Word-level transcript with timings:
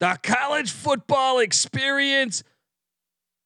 the 0.00 0.18
college 0.22 0.70
football 0.72 1.38
experience, 1.38 2.42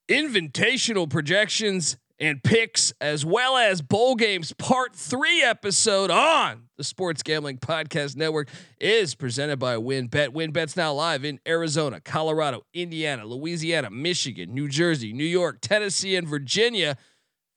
invitational 0.08 1.10
projections 1.10 1.96
and 2.20 2.42
picks, 2.44 2.92
as 3.00 3.24
well 3.24 3.56
as 3.56 3.82
bowl 3.82 4.14
games 4.14 4.52
part 4.52 4.94
three 4.94 5.42
episode 5.42 6.12
on 6.12 6.68
the 6.76 6.84
Sports 6.84 7.24
Gambling 7.24 7.58
Podcast 7.58 8.16
Network 8.16 8.48
is 8.80 9.16
presented 9.16 9.58
by 9.58 9.74
WynnBET. 9.74 10.28
WynnBET's 10.28 10.76
now 10.76 10.92
live 10.92 11.24
in 11.24 11.40
Arizona, 11.46 12.00
Colorado, 12.00 12.62
Indiana, 12.72 13.26
Louisiana, 13.26 13.90
Michigan, 13.90 14.54
New 14.54 14.68
Jersey, 14.68 15.12
New 15.12 15.24
York, 15.24 15.58
Tennessee, 15.60 16.14
and 16.14 16.28
Virginia. 16.28 16.96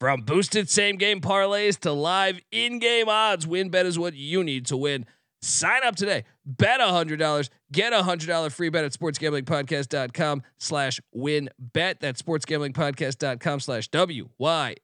From 0.00 0.22
boosted 0.22 0.70
same 0.70 0.96
game 0.96 1.20
parlays 1.20 1.76
to 1.80 1.92
live 1.92 2.38
in 2.52 2.78
game 2.78 3.08
odds, 3.08 3.46
WynnBET 3.46 3.84
is 3.84 3.98
what 3.98 4.14
you 4.14 4.44
need 4.44 4.66
to 4.66 4.76
win. 4.76 5.06
Sign 5.40 5.84
up 5.84 5.94
today. 5.96 6.24
Bet 6.44 6.80
$100. 6.80 7.48
Get 7.70 7.92
a 7.92 8.02
$100 8.02 8.52
free 8.52 8.70
bet 8.70 8.84
at 8.84 8.92
sportsgamblingpodcast.com 8.92 10.42
slash 10.58 11.00
WynnBET. 11.14 12.00
That's 12.00 12.22
sportsgamblingpodcast.com 12.22 13.60
slash 13.60 13.88
W-Y-N-N-B-E-T. 13.88 14.78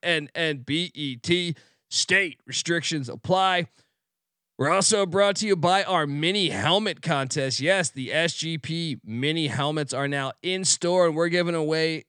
State 1.89 2.39
restrictions 2.45 3.09
apply. 3.09 3.67
We're 4.57 4.69
also 4.69 5.05
brought 5.05 5.35
to 5.37 5.47
you 5.47 5.57
by 5.57 5.83
our 5.83 6.07
mini 6.07 6.49
helmet 6.49 7.01
contest. 7.01 7.59
Yes, 7.59 7.89
the 7.89 8.09
SGP 8.09 9.01
mini 9.03 9.47
helmets 9.47 9.93
are 9.93 10.07
now 10.07 10.31
in 10.41 10.63
store 10.63 11.07
and 11.07 11.15
we're 11.15 11.27
giving 11.27 11.55
away 11.55 12.05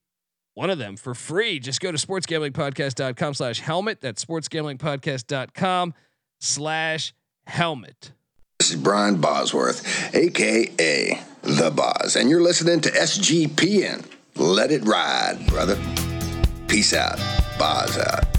one 0.55 0.71
of 0.71 0.79
them 0.79 0.97
for 0.97 1.15
free. 1.15 1.59
Just 1.59 1.81
go 1.81 1.91
to 1.91 1.99
sportsgamblingpodcast.com 1.99 3.35
slash 3.35 3.61
helmet. 3.61 4.01
That's 4.01 4.25
sportsgamblingpodcast.com 4.25 5.95
slash 6.41 7.15
helmet. 7.47 8.13
This 8.67 8.75
is 8.75 8.83
Brian 8.83 9.21
Bosworth, 9.21 10.13
aka 10.13 11.21
The 11.43 11.71
Boz, 11.71 12.17
and 12.17 12.29
you're 12.29 12.43
listening 12.43 12.81
to 12.81 12.91
SGPN. 12.91 14.05
Let 14.35 14.73
it 14.73 14.85
ride, 14.85 15.39
brother. 15.47 15.79
Peace 16.67 16.93
out. 16.93 17.21
Boz 17.61 17.97
out. 17.97 18.36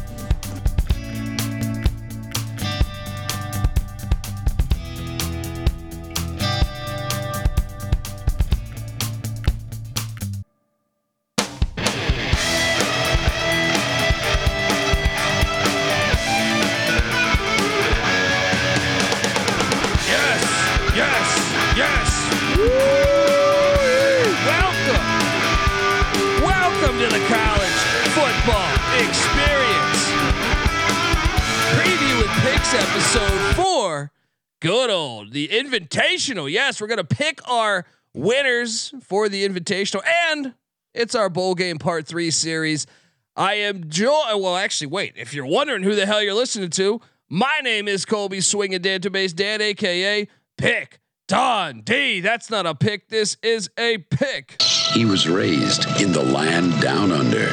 Good 34.59 34.89
old 34.89 35.33
the 35.33 35.49
invitational. 35.49 36.51
Yes, 36.51 36.81
we're 36.81 36.87
gonna 36.87 37.03
pick 37.03 37.47
our 37.47 37.85
winners 38.13 38.91
for 39.03 39.29
the 39.29 39.47
invitational, 39.47 40.01
and 40.31 40.55
it's 40.95 41.13
our 41.13 41.29
bowl 41.29 41.53
game 41.53 41.77
part 41.77 42.07
three 42.07 42.31
series. 42.31 42.87
I 43.35 43.53
am 43.55 43.87
Joe. 43.87 44.23
Uh, 44.33 44.37
well, 44.37 44.55
actually, 44.55 44.87
wait. 44.87 45.13
If 45.15 45.35
you're 45.35 45.45
wondering 45.45 45.83
who 45.83 45.93
the 45.93 46.07
hell 46.07 46.23
you're 46.23 46.33
listening 46.33 46.71
to, 46.71 46.99
my 47.29 47.59
name 47.61 47.87
is 47.87 48.03
Colby 48.03 48.41
Swinging 48.41 48.79
Database 48.79 49.35
Dan, 49.35 49.61
aka 49.61 50.27
Pick 50.57 50.99
Dundee. 51.27 52.21
That's 52.21 52.49
not 52.49 52.65
a 52.65 52.73
pick. 52.73 53.09
This 53.09 53.37
is 53.43 53.69
a 53.77 53.99
pick. 53.99 54.59
He 54.93 55.05
was 55.05 55.29
raised 55.29 55.85
in 56.01 56.13
the 56.13 56.23
land 56.23 56.81
down 56.81 57.11
under, 57.11 57.45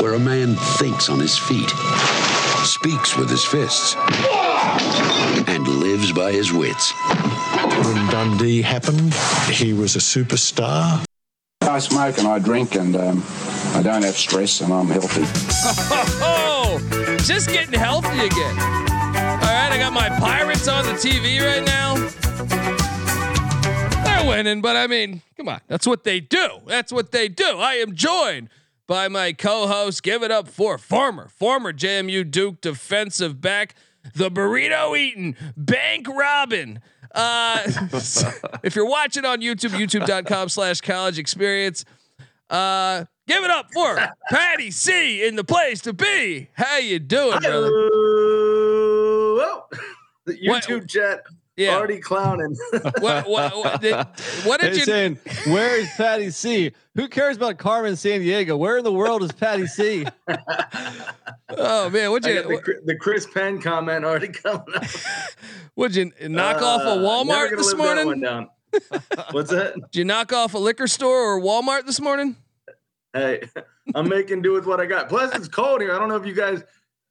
where 0.00 0.14
a 0.14 0.20
man 0.20 0.54
thinks 0.76 1.08
on 1.08 1.18
his 1.18 1.36
feet, 1.36 1.72
speaks 2.64 3.16
with 3.16 3.28
his 3.28 3.44
fists, 3.44 3.96
and 5.48 5.66
lives 5.66 6.12
by 6.12 6.32
his 6.32 6.52
wits. 6.52 6.92
When 7.84 8.06
Dundee 8.10 8.62
happened, 8.62 9.12
he 9.50 9.72
was 9.72 9.96
a 9.96 9.98
superstar. 9.98 11.04
I 11.62 11.78
smoke 11.78 12.18
and 12.18 12.26
I 12.28 12.38
drink 12.38 12.74
and 12.74 12.94
um, 12.96 13.22
I 13.74 13.82
don't 13.82 14.02
have 14.02 14.16
stress 14.16 14.60
and 14.60 14.72
I'm 14.72 14.86
healthy. 14.88 15.22
Oh, 16.24 16.78
just 17.24 17.48
getting 17.48 17.78
healthy 17.78 18.26
again. 18.26 18.58
All 18.58 19.48
right, 19.48 19.70
I 19.70 19.78
got 19.78 19.92
my 19.92 20.08
Pirates 20.08 20.68
on 20.68 20.84
the 20.84 20.92
TV 20.92 21.40
right 21.40 21.64
now. 21.64 21.94
They're 24.04 24.28
winning, 24.28 24.60
but 24.60 24.76
I 24.76 24.86
mean, 24.86 25.22
come 25.36 25.48
on, 25.48 25.60
that's 25.66 25.86
what 25.86 26.04
they 26.04 26.20
do. 26.20 26.60
That's 26.66 26.92
what 26.92 27.12
they 27.12 27.28
do. 27.28 27.58
I 27.58 27.74
am 27.74 27.94
joined 27.94 28.48
by 28.92 29.08
my 29.08 29.32
co-host. 29.32 30.02
Give 30.02 30.22
it 30.22 30.30
up 30.30 30.48
for 30.48 30.76
former, 30.76 31.26
former 31.28 31.72
JMU 31.72 32.30
Duke 32.30 32.60
defensive 32.60 33.40
back, 33.40 33.74
the 34.14 34.30
burrito 34.30 34.94
eating, 34.98 35.34
bank 35.56 36.06
robbing. 36.06 36.78
Uh, 37.14 37.62
if 38.62 38.76
you're 38.76 38.84
watching 38.84 39.24
on 39.24 39.40
YouTube, 39.40 39.70
youtube.com 39.70 40.50
slash 40.50 40.82
college 40.82 41.18
experience, 41.18 41.86
uh, 42.50 43.06
give 43.26 43.42
it 43.42 43.50
up 43.50 43.72
for 43.72 43.96
Patty 44.28 44.70
C 44.70 45.26
in 45.26 45.36
the 45.36 45.44
place 45.44 45.80
to 45.80 45.94
be. 45.94 46.50
How 46.52 46.76
you 46.76 46.98
doing, 46.98 47.38
brother? 47.40 47.70
The 50.24 50.38
What- 50.44 50.62
YouTube 50.64 50.88
chat 50.88 51.22
Yeah. 51.56 51.76
already 51.76 52.00
clowning. 52.00 52.56
What, 53.00 53.28
what, 53.28 53.56
what 53.56 53.80
did, 53.80 53.94
what 54.44 54.60
did 54.60 54.74
you? 54.74 54.84
saying, 54.84 55.18
where 55.46 55.80
is 55.80 55.88
Patty 55.96 56.30
C? 56.30 56.72
Who 56.94 57.08
cares 57.08 57.36
about 57.36 57.58
Carmen 57.58 57.92
Sandiego? 57.92 58.58
Where 58.58 58.78
in 58.78 58.84
the 58.84 58.92
world 58.92 59.22
is 59.22 59.32
Patty 59.32 59.66
C? 59.66 60.06
Oh 61.54 61.90
man, 61.90 62.10
what'd 62.10 62.30
I 62.30 62.40
the, 62.42 62.48
you? 62.48 62.80
The 62.86 62.96
Chris 62.96 63.26
Penn 63.26 63.60
comment 63.60 64.06
already 64.06 64.28
coming 64.32 64.64
up. 64.74 64.84
What'd 65.74 65.96
you 65.96 66.10
knock 66.30 66.62
off 66.62 66.80
a 66.80 66.84
Uh, 66.92 66.96
Walmart 66.96 67.50
this 67.54 67.70
that 67.70 67.76
morning? 67.76 68.20
down. 68.22 68.48
What's 69.32 69.50
that? 69.50 69.74
Did 69.74 69.98
you 69.98 70.04
knock 70.06 70.32
off 70.32 70.54
a 70.54 70.58
liquor 70.58 70.86
store 70.86 71.34
or 71.34 71.40
Walmart 71.42 71.84
this 71.84 72.00
morning? 72.00 72.36
Hey, 73.12 73.42
I'm 73.94 74.08
making 74.08 74.40
do 74.40 74.52
with 74.52 74.64
what 74.66 74.80
I 74.80 74.86
got. 74.86 75.10
Plus, 75.10 75.34
it's 75.34 75.48
cold 75.48 75.82
here. 75.82 75.92
I 75.94 75.98
don't 75.98 76.08
know 76.08 76.16
if 76.16 76.24
you 76.24 76.32
guys 76.32 76.62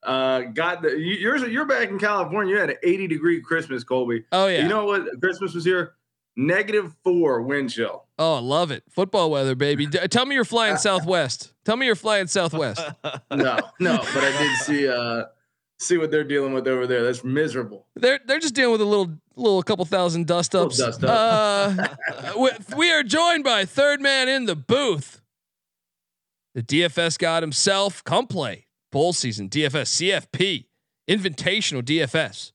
uh, 0.03 0.41
got 0.41 0.81
the. 0.81 0.89
You, 0.91 1.15
you're 1.15 1.47
you're 1.47 1.65
back 1.65 1.89
in 1.89 1.99
California. 1.99 2.53
You 2.53 2.59
had 2.59 2.69
an 2.71 2.77
80 2.83 3.07
degree 3.07 3.41
Christmas, 3.41 3.83
Colby. 3.83 4.23
Oh 4.31 4.47
yeah. 4.47 4.63
You 4.63 4.67
know 4.69 4.85
what? 4.85 5.19
Christmas 5.21 5.53
was 5.53 5.63
here. 5.65 5.93
Negative 6.37 6.93
four 7.03 7.41
wind 7.41 7.71
chill. 7.71 8.05
oh, 8.17 8.35
I 8.35 8.39
love 8.39 8.71
it. 8.71 8.83
Football 8.89 9.29
weather, 9.31 9.53
baby. 9.53 9.85
D- 9.85 9.99
tell 10.07 10.25
me 10.25 10.33
you're 10.35 10.45
flying 10.45 10.77
Southwest. 10.77 11.53
Tell 11.65 11.75
me 11.75 11.85
you're 11.85 11.95
flying 11.95 12.27
Southwest. 12.27 12.81
No, 13.31 13.57
no, 13.79 13.97
but 13.97 14.23
I 14.23 14.37
did 14.37 14.57
see 14.59 14.87
uh 14.87 15.25
see 15.79 15.97
what 15.97 16.09
they're 16.11 16.23
dealing 16.23 16.53
with 16.53 16.67
over 16.67 16.87
there. 16.87 17.03
That's 17.03 17.23
miserable. 17.23 17.85
They're 17.95 18.19
they're 18.25 18.39
just 18.39 18.55
dealing 18.55 18.71
with 18.71 18.81
a 18.81 18.85
little 18.85 19.11
little 19.35 19.61
couple 19.63 19.83
thousand 19.85 20.25
dust 20.27 20.55
ups. 20.55 20.77
dust 20.77 21.03
up. 21.03 21.09
Uh, 21.09 21.87
we, 22.39 22.49
we 22.77 22.91
are 22.91 23.03
joined 23.03 23.43
by 23.43 23.65
third 23.65 23.99
man 24.01 24.29
in 24.29 24.45
the 24.45 24.55
booth, 24.55 25.21
the 26.55 26.63
DFS 26.63 27.17
god 27.19 27.43
himself. 27.43 28.03
Come 28.03 28.27
play 28.27 28.67
bowl 28.91 29.13
season 29.13 29.49
DFS 29.49 29.89
CFP 30.31 30.65
Invitational 31.09 31.81
DFS. 31.81 32.51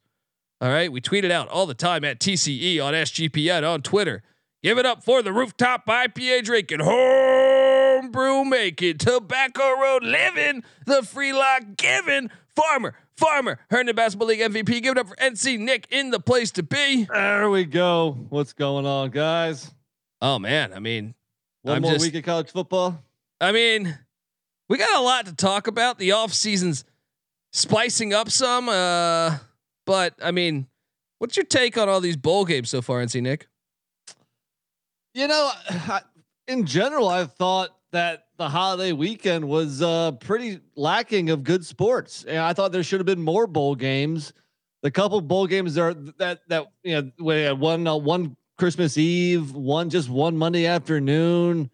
All 0.61 0.69
right, 0.71 0.91
we 0.91 1.01
tweet 1.01 1.25
it 1.25 1.31
out 1.31 1.49
all 1.49 1.67
the 1.67 1.75
time 1.75 2.05
at 2.05 2.19
TCE 2.21 2.83
on 2.83 2.95
SGPN 2.95 3.69
on 3.69 3.83
Twitter. 3.83 4.23
Give 4.63 4.79
it 4.79 4.87
up 4.87 5.05
for 5.05 5.21
the 5.23 5.33
rooftop 5.33 5.87
IPA 5.87 6.45
drinking, 6.45 6.81
homebrew 6.81 8.45
making, 8.45 8.99
tobacco 8.99 9.79
road 9.81 10.03
living, 10.03 10.65
the 10.87 11.03
free 11.03 11.33
lock 11.33 11.63
giving, 11.77 12.31
farmer, 12.55 12.95
farmer, 13.17 13.59
Herndon 13.71 13.95
Basketball 13.95 14.29
League 14.29 14.41
MVP. 14.41 14.83
Give 14.83 14.93
it 14.93 14.99
up 14.99 15.09
for 15.09 15.17
NC 15.17 15.59
Nick 15.59 15.87
in 15.91 16.11
the 16.11 16.21
place 16.21 16.51
to 16.53 16.63
be. 16.63 17.05
There 17.13 17.51
we 17.51 17.65
go. 17.65 18.13
What's 18.31 18.53
going 18.55 18.87
on, 18.87 19.11
guys? 19.11 19.71
Oh 20.23 20.39
man, 20.39 20.73
I 20.73 20.79
mean, 20.79 21.15
One 21.63 21.77
I'm 21.77 21.83
more 21.83 21.93
just- 21.93 22.05
week 22.07 22.15
of 22.15 22.25
college 22.25 22.51
football. 22.51 23.03
I 23.41 23.53
mean, 23.53 23.99
we 24.69 24.79
got 24.79 24.99
a 24.99 25.03
lot 25.03 25.27
to 25.27 25.35
talk 25.35 25.67
about. 25.67 25.99
The 25.99 26.13
off 26.13 26.33
season's 26.33 26.85
spicing 27.53 28.13
up 28.13 28.31
some, 28.31 28.69
uh, 28.69 29.39
but 29.85 30.15
I 30.23 30.31
mean, 30.31 30.67
what's 31.19 31.37
your 31.37 31.47
take 31.47 31.79
on 31.79 31.89
all 31.89 32.01
these 32.01 32.17
bowl 32.17 32.45
games 32.45 32.71
so 32.71 32.83
far, 32.83 33.01
NC 33.01 33.23
Nick? 33.23 33.49
You 35.15 35.29
know, 35.29 35.51
I- 35.71 36.03
in 36.49 36.67
general, 36.67 37.09
I 37.09 37.25
thought 37.25 37.77
that 37.93 38.27
the 38.37 38.49
holiday 38.49 38.93
weekend 38.93 39.49
was 39.49 39.81
uh, 39.83 40.13
pretty 40.13 40.61
lacking 40.77 41.31
of 41.31 41.43
good 41.43 41.65
sports, 41.65 42.25
and 42.25 42.39
I 42.39 42.53
thought 42.53 42.73
there 42.73 42.83
should 42.83 43.01
have 43.01 43.07
been 43.07 43.23
more 43.23 43.47
bowl 43.47 43.75
games. 43.75 44.33
The 44.83 44.91
couple 44.91 45.21
bowl 45.21 45.47
games 45.47 45.75
there 45.75 45.95
that 45.95 46.41
that 46.49 46.67
you 46.85 47.01
know, 47.03 47.11
we 47.19 47.43
had 47.43 47.59
one 47.59 47.87
uh, 47.87 47.97
one 47.97 48.37
Christmas 48.59 48.99
Eve, 48.99 49.53
one 49.53 49.91
just 49.91 50.09
one 50.09 50.37
Monday 50.37 50.67
afternoon. 50.67 51.71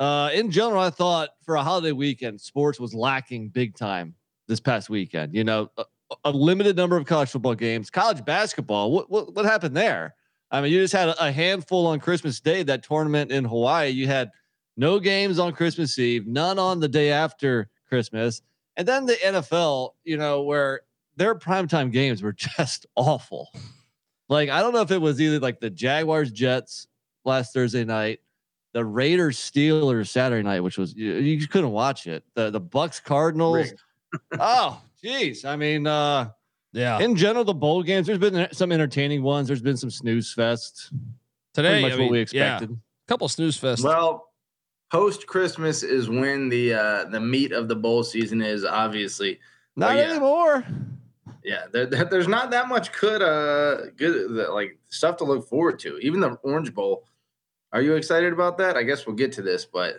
Uh, 0.00 0.30
in 0.32 0.50
general, 0.50 0.80
I 0.80 0.88
thought 0.88 1.28
for 1.44 1.56
a 1.56 1.62
holiday 1.62 1.92
weekend, 1.92 2.40
sports 2.40 2.80
was 2.80 2.94
lacking 2.94 3.50
big 3.50 3.76
time 3.76 4.14
this 4.48 4.58
past 4.58 4.88
weekend. 4.88 5.34
You 5.34 5.44
know, 5.44 5.70
a, 5.76 5.84
a 6.24 6.30
limited 6.30 6.74
number 6.74 6.96
of 6.96 7.04
college 7.04 7.28
football 7.28 7.54
games, 7.54 7.90
college 7.90 8.24
basketball. 8.24 8.92
What 8.92 9.10
what 9.10 9.34
what 9.34 9.44
happened 9.44 9.76
there? 9.76 10.14
I 10.50 10.62
mean, 10.62 10.72
you 10.72 10.80
just 10.80 10.94
had 10.94 11.14
a 11.20 11.30
handful 11.30 11.86
on 11.86 12.00
Christmas 12.00 12.40
Day. 12.40 12.62
That 12.62 12.82
tournament 12.82 13.30
in 13.30 13.44
Hawaii, 13.44 13.90
you 13.90 14.06
had 14.06 14.30
no 14.74 15.00
games 15.00 15.38
on 15.38 15.52
Christmas 15.52 15.98
Eve, 15.98 16.26
none 16.26 16.58
on 16.58 16.80
the 16.80 16.88
day 16.88 17.12
after 17.12 17.68
Christmas, 17.86 18.40
and 18.78 18.88
then 18.88 19.04
the 19.04 19.16
NFL. 19.22 19.90
You 20.04 20.16
know 20.16 20.44
where 20.44 20.80
their 21.16 21.34
primetime 21.34 21.92
games 21.92 22.22
were 22.22 22.32
just 22.56 22.86
awful. 22.96 23.48
Like 24.30 24.48
I 24.48 24.60
don't 24.60 24.72
know 24.72 24.80
if 24.80 24.92
it 24.92 25.02
was 25.02 25.20
either 25.20 25.40
like 25.40 25.60
the 25.60 25.68
Jaguars 25.68 26.30
Jets 26.32 26.86
last 27.26 27.52
Thursday 27.52 27.84
night, 27.84 28.20
the 28.72 28.84
Raiders 28.84 29.36
Steelers 29.38 30.08
Saturday 30.08 30.42
night, 30.42 30.60
which 30.60 30.78
was 30.78 30.94
you, 30.94 31.14
you 31.14 31.46
couldn't 31.48 31.70
watch 31.72 32.06
it. 32.06 32.24
The 32.34 32.50
the 32.50 32.60
Bucks 32.60 33.00
Cardinals. 33.00 33.72
oh, 34.38 34.80
geez. 35.02 35.44
I 35.44 35.56
mean, 35.56 35.86
uh, 35.86 36.30
Yeah. 36.72 37.00
in 37.00 37.16
general, 37.16 37.44
the 37.44 37.54
bowl 37.54 37.82
games. 37.82 38.06
There's 38.06 38.18
been 38.18 38.48
some 38.52 38.72
entertaining 38.72 39.22
ones. 39.22 39.48
There's 39.48 39.62
been 39.62 39.76
some 39.76 39.90
snooze 39.90 40.32
fest. 40.32 40.92
Today, 41.54 41.70
Pretty 41.70 41.82
much 41.82 41.92
I 41.92 41.94
what 41.96 42.12
mean, 42.12 42.12
we 42.12 42.26
yeah, 42.38 42.60
A 42.62 42.68
couple 43.08 43.28
snooze 43.28 43.56
fest. 43.56 43.82
Well, 43.82 44.28
post 44.92 45.26
Christmas 45.26 45.82
is 45.82 46.08
when 46.08 46.48
the 46.48 46.74
uh, 46.74 47.04
the 47.06 47.20
meat 47.20 47.52
of 47.52 47.66
the 47.68 47.74
bowl 47.76 48.04
season 48.04 48.40
is. 48.40 48.64
Obviously, 48.64 49.40
Not 49.76 49.96
yeah. 49.96 50.02
anymore. 50.10 50.64
yeah. 51.44 51.64
There, 51.72 51.86
there- 51.86 52.04
there's 52.04 52.28
not 52.28 52.50
that 52.52 52.68
much 52.68 52.92
good 53.00 53.20
uh 53.22 53.90
good 53.96 54.30
like 54.52 54.78
stuff 54.90 55.16
to 55.18 55.24
look 55.24 55.48
forward 55.48 55.80
to. 55.80 55.98
Even 55.98 56.20
the 56.20 56.30
Orange 56.44 56.72
Bowl. 56.72 57.04
Are 57.72 57.82
you 57.82 57.94
excited 57.94 58.32
about 58.32 58.58
that? 58.58 58.76
I 58.76 58.82
guess 58.82 59.06
we'll 59.06 59.16
get 59.16 59.32
to 59.32 59.42
this, 59.42 59.64
but 59.64 59.98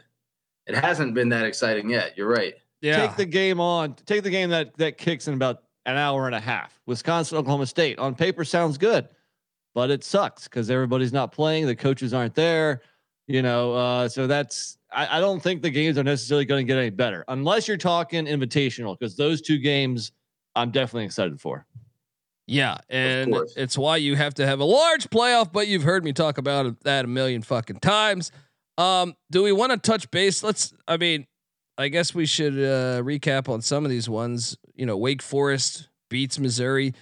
it 0.67 0.75
hasn't 0.75 1.13
been 1.13 1.29
that 1.29 1.45
exciting 1.45 1.89
yet. 1.89 2.17
You're 2.17 2.27
right. 2.29 2.55
yeah. 2.81 3.07
Take 3.07 3.15
the 3.15 3.25
game 3.25 3.59
on. 3.59 3.95
Take 4.05 4.23
the 4.23 4.29
game 4.29 4.49
that 4.49 4.75
that 4.77 4.97
kicks 4.97 5.27
in 5.27 5.33
about 5.33 5.63
an 5.85 5.97
hour 5.97 6.25
and 6.25 6.35
a 6.35 6.39
half. 6.39 6.79
Wisconsin, 6.85 7.37
Oklahoma 7.37 7.65
State. 7.65 7.97
On 7.99 8.13
paper, 8.13 8.43
sounds 8.43 8.77
good, 8.77 9.07
but 9.73 9.89
it 9.89 10.03
sucks 10.03 10.45
because 10.45 10.69
everybody's 10.69 11.13
not 11.13 11.31
playing. 11.31 11.65
The 11.65 11.75
coaches 11.75 12.13
aren't 12.13 12.35
there. 12.35 12.81
You 13.27 13.41
know, 13.41 13.73
uh, 13.73 14.09
so 14.09 14.27
that's. 14.27 14.77
I, 14.91 15.17
I 15.17 15.19
don't 15.21 15.41
think 15.41 15.61
the 15.61 15.69
games 15.69 15.97
are 15.97 16.03
necessarily 16.03 16.43
going 16.43 16.65
to 16.65 16.73
get 16.73 16.77
any 16.77 16.89
better 16.89 17.23
unless 17.29 17.67
you're 17.67 17.77
talking 17.77 18.25
invitational 18.25 18.99
because 18.99 19.15
those 19.15 19.41
two 19.41 19.57
games 19.57 20.11
I'm 20.55 20.71
definitely 20.71 21.05
excited 21.05 21.39
for. 21.39 21.65
Yeah, 22.51 22.79
and 22.89 23.33
it's 23.55 23.77
why 23.77 23.95
you 23.95 24.17
have 24.17 24.33
to 24.33 24.45
have 24.45 24.59
a 24.59 24.65
large 24.65 25.09
playoff. 25.09 25.53
But 25.53 25.69
you've 25.69 25.83
heard 25.83 26.03
me 26.03 26.11
talk 26.11 26.37
about 26.37 26.81
that 26.81 27.05
a 27.05 27.07
million 27.07 27.43
fucking 27.43 27.79
times. 27.79 28.33
Um, 28.77 29.15
do 29.31 29.41
we 29.41 29.53
want 29.53 29.71
to 29.71 29.77
touch 29.77 30.11
base? 30.11 30.43
Let's. 30.43 30.73
I 30.85 30.97
mean, 30.97 31.27
I 31.77 31.87
guess 31.87 32.13
we 32.13 32.25
should 32.25 32.55
uh, 32.55 33.03
recap 33.03 33.47
on 33.47 33.61
some 33.61 33.85
of 33.85 33.89
these 33.89 34.09
ones. 34.09 34.57
You 34.75 34.85
know, 34.85 34.97
Wake 34.97 35.21
Forest 35.21 35.87
beats 36.09 36.39
Missouri. 36.39 36.93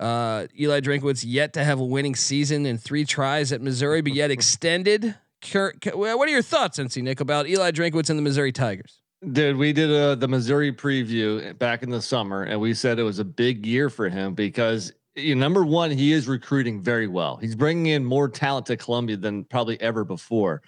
Uh, 0.00 0.46
Eli 0.58 0.80
Drinkwitz 0.80 1.24
yet 1.26 1.52
to 1.52 1.62
have 1.62 1.78
a 1.78 1.84
winning 1.84 2.14
season 2.14 2.64
in 2.64 2.78
three 2.78 3.04
tries 3.04 3.52
at 3.52 3.60
Missouri, 3.60 4.00
but 4.00 4.14
yet 4.14 4.30
extended. 4.30 5.14
What 5.52 5.86
are 5.94 6.28
your 6.28 6.40
thoughts, 6.40 6.78
NC 6.78 7.02
Nick, 7.02 7.20
about 7.20 7.46
Eli 7.46 7.70
Drinkwitz 7.70 8.08
and 8.08 8.18
the 8.18 8.22
Missouri 8.22 8.50
Tigers? 8.50 9.02
Dude, 9.32 9.56
we 9.56 9.72
did 9.72 9.90
uh, 9.90 10.16
the 10.16 10.28
Missouri 10.28 10.72
preview 10.72 11.56
back 11.58 11.82
in 11.82 11.90
the 11.90 12.02
summer, 12.02 12.42
and 12.42 12.60
we 12.60 12.74
said 12.74 12.98
it 12.98 13.04
was 13.04 13.20
a 13.20 13.24
big 13.24 13.64
year 13.64 13.88
for 13.88 14.08
him 14.08 14.34
because 14.34 14.92
you 15.14 15.34
know, 15.34 15.40
number 15.40 15.64
one, 15.64 15.90
he 15.90 16.12
is 16.12 16.26
recruiting 16.26 16.82
very 16.82 17.06
well. 17.06 17.36
He's 17.36 17.54
bringing 17.54 17.86
in 17.86 18.04
more 18.04 18.28
talent 18.28 18.66
to 18.66 18.76
Columbia 18.76 19.16
than 19.16 19.44
probably 19.44 19.80
ever 19.80 20.04
before, 20.04 20.62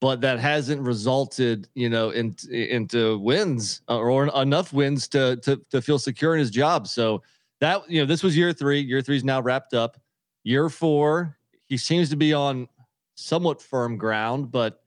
but 0.00 0.20
that 0.20 0.38
hasn't 0.38 0.80
resulted, 0.80 1.68
you 1.74 1.90
know, 1.90 2.10
in, 2.10 2.36
into 2.50 3.18
wins 3.18 3.82
uh, 3.88 3.98
or 3.98 4.26
enough 4.40 4.72
wins 4.72 5.08
to 5.08 5.36
to 5.38 5.60
to 5.70 5.82
feel 5.82 5.98
secure 5.98 6.34
in 6.34 6.40
his 6.40 6.50
job. 6.50 6.86
So 6.86 7.22
that 7.60 7.90
you 7.90 8.00
know, 8.00 8.06
this 8.06 8.22
was 8.22 8.36
year 8.36 8.52
three. 8.52 8.80
Year 8.80 9.02
three 9.02 9.16
is 9.16 9.24
now 9.24 9.40
wrapped 9.40 9.74
up. 9.74 10.00
Year 10.44 10.68
four, 10.68 11.36
he 11.66 11.76
seems 11.76 12.08
to 12.10 12.16
be 12.16 12.32
on 12.32 12.68
somewhat 13.16 13.60
firm 13.60 13.96
ground, 13.98 14.50
but 14.50 14.82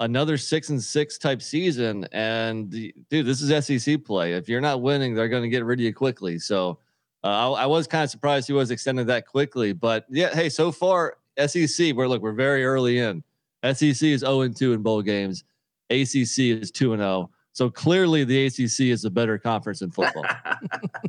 another 0.00 0.36
six 0.36 0.70
and 0.70 0.82
six 0.82 1.18
type 1.18 1.40
season. 1.42 2.08
And 2.12 2.70
dude, 2.70 3.26
this 3.26 3.40
is 3.40 3.66
SEC 3.66 4.02
play. 4.04 4.32
If 4.32 4.48
you're 4.48 4.60
not 4.60 4.82
winning, 4.82 5.14
they're 5.14 5.28
going 5.28 5.42
to 5.42 5.48
get 5.48 5.64
rid 5.64 5.78
of 5.78 5.84
you 5.84 5.94
quickly. 5.94 6.38
So 6.38 6.78
uh, 7.22 7.52
I, 7.52 7.62
I 7.62 7.66
was 7.66 7.86
kind 7.86 8.02
of 8.02 8.10
surprised 8.10 8.46
he 8.46 8.52
was 8.52 8.70
extended 8.70 9.06
that 9.06 9.26
quickly. 9.26 9.72
But 9.72 10.06
yeah, 10.10 10.34
hey, 10.34 10.48
so 10.48 10.72
far 10.72 11.18
SEC, 11.46 11.94
we're 11.94 12.08
look, 12.08 12.22
we're 12.22 12.32
very 12.32 12.64
early 12.64 12.98
in. 12.98 13.22
SEC 13.62 14.02
is 14.02 14.20
0 14.20 14.40
and 14.40 14.56
2 14.56 14.72
in 14.72 14.82
bowl 14.82 15.02
games. 15.02 15.44
ACC 15.90 16.38
is 16.38 16.70
2 16.70 16.94
and 16.94 17.02
0. 17.02 17.30
So 17.52 17.68
clearly 17.68 18.24
the 18.24 18.46
ACC 18.46 18.90
is 18.90 19.04
a 19.04 19.10
better 19.10 19.38
conference 19.38 19.82
in 19.82 19.90
football. 19.90 20.24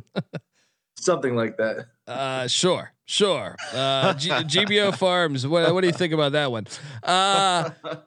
Something 0.98 1.34
like 1.34 1.56
that. 1.56 1.86
Uh, 2.06 2.46
sure, 2.46 2.92
sure. 3.06 3.56
Uh, 3.72 4.12
G- 4.14 4.28
GBO 4.28 4.94
Farms. 4.94 5.46
What, 5.46 5.72
what 5.72 5.80
do 5.80 5.86
you 5.86 5.92
think 5.92 6.12
about 6.12 6.32
that 6.32 6.52
one? 6.52 6.66
Uh, 7.02 7.70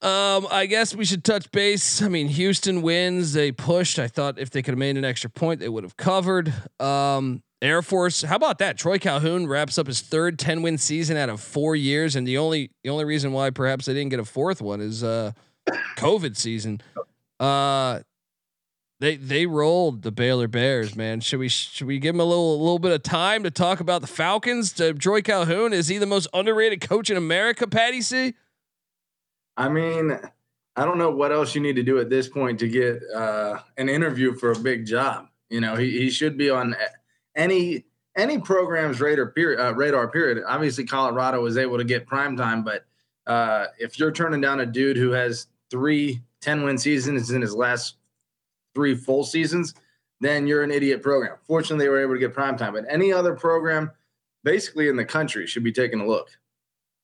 um, 0.00 0.46
I 0.50 0.66
guess 0.66 0.94
we 0.94 1.04
should 1.04 1.24
touch 1.24 1.50
base. 1.50 2.02
I 2.02 2.08
mean, 2.08 2.28
Houston 2.28 2.82
wins. 2.82 3.32
They 3.32 3.50
pushed. 3.50 3.98
I 3.98 4.06
thought 4.06 4.38
if 4.38 4.50
they 4.50 4.62
could 4.62 4.72
have 4.72 4.78
made 4.78 4.96
an 4.96 5.04
extra 5.04 5.28
point, 5.28 5.60
they 5.60 5.68
would 5.68 5.84
have 5.84 5.96
covered. 5.96 6.52
Um, 6.78 7.42
Air 7.60 7.82
Force. 7.82 8.22
How 8.22 8.36
about 8.36 8.58
that? 8.58 8.78
Troy 8.78 8.98
Calhoun 8.98 9.48
wraps 9.48 9.78
up 9.78 9.88
his 9.88 10.00
third 10.00 10.38
10 10.38 10.62
win 10.62 10.78
season 10.78 11.16
out 11.16 11.28
of 11.28 11.40
four 11.40 11.74
years, 11.74 12.14
and 12.14 12.26
the 12.26 12.38
only 12.38 12.70
the 12.84 12.90
only 12.90 13.04
reason 13.04 13.32
why 13.32 13.50
perhaps 13.50 13.86
they 13.86 13.94
didn't 13.94 14.10
get 14.10 14.20
a 14.20 14.24
fourth 14.24 14.62
one 14.62 14.80
is 14.80 15.02
uh, 15.02 15.32
COVID 15.96 16.36
season. 16.36 16.80
Uh, 17.40 18.00
they 19.00 19.16
they 19.16 19.46
rolled 19.46 20.02
the 20.02 20.12
Baylor 20.12 20.48
Bears, 20.48 20.94
man. 20.94 21.20
Should 21.20 21.40
we 21.40 21.48
should 21.48 21.86
we 21.86 21.98
give 21.98 22.14
him 22.14 22.20
a 22.20 22.24
little 22.24 22.54
a 22.54 22.60
little 22.60 22.78
bit 22.78 22.92
of 22.92 23.02
time 23.02 23.42
to 23.42 23.50
talk 23.50 23.80
about 23.80 24.00
the 24.00 24.06
Falcons? 24.06 24.72
To 24.74 24.94
Troy 24.94 25.22
Calhoun, 25.22 25.72
is 25.72 25.88
he 25.88 25.98
the 25.98 26.06
most 26.06 26.28
underrated 26.32 26.80
coach 26.80 27.10
in 27.10 27.16
America? 27.16 27.66
Patty 27.66 28.00
C. 28.00 28.34
I 29.58 29.68
mean, 29.68 30.16
I 30.76 30.84
don't 30.84 30.98
know 30.98 31.10
what 31.10 31.32
else 31.32 31.54
you 31.56 31.60
need 31.60 31.74
to 31.76 31.82
do 31.82 31.98
at 31.98 32.08
this 32.08 32.28
point 32.28 32.60
to 32.60 32.68
get 32.68 33.02
uh, 33.12 33.58
an 33.76 33.88
interview 33.88 34.32
for 34.32 34.52
a 34.52 34.58
big 34.58 34.86
job. 34.86 35.26
You 35.50 35.60
know, 35.60 35.74
he, 35.74 35.90
he 35.90 36.10
should 36.10 36.38
be 36.38 36.48
on 36.48 36.76
any 37.34 37.84
any 38.16 38.38
program's 38.38 39.00
radar 39.00 39.26
period. 39.26 39.60
Uh, 39.60 39.74
radar 39.74 40.08
period. 40.08 40.44
Obviously, 40.46 40.84
Colorado 40.84 41.42
was 41.42 41.58
able 41.58 41.76
to 41.76 41.84
get 41.84 42.06
prime 42.06 42.36
time, 42.36 42.62
but 42.62 42.86
uh, 43.26 43.66
if 43.78 43.98
you're 43.98 44.12
turning 44.12 44.40
down 44.40 44.60
a 44.60 44.66
dude 44.66 44.96
who 44.96 45.10
has 45.10 45.48
three 45.70 46.22
10 46.40 46.62
win 46.62 46.78
seasons 46.78 47.32
in 47.32 47.42
his 47.42 47.54
last 47.54 47.96
three 48.76 48.94
full 48.94 49.24
seasons, 49.24 49.74
then 50.20 50.46
you're 50.46 50.62
an 50.62 50.70
idiot 50.70 51.02
program. 51.02 51.36
Fortunately, 51.48 51.84
they 51.84 51.88
were 51.88 52.00
able 52.00 52.14
to 52.14 52.20
get 52.20 52.32
prime 52.32 52.56
time, 52.56 52.74
but 52.74 52.84
any 52.88 53.12
other 53.12 53.34
program, 53.34 53.90
basically 54.44 54.88
in 54.88 54.94
the 54.94 55.04
country, 55.04 55.48
should 55.48 55.64
be 55.64 55.72
taking 55.72 56.00
a 56.00 56.06
look. 56.06 56.28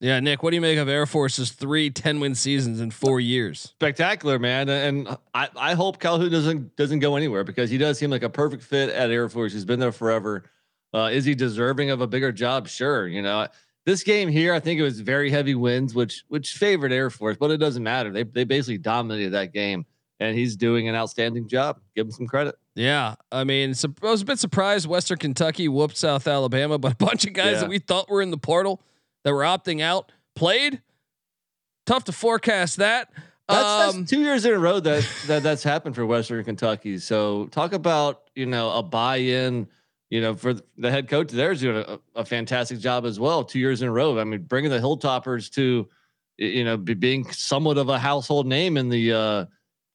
Yeah, 0.04 0.20
Nick, 0.20 0.42
what 0.42 0.50
do 0.50 0.56
you 0.56 0.60
make 0.60 0.76
of 0.76 0.86
Air 0.86 1.06
Force's 1.06 1.50
three 1.52 1.88
10 1.88 2.20
win 2.20 2.34
seasons 2.34 2.78
in 2.78 2.90
four 2.90 3.20
years? 3.20 3.60
Spectacular, 3.62 4.38
man. 4.38 4.68
And 4.68 5.08
I, 5.32 5.48
I 5.56 5.72
hope 5.72 5.98
Calhoun 5.98 6.30
doesn't 6.30 6.76
doesn't 6.76 6.98
go 6.98 7.16
anywhere 7.16 7.42
because 7.42 7.70
he 7.70 7.78
does 7.78 7.98
seem 7.98 8.10
like 8.10 8.22
a 8.22 8.28
perfect 8.28 8.64
fit 8.64 8.90
at 8.90 9.10
Air 9.10 9.30
Force. 9.30 9.54
He's 9.54 9.64
been 9.64 9.80
there 9.80 9.92
forever. 9.92 10.44
Uh, 10.92 11.08
is 11.10 11.24
he 11.24 11.34
deserving 11.34 11.88
of 11.88 12.02
a 12.02 12.06
bigger 12.06 12.32
job? 12.32 12.68
Sure. 12.68 13.08
You 13.08 13.22
know, 13.22 13.48
this 13.86 14.02
game 14.02 14.28
here, 14.28 14.52
I 14.52 14.60
think 14.60 14.78
it 14.78 14.82
was 14.82 15.00
very 15.00 15.30
heavy 15.30 15.54
winds, 15.54 15.94
which 15.94 16.22
which 16.28 16.52
favored 16.52 16.92
Air 16.92 17.08
Force, 17.08 17.38
but 17.40 17.50
it 17.50 17.56
doesn't 17.56 17.82
matter. 17.82 18.10
They 18.10 18.24
they 18.24 18.44
basically 18.44 18.76
dominated 18.78 19.30
that 19.30 19.54
game, 19.54 19.86
and 20.20 20.36
he's 20.36 20.54
doing 20.54 20.86
an 20.86 20.94
outstanding 20.94 21.48
job. 21.48 21.80
Give 21.96 22.06
him 22.06 22.12
some 22.12 22.26
credit. 22.26 22.56
Yeah, 22.74 23.14
I 23.32 23.44
mean, 23.44 23.72
I 24.02 24.06
was 24.10 24.20
a 24.20 24.24
bit 24.26 24.38
surprised 24.38 24.86
Western 24.86 25.16
Kentucky 25.16 25.66
whooped 25.66 25.96
South 25.96 26.28
Alabama, 26.28 26.76
but 26.76 26.92
a 26.92 26.96
bunch 26.96 27.24
of 27.24 27.32
guys 27.32 27.54
Yeah. 27.54 27.60
that 27.60 27.70
we 27.70 27.78
thought 27.78 28.10
were 28.10 28.20
in 28.20 28.30
the 28.30 28.36
portal 28.36 28.82
that 29.24 29.32
were 29.32 29.42
opting 29.42 29.80
out 29.80 30.12
played. 30.36 30.80
Tough 31.86 32.04
to 32.04 32.12
forecast 32.12 32.76
that. 32.78 33.10
That's, 33.48 33.64
Um, 33.94 34.00
that's 34.00 34.10
two 34.10 34.20
years 34.22 34.44
in 34.46 34.54
a 34.54 34.58
row 34.58 34.80
that, 34.80 35.06
that 35.26 35.42
that's 35.42 35.62
happened 35.62 35.94
for 35.94 36.06
Western 36.06 36.42
Kentucky. 36.44 36.98
So 36.98 37.46
talk 37.48 37.72
about 37.72 38.30
you 38.34 38.46
know 38.46 38.70
a 38.70 38.82
buy-in. 38.82 39.68
You 40.10 40.20
know, 40.20 40.34
for 40.34 40.54
the 40.78 40.90
head 40.90 41.08
coach, 41.08 41.30
there's 41.32 41.60
doing 41.60 41.84
a, 41.88 41.98
a 42.14 42.24
fantastic 42.24 42.78
job 42.78 43.04
as 43.04 43.18
well. 43.18 43.42
Two 43.42 43.58
years 43.58 43.82
in 43.82 43.88
a 43.88 43.90
row. 43.90 44.18
I 44.18 44.24
mean, 44.24 44.42
bringing 44.42 44.70
the 44.70 44.78
Hilltoppers 44.78 45.50
to 45.54 45.88
you 46.38 46.64
know 46.64 46.76
be, 46.76 46.94
being 46.94 47.30
somewhat 47.32 47.78
of 47.78 47.88
a 47.88 47.98
household 47.98 48.46
name 48.46 48.76
in 48.76 48.88
the 48.88 49.12
uh, 49.12 49.44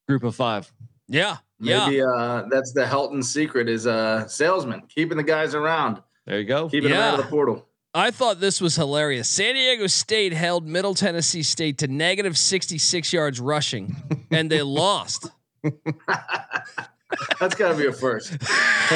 group 0.07 0.23
of 0.23 0.35
five. 0.35 0.71
yeah, 1.07 1.37
yeah. 1.59 1.85
Maybe 1.87 2.01
uh, 2.01 2.43
that's 2.51 2.73
the 2.73 2.83
Helton 2.83 3.23
secret 3.23 3.69
is 3.69 3.87
uh, 3.87 4.27
salesman, 4.27 4.81
keeping 4.89 5.17
the 5.17 5.23
guys 5.23 5.55
around, 5.55 6.01
There 6.25 6.39
you 6.39 6.45
go. 6.45 6.69
keeping 6.69 6.89
them 6.89 6.99
out 6.99 7.19
of 7.19 7.25
the 7.25 7.29
portal. 7.31 7.65
I 7.93 8.11
thought 8.11 8.39
this 8.39 8.61
was 8.61 8.75
hilarious. 8.75 9.27
San 9.27 9.55
Diego 9.55 9.87
State 9.87 10.31
held 10.33 10.67
Middle 10.67 10.93
Tennessee 10.93 11.41
State 11.41 11.79
to 11.79 11.87
negative 11.87 12.37
66 12.37 13.11
yards 13.11 13.39
rushing, 13.39 13.95
and 14.29 14.49
they 14.49 14.61
lost. 14.63 15.29
That's 17.39 17.55
got 17.55 17.69
to 17.71 17.75
be 17.75 17.87
a 17.87 17.91
first. 17.91 18.37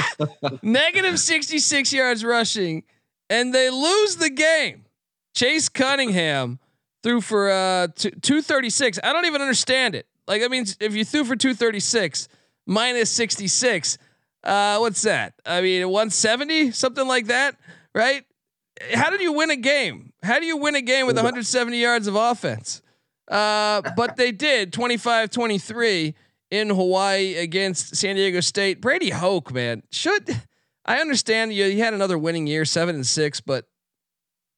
negative 0.61 1.19
66 1.19 1.91
yards 1.91 2.23
rushing, 2.23 2.83
and 3.29 3.53
they 3.53 3.69
lose 3.69 4.17
the 4.17 4.29
game. 4.29 4.85
Chase 5.33 5.69
Cunningham 5.69 6.59
threw 7.01 7.19
for 7.19 7.49
uh 7.49 7.87
t- 7.87 8.11
236. 8.11 8.99
I 9.03 9.11
don't 9.11 9.25
even 9.25 9.41
understand 9.41 9.95
it. 9.95 10.05
Like, 10.27 10.43
I 10.43 10.47
mean, 10.47 10.65
if 10.79 10.95
you 10.95 11.03
threw 11.03 11.23
for 11.23 11.35
236 11.35 12.27
minus 12.67 13.09
66, 13.09 13.97
uh, 14.43 14.77
what's 14.77 15.01
that? 15.01 15.33
I 15.45 15.61
mean, 15.61 15.89
170, 15.89 16.71
something 16.71 17.07
like 17.07 17.25
that, 17.27 17.55
right? 17.93 18.23
How 18.93 19.09
did 19.09 19.21
you 19.21 19.33
win 19.33 19.51
a 19.51 19.55
game? 19.55 20.13
How 20.23 20.39
do 20.39 20.45
you 20.45 20.57
win 20.57 20.75
a 20.75 20.81
game 20.81 21.05
with 21.05 21.15
170 21.15 21.77
yards 21.77 22.07
of 22.07 22.15
offense? 22.15 22.81
Uh, 23.27 23.81
but 23.95 24.15
they 24.17 24.31
did 24.31 24.71
25-23 24.73 26.13
in 26.51 26.69
Hawaii 26.69 27.35
against 27.35 27.95
San 27.95 28.15
Diego 28.15 28.39
State. 28.39 28.81
Brady 28.81 29.09
Hoke, 29.09 29.53
man, 29.53 29.83
should 29.91 30.41
I 30.85 30.99
understand 30.99 31.53
you? 31.53 31.65
He 31.65 31.79
had 31.79 31.93
another 31.93 32.17
winning 32.17 32.47
year, 32.47 32.65
seven 32.65 32.95
and 32.95 33.07
six, 33.07 33.39
but 33.41 33.67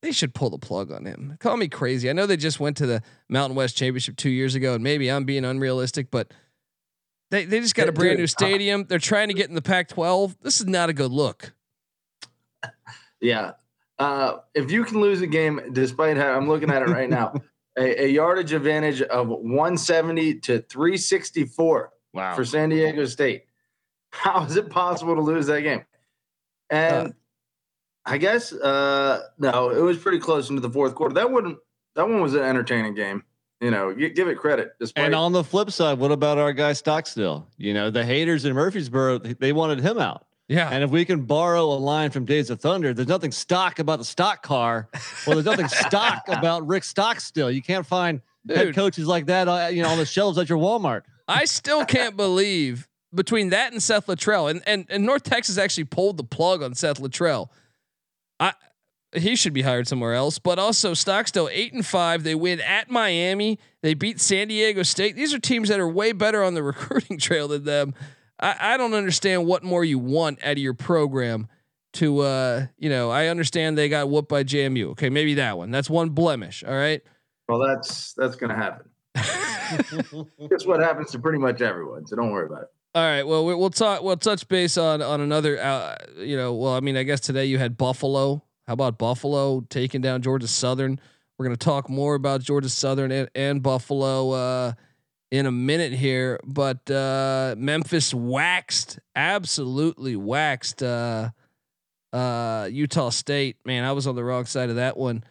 they 0.02 0.12
should 0.12 0.34
pull 0.34 0.50
the 0.50 0.58
plug 0.58 0.92
on 0.92 1.06
him. 1.06 1.38
Call 1.40 1.58
me 1.58 1.68
crazy. 1.68 2.10
I 2.10 2.14
know 2.14 2.26
they 2.26 2.38
just 2.38 2.60
went 2.60 2.78
to 2.78 2.86
the 2.86 3.02
Mountain 3.30 3.56
West 3.56 3.78
Championship 3.78 4.16
two 4.18 4.30
years 4.30 4.56
ago, 4.56 4.76
and 4.76 4.84
maybe 4.84 5.12
I'm 5.12 5.26
being 5.26 5.46
unrealistic, 5.46 6.12
but 6.12 6.32
they 7.32 7.46
they 7.46 7.60
just 7.60 7.76
got 7.76 7.90
a 7.90 7.92
brand 7.92 8.20
new 8.20 8.28
stadium. 8.28 8.86
They're 8.88 9.00
trying 9.00 9.30
to 9.30 9.34
get 9.34 9.50
in 9.50 9.56
the 9.56 9.62
Pac-12. 9.62 10.36
This 10.42 10.60
is 10.60 10.68
not 10.68 10.90
a 10.90 10.94
good 10.94 11.12
look. 11.12 11.54
Yeah. 13.22 13.54
Uh, 13.98 14.38
if 14.54 14.72
you 14.72 14.84
can 14.84 15.00
lose 15.00 15.22
a 15.22 15.28
game, 15.28 15.62
despite 15.72 16.18
how 16.18 16.34
I'm 16.34 16.48
looking 16.48 16.70
at 16.70 16.82
it 16.82 16.90
right 16.90 17.10
now, 17.10 17.34
a, 17.78 18.06
a, 18.06 18.08
yardage 18.08 18.52
advantage 18.52 19.02
of 19.02 19.30
170 19.30 20.40
to 20.42 20.62
364 20.62 21.92
wow. 22.14 22.36
for 22.36 22.44
San 22.44 22.70
Diego 22.70 23.06
State. 23.06 23.46
How 24.12 24.44
is 24.44 24.58
it 24.58 24.70
possible 24.70 25.16
to 25.16 25.22
lose 25.22 25.48
that 25.48 25.62
game? 25.62 25.86
And 26.70 27.10
uh, 27.10 27.12
I 28.06 28.18
guess 28.18 28.54
uh, 28.54 29.24
no, 29.38 29.70
it 29.70 29.82
was 29.82 29.98
pretty 29.98 30.20
close 30.20 30.50
into 30.50 30.62
the 30.62 30.70
fourth 30.70 30.96
quarter. 30.96 31.16
That 31.16 31.32
wouldn't 31.32 31.58
that 31.96 32.08
one 32.08 32.22
was 32.22 32.34
an 32.34 32.42
entertaining 32.42 32.96
game. 32.96 33.24
You 33.62 33.72
know, 33.72 33.94
give 33.94 34.28
it 34.28 34.38
credit. 34.38 34.74
Despite- 34.80 35.06
and 35.06 35.16
on 35.16 35.32
the 35.32 35.44
flip 35.44 35.72
side, 35.72 35.98
what 35.98 36.12
about 36.12 36.38
our 36.38 36.54
guy 36.54 36.74
Stockstill? 36.74 37.48
You 37.58 37.74
know, 37.74 37.90
the 37.90 38.06
haters 38.06 38.44
in 38.46 38.54
Murfreesboro, 38.54 39.20
they 39.20 39.54
wanted 39.54 39.80
him 39.80 39.98
out. 39.98 40.28
Yeah. 40.48 40.70
And 40.70 40.84
if 40.84 40.92
we 40.92 41.06
can 41.06 41.22
borrow 41.22 41.66
a 41.66 41.80
line 41.80 42.12
from 42.12 42.26
Days 42.26 42.50
of 42.50 42.60
Thunder, 42.60 42.94
there's 42.94 43.08
nothing 43.08 43.32
stock 43.32 43.80
about 43.80 44.00
the 44.00 44.06
stock 44.06 44.44
car. 44.44 44.88
Well, 45.26 45.36
there's 45.36 45.46
nothing 45.46 45.68
stock 45.88 46.24
about 46.28 46.68
Rick 46.68 46.84
Stockstill. 46.84 47.52
You 47.52 47.62
can't 47.62 47.86
find 47.86 48.22
Dude, 48.46 48.58
head 48.58 48.76
coaches 48.76 49.08
like 49.08 49.26
that, 49.26 49.48
uh, 49.48 49.70
you 49.72 49.82
know, 49.82 49.90
on 49.90 49.98
the 49.98 50.06
shelves 50.06 50.38
at 50.38 50.50
your 50.50 50.60
Walmart. 50.60 51.02
I 51.28 51.46
still 51.46 51.84
can't 51.86 52.16
believe 52.18 52.88
between 53.14 53.50
that 53.50 53.72
and 53.72 53.82
Seth 53.82 54.08
Littrell, 54.08 54.52
and, 54.52 54.62
and 54.68 54.86
and 54.90 55.06
North 55.06 55.24
Texas 55.24 55.58
actually 55.58 55.86
pulled 55.86 56.18
the 56.18 56.24
plug 56.24 56.62
on 56.62 56.76
Seth 56.76 57.00
Littrell. 57.00 57.50
I 58.40 58.54
he 59.18 59.36
should 59.36 59.54
be 59.54 59.62
hired 59.62 59.88
somewhere 59.88 60.14
else. 60.14 60.40
But 60.40 60.60
also 60.60 60.94
Stockstill 60.94 61.50
eight 61.52 61.74
and 61.74 61.86
five. 61.86 62.24
They 62.24 62.36
win 62.36 62.60
at 62.60 62.90
Miami. 62.90 63.60
They 63.82 63.94
beat 63.94 64.20
San 64.20 64.48
Diego 64.48 64.84
State. 64.84 65.16
These 65.16 65.34
are 65.34 65.40
teams 65.40 65.70
that 65.70 65.80
are 65.80 65.88
way 65.88 66.12
better 66.12 66.44
on 66.44 66.54
the 66.54 66.64
recruiting 66.64 67.18
trail 67.18 67.48
than 67.48 67.64
them. 67.64 67.94
I, 68.40 68.56
I 68.60 68.78
don't 68.78 68.94
understand 68.94 69.46
what 69.46 69.64
more 69.64 69.84
you 69.84 70.00
want 70.00 70.44
out 70.44 70.54
of 70.54 70.58
your 70.58 70.74
program 70.74 71.48
to 71.94 72.20
uh 72.20 72.66
you 72.78 72.90
know 72.90 73.10
I 73.10 73.28
understand 73.28 73.78
they 73.78 73.88
got 73.90 74.10
whooped 74.10 74.30
by 74.30 74.44
JMU. 74.44 74.92
Okay, 74.92 75.10
maybe 75.10 75.36
that 75.36 75.58
one. 75.58 75.72
That's 75.72 75.90
one 75.90 76.10
blemish. 76.10 76.64
All 76.64 76.74
right. 76.74 77.02
Well, 77.48 77.60
that's 77.60 78.14
that's 78.14 78.36
gonna 78.36 78.56
happen. 78.56 78.90
That's 80.50 80.66
what 80.66 80.80
happens 80.80 81.12
to 81.12 81.20
pretty 81.20 81.40
much 81.40 81.62
everyone. 81.62 82.06
So 82.06 82.16
don't 82.16 82.32
worry 82.32 82.46
about 82.46 82.64
it. 82.64 82.68
All 82.94 83.02
right. 83.04 83.24
Well, 83.24 83.46
we'll 83.46 83.70
talk. 83.70 84.04
We'll 84.04 84.18
touch 84.18 84.48
base 84.48 84.78
on 84.78 85.02
on 85.02 85.22
another. 85.22 85.62
Uh, 85.62 85.96
you 86.18 86.38
know. 86.38 86.54
Well, 86.54 86.74
I 86.74 86.80
mean, 86.80 86.98
I 86.98 87.04
guess 87.04 87.20
today 87.20 87.46
you 87.46 87.58
had 87.58 87.78
Buffalo. 87.78 88.44
How 88.68 88.74
about 88.74 88.98
Buffalo 88.98 89.62
taking 89.70 90.02
down 90.02 90.22
Georgia 90.22 90.48
Southern? 90.48 91.00
We're 91.38 91.46
going 91.46 91.58
to 91.58 91.64
talk 91.64 91.90
more 91.90 92.16
about 92.16 92.42
Georgia 92.42 92.70
Southern 92.70 93.12
and, 93.12 93.30
and 93.36 93.62
Buffalo. 93.62 94.32
Uh, 94.32 94.74
in 95.32 95.46
a 95.46 95.52
minute 95.52 95.94
here, 95.94 96.40
but 96.46 96.90
uh, 96.90 97.56
Memphis 97.58 98.14
waxed, 98.14 99.00
absolutely 99.16 100.16
waxed 100.16 100.84
uh, 100.84 101.30
uh, 102.14 102.70
Utah 102.72 103.10
State. 103.10 103.58
Man, 103.66 103.84
I 103.84 103.92
was 103.92 104.08
on 104.08 104.16
the 104.16 104.24
wrong 104.24 104.46
side 104.46 104.70
of 104.70 104.76
that 104.78 104.98
one. 104.98 105.24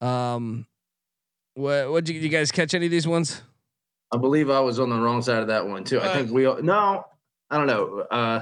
Um, 0.00 0.66
what 1.54 1.90
what 1.90 2.04
did 2.04 2.16
you, 2.16 2.22
you, 2.22 2.28
guys 2.28 2.52
catch 2.52 2.74
any 2.74 2.86
of 2.86 2.90
these 2.90 3.06
ones? 3.06 3.42
I 4.12 4.18
believe 4.18 4.50
I 4.50 4.60
was 4.60 4.78
on 4.78 4.90
the 4.90 4.96
wrong 4.96 5.22
side 5.22 5.38
of 5.38 5.48
that 5.48 5.66
one 5.66 5.84
too. 5.84 6.00
I 6.00 6.12
think 6.12 6.30
we 6.30 6.46
all, 6.46 6.62
no, 6.62 7.04
I 7.50 7.56
don't 7.56 7.66
know. 7.66 8.06
Uh, 8.10 8.40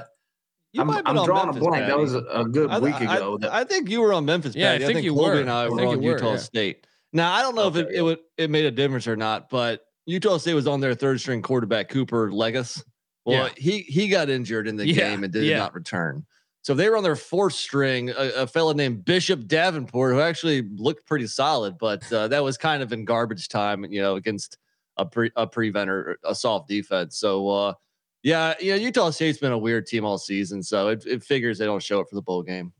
I'm, 0.77 0.89
I'm 0.89 1.25
drawing 1.25 1.45
Memphis, 1.45 1.61
a 1.61 1.65
blank. 1.65 1.87
That 1.87 1.97
was 1.97 2.13
a, 2.13 2.19
a 2.25 2.45
good 2.45 2.69
I, 2.69 2.79
week 2.79 2.99
ago. 2.99 3.39
I, 3.43 3.61
I, 3.61 3.63
think 3.63 3.89
you 3.89 4.01
were 4.01 4.13
on 4.13 4.25
Memphis. 4.25 4.55
Yeah, 4.55 4.73
I 4.73 4.77
think, 4.77 4.89
I 4.89 4.93
think 4.93 5.05
you 5.05 5.13
Colby 5.13 5.29
were. 5.29 5.39
And 5.39 5.49
I, 5.49 5.69
were 5.69 5.85
on 5.85 6.01
Utah 6.01 6.31
yeah. 6.31 6.37
State. 6.37 6.87
Now 7.13 7.33
I 7.33 7.41
don't 7.41 7.55
know 7.55 7.63
okay, 7.67 7.79
if 7.79 7.85
it, 7.85 7.93
yeah. 7.93 7.99
it 7.99 8.01
would 8.01 8.19
it 8.37 8.49
made 8.49 8.65
a 8.65 8.71
difference 8.71 9.07
or 9.07 9.15
not, 9.15 9.49
but 9.49 9.84
Utah 10.05 10.37
State 10.37 10.53
was 10.53 10.67
on 10.67 10.79
their 10.79 10.93
third 10.93 11.19
string 11.19 11.41
quarterback 11.41 11.89
Cooper 11.89 12.31
Legas. 12.31 12.83
Well, 13.25 13.47
yeah. 13.47 13.53
he 13.57 13.79
he 13.79 14.07
got 14.07 14.29
injured 14.29 14.67
in 14.67 14.75
the 14.75 14.87
yeah. 14.87 14.95
game 14.95 15.23
and 15.23 15.33
did 15.33 15.45
yeah. 15.45 15.57
not 15.57 15.73
return. 15.73 16.25
So 16.61 16.73
they 16.73 16.89
were 16.89 16.97
on 16.97 17.03
their 17.03 17.15
fourth 17.15 17.53
string, 17.53 18.09
a, 18.09 18.31
a 18.37 18.47
fellow 18.47 18.73
named 18.73 19.05
Bishop 19.05 19.47
Davenport, 19.47 20.13
who 20.13 20.21
actually 20.21 20.63
looked 20.77 21.05
pretty 21.05 21.27
solid, 21.27 21.77
but 21.79 22.11
uh, 22.11 22.27
that 22.29 22.43
was 22.43 22.57
kind 22.57 22.81
of 22.81 22.91
in 22.91 23.05
garbage 23.05 23.49
time, 23.49 23.85
you 23.85 24.01
know, 24.01 24.15
against 24.15 24.57
a 24.97 25.05
pre 25.05 25.31
a 25.35 25.45
preventer, 25.45 26.17
a 26.23 26.33
soft 26.33 26.67
defense. 26.67 27.19
So 27.19 27.49
uh, 27.49 27.73
yeah, 28.23 28.55
you 28.59 28.71
know, 28.71 28.77
Utah 28.77 29.11
State's 29.11 29.37
been 29.37 29.51
a 29.51 29.57
weird 29.57 29.85
team 29.85 30.05
all 30.05 30.17
season, 30.17 30.63
so 30.63 30.89
it, 30.89 31.05
it 31.05 31.23
figures 31.23 31.59
they 31.59 31.65
don't 31.65 31.83
show 31.83 31.99
up 31.99 32.09
for 32.09 32.15
the 32.15 32.21
bowl 32.23 32.41
game. 32.41 32.73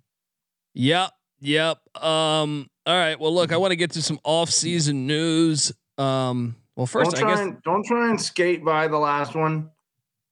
Yep, 0.74 1.12
yep. 1.40 1.78
Um, 1.96 2.68
all 2.86 2.98
right. 2.98 3.20
Well, 3.20 3.34
look, 3.34 3.52
I 3.52 3.58
want 3.58 3.72
to 3.72 3.76
get 3.76 3.92
to 3.92 4.02
some 4.02 4.20
off-season 4.24 5.08
news. 5.08 5.72
Um, 5.98 6.56
well, 6.76 6.88
1st 6.88 7.24
I 7.24 7.30
guess 7.30 7.40
and, 7.40 7.64
don't 7.64 7.86
try 7.86 8.10
and 8.10 8.22
skate 8.22 8.64
by 8.64 8.88
the 8.88 8.98
last 8.98 9.36
one. 9.36 9.70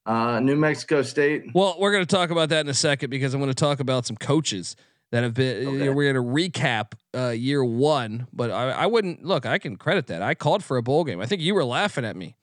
Uh, 0.06 0.42
New 0.42 0.58
Mexico 0.58 1.02
State. 1.02 1.46
Well, 1.54 1.78
we're 1.80 1.94
going 1.94 2.06
to 2.06 2.16
talk 2.16 2.30
about 2.30 2.50
that 2.50 2.62
in 2.62 2.70
a 2.70 2.74
second 2.74 3.10
because 3.10 3.34
I'm 3.34 3.40
going 3.40 3.52
to 3.52 3.56
talk 3.56 3.80
about 3.80 4.06
some 4.06 4.18
coaches 4.18 4.76
that 5.12 5.24
have 5.24 5.34
been. 5.34 5.66
Okay. 5.66 5.90
we're 5.90 6.12
going 6.12 6.26
to 6.44 6.50
recap 6.52 6.94
uh, 7.16 7.30
year 7.30 7.64
one, 7.64 8.28
but 8.34 8.52
I, 8.52 8.72
I 8.72 8.86
wouldn't 8.88 9.24
look. 9.24 9.46
I 9.46 9.60
can 9.60 9.78
credit 9.78 10.08
that. 10.08 10.22
I 10.22 10.34
called 10.34 10.62
for 10.62 10.76
a 10.76 10.84
bowl 10.84 11.06
game. 11.06 11.22
I 11.22 11.26
think 11.26 11.42
you 11.42 11.56
were 11.56 11.64
laughing 11.64 12.04
at 12.04 12.18
me. 12.18 12.36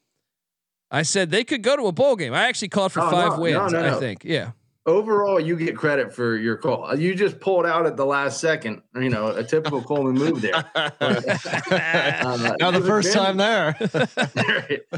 I 0.90 1.02
said 1.02 1.30
they 1.30 1.45
could 1.45 1.62
go 1.62 1.76
to 1.76 1.87
a 1.87 1.92
bowl 1.92 2.16
game. 2.16 2.33
I 2.33 2.49
actually 2.49 2.69
called 2.69 2.92
for 2.92 3.00
oh, 3.00 3.11
five 3.11 3.33
no, 3.33 3.40
wins. 3.40 3.73
No, 3.73 3.97
I 3.97 4.00
think, 4.00 4.25
yeah 4.25 4.52
overall, 4.87 5.40
you 5.40 5.56
get 5.56 5.76
credit 5.76 6.14
for 6.14 6.37
your 6.37 6.56
call. 6.56 6.99
You 6.99 7.14
just 7.14 7.40
pulled 7.40 7.66
out 7.66 7.87
at 7.87 7.96
the 7.96 8.04
last 8.04 8.40
second. 8.40 8.82
You 8.94 9.10
know, 9.10 9.28
a 9.28 9.44
typical 9.44 9.82
Coleman 9.82 10.14
move 10.14 10.40
there. 10.40 10.64
Uh, 11.80 12.56
now 12.60 12.70
the 12.70 12.80
first 12.80 13.12
been, 13.12 13.22
time 13.22 13.37
there, 13.37 13.76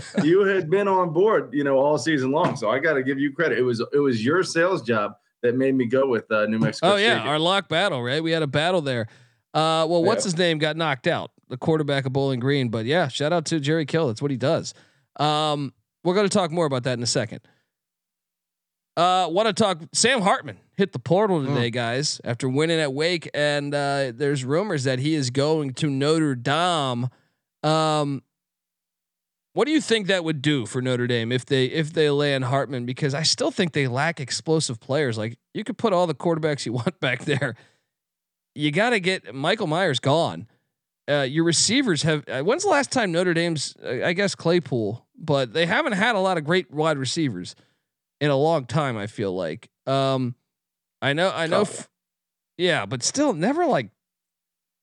you 0.25 0.41
had 0.45 0.69
been 0.69 0.89
on 0.89 1.13
board, 1.13 1.51
you 1.53 1.63
know, 1.63 1.79
all 1.79 1.97
season 1.99 2.31
long. 2.31 2.57
So 2.57 2.69
I 2.71 2.79
got 2.79 2.95
to 2.95 3.03
give 3.03 3.19
you 3.19 3.33
credit. 3.33 3.59
It 3.59 3.63
was 3.63 3.83
it 3.93 3.99
was 3.99 4.25
your 4.25 4.43
sales 4.43 4.83
job 4.83 5.15
that 5.43 5.55
made 5.55 5.75
me 5.75 5.87
go 5.87 6.07
with 6.07 6.31
uh, 6.31 6.47
New 6.47 6.59
Mexico. 6.59 6.93
Oh 6.93 6.97
yeah, 6.97 7.21
our 7.21 7.39
lock 7.39 7.69
battle, 7.69 8.03
right? 8.03 8.23
We 8.23 8.33
had 8.33 8.43
a 8.43 8.47
battle 8.47 8.81
there. 8.81 9.07
Uh, 9.55 9.87
well, 9.89 10.03
what's 10.03 10.25
yeah. 10.25 10.29
his 10.29 10.39
name 10.39 10.59
got 10.59 10.77
knocked 10.77 11.07
out? 11.07 11.31
The 11.49 11.57
quarterback 11.57 12.07
of 12.07 12.13
Bowling 12.13 12.41
Green. 12.41 12.69
But 12.69 12.87
yeah, 12.87 13.09
shout 13.09 13.33
out 13.33 13.45
to 13.47 13.61
Jerry 13.61 13.87
Kill. 13.87 14.09
That's 14.09 14.23
what 14.23 14.31
he 14.31 14.37
does. 14.37 14.75
Um, 15.17 15.73
we're 16.05 16.15
going 16.15 16.29
to 16.29 16.37
talk 16.37 16.51
more 16.51 16.67
about 16.67 16.85
that 16.85 16.95
in 16.95 17.03
a 17.03 17.07
second. 17.07 17.41
Uh, 18.97 19.27
want 19.31 19.49
to 19.49 19.55
talk? 19.55 19.81
Sam 19.93 20.21
Hartman 20.21 20.59
hit 20.77 20.93
the 20.93 20.99
portal 20.99 21.41
hmm. 21.41 21.55
today, 21.55 21.71
guys, 21.71 22.21
after 22.25 22.49
winning 22.49 22.79
at 22.79 22.93
Wake, 22.93 23.31
and 23.33 23.75
uh, 23.75 24.13
there's 24.15 24.45
rumors 24.45 24.85
that 24.85 24.99
he 24.99 25.15
is 25.15 25.31
going 25.31 25.73
to 25.75 25.89
Notre 25.89 26.35
Dame. 26.35 27.09
Um, 27.63 28.23
what 29.55 29.67
do 29.67 29.71
you 29.71 29.81
think 29.81 30.07
that 30.07 30.25
would 30.25 30.43
do 30.43 30.67
for 30.67 30.83
Notre 30.83 31.07
Dame 31.07 31.31
if 31.33 31.47
they 31.47 31.67
if 31.67 31.93
they 31.93 32.11
land 32.11 32.45
Hartman? 32.45 32.85
Because 32.85 33.15
I 33.15 33.23
still 33.23 33.51
think 33.51 33.73
they 33.73 33.87
lack 33.87 34.21
explosive 34.21 34.81
players. 34.81 35.17
Like 35.17 35.39
you 35.55 35.65
could 35.65 35.79
put 35.79 35.93
all 35.93 36.07
the 36.07 36.15
quarterbacks 36.15 36.67
you 36.67 36.73
want 36.73 37.01
back 37.01 37.25
there. 37.25 37.55
You 38.55 38.71
got 38.71 38.91
to 38.91 39.01
get 39.01 39.35
Michael 39.35 39.67
Myers 39.67 40.01
gone. 40.01 40.47
Uh, 41.09 41.23
your 41.23 41.45
receivers 41.45 42.03
have. 42.03 42.25
Uh, 42.29 42.43
when's 42.43 42.63
the 42.63 42.69
last 42.69 42.93
time 42.93 43.11
Notre 43.11 43.35
Dame's? 43.35 43.75
Uh, 43.83 44.05
I 44.05 44.13
guess 44.13 44.35
Claypool, 44.35 45.07
but 45.19 45.53
they 45.53 45.65
haven't 45.67 45.93
had 45.93 46.15
a 46.15 46.21
lot 46.21 46.37
of 46.37 46.45
great 46.45 46.71
wide 46.71 46.99
receivers 46.99 47.55
in 48.23 48.31
a 48.31 48.37
long 48.37 48.65
time. 48.65 48.97
I 48.97 49.09
feel 49.09 49.35
like. 49.35 49.69
Um, 49.87 50.37
I 51.03 51.13
know. 51.13 51.31
I 51.35 51.49
know. 51.49 51.63
F- 51.63 51.91
yeah, 52.57 52.87
but 52.87 53.03
still, 53.03 53.33
never 53.33 53.67
like, 53.67 53.89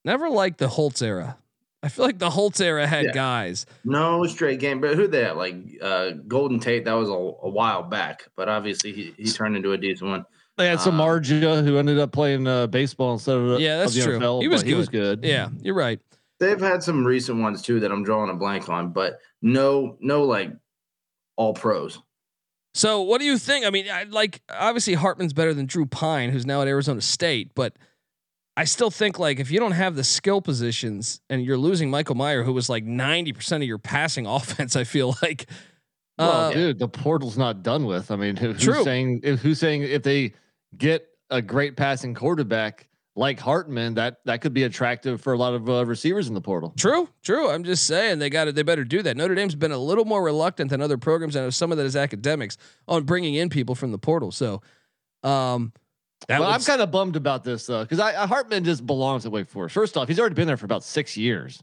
never 0.04 0.30
like 0.30 0.58
the 0.58 0.68
Holtz 0.68 1.02
era. 1.02 1.38
I 1.82 1.88
feel 1.88 2.04
like 2.04 2.20
the 2.20 2.30
Holtz 2.30 2.60
era 2.60 2.86
had 2.86 3.06
yeah. 3.06 3.12
guys. 3.14 3.66
No 3.86 4.26
straight 4.26 4.60
game, 4.60 4.82
but 4.82 4.96
who 4.96 5.08
they 5.08 5.24
had? 5.24 5.38
Like 5.38 5.56
uh, 5.82 6.10
Golden 6.28 6.60
Tate, 6.60 6.84
that 6.86 6.94
was 6.94 7.08
a, 7.08 7.14
a, 7.14 7.50
while 7.50 7.84
back, 7.84 8.28
but 8.36 8.50
obviously 8.50 8.92
he, 8.92 9.14
he 9.18 9.32
turned 9.32 9.56
into 9.56 9.72
a 9.72 9.78
decent 9.78 10.10
one. 10.10 10.26
They 10.58 10.68
had 10.68 10.82
some 10.82 11.00
um, 11.00 11.08
Margia 11.08 11.64
who 11.64 11.78
ended 11.78 11.98
up 12.00 12.12
playing 12.12 12.46
uh, 12.46 12.68
baseball 12.68 13.14
instead 13.14 13.38
of 13.38 13.62
yeah, 13.62 13.78
that's 13.78 13.96
of 13.96 14.04
true. 14.04 14.20
NFL, 14.20 14.42
he 14.42 14.50
was 14.50 14.62
good. 14.62 14.70
He 14.70 14.76
was 14.76 14.90
good. 14.90 15.24
Yeah, 15.24 15.48
you're 15.62 15.74
right. 15.74 16.02
They've 16.42 16.60
had 16.60 16.84
some 16.84 17.06
recent 17.06 17.42
ones 17.42 17.62
too 17.62 17.80
that 17.80 17.92
I'm 17.94 18.04
drawing 18.04 18.30
a 18.30 18.34
blank 18.34 18.68
on, 18.68 18.92
but 18.92 19.20
no, 19.42 19.96
no 20.02 20.24
like 20.24 20.52
all 21.38 21.54
pros. 21.54 22.02
So 22.74 23.02
what 23.02 23.20
do 23.20 23.26
you 23.26 23.38
think? 23.38 23.66
I 23.66 23.70
mean, 23.70 23.90
I, 23.90 24.04
like 24.04 24.42
obviously 24.50 24.94
Hartman's 24.94 25.34
better 25.34 25.54
than 25.54 25.66
Drew 25.66 25.86
Pyne, 25.86 26.30
who's 26.30 26.46
now 26.46 26.62
at 26.62 26.68
Arizona 26.68 27.02
State, 27.02 27.52
but 27.56 27.74
I 28.56 28.66
still 28.66 28.92
think 28.92 29.18
like 29.18 29.40
if 29.40 29.52
you 29.52 29.60
don't 29.60 29.72
have 29.72 29.96
the 29.96 30.04
skill 30.04 30.42
positions 30.42 31.22
and 31.30 31.44
you're 31.44 31.58
losing 31.58 31.90
Michael 31.90 32.16
Mayer, 32.16 32.44
who 32.44 32.52
was 32.52 32.70
like 32.70 32.84
ninety 32.84 33.32
percent 33.32 33.64
of 33.64 33.68
your 33.68 33.78
passing 33.78 34.26
offense, 34.28 34.76
I 34.76 34.84
feel 34.84 35.16
like. 35.22 35.50
Well, 36.18 36.32
uh, 36.32 36.52
dude, 36.52 36.80
the 36.80 36.90
portal's 36.90 37.38
not 37.38 37.64
done 37.64 37.86
with. 37.86 38.12
I 38.12 38.18
mean, 38.18 38.36
who, 38.36 38.52
who's 38.52 38.62
true. 38.62 38.84
saying 38.84 39.22
who's 39.24 39.60
saying 39.60 39.84
if 39.84 40.04
they 40.04 40.34
get 40.78 41.08
a 41.30 41.42
great 41.42 41.78
passing 41.78 42.14
quarterback 42.14 42.89
like 43.20 43.38
Hartman, 43.38 43.96
that 43.96 44.22
that 44.24 44.40
could 44.40 44.54
be 44.54 44.64
attractive 44.64 45.20
for 45.20 45.34
a 45.34 45.38
lot 45.38 45.54
of 45.54 45.70
uh, 45.70 45.86
receivers 45.86 46.30
in 46.30 46.34
the 46.34 46.42
portal. 46.42 46.74
True, 46.78 47.10
true. 47.22 47.50
I'm 47.50 47.66
just 47.66 47.86
saying 47.86 48.20
they 48.20 48.30
got 48.30 48.46
to 48.46 48.54
They 48.54 48.64
better 48.64 48.86
do 48.86 49.04
that. 49.04 49.18
Notre 49.18 49.36
Dame's 49.36 49.56
been 49.56 49.74
a 49.74 49.78
little 49.78 50.06
more 50.06 50.24
reluctant 50.24 50.70
than 50.70 50.82
other 50.82 50.98
programs. 50.98 51.36
I 51.36 51.42
know 51.42 51.50
some 51.50 51.72
of 51.74 51.78
that 51.78 51.86
is 51.86 51.98
academics 51.98 52.58
on 52.88 53.04
bringing 53.04 53.36
in 53.36 53.50
people 53.50 53.76
from 53.76 53.92
the 53.92 53.98
portal. 53.98 54.32
So, 54.32 54.62
um, 55.22 55.74
that 56.30 56.40
well, 56.40 56.50
I'm 56.50 56.62
kind 56.62 56.82
of 56.82 56.92
bummed 56.92 57.18
about 57.18 57.44
this 57.44 57.66
though, 57.66 57.84
because 57.84 58.00
I, 58.00 58.24
I, 58.24 58.26
Hartman 58.26 58.64
just 58.64 58.86
belongs 58.86 59.26
at 59.26 59.34
Wake 59.34 59.50
Forest. 59.50 59.74
First 59.74 59.98
off, 59.98 60.08
he's 60.08 60.20
already 60.20 60.36
been 60.36 60.48
there 60.48 60.58
for 60.58 60.66
about 60.66 60.86
six 60.86 61.18
years. 61.18 61.62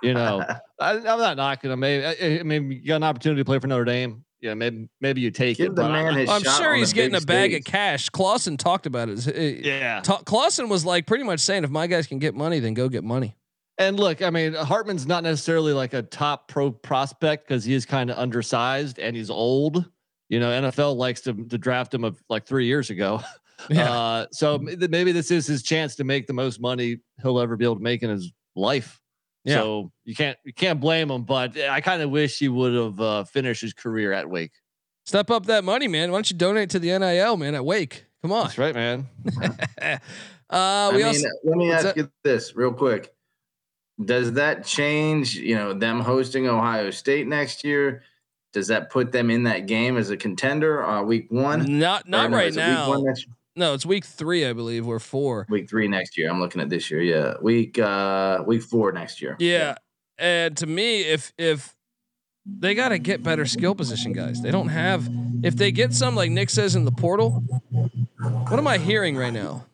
You 0.00 0.14
know, 0.14 0.44
I, 0.80 0.92
am 0.92 1.02
not 1.02 1.36
knocking 1.36 1.72
him. 1.72 1.82
I, 1.82 2.16
I, 2.20 2.42
mean, 2.44 2.70
you 2.70 2.86
got 2.86 2.96
an 2.96 3.02
opportunity 3.02 3.40
to 3.40 3.44
play 3.44 3.58
for 3.58 3.66
Notre 3.66 3.84
Dame. 3.84 4.24
Yeah, 4.40 4.54
maybe 4.54 4.88
maybe 5.00 5.20
you 5.20 5.30
take 5.30 5.56
Give 5.56 5.72
it. 5.72 5.76
The 5.76 5.88
man 5.88 6.28
I, 6.28 6.36
am 6.36 6.42
sure 6.42 6.74
he's 6.74 6.92
getting 6.92 7.14
a 7.14 7.20
bag 7.20 7.52
stage. 7.52 7.60
of 7.60 7.64
cash. 7.64 8.08
Clawson 8.10 8.56
talked 8.56 8.86
about 8.86 9.08
it. 9.08 9.64
Yeah, 9.64 10.00
Ta- 10.02 10.22
Clawson 10.22 10.68
was 10.68 10.84
like 10.84 11.06
pretty 11.06 11.24
much 11.24 11.40
saying, 11.40 11.64
if 11.64 11.70
my 11.70 11.86
guys 11.86 12.06
can 12.06 12.18
get 12.18 12.34
money, 12.34 12.60
then 12.60 12.74
go 12.74 12.88
get 12.88 13.04
money. 13.04 13.36
And 13.78 13.98
look, 13.98 14.22
I 14.22 14.30
mean, 14.30 14.54
Hartman's 14.54 15.06
not 15.06 15.24
necessarily 15.24 15.72
like 15.72 15.94
a 15.94 16.02
top 16.02 16.48
pro 16.48 16.70
prospect 16.70 17.48
because 17.48 17.64
he 17.64 17.74
is 17.74 17.86
kind 17.86 18.10
of 18.10 18.18
undersized 18.18 18.98
and 18.98 19.16
he's 19.16 19.30
old. 19.30 19.84
You 20.28 20.40
know, 20.40 20.50
NFL 20.50 20.96
likes 20.96 21.22
to, 21.22 21.32
to 21.32 21.58
draft 21.58 21.92
him 21.92 22.04
of 22.04 22.22
like 22.28 22.46
three 22.46 22.66
years 22.66 22.90
ago. 22.90 23.20
Yeah. 23.70 23.90
Uh, 23.90 24.26
so 24.32 24.58
maybe 24.58 25.12
this 25.12 25.30
is 25.30 25.46
his 25.46 25.62
chance 25.62 25.94
to 25.96 26.04
make 26.04 26.26
the 26.26 26.32
most 26.32 26.60
money 26.60 26.98
he'll 27.22 27.38
ever 27.40 27.56
be 27.56 27.64
able 27.64 27.76
to 27.76 27.82
make 27.82 28.02
in 28.02 28.10
his 28.10 28.32
life. 28.56 29.00
Yeah. 29.44 29.56
So 29.56 29.92
you 30.04 30.14
can't 30.14 30.38
you 30.44 30.52
can't 30.52 30.80
blame 30.80 31.10
him, 31.10 31.24
but 31.24 31.58
I 31.58 31.80
kind 31.80 32.02
of 32.02 32.10
wish 32.10 32.38
he 32.38 32.48
would 32.48 32.74
have 32.74 33.00
uh, 33.00 33.24
finished 33.24 33.60
his 33.60 33.74
career 33.74 34.12
at 34.12 34.28
Wake. 34.28 34.52
Step 35.06 35.30
up 35.30 35.46
that 35.46 35.64
money, 35.64 35.86
man. 35.86 36.10
Why 36.10 36.16
don't 36.16 36.30
you 36.30 36.36
donate 36.36 36.70
to 36.70 36.78
the 36.78 36.98
NIL, 36.98 37.36
man, 37.36 37.54
at 37.54 37.64
Wake? 37.64 38.06
Come 38.22 38.32
on. 38.32 38.44
That's 38.44 38.56
right, 38.56 38.74
man. 38.74 39.06
uh, 40.48 40.90
we 40.94 41.02
I 41.02 41.08
also, 41.08 41.28
let 41.44 41.56
me 41.58 41.70
ask 41.70 41.84
that? 41.84 41.96
you 41.98 42.10
this 42.22 42.56
real 42.56 42.72
quick. 42.72 43.12
Does 44.02 44.32
that 44.32 44.64
change, 44.64 45.36
you 45.36 45.54
know, 45.54 45.74
them 45.74 46.00
hosting 46.00 46.48
Ohio 46.48 46.90
State 46.90 47.28
next 47.28 47.64
year? 47.64 48.02
Does 48.54 48.68
that 48.68 48.88
put 48.88 49.12
them 49.12 49.30
in 49.30 49.42
that 49.42 49.66
game 49.66 49.98
as 49.98 50.08
a 50.08 50.16
contender 50.16 50.82
uh, 50.82 51.02
week 51.02 51.26
one? 51.30 51.78
Not 51.78 52.08
not 52.08 52.30
right 52.30 52.54
now. 52.54 52.94
No, 53.56 53.72
it's 53.74 53.86
week 53.86 54.04
three, 54.04 54.44
I 54.44 54.52
believe, 54.52 54.88
or 54.88 54.98
four. 54.98 55.46
Week 55.48 55.68
three 55.68 55.86
next 55.86 56.18
year. 56.18 56.28
I'm 56.28 56.40
looking 56.40 56.60
at 56.60 56.68
this 56.68 56.90
year. 56.90 57.00
Yeah, 57.02 57.34
week 57.40 57.78
uh 57.78 58.42
week 58.46 58.62
four 58.62 58.90
next 58.92 59.22
year. 59.22 59.36
Yeah, 59.38 59.58
yeah. 59.58 59.74
and 60.18 60.56
to 60.56 60.66
me, 60.66 61.02
if 61.02 61.32
if 61.38 61.74
they 62.46 62.74
got 62.74 62.90
to 62.90 62.98
get 62.98 63.22
better 63.22 63.46
skill 63.46 63.74
position 63.74 64.12
guys, 64.12 64.42
they 64.42 64.50
don't 64.50 64.68
have. 64.68 65.08
If 65.42 65.56
they 65.56 65.72
get 65.72 65.94
some 65.94 66.14
like 66.14 66.30
Nick 66.30 66.50
says 66.50 66.74
in 66.74 66.84
the 66.84 66.92
portal, 66.92 67.44
what 68.18 68.58
am 68.58 68.66
I 68.66 68.78
hearing 68.78 69.16
right 69.16 69.32
now? 69.32 69.66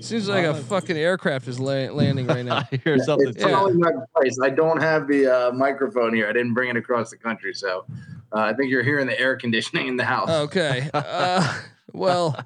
Seems 0.00 0.28
like 0.28 0.44
a 0.44 0.54
fucking 0.54 0.96
aircraft 0.96 1.48
is 1.48 1.58
la- 1.58 1.90
landing 1.90 2.26
right 2.26 2.44
now. 2.44 2.56
I 2.72 2.80
hear 2.84 2.98
something. 2.98 3.28
It's 3.28 3.40
yeah. 3.40 3.66
my 3.72 3.92
place. 4.14 4.38
I 4.42 4.50
don't 4.50 4.80
have 4.80 5.08
the 5.08 5.26
uh, 5.26 5.52
microphone 5.52 6.14
here. 6.14 6.28
I 6.28 6.32
didn't 6.32 6.52
bring 6.52 6.68
it 6.68 6.76
across 6.76 7.10
the 7.10 7.16
country, 7.16 7.54
so 7.54 7.86
uh, 8.32 8.40
I 8.40 8.52
think 8.52 8.70
you're 8.70 8.82
hearing 8.82 9.06
the 9.06 9.18
air 9.18 9.36
conditioning 9.36 9.88
in 9.88 9.96
the 9.96 10.04
house. 10.04 10.28
Okay. 10.28 10.90
Uh, 10.94 11.60
well. 11.92 12.36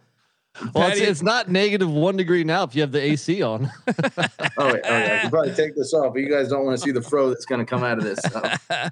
Well, 0.75 0.91
it's, 0.91 1.01
it's, 1.01 1.23
not 1.23 1.49
negative 1.49 1.91
one 1.91 2.17
degree 2.17 2.45
now 2.45 2.65
if 2.65 2.75
you 2.75 2.83
have 2.83 2.93
the 2.93 3.03
AC 3.03 3.43
on. 3.43 3.71
oh, 3.87 3.93
wait, 3.97 4.11
oh, 4.57 4.81
yeah. 4.85 5.17
I 5.17 5.19
can 5.23 5.31
probably 5.31 5.55
take 5.55 5.75
this 5.75 5.93
off, 5.95 6.13
but 6.13 6.21
you 6.21 6.31
guys 6.31 6.49
don't 6.49 6.65
want 6.65 6.79
to 6.79 6.85
see 6.85 6.93
the 6.93 7.03
fro 7.03 7.29
that's 7.29 7.47
going 7.47 7.61
to 7.61 7.65
come 7.65 7.83
out 7.83 7.99
of 7.99 8.05
this. 8.05 8.21
So. 8.21 8.43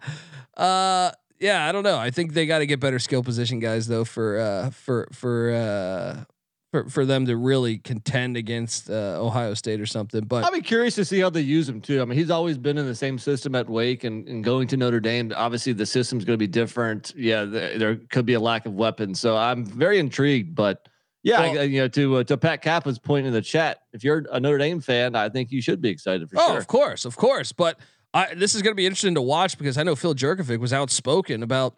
Uh, 0.56 1.12
yeah, 1.38 1.68
I 1.68 1.72
don't 1.72 1.84
know. 1.84 1.96
I 1.96 2.10
think 2.10 2.32
they 2.32 2.44
got 2.44 2.58
to 2.58 2.66
get 2.66 2.80
better 2.80 2.98
skill 2.98 3.22
position 3.22 3.60
guys 3.60 3.86
though 3.86 4.04
for 4.04 4.40
uh, 4.40 4.70
for 4.70 5.08
for 5.12 5.52
uh, 5.52 6.24
for 6.70 6.88
for 6.88 7.06
them 7.06 7.26
to 7.26 7.36
really 7.36 7.78
contend 7.78 8.36
against 8.36 8.90
uh, 8.90 9.18
Ohio 9.20 9.54
State 9.54 9.80
or 9.80 9.86
something. 9.86 10.24
But 10.24 10.44
I'll 10.44 10.52
be 10.52 10.60
curious 10.60 10.94
to 10.96 11.04
see 11.04 11.20
how 11.20 11.30
they 11.30 11.40
use 11.40 11.68
him 11.68 11.80
too. 11.80 12.02
I 12.02 12.04
mean, 12.04 12.18
he's 12.18 12.30
always 12.30 12.58
been 12.58 12.76
in 12.76 12.86
the 12.86 12.94
same 12.94 13.18
system 13.18 13.54
at 13.54 13.68
Wake 13.68 14.04
and, 14.04 14.28
and 14.28 14.42
going 14.42 14.68
to 14.68 14.76
Notre 14.76 15.00
Dame. 15.00 15.32
Obviously, 15.34 15.72
the 15.72 15.86
system's 15.86 16.24
going 16.24 16.34
to 16.34 16.42
be 16.42 16.48
different. 16.48 17.14
Yeah, 17.16 17.44
there, 17.44 17.78
there 17.78 17.96
could 17.96 18.26
be 18.26 18.34
a 18.34 18.40
lack 18.40 18.66
of 18.66 18.74
weapons, 18.74 19.20
so 19.20 19.36
I'm 19.36 19.64
very 19.64 19.98
intrigued. 19.98 20.54
But 20.54 20.88
yeah, 21.28 21.40
well, 21.40 21.60
I, 21.60 21.62
you 21.64 21.80
know, 21.80 21.88
to 21.88 22.16
uh, 22.16 22.24
to 22.24 22.36
Pat 22.36 22.62
Kappa's 22.62 22.98
point 22.98 23.26
in 23.26 23.32
the 23.32 23.42
chat, 23.42 23.82
if 23.92 24.02
you're 24.02 24.24
a 24.30 24.40
Notre 24.40 24.58
Dame 24.58 24.80
fan, 24.80 25.14
I 25.14 25.28
think 25.28 25.52
you 25.52 25.60
should 25.60 25.80
be 25.80 25.88
excited 25.88 26.28
for 26.28 26.36
oh, 26.38 26.48
sure. 26.48 26.58
of 26.58 26.66
course, 26.66 27.04
of 27.04 27.16
course. 27.16 27.52
But 27.52 27.78
I, 28.14 28.34
this 28.34 28.54
is 28.54 28.62
going 28.62 28.72
to 28.72 28.76
be 28.76 28.86
interesting 28.86 29.14
to 29.14 29.22
watch 29.22 29.58
because 29.58 29.76
I 29.78 29.82
know 29.82 29.94
Phil 29.94 30.14
Jurkovec 30.14 30.58
was 30.58 30.72
outspoken 30.72 31.42
about 31.42 31.74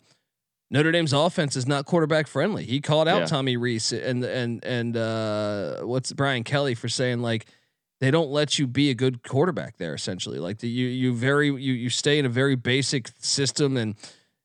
Notre 0.71 0.93
Dame's 0.93 1.13
offense 1.13 1.57
is 1.57 1.67
not 1.67 1.85
quarterback 1.85 2.29
friendly. 2.29 2.65
He 2.65 2.81
called 2.81 3.09
out 3.09 3.21
yeah. 3.21 3.27
Tommy 3.27 3.57
Rees 3.57 3.93
and 3.93 4.23
and 4.25 4.65
and 4.65 4.97
uh, 4.97 5.81
what's 5.83 6.13
Brian 6.13 6.45
Kelly 6.45 6.75
for 6.75 6.89
saying 6.89 7.21
like 7.21 7.47
they 8.01 8.11
don't 8.11 8.31
let 8.31 8.59
you 8.59 8.67
be 8.67 8.89
a 8.91 8.95
good 8.95 9.23
quarterback 9.23 9.77
there. 9.79 9.95
Essentially, 9.95 10.39
like 10.39 10.59
the, 10.59 10.69
you 10.69 10.87
you 10.87 11.13
very 11.13 11.49
you 11.49 11.73
you 11.73 11.91
stay 11.91 12.19
in 12.19 12.27
a 12.27 12.31
very 12.31 12.55
basic 12.55 13.11
system 13.19 13.77
and 13.77 13.97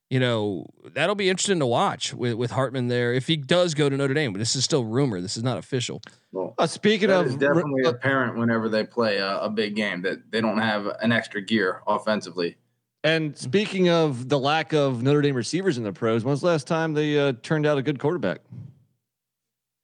you 0.09 0.19
know, 0.19 0.67
that'll 0.93 1.15
be 1.15 1.29
interesting 1.29 1.59
to 1.59 1.65
watch 1.65 2.13
with, 2.13 2.35
with 2.35 2.51
Hartman 2.51 2.87
there 2.87 3.13
if 3.13 3.27
he 3.27 3.37
does 3.37 3.73
go 3.73 3.89
to 3.89 3.97
Notre 3.97 4.13
Dame. 4.13 4.33
But 4.33 4.39
this 4.39 4.55
is 4.55 4.63
still 4.63 4.85
rumor. 4.85 5.19
This 5.19 5.35
is 5.35 5.43
not 5.43 5.57
official. 5.57 6.01
Well, 6.31 6.53
uh, 6.57 6.67
speaking 6.67 7.09
of, 7.09 7.39
definitely 7.39 7.85
uh, 7.85 7.89
apparent 7.89 8.37
whenever 8.37 8.69
they 8.69 8.83
play 8.83 9.17
a, 9.17 9.39
a, 9.39 9.49
big 9.49 9.75
game 9.75 10.03
that 10.03 10.31
they 10.31 10.41
don't 10.41 10.59
have 10.59 10.85
an 11.01 11.11
extra 11.11 11.41
gear 11.41 11.81
offensively. 11.87 12.57
And 13.03 13.37
speaking 13.37 13.89
of 13.89 14.29
the 14.29 14.39
lack 14.39 14.73
of 14.73 15.01
Notre 15.01 15.21
Dame 15.21 15.35
receivers 15.35 15.77
in 15.77 15.83
the 15.83 15.93
pros, 15.93 16.23
when's 16.23 16.41
the 16.41 16.47
last 16.47 16.67
time 16.67 16.93
they 16.93 17.19
uh, 17.19 17.33
turned 17.41 17.65
out 17.65 17.77
a 17.77 17.81
good 17.81 17.99
quarterback? 17.99 18.39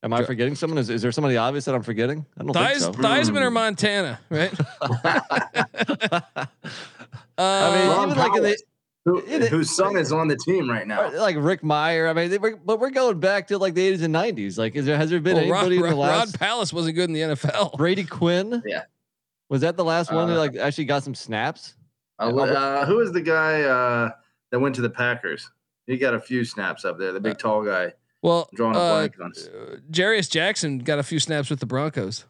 Am 0.04 0.14
I 0.14 0.24
forgetting 0.24 0.56
someone? 0.56 0.80
Is, 0.80 0.90
is 0.90 1.04
there 1.04 1.12
somebody 1.12 1.38
obvious 1.38 1.66
that 1.66 1.76
I'm 1.76 1.84
forgetting? 1.84 2.26
I 2.36 2.44
don't 2.44 2.54
Thies, 2.54 2.84
think 2.84 2.96
so. 2.96 3.02
Theismann 3.02 3.42
or 3.42 3.52
Montana, 3.52 4.20
right? 4.32 4.52
uh, 4.82 4.88
I 7.38 7.76
mean, 7.76 8.10
even 8.10 8.18
like 8.18 8.36
in 8.36 8.44
the 8.44 8.58
who, 9.06 9.20
whose 9.22 9.76
son 9.76 9.98
is 9.98 10.12
on 10.12 10.28
the 10.28 10.38
team 10.38 10.70
right 10.70 10.86
now. 10.86 11.12
Like 11.12 11.36
Rick 11.40 11.62
Mirer. 11.64 12.10
I 12.10 12.14
mean, 12.14 12.30
they 12.30 12.38
were, 12.38 12.56
but 12.56 12.80
we're 12.80 12.92
going 12.92 13.20
back 13.20 13.48
to 13.48 13.58
like 13.58 13.74
the 13.74 13.92
80s 13.92 14.04
and 14.04 14.14
90s. 14.14 14.58
Like, 14.58 14.76
is 14.76 14.86
there 14.86 14.98
has 14.98 15.10
there 15.10 15.20
been 15.20 15.36
well, 15.36 15.44
anybody 15.44 15.80
Rod, 15.80 15.86
in 15.86 15.92
the 15.92 15.98
last? 15.98 16.40
Ron 16.40 16.50
Powlus 16.50 16.72
wasn't 16.72 16.96
good 16.96 17.10
in 17.10 17.14
the 17.14 17.22
NFL. 17.22 17.78
Brady 17.78 18.04
Quinn. 18.04 18.62
Yeah. 18.66 18.84
Was 19.50 19.62
that 19.62 19.76
the 19.76 19.84
last 19.84 20.12
uh, 20.12 20.16
one 20.16 20.28
that 20.30 20.38
like 20.38 20.56
actually 20.56 20.86
got 20.86 21.04
some 21.04 21.16
snaps? 21.16 21.76
Uh, 22.20 22.36
uh, 22.36 22.86
who 22.86 23.00
is 23.00 23.12
the 23.12 23.22
guy 23.22 23.64
uh, 23.64 24.12
that 24.52 24.60
went 24.60 24.76
to 24.76 24.82
the 24.82 24.90
Packers? 24.90 25.50
He 25.88 25.98
got 25.98 26.14
a 26.14 26.20
few 26.20 26.46
snaps 26.46 26.86
up 26.86 27.00
there. 27.00 27.12
The 27.12 27.20
big 27.20 27.34
uh, 27.34 27.38
tall 27.38 27.66
guy. 27.66 27.94
Well, 28.22 28.48
drawing 28.54 28.76
a 28.76 28.80
uh, 28.80 28.94
blank 28.94 29.20
on. 29.20 29.34
Jarious 29.90 30.30
Jackson 30.30 30.80
got 30.80 31.00
a 31.00 31.04
few 31.04 31.20
snaps 31.20 31.50
with 31.50 31.60
the 31.60 31.66
Broncos. 31.66 32.26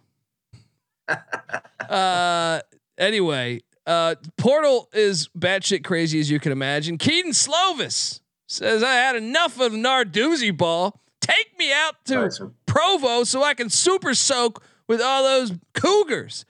uh, 1.90 2.62
anyway, 2.98 3.62
uh, 3.92 4.16
Portal 4.38 4.90
is 4.94 5.30
batshit 5.38 5.84
crazy 5.84 6.20
as 6.20 6.32
you 6.32 6.40
can 6.40 6.52
imagine. 6.52 6.98
Kedon 6.98 7.32
Slovis 7.32 8.22
says, 8.48 8.84
I 8.84 8.94
had 8.94 9.16
enough 9.16 9.60
of 9.60 9.74
Narduzzi 9.74 10.56
ball. 10.56 11.02
Take 11.20 11.58
me 11.60 11.72
out 11.72 12.04
to 12.06 12.52
Provo 12.66 13.24
so 13.24 13.44
I 13.44 13.54
can 13.54 13.70
super 13.70 14.14
soak 14.14 14.64
with 14.88 15.02
all 15.02 15.24
those 15.24 15.54
Cougars. 15.74 16.46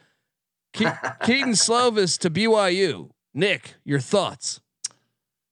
Ke- 0.74 1.20
Kedon 1.24 1.54
Slovis 1.54 2.18
to 2.20 2.30
BYU. 2.30 3.10
Nick, 3.34 3.76
your 3.84 4.00
thoughts? 4.00 4.62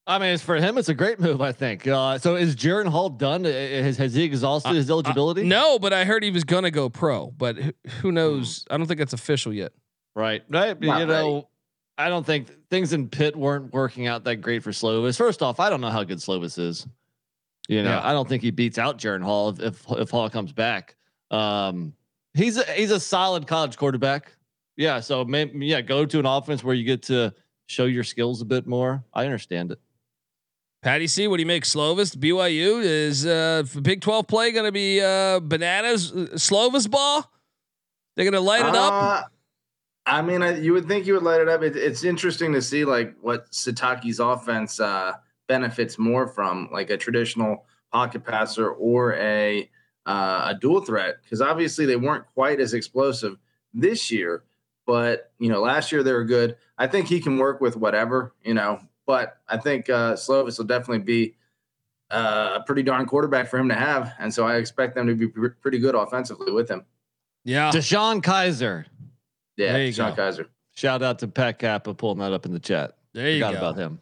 I 0.06 0.18
mean, 0.18 0.34
it's 0.34 0.44
for 0.44 0.56
him. 0.56 0.78
It's 0.78 0.90
a 0.90 0.94
great 0.94 1.20
move, 1.20 1.40
I 1.42 1.52
think. 1.52 1.86
Uh, 1.86 2.18
so, 2.18 2.36
is 2.36 2.56
Jaren 2.56 2.88
Hall 2.88 3.10
done? 3.10 3.44
Has, 3.44 3.98
has 3.98 4.16
he 4.16 4.24
exhausted 4.24 4.72
uh, 4.72 4.74
his 4.74 4.90
eligibility? 4.90 5.42
Uh, 5.42 5.46
no, 5.46 5.80
but 5.80 5.94
I 5.94 6.04
heard 6.04 6.24
he 6.24 6.32
was 6.32 6.44
gonna 6.44 6.72
go 6.72 6.90
pro. 6.90 7.28
But 7.28 7.58
who 8.02 8.12
knows? 8.12 8.66
I 8.72 8.78
don't 8.78 8.88
think 8.88 8.98
that's 8.98 9.14
official 9.14 9.54
yet. 9.54 9.72
Right, 10.16 10.44
right. 10.50 10.80
Not 10.82 11.00
you 11.00 11.06
know, 11.06 11.49
I 12.00 12.08
don't 12.08 12.26
think 12.26 12.48
things 12.70 12.94
in 12.94 13.10
Pitt 13.10 13.36
weren't 13.36 13.74
working 13.74 14.08
out 14.08 14.24
that 14.24 14.38
great 14.38 14.64
for 14.64 14.72
Slovis. 14.72 15.18
First 15.18 15.44
off, 15.44 15.60
I 15.60 15.70
don't 15.70 15.82
know 15.82 15.90
how 15.90 16.06
good 16.06 16.20
Slovis 16.20 16.58
is. 16.58 16.88
You 17.68 17.84
know, 17.84 17.90
yeah. 17.90 18.08
I 18.08 18.14
don't 18.14 18.28
think 18.28 18.42
he 18.42 18.52
beats 18.52 18.78
out 18.78 18.98
Jaren 18.98 19.22
Hall 19.22 19.50
if, 19.50 19.60
if, 19.60 19.86
if 19.92 20.10
Hall 20.10 20.30
comes 20.30 20.54
back. 20.54 20.96
Um, 21.30 21.94
he's 22.34 22.58
a, 22.58 22.64
he's 22.72 22.92
a 22.92 23.02
solid 23.02 23.48
college 23.48 23.78
quarterback. 23.78 24.32
Yeah, 24.78 25.02
so 25.02 25.26
maybe 25.26 25.68
yeah, 25.68 25.82
go 25.82 26.06
to 26.06 26.20
an 26.20 26.26
offense 26.26 26.64
where 26.64 26.74
you 26.74 26.86
get 26.86 27.04
to 27.04 27.34
show 27.68 27.84
your 27.84 28.06
skills 28.06 28.42
a 28.42 28.46
bit 28.46 28.66
more. 28.66 29.04
I 29.14 29.26
understand 29.26 29.74
it. 29.74 29.80
Patty 30.82 31.08
C, 31.08 31.28
what 31.28 31.36
do 31.36 31.42
you 31.42 31.48
make? 31.48 31.66
Slovis, 31.66 32.16
BYU 32.16 32.82
is 32.82 33.26
uh, 33.26 33.64
Big 33.82 34.00
Twelve 34.00 34.26
play 34.26 34.54
going 34.54 34.66
to 34.66 34.72
be 34.72 35.02
uh, 35.02 35.42
bananas? 35.42 36.14
Uh, 36.14 36.28
Slovis 36.36 36.90
ball? 36.90 37.30
They're 38.16 38.24
going 38.24 38.34
to 38.34 38.40
light 38.40 38.66
it 38.66 38.76
up. 38.76 39.32
I 40.10 40.22
mean, 40.22 40.42
I, 40.42 40.58
you 40.58 40.74
would 40.74 40.88
think 40.88 41.06
you 41.06 41.14
would 41.14 41.24
light 41.24 41.40
it 41.40 41.48
up. 41.48 41.62
It, 41.62 41.76
it's 41.76 42.04
interesting 42.04 42.54
to 42.54 42.62
see 42.62 42.84
like 42.84 43.16
what 43.22 43.52
Sitake's 43.52 44.20
offense 44.20 44.80
uh, 44.80 45.14
benefits 45.48 46.00
more 46.00 46.28
from, 46.28 46.70
like 46.72 46.90
a 46.90 46.98
traditional 46.98 47.66
pocket 47.92 48.24
passer 48.26 48.70
or 48.70 49.14
a 49.16 49.70
uh, 50.06 50.54
a 50.54 50.58
dual 50.60 50.82
threat, 50.82 51.18
because 51.24 51.42
obviously 51.42 51.86
they 51.86 51.96
weren't 51.96 52.26
quite 52.34 52.60
as 52.60 52.74
explosive 52.74 53.38
this 53.74 54.10
year. 54.10 54.44
But 54.88 55.32
you 55.38 55.50
know, 55.50 55.62
last 55.62 55.92
year 55.92 56.02
they 56.02 56.14
were 56.14 56.26
good. 56.26 56.58
I 56.78 56.88
think 56.88 57.08
he 57.08 57.20
can 57.20 57.38
work 57.38 57.62
with 57.62 57.76
whatever, 57.78 58.34
you 58.44 58.56
know. 58.56 58.80
But 59.06 59.38
I 59.48 59.58
think 59.58 59.90
uh, 59.90 60.14
Slovis 60.14 60.58
will 60.58 60.66
definitely 60.66 61.04
be 61.04 61.36
uh, 62.10 62.58
a 62.60 62.64
pretty 62.64 62.82
darn 62.82 63.06
quarterback 63.06 63.48
for 63.48 63.60
him 63.60 63.70
to 63.70 63.76
have, 63.76 64.14
and 64.18 64.34
so 64.34 64.48
I 64.48 64.56
expect 64.56 64.96
them 64.96 65.08
to 65.08 65.16
be 65.16 65.28
pretty 65.28 65.78
good 65.78 65.94
offensively 65.94 66.52
with 66.52 66.70
him. 66.70 66.86
Yeah. 67.44 67.72
DeShone 67.72 68.22
Kizer. 68.22 68.86
Yeah, 69.60 69.74
There 69.74 69.86
you 69.86 69.92
Sean 69.92 70.12
go. 70.12 70.16
Kaiser. 70.16 70.48
Shout 70.76 71.04
out 71.04 71.20
to 71.20 71.28
Pat 71.28 71.60
Kappa 71.60 71.94
pulling 71.94 72.20
that 72.20 72.32
up 72.34 72.46
in 72.46 72.54
the 72.54 72.60
chat. 72.60 72.96
There 73.14 73.30
you 73.30 73.44
Forgot 73.44 73.52
go. 73.54 73.58
about 73.58 73.78
him. 73.78 74.00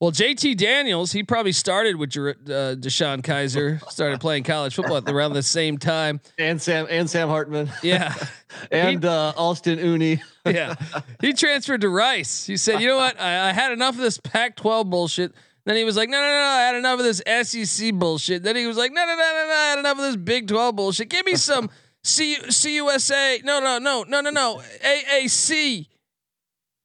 Well, 0.00 0.12
JT 0.12 0.56
Daniels, 0.56 1.12
he 1.12 1.22
probably 1.24 1.52
started 1.52 1.96
with 1.96 2.10
Jer- 2.10 2.30
uh, 2.46 2.74
DeShone 2.78 3.20
Kizer, 3.20 3.86
started 3.90 4.18
playing 4.22 4.44
college 4.44 4.74
football 4.74 4.96
at 4.96 5.08
around 5.10 5.34
the 5.34 5.42
same 5.42 5.76
time. 5.76 6.20
And 6.38 6.62
Sam 6.62 6.86
and 6.88 7.10
Sam 7.10 7.28
Hartman. 7.28 7.70
Yeah. 7.82 8.14
and 8.70 9.04
uh, 9.04 9.34
Austin 9.36 9.78
Uni. 9.78 10.22
yeah. 10.46 10.76
He 11.20 11.34
transferred 11.34 11.82
to 11.82 11.90
Rice. 11.90 12.46
He 12.46 12.56
said, 12.56 12.80
you 12.80 12.86
know 12.88 12.96
what? 12.96 13.20
I, 13.20 13.50
I 13.50 13.52
had 13.52 13.72
enough 13.72 13.96
of 13.96 14.00
this 14.00 14.16
Pac 14.16 14.56
12 14.56 14.88
bullshit. 14.88 15.34
Then 15.66 15.76
he 15.76 15.84
was 15.84 15.96
like, 15.96 16.08
no, 16.08 16.16
no, 16.16 16.22
no, 16.22 16.34
no, 16.34 16.46
I 16.48 16.62
had 16.62 16.76
enough 16.76 16.98
of 16.98 17.04
this 17.04 17.22
SEC 17.50 17.92
bullshit. 17.94 18.42
Then 18.42 18.56
he 18.56 18.66
was 18.66 18.78
like, 18.78 18.92
no, 18.92 19.04
no, 19.04 19.14
no, 19.14 19.16
no, 19.16 19.46
no, 19.48 19.54
I 19.54 19.66
had 19.70 19.78
enough 19.80 19.98
of 19.98 20.04
this 20.04 20.16
Big 20.16 20.48
12 20.48 20.74
bullshit. 20.76 21.10
Give 21.10 21.26
me 21.26 21.34
some 21.34 21.68
C- 22.04 22.36
CUSA. 22.38 23.44
No, 23.44 23.60
no, 23.60 23.78
no, 23.78 24.04
no, 24.04 24.20
no, 24.20 24.30
no. 24.30 24.62
AAC. 24.84 25.86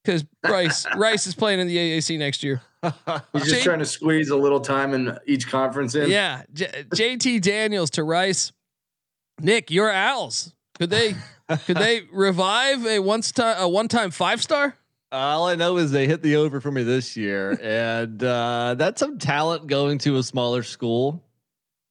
Because 0.04 0.24
Rice, 0.44 0.86
Rice 0.96 1.26
is 1.26 1.34
playing 1.34 1.60
in 1.60 1.66
the 1.66 1.76
AAC 1.76 2.18
next 2.18 2.42
year. 2.42 2.62
He's 2.82 2.92
just 3.42 3.46
Jay- 3.50 3.62
trying 3.62 3.80
to 3.80 3.84
squeeze 3.86 4.30
a 4.30 4.36
little 4.36 4.60
time 4.60 4.94
in 4.94 5.18
each 5.26 5.48
conference 5.48 5.94
in. 5.94 6.08
Yeah, 6.10 6.42
J- 6.52 6.84
JT 6.94 7.40
Daniels 7.42 7.90
to 7.90 8.04
Rice. 8.04 8.52
Nick, 9.40 9.70
your 9.70 9.90
Owls. 9.90 10.52
Could 10.78 10.90
they 10.90 11.14
could 11.66 11.76
they 11.76 12.02
revive 12.12 12.86
a 12.86 12.98
once 13.00 13.32
time 13.32 13.56
a 13.58 13.68
one 13.68 13.88
time 13.88 14.10
five 14.10 14.42
star? 14.42 14.76
All 15.12 15.46
I 15.46 15.54
know 15.54 15.76
is 15.78 15.90
they 15.90 16.06
hit 16.06 16.22
the 16.22 16.36
over 16.36 16.60
for 16.60 16.70
me 16.70 16.82
this 16.82 17.16
year, 17.16 17.58
and 17.62 18.22
uh, 18.22 18.74
that's 18.76 19.00
some 19.00 19.18
talent 19.18 19.66
going 19.66 19.98
to 19.98 20.16
a 20.16 20.22
smaller 20.22 20.62
school. 20.62 21.22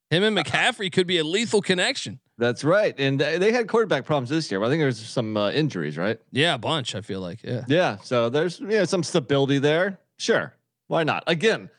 Him 0.09 0.23
and 0.23 0.37
McCaffrey 0.37 0.91
could 0.91 1.07
be 1.07 1.17
a 1.17 1.23
lethal 1.23 1.61
connection. 1.61 2.19
That's 2.37 2.63
right, 2.65 2.93
and 2.99 3.19
they 3.19 3.51
had 3.53 3.67
quarterback 3.69 4.05
problems 4.05 4.29
this 4.29 4.51
year. 4.51 4.59
But 4.59 4.65
I 4.67 4.69
think 4.69 4.81
there's 4.81 4.99
some 5.05 5.37
uh, 5.37 5.51
injuries, 5.51 5.97
right? 5.97 6.19
Yeah, 6.31 6.55
a 6.55 6.57
bunch. 6.57 6.93
I 6.93 7.01
feel 7.01 7.21
like 7.21 7.41
yeah. 7.43 7.63
Yeah, 7.67 7.97
so 8.03 8.29
there's 8.29 8.59
yeah 8.59 8.83
some 8.85 9.03
stability 9.03 9.57
there. 9.59 9.99
Sure, 10.17 10.53
why 10.87 11.03
not? 11.03 11.23
Again, 11.27 11.69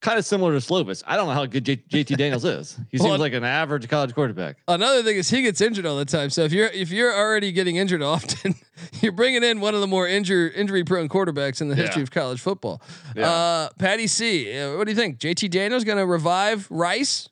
kind 0.00 0.18
of 0.18 0.24
similar 0.24 0.58
to 0.58 0.66
Slovis. 0.66 1.02
I 1.06 1.16
don't 1.16 1.28
know 1.28 1.34
how 1.34 1.44
good 1.44 1.64
J- 1.64 1.76
JT 1.76 2.16
Daniels 2.16 2.44
is. 2.46 2.78
He 2.90 2.96
seems 2.96 3.10
Well, 3.10 3.18
like 3.18 3.34
an 3.34 3.44
average 3.44 3.86
college 3.88 4.14
quarterback. 4.14 4.56
Another 4.66 5.02
thing 5.02 5.16
is 5.16 5.28
he 5.28 5.42
gets 5.42 5.60
injured 5.60 5.84
all 5.84 5.96
the 5.98 6.06
time. 6.06 6.30
So 6.30 6.42
if 6.44 6.52
you're 6.54 6.68
if 6.68 6.90
you're 6.90 7.14
already 7.14 7.52
getting 7.52 7.76
injured 7.76 8.02
often, 8.14 8.54
you're 9.02 9.12
bringing 9.12 9.42
in 9.42 9.60
one 9.60 9.74
of 9.74 9.82
the 9.82 9.86
more 9.86 10.08
injure 10.08 10.48
injury 10.48 10.84
prone 10.84 11.10
quarterbacks 11.10 11.60
in 11.60 11.68
the 11.68 11.74
history 11.76 12.00
Yeah. 12.00 12.04
of 12.04 12.10
college 12.10 12.40
football. 12.40 12.80
Yeah. 13.14 13.30
Uh, 13.30 13.68
Patty 13.78 14.06
C, 14.06 14.58
uh, 14.58 14.76
what 14.78 14.84
do 14.84 14.90
you 14.90 14.96
think? 14.96 15.18
JT 15.18 15.50
Daniels 15.50 15.84
going 15.84 15.98
to 15.98 16.06
revive 16.06 16.66
Rice? 16.70 17.28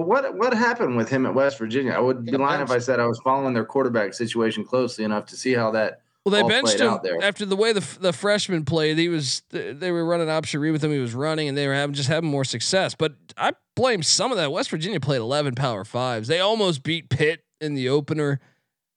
Well, 0.00 0.22
what 0.22 0.34
what 0.36 0.54
happened 0.54 0.96
with 0.96 1.10
him 1.10 1.26
at 1.26 1.34
West 1.34 1.58
Virginia? 1.58 1.92
I 1.92 2.00
would 2.00 2.24
be 2.24 2.32
lying 2.32 2.62
if 2.62 2.70
I 2.70 2.78
said 2.78 3.00
I 3.00 3.06
was 3.06 3.20
following 3.20 3.52
their 3.52 3.66
quarterback 3.66 4.14
situation 4.14 4.64
closely 4.64 5.04
enough 5.04 5.26
to 5.26 5.36
see 5.36 5.52
how 5.52 5.70
that. 5.72 6.00
Well, 6.24 6.32
they 6.32 6.42
benched 6.48 6.80
him 6.80 6.98
after 7.22 7.44
the 7.44 7.56
way 7.56 7.72
the 7.74 7.86
the 8.00 8.12
freshman 8.12 8.64
played. 8.64 8.96
He 8.96 9.08
was 9.08 9.42
they 9.50 9.90
were 9.90 10.04
running 10.04 10.30
option 10.30 10.60
read 10.60 10.70
with 10.70 10.82
him. 10.82 10.90
He 10.90 10.98
was 10.98 11.14
running, 11.14 11.48
and 11.48 11.56
they 11.56 11.66
were 11.66 11.74
having 11.74 11.94
just 11.94 12.08
having 12.08 12.30
more 12.30 12.44
success. 12.44 12.94
But 12.94 13.14
I 13.36 13.52
blame 13.74 14.02
some 14.02 14.30
of 14.30 14.38
that. 14.38 14.52
West 14.52 14.70
Virginia 14.70 15.00
played 15.00 15.20
eleven 15.20 15.54
power 15.54 15.84
fives. 15.84 16.28
They 16.28 16.40
almost 16.40 16.82
beat 16.82 17.10
Pitt 17.10 17.44
in 17.60 17.74
the 17.74 17.90
opener. 17.90 18.40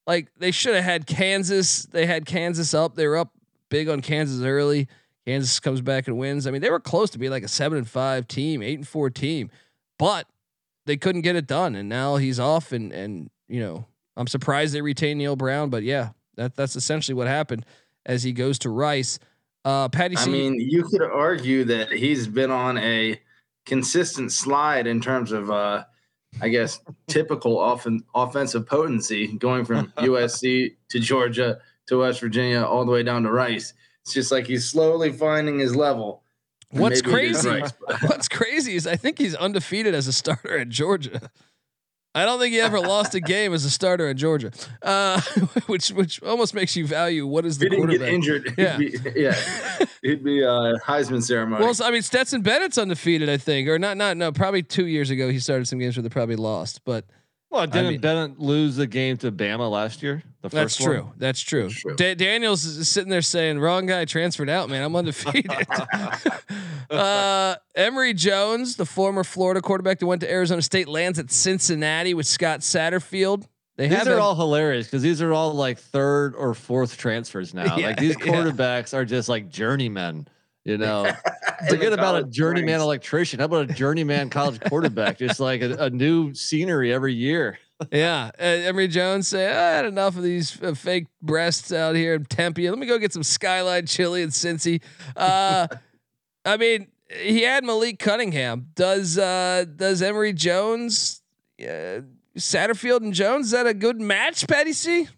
Like 0.07 0.29
they 0.37 0.51
should 0.51 0.75
have 0.75 0.85
had 0.85 1.05
Kansas. 1.05 1.83
They 1.85 2.05
had 2.05 2.25
Kansas 2.25 2.73
up. 2.73 2.95
They 2.95 3.07
were 3.07 3.17
up 3.17 3.31
big 3.69 3.89
on 3.89 4.01
Kansas 4.01 4.41
early. 4.41 4.87
Kansas 5.25 5.59
comes 5.59 5.81
back 5.81 6.07
and 6.07 6.17
wins. 6.17 6.47
I 6.47 6.51
mean, 6.51 6.61
they 6.61 6.69
were 6.69 6.79
close 6.79 7.09
to 7.11 7.19
be 7.19 7.29
like 7.29 7.43
a 7.43 7.47
seven 7.49 7.77
and 7.77 7.87
five 7.87 8.27
team, 8.27 8.61
eight 8.61 8.77
and 8.77 8.87
four 8.87 9.09
team, 9.09 9.49
but 9.97 10.27
they 10.85 10.97
couldn't 10.97 11.21
get 11.21 11.35
it 11.35 11.47
done. 11.47 11.75
And 11.75 11.89
now 11.89 12.17
he's 12.17 12.39
off. 12.39 12.71
And 12.71 12.91
and 12.91 13.29
you 13.47 13.59
know, 13.59 13.85
I'm 14.17 14.27
surprised 14.27 14.73
they 14.73 14.81
retained 14.81 15.19
Neal 15.19 15.35
Brown. 15.35 15.69
But 15.69 15.83
yeah, 15.83 16.09
that 16.35 16.55
that's 16.55 16.75
essentially 16.75 17.15
what 17.15 17.27
happened 17.27 17.65
as 18.05 18.23
he 18.23 18.33
goes 18.33 18.59
to 18.59 18.69
Rice. 18.69 19.19
Uh, 19.65 19.87
Patty, 19.87 20.17
I 20.17 20.25
C, 20.25 20.29
mean, 20.29 20.59
you 20.59 20.83
could 20.83 21.01
argue 21.01 21.63
that 21.65 21.91
he's 21.91 22.27
been 22.27 22.51
on 22.51 22.77
a 22.77 23.19
consistent 23.65 24.31
slide 24.33 24.87
in 24.87 24.99
terms 24.99 25.31
of, 25.31 25.49
uh, 25.49 25.85
I 26.41 26.49
guess, 26.49 26.81
typical 27.07 27.57
offen- 27.57 28.03
offensive 28.13 28.67
potency, 28.67 29.27
going 29.27 29.63
from 29.63 29.87
USC 29.97 30.75
to 30.89 30.99
Georgia 30.99 31.59
to 31.87 31.99
West 31.99 32.19
Virginia 32.19 32.61
all 32.63 32.85
the 32.85 32.91
way 32.91 33.03
down 33.03 33.23
to 33.23 33.31
Rice. 33.31 33.73
It's 34.01 34.13
just 34.13 34.33
like 34.33 34.47
he's 34.47 34.69
slowly 34.69 35.13
finding 35.13 35.59
his 35.59 35.75
level. 35.75 36.22
What's 36.73 37.03
maybe 37.03 37.27
it 37.27 37.31
is 37.31 37.41
crazy? 37.43 37.61
But- 37.87 38.01
what's 38.09 38.27
crazy 38.27 38.75
is 38.75 38.87
I 38.87 38.95
think 38.95 39.17
he's 39.17 39.35
undefeated 39.35 39.93
as 39.95 40.07
a 40.07 40.13
starter 40.13 40.57
at 40.57 40.69
Georgia. 40.69 41.29
I 42.15 42.25
don't 42.25 42.39
think 42.39 42.53
he 42.53 42.59
ever 42.61 42.79
lost 42.79 43.15
a 43.15 43.19
game 43.19 43.53
as 43.55 43.65
a 43.65 43.71
starter 43.71 44.07
at 44.07 44.17
Georgia, 44.17 44.51
uh, 44.83 45.19
which 45.65 45.89
which 45.89 46.21
almost 46.21 46.53
makes 46.53 46.75
you 46.75 46.85
value 46.85 47.25
what 47.25 47.43
is 47.43 47.57
the 47.57 47.65
he 47.65 47.69
didn't 47.71 47.89
get 47.89 48.01
injured, 48.03 48.53
Yeah. 48.55 48.77
he'd 48.77 49.03
be, 49.03 49.11
yeah, 49.15 49.35
he'd 50.03 50.23
be 50.23 50.43
uh, 50.43 50.77
Heisman 50.85 51.23
ceremony. 51.23 51.63
Well, 51.65 51.73
so, 51.73 51.85
I 51.85 51.89
mean 51.91 52.03
Stetson 52.03 52.41
Bennett's 52.41 52.77
undefeated, 52.77 53.29
I 53.29 53.37
think, 53.37 53.67
or 53.67 53.79
not? 53.79 53.97
Not 53.97 54.17
no. 54.17 54.31
Probably 54.31 54.61
two 54.61 54.85
years 54.85 55.09
ago 55.09 55.29
he 55.29 55.39
started 55.39 55.67
some 55.67 55.79
games 55.79 55.97
where 55.97 56.03
they 56.03 56.09
probably 56.09 56.35
lost, 56.35 56.81
but 56.85 57.05
Well, 57.53 57.67
didn't 57.67 57.87
mean- 57.91 58.01
Bennett 58.01 58.39
lose 58.39 58.75
the 58.77 58.87
game 58.87 59.15
to 59.17 59.31
Bama 59.31 59.69
last 59.69 60.01
year? 60.01 60.23
The 60.41 60.49
that's 60.49 60.75
first 60.77 60.81
one? 60.81 60.89
true. 60.89 61.13
That's 61.17 61.39
true. 61.39 61.63
That's 61.63 61.79
true. 61.79 61.95
Da- 61.95 62.15
Daniels 62.15 62.65
is 62.65 62.89
sitting 62.89 63.09
there 63.11 63.21
saying, 63.21 63.59
"Wrong 63.59 63.85
guy 63.85 64.05
transferred 64.05 64.49
out, 64.49 64.69
man. 64.69 64.81
I'm 64.83 64.95
undefeated." 64.95 65.49
uh, 66.89 67.55
Emory 67.75 68.13
Jones, 68.13 68.75
the 68.75 68.85
former 68.85 69.23
Florida 69.23 69.61
quarterback 69.61 69.99
that 69.99 70.05
went 70.05 70.21
to 70.21 70.31
Arizona 70.31 70.61
State, 70.61 70.87
lands 70.87 71.19
at 71.19 71.31
Cincinnati 71.31 72.13
with 72.13 72.25
Scott 72.25 72.59
Satterfield. 72.61 73.47
They 73.75 73.87
These 73.87 73.97
have 73.99 74.07
are 74.07 74.17
a- 74.17 74.21
all 74.21 74.35
hilarious 74.35 74.87
because 74.87 75.01
these 75.01 75.21
are 75.21 75.33
all 75.33 75.53
like 75.53 75.79
third 75.79 76.35
or 76.35 76.53
fourth 76.53 76.97
transfers 76.97 77.53
now. 77.53 77.75
Yeah, 77.77 77.87
like 77.87 77.97
these 77.97 78.15
yeah. 78.19 78.25
quarterbacks 78.25 78.93
are 78.93 79.05
just 79.05 79.29
like 79.29 79.49
journeymen. 79.49 80.27
You 80.65 80.77
know, 80.79 81.11
forget 81.69 81.93
about 81.93 82.15
a 82.15 82.23
journeyman 82.23 82.75
ranks. 82.75 82.83
electrician. 82.83 83.39
How 83.39 83.45
about 83.45 83.69
a 83.69 83.73
journeyman 83.73 84.29
college 84.29 84.59
quarterback? 84.61 85.17
Just 85.17 85.39
like 85.39 85.61
a, 85.61 85.85
a 85.85 85.89
new 85.89 86.33
scenery 86.33 86.93
every 86.93 87.13
year. 87.13 87.59
Yeah, 87.91 88.31
uh, 88.39 88.43
Emory 88.43 88.87
Jones 88.87 89.27
say 89.27 89.45
I 89.45 89.75
had 89.75 89.85
enough 89.85 90.15
of 90.15 90.23
these 90.23 90.61
uh, 90.61 90.73
fake 90.73 91.07
breasts 91.21 91.73
out 91.73 91.95
here 91.95 92.13
in 92.13 92.23
Tempe. 92.23 92.69
Let 92.69 92.79
me 92.79 92.85
go 92.85 92.97
get 92.97 93.11
some 93.11 93.23
Skyline 93.23 93.87
chili 93.87 94.21
in 94.21 94.29
Cincy. 94.29 94.81
Uh, 95.17 95.67
I 96.45 96.55
mean, 96.55 96.87
he 97.09 97.41
had 97.41 97.65
Malik 97.65 97.99
Cunningham. 97.99 98.67
Does 98.75 99.17
uh, 99.17 99.65
does 99.75 100.01
Emory 100.01 100.31
Jones, 100.31 101.23
uh, 101.59 102.01
Satterfield 102.37 103.01
and 103.01 103.13
Jones 103.13 103.47
is 103.47 103.51
that 103.51 103.67
a 103.67 103.73
good 103.73 103.99
match, 103.99 104.47
Patty 104.47 104.71
C? 104.71 105.09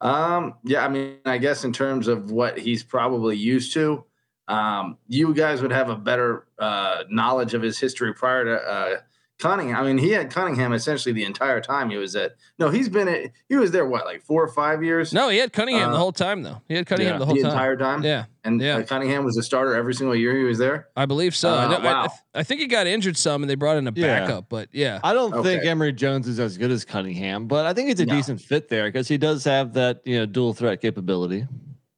Um, 0.00 0.54
yeah, 0.64 0.86
I 0.86 0.88
mean, 0.88 1.18
I 1.26 1.36
guess 1.36 1.64
in 1.64 1.72
terms 1.72 2.08
of 2.08 2.30
what 2.30 2.58
he's 2.58 2.82
probably 2.82 3.36
used 3.36 3.74
to, 3.74 4.04
um, 4.48 4.98
you 5.08 5.34
guys 5.34 5.60
would 5.62 5.72
have 5.72 5.88
a 5.90 5.96
better 5.96 6.46
uh, 6.58 7.04
knowledge 7.08 7.54
of 7.54 7.62
his 7.62 7.78
history 7.78 8.14
prior 8.14 8.44
to 8.44 8.54
uh, 8.56 8.96
Cunningham. 9.38 9.76
I 9.76 9.82
mean, 9.82 9.98
he 9.98 10.12
had 10.12 10.30
Cunningham 10.30 10.72
essentially 10.72 11.12
the 11.12 11.24
entire 11.24 11.60
time 11.60 11.90
he 11.90 11.98
was 11.98 12.16
at. 12.16 12.36
No, 12.58 12.70
he's 12.70 12.88
been 12.88 13.06
at. 13.06 13.32
He 13.50 13.56
was 13.56 13.70
there 13.70 13.84
what, 13.84 14.06
like 14.06 14.22
four 14.22 14.42
or 14.42 14.48
five 14.48 14.82
years? 14.82 15.12
No, 15.12 15.28
he 15.28 15.36
had 15.36 15.52
Cunningham 15.52 15.90
the 15.90 15.96
Uh, 15.96 15.98
whole 15.98 16.12
time 16.12 16.42
though. 16.42 16.62
He 16.68 16.74
had 16.74 16.86
Cunningham 16.86 17.14
yeah, 17.14 17.18
the 17.18 17.26
whole 17.26 17.34
the 17.34 17.42
time. 17.42 17.50
entire 17.50 17.76
time. 17.76 18.02
Yeah, 18.02 18.24
and 18.44 18.58
yeah. 18.62 18.76
uh, 18.78 18.82
Cunningham 18.84 19.24
was 19.26 19.36
a 19.36 19.42
starter 19.42 19.74
every 19.74 19.92
single 19.92 20.16
year 20.16 20.34
he 20.38 20.44
was 20.44 20.56
there. 20.56 20.88
I 20.96 21.04
believe 21.04 21.36
so. 21.36 21.50
I, 21.52 21.64
Uh, 21.64 21.68
know, 21.68 21.74
I- 21.74 21.78
I, 21.80 21.84
wow. 21.84 22.00
th- 22.06 22.20
I 22.34 22.42
think 22.44 22.60
he 22.62 22.66
got 22.66 22.86
injured 22.86 23.18
some, 23.18 23.42
and 23.42 23.50
they 23.50 23.56
brought 23.56 23.76
in 23.76 23.86
a 23.86 23.92
Yeah. 23.94 24.20
backup. 24.20 24.48
But 24.48 24.70
yeah, 24.72 25.00
I 25.04 25.12
don't 25.12 25.32
think 25.42 25.60
Okay. 25.60 25.68
Emory 25.68 25.92
Jones 25.92 26.26
is 26.28 26.40
as 26.40 26.56
good 26.56 26.70
as 26.70 26.86
Cunningham, 26.86 27.46
but 27.46 27.66
I 27.66 27.74
think 27.74 27.90
it's 27.90 28.00
a 28.00 28.06
No. 28.06 28.14
decent 28.14 28.40
fit 28.40 28.68
there 28.70 28.86
because 28.86 29.06
he 29.08 29.18
does 29.18 29.44
have 29.44 29.74
that 29.74 30.00
you 30.06 30.16
know 30.18 30.24
dual 30.24 30.54
threat 30.54 30.80
capability. 30.80 31.46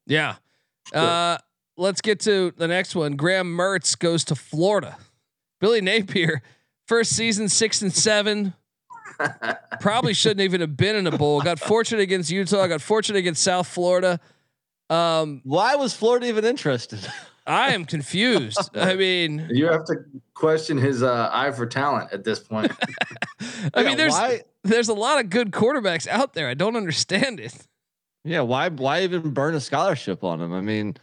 Yeah. 0.06 0.36
Uh, 0.92 1.36
let's 1.78 2.00
get 2.02 2.20
to 2.20 2.52
the 2.56 2.68
next 2.68 2.94
one. 2.94 3.16
Graham 3.16 3.46
Mertz 3.56 3.98
goes 3.98 4.24
to 4.24 4.34
Florida. 4.34 4.98
Billy 5.60 5.80
Napier, 5.80 6.42
first 6.86 7.12
season 7.16 7.48
six 7.48 7.80
and 7.80 7.92
seven. 7.92 8.52
Probably 9.80 10.14
shouldn't 10.14 10.40
even 10.40 10.60
have 10.60 10.76
been 10.76 10.94
in 10.96 11.06
a 11.06 11.16
bowl. 11.16 11.40
Got 11.40 11.58
fortunate 11.58 12.02
against 12.02 12.30
Utah. 12.30 12.66
Got 12.66 12.80
fortunate 12.82 13.18
against 13.18 13.42
South 13.42 13.66
Florida. 13.66 14.20
Um, 14.90 15.40
Why 15.44 15.74
was 15.76 15.94
Florida 15.94 16.26
even 16.28 16.44
interested? 16.44 17.00
I 17.46 17.72
am 17.74 17.84
confused. 17.84 18.70
I 18.76 18.94
mean, 18.96 19.48
You 19.50 19.66
have 19.66 19.84
to 19.86 19.94
question 20.34 20.76
his 20.76 21.02
uh, 21.02 21.30
eye 21.32 21.50
for 21.50 21.66
talent 21.66 22.12
at 22.12 22.22
this 22.24 22.38
point. 22.40 22.70
I 23.74 23.80
Yeah, 23.80 23.82
mean, 23.82 23.96
there's 23.96 24.12
why, 24.12 24.42
there's 24.64 24.88
a 24.88 24.94
lot 24.94 25.18
of 25.18 25.30
good 25.30 25.50
quarterbacks 25.50 26.06
out 26.06 26.34
there. 26.34 26.48
I 26.48 26.54
don't 26.54 26.76
understand 26.76 27.40
it. 27.40 27.54
yeah, 28.24 28.40
why 28.42 28.68
why 28.68 29.02
even 29.02 29.30
burn 29.30 29.54
a 29.54 29.60
scholarship 29.60 30.22
on 30.24 30.40
him? 30.40 30.52
I 30.52 30.60
mean, 30.60 30.96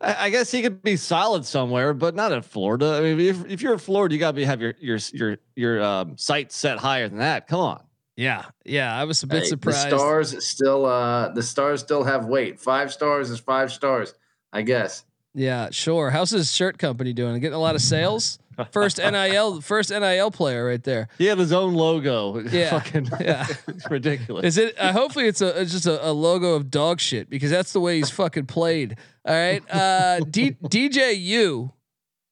I, 0.00 0.26
I 0.26 0.30
guess 0.30 0.50
he 0.50 0.62
could 0.62 0.82
be 0.82 0.96
solid 0.96 1.44
somewhere, 1.44 1.94
but 1.94 2.14
not 2.14 2.32
in 2.32 2.42
Florida. 2.42 2.94
I 2.96 3.00
mean, 3.00 3.20
if, 3.20 3.44
if 3.46 3.62
you're 3.62 3.72
in 3.72 3.78
Florida, 3.78 4.14
you 4.14 4.18
got 4.18 4.30
to 4.30 4.34
be 4.34 4.44
have 4.44 4.60
your 4.60 4.74
your 4.80 4.98
your 5.12 5.38
your 5.56 5.82
um, 5.82 6.16
sights 6.16 6.56
set 6.56 6.78
higher 6.78 7.08
than 7.08 7.18
that. 7.18 7.46
Come 7.46 7.60
on. 7.60 7.82
Yeah, 8.16 8.46
yeah. 8.64 8.98
I 8.98 9.04
was 9.04 9.22
a 9.22 9.26
bit 9.26 9.44
Hey, 9.44 9.48
surprised. 9.48 9.90
The 9.90 9.98
stars 9.98 10.46
still 10.46 10.86
uh 10.86 11.28
the 11.30 11.42
stars 11.42 11.80
still 11.80 12.02
have 12.04 12.26
weight. 12.26 12.58
Five 12.58 12.92
stars 12.92 13.30
is 13.30 13.38
five 13.38 13.72
stars, 13.72 14.14
I 14.52 14.62
guess. 14.62 15.04
Yeah, 15.34 15.68
sure. 15.70 16.10
How's 16.10 16.30
his 16.30 16.52
shirt 16.52 16.78
company 16.78 17.12
doing? 17.12 17.38
Getting 17.40 17.54
a 17.54 17.60
lot 17.60 17.76
of 17.76 17.80
sales? 17.80 18.40
First 18.72 18.98
NIL, 18.98 19.60
first 19.60 19.90
NIL 19.90 20.30
player 20.30 20.66
right 20.66 20.82
there. 20.82 21.08
He 21.18 21.26
had 21.26 21.38
his 21.38 21.52
own 21.52 21.74
logo. 21.74 22.38
Yeah. 22.50 22.70
Fucking 22.70 23.08
Yeah. 23.20 23.46
it's 23.66 23.90
ridiculous. 23.90 24.44
Is 24.44 24.58
it? 24.58 24.74
Uh, 24.78 24.92
hopefully, 24.92 25.26
it's 25.26 25.40
a 25.40 25.60
it's 25.60 25.72
just 25.72 25.86
a, 25.86 26.08
a 26.08 26.12
logo 26.12 26.54
of 26.54 26.70
dog 26.70 27.00
shit 27.00 27.28
because 27.30 27.50
that's 27.50 27.72
the 27.72 27.80
way 27.80 27.96
he's 27.96 28.10
fucking 28.10 28.46
played. 28.46 28.96
All 29.24 29.34
right, 29.34 29.62
uh, 29.70 30.20
D, 30.20 30.52
DJU 30.62 31.72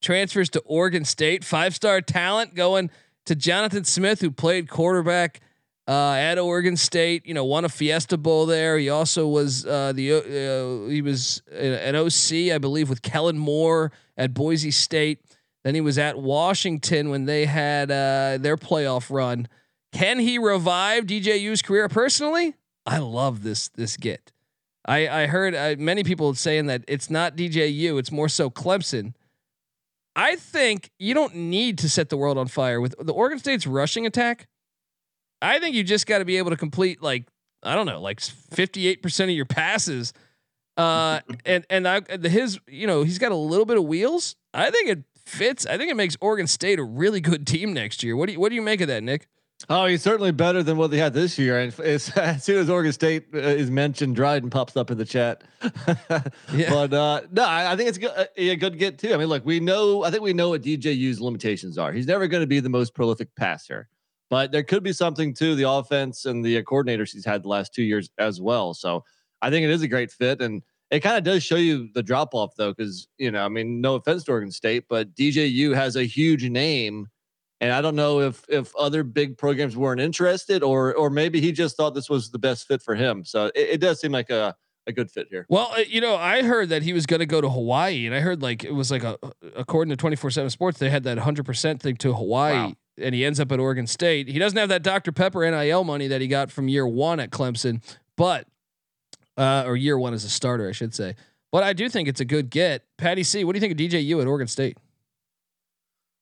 transfers 0.02 0.48
to 0.50 0.60
Oregon 0.60 1.04
State, 1.04 1.44
five 1.44 1.74
star 1.74 2.00
talent 2.00 2.54
going 2.54 2.90
to 3.26 3.34
Jonathan 3.34 3.84
Smith, 3.84 4.20
who 4.20 4.30
played 4.30 4.68
quarterback 4.68 5.40
uh, 5.88 6.12
at 6.12 6.38
Oregon 6.38 6.76
State. 6.76 7.26
You 7.26 7.34
know, 7.34 7.44
won 7.44 7.64
a 7.64 7.68
Fiesta 7.68 8.16
Bowl 8.16 8.46
there. 8.46 8.78
He 8.78 8.88
also 8.88 9.26
was 9.26 9.66
uh, 9.66 9.92
the 9.94 10.12
uh, 10.86 10.88
he 10.90 11.02
was 11.02 11.42
an 11.52 11.94
OC, 11.94 12.54
I 12.54 12.58
believe, 12.58 12.88
with 12.88 13.02
Kellen 13.02 13.38
Moore 13.38 13.92
at 14.16 14.32
Boise 14.32 14.70
State. 14.70 15.20
Then 15.66 15.74
he 15.74 15.80
was 15.80 15.98
at 15.98 16.16
Washington 16.16 17.10
when 17.10 17.24
they 17.24 17.44
had 17.44 17.90
uh, 17.90 18.38
their 18.40 18.56
playoff 18.56 19.10
run. 19.10 19.48
Can 19.92 20.20
he 20.20 20.38
revive 20.38 21.06
DJU's 21.06 21.60
career? 21.60 21.88
Personally, 21.88 22.54
I 22.86 22.98
love 22.98 23.42
this 23.42 23.66
this 23.70 23.96
get. 23.96 24.30
I 24.84 25.08
I 25.08 25.26
heard 25.26 25.56
uh, 25.56 25.74
many 25.76 26.04
people 26.04 26.32
saying 26.34 26.66
that 26.66 26.84
it's 26.86 27.10
not 27.10 27.34
DJU, 27.34 27.98
it's 27.98 28.12
more 28.12 28.28
so 28.28 28.48
Clemson. 28.48 29.14
I 30.14 30.36
think 30.36 30.92
you 31.00 31.14
don't 31.14 31.34
need 31.34 31.78
to 31.78 31.88
set 31.88 32.10
the 32.10 32.16
world 32.16 32.38
on 32.38 32.46
fire 32.46 32.80
with 32.80 32.94
the 33.00 33.12
Oregon 33.12 33.40
State's 33.40 33.66
rushing 33.66 34.06
attack. 34.06 34.46
I 35.42 35.58
think 35.58 35.74
you 35.74 35.82
just 35.82 36.06
got 36.06 36.18
to 36.18 36.24
be 36.24 36.36
able 36.36 36.50
to 36.50 36.56
complete 36.56 37.02
like 37.02 37.26
I 37.64 37.74
don't 37.74 37.86
know, 37.86 38.00
like 38.00 38.20
58% 38.20 39.24
of 39.24 39.30
your 39.30 39.46
passes. 39.46 40.12
Uh 40.76 41.22
and 41.44 41.66
and 41.68 41.88
I 41.88 42.02
his 42.22 42.60
you 42.68 42.86
know, 42.86 43.02
he's 43.02 43.18
got 43.18 43.32
a 43.32 43.36
little 43.36 43.66
bit 43.66 43.78
of 43.78 43.84
wheels. 43.84 44.36
I 44.54 44.70
think 44.70 44.90
it 44.90 45.04
fits. 45.26 45.66
I 45.66 45.76
think 45.76 45.90
it 45.90 45.96
makes 45.96 46.16
Oregon 46.20 46.46
State 46.46 46.78
a 46.78 46.84
really 46.84 47.20
good 47.20 47.46
team 47.46 47.72
next 47.72 48.02
year. 48.02 48.16
What 48.16 48.26
do 48.26 48.32
you 48.32 48.40
what 48.40 48.48
do 48.50 48.54
you 48.54 48.62
make 48.62 48.80
of 48.80 48.88
that, 48.88 49.02
Nick? 49.02 49.28
Oh, 49.70 49.86
he's 49.86 50.02
certainly 50.02 50.32
better 50.32 50.62
than 50.62 50.76
what 50.76 50.90
they 50.90 50.98
had 50.98 51.14
this 51.14 51.38
year. 51.38 51.58
And 51.58 51.80
as, 51.80 52.10
as 52.16 52.44
soon 52.44 52.58
as 52.58 52.68
Oregon 52.68 52.92
State 52.92 53.26
uh, 53.34 53.38
is 53.38 53.70
mentioned, 53.70 54.14
Dryden 54.14 54.50
pops 54.50 54.76
up 54.76 54.90
in 54.90 54.98
the 54.98 55.04
chat. 55.04 55.44
Yeah. 56.52 56.70
But 56.70 56.92
uh, 56.92 57.20
no, 57.32 57.44
I, 57.44 57.72
I 57.72 57.76
think 57.76 57.88
it's 57.88 57.98
good, 57.98 58.12
a, 58.12 58.50
a 58.50 58.56
good 58.56 58.78
get 58.78 58.98
too. 58.98 59.12
I 59.12 59.16
mean, 59.16 59.26
look, 59.26 59.44
we 59.44 59.60
know. 59.60 60.04
I 60.04 60.10
think 60.10 60.22
we 60.22 60.32
know 60.32 60.50
what 60.50 60.62
DJU's 60.62 61.20
limitations 61.20 61.76
are. 61.76 61.92
He's 61.92 62.06
never 62.06 62.28
going 62.28 62.42
to 62.42 62.46
be 62.46 62.60
the 62.60 62.68
most 62.68 62.94
prolific 62.94 63.34
passer, 63.34 63.88
but 64.30 64.52
there 64.52 64.62
could 64.62 64.82
be 64.82 64.92
something 64.92 65.34
to 65.34 65.54
the 65.54 65.68
offense 65.68 66.24
and 66.24 66.44
the 66.44 66.62
coordinators 66.62 67.12
he's 67.12 67.24
had 67.24 67.42
the 67.42 67.48
last 67.48 67.74
two 67.74 67.82
years 67.82 68.08
as 68.18 68.40
well. 68.40 68.74
So 68.74 69.04
I 69.42 69.50
think 69.50 69.64
it 69.64 69.70
is 69.70 69.82
a 69.82 69.88
great 69.88 70.10
fit, 70.10 70.40
and 70.40 70.62
it 70.90 71.00
kind 71.00 71.16
of 71.18 71.24
does 71.24 71.42
show 71.42 71.56
you 71.56 71.88
the 71.94 72.02
drop 72.02 72.34
off 72.34 72.54
though, 72.56 72.72
because 72.72 73.08
you 73.18 73.30
know, 73.30 73.44
I 73.44 73.48
mean, 73.48 73.80
no 73.80 73.94
offense 73.96 74.24
to 74.24 74.32
Oregon 74.32 74.50
State, 74.52 74.84
but 74.88 75.14
DJU 75.14 75.74
has 75.74 75.96
a 75.96 76.04
huge 76.04 76.48
name 76.48 77.08
and 77.60 77.72
I 77.72 77.80
don't 77.80 77.96
know 77.96 78.20
if 78.20 78.44
if 78.48 78.74
other 78.76 79.02
big 79.02 79.38
programs 79.38 79.76
weren't 79.76 80.00
interested, 80.00 80.62
or 80.62 80.94
or 80.94 81.08
maybe 81.08 81.40
he 81.40 81.52
just 81.52 81.76
thought 81.76 81.94
this 81.94 82.10
was 82.10 82.30
the 82.30 82.38
best 82.38 82.66
fit 82.68 82.82
for 82.82 82.94
him. 82.94 83.24
So 83.24 83.46
it, 83.46 83.52
it 83.70 83.80
does 83.80 83.98
seem 84.00 84.12
like 84.12 84.28
a 84.30 84.54
a 84.86 84.92
good 84.92 85.10
fit 85.10 85.26
here. 85.30 85.46
Well, 85.48 85.72
uh, 85.76 85.80
you 85.88 86.00
know, 86.02 86.14
I 86.16 86.42
heard 86.42 86.68
that 86.68 86.82
he 86.82 86.92
was 86.92 87.06
going 87.06 87.18
to 87.20 87.26
go 87.26 87.40
to 87.40 87.48
Hawaii, 87.48 88.04
and 88.06 88.14
I 88.14 88.20
heard 88.20 88.42
like 88.42 88.62
it 88.62 88.74
was 88.74 88.90
like 88.90 89.02
a 89.04 89.16
according 89.56 89.88
to 89.90 89.96
twenty 89.96 90.16
four 90.16 90.30
seven 90.30 90.50
Sports, 90.50 90.78
they 90.78 90.90
had 90.90 91.04
that 91.04 91.16
hundred 91.18 91.46
percent 91.46 91.80
thing 91.80 91.96
to 91.96 92.12
Hawaii, 92.12 92.54
Wow. 92.54 92.72
and 92.98 93.14
he 93.14 93.24
ends 93.24 93.40
up 93.40 93.50
at 93.50 93.58
Oregon 93.58 93.86
State. 93.86 94.28
He 94.28 94.38
doesn't 94.38 94.58
have 94.58 94.68
that 94.68 94.82
Dr 94.82 95.10
Pepper 95.10 95.50
NIL 95.50 95.82
money 95.82 96.08
that 96.08 96.20
he 96.20 96.28
got 96.28 96.50
from 96.52 96.68
year 96.68 96.86
one 96.86 97.18
at 97.20 97.30
Clemson, 97.30 97.82
but 98.18 98.46
uh, 99.36 99.64
or 99.66 99.76
year 99.76 99.98
one 99.98 100.14
as 100.14 100.24
a 100.24 100.28
starter, 100.28 100.68
I 100.68 100.72
should 100.72 100.94
say. 100.94 101.14
But 101.52 101.62
I 101.62 101.72
do 101.72 101.88
think 101.88 102.08
it's 102.08 102.20
a 102.20 102.24
good 102.24 102.50
get. 102.50 102.84
Patty 102.98 103.22
C, 103.22 103.44
what 103.44 103.52
do 103.52 103.58
you 103.58 103.60
think 103.60 103.72
of 103.72 103.78
DJU 103.78 104.20
at 104.20 104.26
Oregon 104.26 104.46
State? 104.46 104.78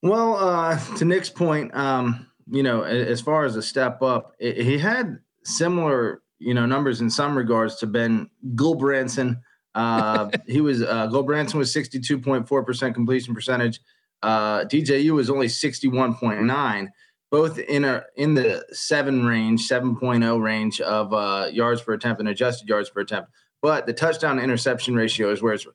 Well, 0.02 0.36
uh, 0.36 0.78
to 0.96 1.04
Nick's 1.04 1.30
point, 1.30 1.74
um, 1.74 2.26
you 2.50 2.62
know, 2.62 2.82
as 2.82 3.20
far 3.20 3.44
as 3.44 3.56
a 3.56 3.62
step 3.62 4.02
up, 4.02 4.34
i 4.40 4.50
he 4.50 4.78
had 4.78 5.18
similar, 5.44 6.22
you 6.38 6.54
know, 6.54 6.66
numbers 6.66 7.00
in 7.00 7.10
some 7.10 7.36
regards 7.36 7.76
to 7.76 7.86
Ben 7.86 8.28
Gulbranson. 8.54 9.40
Uh, 9.74 10.30
he 10.46 10.60
was 10.60 10.82
uh, 10.82 11.08
Gulbranson 11.08 11.54
was 11.54 11.72
sixty 11.72 11.98
two 11.98 12.18
point 12.18 12.46
four 12.46 12.62
percent 12.62 12.94
completion 12.94 13.34
percentage. 13.34 13.80
Uh, 14.22 14.64
DJU 14.64 15.12
was 15.12 15.30
only 15.30 15.48
sixty 15.48 15.88
one 15.88 16.14
point 16.14 16.42
nine, 16.42 16.90
both 17.34 17.58
in 17.58 17.84
a 17.84 18.04
in 18.14 18.34
the 18.34 18.64
seven 18.70 19.26
range, 19.26 19.68
7.0 19.68 20.40
range 20.40 20.80
of 20.80 21.12
uh, 21.12 21.48
yards 21.52 21.82
per 21.82 21.92
attempt 21.94 22.20
and 22.20 22.28
adjusted 22.28 22.68
yards 22.68 22.90
per 22.90 23.00
attempt. 23.00 23.28
But 23.60 23.86
the 23.86 23.92
touchdown 23.92 24.38
interception 24.38 24.94
ratio 24.94 25.32
is 25.32 25.42
where 25.42 25.52
it's 25.52 25.66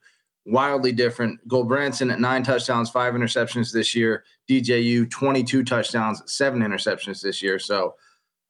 wildly 0.46 0.94
different. 0.94 1.46
Gold 1.50 1.68
Gulbranson 1.70 2.14
at 2.14 2.22
nine 2.22 2.44
touchdowns, 2.44 2.90
five 2.90 3.14
interceptions 3.14 3.74
this 3.74 3.94
year. 3.94 4.24
DJU 4.50 5.10
22 5.10 5.66
touchdowns, 5.66 6.24
seven 6.32 6.62
interceptions 6.62 7.20
this 7.22 7.44
year. 7.44 7.60
So 7.60 7.96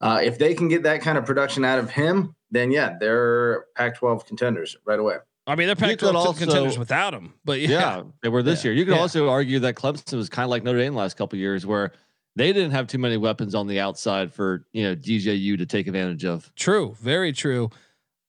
uh, 0.02 0.20
if 0.24 0.38
they 0.38 0.54
can 0.54 0.68
get 0.68 0.84
that 0.84 1.02
kind 1.02 1.18
of 1.18 1.26
production 1.26 1.66
out 1.66 1.80
of 1.80 1.90
him, 1.90 2.36
then 2.52 2.70
yeah, 2.70 2.96
they're 3.00 3.66
Pac-12 3.76 4.28
contenders 4.28 4.78
right 4.86 5.00
away. 5.00 5.16
I 5.48 5.56
mean, 5.56 5.66
they're 5.66 5.70
You 5.72 5.76
Pac 5.78 5.90
could 5.98 6.12
12 6.12 6.16
also- 6.16 6.40
contenders 6.46 6.78
without 6.78 7.16
him, 7.16 7.34
but 7.44 7.60
yeah. 7.60 7.70
Yeah, 7.70 8.04
they 8.22 8.30
were 8.30 8.44
this 8.44 8.64
Yeah. 8.64 8.70
year. 8.70 8.78
You 8.80 8.86
could 8.86 8.94
Yeah. 8.98 9.02
also 9.02 9.30
argue 9.30 9.58
that 9.62 9.74
Clemson 9.74 10.14
was 10.16 10.30
kind 10.30 10.44
of 10.44 10.52
like 10.52 10.62
Notre 10.64 10.78
Dame 10.78 10.94
the 10.94 11.00
last 11.00 11.18
couple 11.18 11.38
of 11.38 11.42
years, 11.42 11.66
where 11.66 11.92
they 12.40 12.54
didn't 12.54 12.72
have 12.72 12.88
too 12.88 12.98
many 13.00 13.18
weapons 13.18 13.54
on 13.54 13.68
the 13.68 13.82
outside 13.82 14.34
for 14.34 14.66
you 14.72 14.84
know 14.84 14.96
DJU 14.96 15.58
to 15.58 15.66
take 15.66 15.88
advantage 15.88 16.24
of. 16.24 16.50
True, 16.56 16.96
very 17.02 17.34
true. 17.34 17.70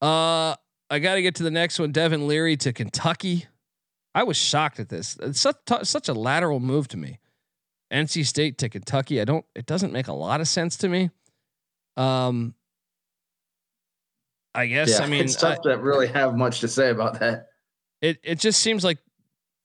Uh, 0.02 0.56
I 0.90 0.98
got 0.98 1.14
to 1.14 1.22
get 1.22 1.36
to 1.36 1.44
the 1.44 1.50
next 1.50 1.78
one. 1.78 1.92
Devin 1.92 2.26
Leary 2.26 2.56
to 2.56 2.72
Kentucky. 2.72 3.46
I 4.12 4.24
was 4.24 4.36
shocked 4.36 4.80
at 4.80 4.88
this. 4.88 5.16
It's 5.22 5.40
such 5.40 5.56
such 5.84 6.08
a 6.08 6.12
lateral 6.12 6.58
move 6.58 6.88
to 6.88 6.96
me. 6.96 7.20
NC 7.92 8.26
State 8.26 8.58
to 8.58 8.68
Kentucky. 8.68 9.20
I 9.20 9.24
don't. 9.24 9.44
It 9.54 9.66
doesn't 9.66 9.92
make 9.92 10.08
a 10.08 10.12
lot 10.12 10.40
of 10.40 10.48
sense 10.48 10.76
to 10.78 10.88
me. 10.88 11.10
Um, 11.96 12.54
I 14.56 14.66
guess. 14.66 14.98
I 14.98 15.06
mean, 15.06 15.22
it's 15.22 15.40
I- 15.42 15.54
tough 15.54 15.62
to 15.62 15.78
really 15.78 16.08
have 16.08 16.34
much 16.36 16.58
to 16.60 16.68
say 16.68 16.90
about 16.90 17.20
that. 17.20 17.46
it 18.02 18.18
it 18.24 18.40
just 18.40 18.60
seems 18.60 18.82
like, 18.82 18.98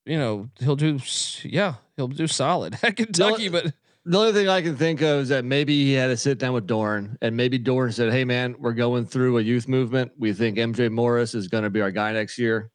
you 0.04 0.16
know, 0.18 0.48
he'll 0.60 0.76
do. 0.76 1.00
Yeah, 1.42 1.74
he'll 1.96 2.06
do 2.06 2.28
solid 2.28 2.78
at 2.84 2.94
Kentucky, 2.94 3.48
but 3.48 3.74
The 4.08 4.16
only 4.16 4.32
thing 4.32 4.48
I 4.48 4.62
can 4.62 4.76
think 4.76 5.00
of 5.00 5.22
is 5.22 5.30
that 5.30 5.44
maybe 5.44 5.84
he 5.84 5.92
had 5.94 6.06
to 6.06 6.16
sit 6.16 6.38
down 6.38 6.52
with 6.52 6.68
Doeren, 6.68 7.16
and 7.22 7.36
maybe 7.36 7.58
Doeren 7.58 7.92
said, 7.92 8.12
"Hey, 8.12 8.24
man, 8.24 8.54
we're 8.56 8.72
going 8.72 9.04
through 9.04 9.38
a 9.38 9.42
youth 9.42 9.66
movement. 9.66 10.12
We 10.16 10.32
think 10.32 10.58
MJ 10.58 10.88
Morris 10.88 11.34
is 11.34 11.48
going 11.48 11.64
to 11.64 11.70
be 11.70 11.80
our 11.80 11.90
guy 11.90 12.12
next 12.12 12.38
year." 12.38 12.70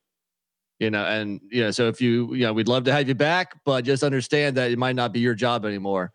You 0.79 0.89
know, 0.89 1.05
and 1.05 1.39
you 1.49 1.63
know, 1.63 1.71
so 1.71 1.87
if 1.87 2.01
you, 2.01 2.33
you 2.33 2.45
know, 2.45 2.51
we'd 2.51 2.67
love 2.67 2.83
to 2.83 2.91
have 2.91 3.07
you 3.07 3.15
back, 3.15 3.55
but 3.63 3.85
just 3.85 4.03
understand 4.03 4.57
that 4.57 4.71
it 4.71 4.77
might 4.77 4.97
not 4.97 5.13
be 5.13 5.21
your 5.21 5.33
job 5.33 5.63
anymore. 5.63 6.11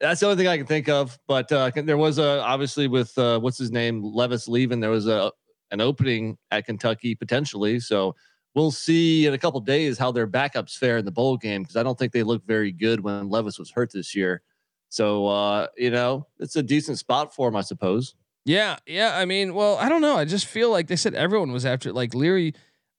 That's 0.00 0.20
the 0.20 0.26
only 0.26 0.38
thing 0.38 0.48
I 0.48 0.56
can 0.56 0.66
think 0.66 0.88
of. 0.88 1.18
But 1.28 1.52
uh, 1.52 1.70
there 1.74 1.98
was 1.98 2.16
a 2.16 2.42
obviously 2.42 2.88
with 2.88 3.16
uh, 3.18 3.38
what's 3.40 3.58
his 3.58 3.70
name, 3.70 4.02
Levis 4.02 4.48
leaving. 4.48 4.80
There 4.80 4.88
was 4.88 5.08
a 5.08 5.30
an 5.72 5.82
opening 5.82 6.38
at 6.50 6.64
Kentucky 6.64 7.14
potentially. 7.14 7.80
So 7.80 8.14
we'll 8.58 8.70
see 8.70 9.26
in 9.26 9.34
a 9.34 9.38
couple 9.38 9.60
days 9.60 9.98
how 9.98 10.10
their 10.10 10.26
backups 10.26 10.76
fare 10.76 10.98
in 10.98 11.04
the 11.04 11.10
bowl 11.10 11.36
game 11.36 11.62
because 11.62 11.76
I 11.76 11.82
don't 11.82 11.98
think 11.98 12.12
they 12.12 12.22
looked 12.22 12.46
very 12.46 12.72
good 12.72 13.00
when 13.00 13.30
Levis 13.30 13.58
was 13.58 13.70
hurt 13.70 13.92
this 13.92 14.14
year. 14.14 14.42
So 14.88 15.26
uh, 15.26 15.68
you 15.76 15.90
know, 15.90 16.26
it's 16.38 16.56
a 16.56 16.62
decent 16.62 16.98
spot 16.98 17.34
for 17.34 17.48
him, 17.48 17.56
I 17.56 17.60
suppose. 17.62 18.14
Yeah, 18.44 18.76
yeah. 18.86 19.16
I 19.16 19.24
mean, 19.26 19.54
well, 19.54 19.76
I 19.76 19.88
don't 19.88 20.00
know. 20.00 20.16
I 20.16 20.24
just 20.24 20.46
feel 20.46 20.70
like 20.70 20.88
they 20.88 20.96
said 20.96 21.14
everyone 21.14 21.52
was 21.52 21.66
after 21.66 21.92
like 21.92 22.14
Leary. 22.14 22.54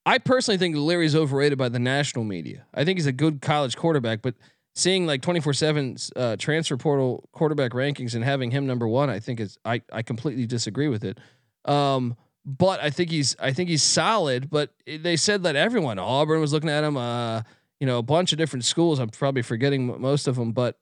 I 0.06 0.18
personally 0.18 0.58
think 0.58 0.76
Leary's 0.76 1.14
overrated 1.14 1.58
by 1.58 1.68
the 1.68 1.78
national 1.78 2.24
media. 2.24 2.66
I 2.72 2.84
think 2.84 2.98
he's 2.98 3.06
a 3.06 3.12
good 3.12 3.42
college 3.42 3.76
quarterback, 3.76 4.22
but 4.22 4.34
seeing 4.74 5.06
like 5.06 5.20
24/7 5.22 6.12
uh, 6.16 6.36
transfer 6.36 6.76
portal 6.76 7.28
quarterback 7.32 7.72
rankings 7.72 8.14
and 8.14 8.24
having 8.24 8.50
him 8.50 8.66
number 8.66 8.88
1, 8.88 9.10
I 9.10 9.18
think 9.18 9.40
is 9.40 9.58
I 9.64 9.82
I 9.92 10.02
completely 10.02 10.46
disagree 10.46 10.88
with 10.88 11.04
it. 11.04 11.18
Um 11.64 12.16
but 12.44 12.80
I 12.82 12.90
think 12.90 13.10
he's 13.10 13.36
I 13.38 13.52
think 13.52 13.68
he's 13.68 13.82
solid, 13.82 14.50
but 14.50 14.70
they 14.86 15.16
said 15.16 15.42
that 15.44 15.56
everyone 15.56 15.98
Auburn 15.98 16.40
was 16.40 16.52
looking 16.52 16.70
at 16.70 16.84
him 16.84 16.96
uh 16.96 17.42
you 17.80 17.86
know, 17.86 17.96
a 17.98 18.02
bunch 18.02 18.32
of 18.32 18.38
different 18.38 18.64
schools. 18.66 18.98
I'm 18.98 19.08
probably 19.08 19.40
forgetting 19.42 19.98
most 20.00 20.28
of 20.28 20.36
them, 20.36 20.52
but 20.52 20.78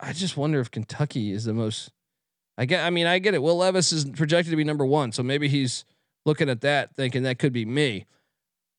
I 0.00 0.14
just 0.14 0.36
wonder 0.36 0.60
if 0.60 0.70
Kentucky 0.70 1.30
is 1.32 1.44
the 1.44 1.52
most 1.52 1.90
I 2.56 2.64
get. 2.64 2.84
I 2.84 2.90
mean, 2.90 3.06
I 3.06 3.18
get 3.18 3.34
it. 3.34 3.42
Will 3.42 3.56
Levis 3.58 3.92
is 3.92 4.04
projected 4.06 4.50
to 4.50 4.56
be 4.56 4.64
number 4.64 4.86
one, 4.86 5.12
so 5.12 5.22
maybe 5.22 5.46
he's 5.48 5.84
looking 6.26 6.48
at 6.48 6.62
that, 6.62 6.94
thinking 6.96 7.22
that 7.24 7.38
could 7.38 7.52
be 7.52 7.64
me. 7.64 8.06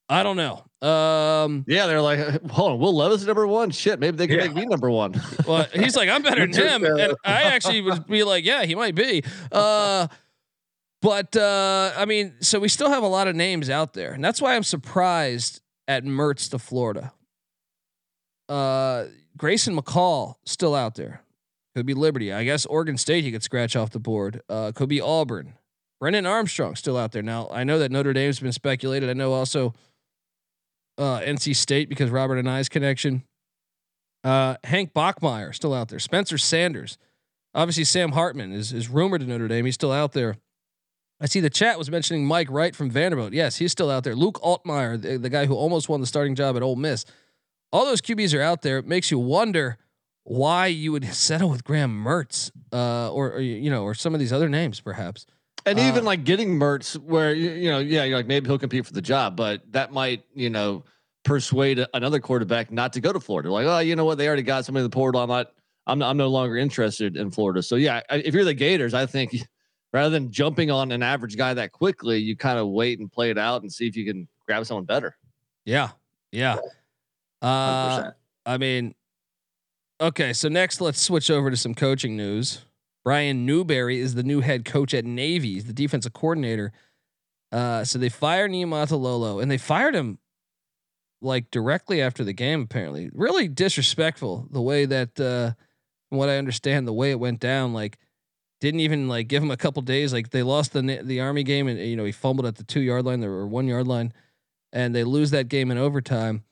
I 0.10 0.24
don't 0.24 0.36
know. 0.38 0.66
Um, 0.88 1.64
Yeah, 1.68 1.86
they're 1.86 2.02
like, 2.02 2.20
hold 2.50 2.72
on, 2.74 2.80
Will 2.80 2.96
Levis 2.96 3.22
is 3.22 3.28
number 3.28 3.46
one. 3.46 3.70
Shit, 3.70 4.00
maybe 4.00 4.18
they 4.18 4.26
can 4.28 4.38
Yeah. 4.40 4.46
make 4.48 4.56
me 4.56 4.66
number 4.66 4.90
one. 4.90 5.14
well, 5.48 5.68
he's 5.74 5.96
like, 5.96 6.10
I'm 6.10 6.24
better 6.24 6.48
than 6.52 6.84
him, 6.84 6.84
and 7.00 7.14
I 7.24 7.44
actually 7.44 7.82
would 7.82 8.08
be 8.08 8.24
like, 8.24 8.44
yeah, 8.44 8.64
he 8.66 8.74
might 8.76 8.96
be. 8.96 9.24
Uh, 9.52 10.08
but 11.02 11.36
uh, 11.36 11.94
I 11.96 12.06
mean, 12.06 12.36
so 12.42 12.60
we 12.60 12.68
still 12.68 12.90
have 12.90 13.04
a 13.04 13.08
lot 13.08 13.28
of 13.28 13.36
names 13.36 13.70
out 13.70 13.94
there, 13.94 14.14
and 14.14 14.24
that's 14.24 14.42
why 14.42 14.56
I'm 14.56 14.64
surprised 14.64 15.62
at 15.88 16.04
Mertz 16.04 16.50
to 16.52 16.60
Florida. 16.60 17.14
Uh, 18.48 19.06
Grayson 19.38 19.76
McCall 19.76 20.36
still 20.46 20.76
out 20.76 20.96
there. 20.96 21.22
Could 21.76 21.86
be 21.86 21.94
Liberty. 21.94 22.34
I 22.34 22.44
guess 22.44 22.66
Oregon 22.66 22.98
State 22.98 23.24
he 23.24 23.32
could 23.32 23.44
scratch 23.44 23.76
off 23.76 23.92
the 23.92 24.00
board. 24.00 24.42
Uh, 24.50 24.72
could 24.74 24.90
be 24.90 25.00
Auburn. 25.00 25.54
Brennan 26.00 26.26
Armstrong 26.26 26.76
still 26.76 26.98
out 26.98 27.12
there. 27.12 27.22
Now 27.22 27.48
I 27.52 27.64
know 27.64 27.80
that 27.80 27.92
Notre 27.92 28.14
Dame's 28.14 28.40
been 28.40 28.52
speculated. 28.52 29.10
I 29.10 29.14
know 29.14 29.34
also 29.34 29.74
uh, 30.98 31.20
NC 31.20 31.56
State 31.56 31.90
because 31.90 32.10
Robert 32.10 32.38
Anae's 32.38 32.70
connection. 32.70 33.24
Uh, 34.24 34.56
Hank 34.66 34.94
Bachmeier 34.94 35.56
still 35.56 35.74
out 35.74 35.88
there. 35.88 36.00
Spencer 36.00 36.38
Sanders. 36.38 36.98
Obviously, 37.54 37.86
Sam 37.86 38.12
Hartman 38.12 38.52
is 38.52 38.74
is 38.74 38.90
rumored 38.90 39.22
to 39.22 39.28
Notre 39.28 39.48
Dame. 39.48 39.66
He's 39.66 39.76
still 39.76 39.92
out 39.92 40.12
there. 40.14 40.36
I 41.22 41.26
see 41.26 41.40
the 41.40 41.50
chat 41.50 41.78
was 41.78 41.92
mentioning 41.92 42.26
Mike 42.26 42.48
Wright 42.50 42.76
from 42.76 42.90
Vanderbilt. 42.90 43.34
Yes, 43.34 43.58
he's 43.58 43.72
still 43.72 43.90
out 43.90 44.04
there. 44.04 44.16
Luke 44.16 44.40
Altmyer, 44.42 45.02
the, 45.02 45.18
the 45.18 45.30
guy 45.30 45.46
who 45.46 45.54
almost 45.54 45.90
won 45.90 46.00
the 46.00 46.08
starting 46.08 46.34
job 46.36 46.56
at 46.56 46.64
Ole 46.64 46.78
Miss. 46.78 47.06
All 47.72 47.86
those 47.86 48.02
QBs 48.02 48.38
are 48.38 48.42
out 48.42 48.62
there. 48.62 48.78
It 48.78 48.88
makes 48.88 49.12
you 49.12 49.20
wonder 49.20 49.78
why 50.24 50.68
you 50.68 50.92
would 50.92 51.06
settle 51.14 51.50
with 51.50 51.64
Graham 51.64 52.04
Mertz, 52.04 52.52
uh, 52.72 53.12
or, 53.12 53.34
or 53.34 53.40
you 53.42 53.70
know, 53.70 53.84
or 53.84 53.94
some 53.94 54.14
of 54.14 54.20
these 54.20 54.32
other 54.32 54.48
names, 54.50 54.80
perhaps. 54.80 55.26
And 55.66 55.78
Uh, 55.78 55.84
even 55.84 56.06
like 56.06 56.24
getting 56.24 56.58
Mertz, 56.58 56.96
where 56.96 57.34
you, 57.34 57.52
you 57.52 57.70
know, 57.70 57.80
yeah, 57.80 58.06
you're 58.06 58.18
like 58.18 58.28
maybe 58.28 58.48
he'll 58.48 58.58
compete 58.58 58.86
for 58.86 58.94
the 58.94 59.02
job, 59.02 59.36
but 59.36 59.62
that 59.74 59.92
might, 59.92 60.24
you 60.34 60.50
know, 60.50 60.86
persuade 61.26 61.86
another 61.94 62.20
quarterback 62.22 62.72
not 62.72 62.94
to 62.94 63.02
go 63.02 63.12
to 63.12 63.20
Florida. 63.20 63.52
Like, 63.52 63.68
oh, 63.68 63.80
you 63.80 63.96
know 63.98 64.06
what? 64.06 64.18
They 64.18 64.26
already 64.28 64.42
got 64.42 64.64
somebody 64.66 64.86
in 64.86 64.90
the 64.90 64.96
portal. 64.96 65.22
I'm 65.22 65.28
not. 65.28 65.52
I'm. 65.86 66.02
I'm 66.02 66.16
no 66.18 66.30
longer 66.30 66.56
interested 66.56 67.18
in 67.18 67.30
Florida. 67.30 67.62
So 67.62 67.76
yeah, 67.76 68.02
if 68.10 68.34
you're 68.34 68.46
the 68.46 68.54
Gators, 68.54 68.94
I 68.94 69.06
think 69.06 69.36
rather 69.94 70.10
than 70.10 70.32
jumping 70.32 70.72
on 70.72 70.92
an 70.92 71.04
average 71.04 71.38
guy 71.38 71.54
that 71.54 71.72
quickly, 71.72 72.18
you 72.18 72.36
kind 72.36 72.60
of 72.60 72.68
wait 72.68 73.00
and 73.00 73.12
play 73.12 73.30
it 73.30 73.38
out 73.38 73.62
and 73.62 73.72
see 73.72 73.88
if 73.88 73.96
you 73.96 74.06
can 74.06 74.28
grab 74.46 74.66
someone 74.66 74.86
better. 74.86 75.16
Yeah, 75.66 75.90
yeah. 76.32 76.58
Uh, 77.42 78.12
I 78.46 78.58
mean, 78.58 78.96
okay. 80.02 80.34
So 80.34 80.50
next, 80.50 80.82
let's 80.82 81.02
switch 81.02 81.30
over 81.32 81.50
to 81.50 81.58
some 81.58 81.74
coaching 81.74 82.18
news. 82.18 82.66
Brian 83.04 83.46
Newberry 83.46 84.00
is 84.00 84.16
the 84.16 84.24
new 84.24 84.42
head 84.42 84.66
coach 84.66 84.94
at 84.94 85.06
Navy. 85.06 85.54
He's 85.54 85.66
the 85.66 85.74
defensive 85.74 86.14
coordinator. 86.14 86.74
Uh, 87.52 87.84
so 87.84 87.98
they 87.98 88.10
fired 88.10 88.52
Niumatalolo, 88.52 89.42
and 89.42 89.50
they 89.50 89.58
fired 89.58 89.96
him 89.96 90.20
like 91.22 91.50
directly 91.50 92.02
after 92.02 92.24
the 92.24 92.34
game. 92.34 92.62
Apparently, 92.62 93.10
really 93.14 93.48
disrespectful 93.48 94.48
the 94.52 94.62
way 94.62 94.86
that, 94.86 95.20
uh, 95.20 95.56
from 96.10 96.18
what 96.18 96.30
I 96.30 96.38
understand, 96.38 96.88
the 96.88 96.94
way 96.94 97.12
it 97.12 97.20
went 97.20 97.40
down. 97.40 97.74
Like, 97.74 97.98
didn't 98.60 98.80
even 98.82 99.08
like 99.08 99.28
give 99.28 99.42
him 99.44 99.52
a 99.52 99.58
couple 99.58 99.82
days. 99.82 100.12
Like 100.14 100.32
they 100.32 100.44
lost 100.44 100.74
the 100.74 100.82
the 101.04 101.20
Army 101.20 101.44
game, 101.44 101.68
and 101.68 101.80
you 101.80 101.96
know 101.96 102.06
he 102.06 102.12
fumbled 102.12 102.46
at 102.46 102.56
the 102.56 102.64
two 102.64 102.82
yard 102.82 103.06
line 103.06 103.24
or 103.24 103.48
one 103.48 103.68
yard 103.68 103.88
line, 103.88 104.14
and 104.74 104.94
they 104.96 105.04
lose 105.04 105.32
that 105.32 105.48
game 105.48 105.72
in 105.72 105.78
overtime 105.78 106.44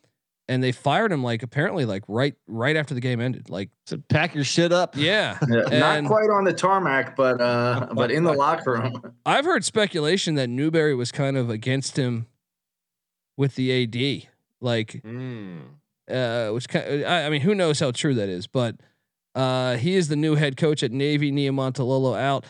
and 0.50 0.64
they 0.64 0.72
fired 0.72 1.12
him 1.12 1.22
like 1.22 1.44
apparently 1.44 1.84
like 1.84 2.04
right 2.08 2.34
right 2.48 2.78
after 2.78 2.94
the 2.94 3.02
game 3.02 3.20
ended. 3.20 3.50
Like 3.50 3.70
So 3.86 3.98
pack 4.08 4.34
your 4.34 4.46
shit 4.46 4.72
up. 4.72 4.96
yeah, 4.96 5.38
Yeah, 5.50 5.62
not 5.80 6.06
quite 6.06 6.30
on 6.30 6.46
the 6.46 6.54
tarmac, 6.54 7.18
but 7.18 7.42
uh, 7.42 7.88
but 7.94 8.12
in 8.12 8.24
the 8.24 8.32
locker 8.34 8.72
room. 8.74 9.14
I've 9.26 9.44
heard 9.44 9.66
speculation 9.66 10.36
that 10.36 10.48
Newberry 10.48 10.96
was 10.96 11.12
kind 11.12 11.36
of 11.36 11.50
against 11.50 11.98
him 11.98 12.28
with 13.36 13.56
the 13.56 13.84
AD, 13.84 14.30
like 14.62 15.02
Mm. 15.04 15.60
uh, 16.10 16.50
which 16.54 16.70
kind 16.70 17.04
I, 17.06 17.26
I 17.26 17.30
mean 17.30 17.42
who 17.42 17.54
knows 17.54 17.80
how 17.82 17.92
true 17.92 18.14
that 18.16 18.30
is, 18.30 18.48
but 18.48 18.78
uh, 19.38 19.78
he 19.78 19.96
is 19.96 20.08
the 20.08 20.16
new 20.16 20.36
head 20.36 20.58
coach 20.58 20.84
at 20.84 20.92
Navy. 20.92 21.32
Niumatalolo 21.32 22.20
out. 22.20 22.46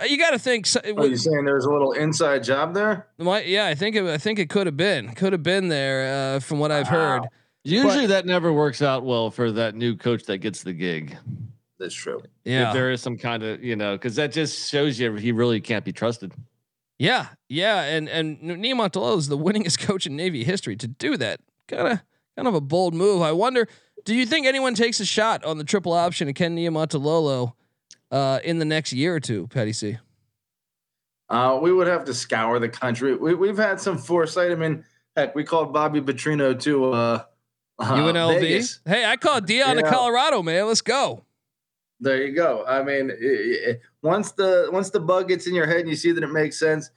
Uh, 0.00 0.04
you 0.04 0.16
got 0.16 0.30
to 0.30 0.38
think. 0.38 0.66
so- 0.66 0.80
Are 0.96 1.06
you 1.06 1.16
saying 1.16 1.44
there's 1.44 1.66
a 1.66 1.70
little 1.70 1.92
inside 1.92 2.42
job 2.42 2.72
there? 2.74 3.06
my, 3.18 3.42
yeah, 3.42 3.66
I 3.66 3.74
think 3.74 3.94
it, 3.96 4.04
I 4.04 4.18
think 4.18 4.38
it 4.38 4.48
could 4.48 4.66
have 4.66 4.76
been 4.76 5.14
could 5.14 5.32
have 5.32 5.42
been 5.42 5.68
there 5.68 6.36
uh, 6.36 6.40
from 6.40 6.58
what 6.58 6.72
I've 6.72 6.88
heard. 6.88 7.22
Usually 7.64 8.06
that 8.06 8.26
never 8.26 8.52
works 8.52 8.82
out 8.82 9.04
well 9.04 9.30
for 9.30 9.52
that 9.52 9.74
new 9.76 9.94
coach 9.96 10.24
that 10.24 10.38
gets 10.38 10.62
the 10.62 10.72
gig. 10.72 11.16
That's 11.78 11.94
true. 11.94 12.22
Yeah, 12.44 12.68
If 12.68 12.74
there 12.74 12.90
is 12.90 13.02
some 13.02 13.18
kind 13.18 13.42
of, 13.42 13.62
you 13.62 13.76
know, 13.76 13.92
because 13.92 14.16
that 14.16 14.32
just 14.32 14.70
shows 14.70 14.98
you 14.98 15.14
he 15.16 15.30
really 15.32 15.60
can't 15.60 15.84
be 15.84 15.92
trusted. 15.92 16.32
Yeah, 16.98 17.26
yeah, 17.48 17.82
and 17.82 18.08
and 18.08 18.38
Niumatalolo 18.40 19.18
is 19.18 19.28
the 19.28 19.38
winningest 19.38 19.78
coach 19.86 20.06
in 20.06 20.16
Navy 20.16 20.44
history 20.44 20.76
to 20.76 20.86
do 20.88 21.16
that. 21.16 21.40
Kind 21.68 21.88
of, 21.88 22.02
kind 22.36 22.48
of 22.48 22.54
a 22.54 22.60
bold 22.60 22.94
move. 22.94 23.20
I 23.22 23.32
wonder, 23.32 23.68
do 24.04 24.14
you 24.14 24.26
think 24.26 24.46
anyone 24.46 24.74
takes 24.74 25.00
a 25.00 25.04
shot 25.04 25.44
on 25.44 25.58
the 25.58 25.64
triple 25.64 25.92
option 25.92 26.28
of 26.28 26.34
Ken 26.34 26.56
Niumatalolo 26.56 27.54
uh, 28.10 28.40
in 28.44 28.58
the 28.58 28.64
next 28.64 28.92
year 28.92 29.14
or 29.14 29.20
two, 29.20 29.46
Patty 29.48 29.72
C? 29.72 29.98
Uh, 31.28 31.58
we 31.62 31.72
would 31.72 31.86
have 31.86 32.04
to 32.04 32.14
scour 32.14 32.58
the 32.58 32.68
country. 32.68 33.14
We, 33.14 33.34
we've 33.34 33.56
had 33.56 33.80
some 33.80 33.96
foresight. 33.96 34.52
I 34.52 34.54
mean, 34.54 34.84
heck, 35.16 35.34
we 35.34 35.44
called 35.44 35.72
Bobby 35.72 36.00
Petrino 36.00 36.58
to 36.60 36.92
uh, 36.92 37.24
uh, 37.78 37.84
UNLV. 37.84 38.40
Vegas. 38.40 38.80
Hey, 38.84 39.04
I 39.04 39.16
called 39.16 39.46
Deion 39.46 39.80
to 39.80 39.88
Colorado, 39.88 40.42
man. 40.42 40.66
Let's 40.66 40.82
go. 40.82 41.24
There 42.00 42.22
you 42.22 42.34
go. 42.34 42.64
I 42.66 42.82
mean, 42.82 43.12
once 44.02 44.32
the 44.32 44.68
once 44.72 44.90
the 44.90 44.98
bug 44.98 45.28
gets 45.28 45.46
in 45.46 45.54
your 45.54 45.66
head 45.66 45.80
and 45.80 45.88
you 45.88 45.94
see 45.94 46.10
that 46.10 46.24
it 46.24 46.32
makes 46.32 46.58
sense, 46.58 46.90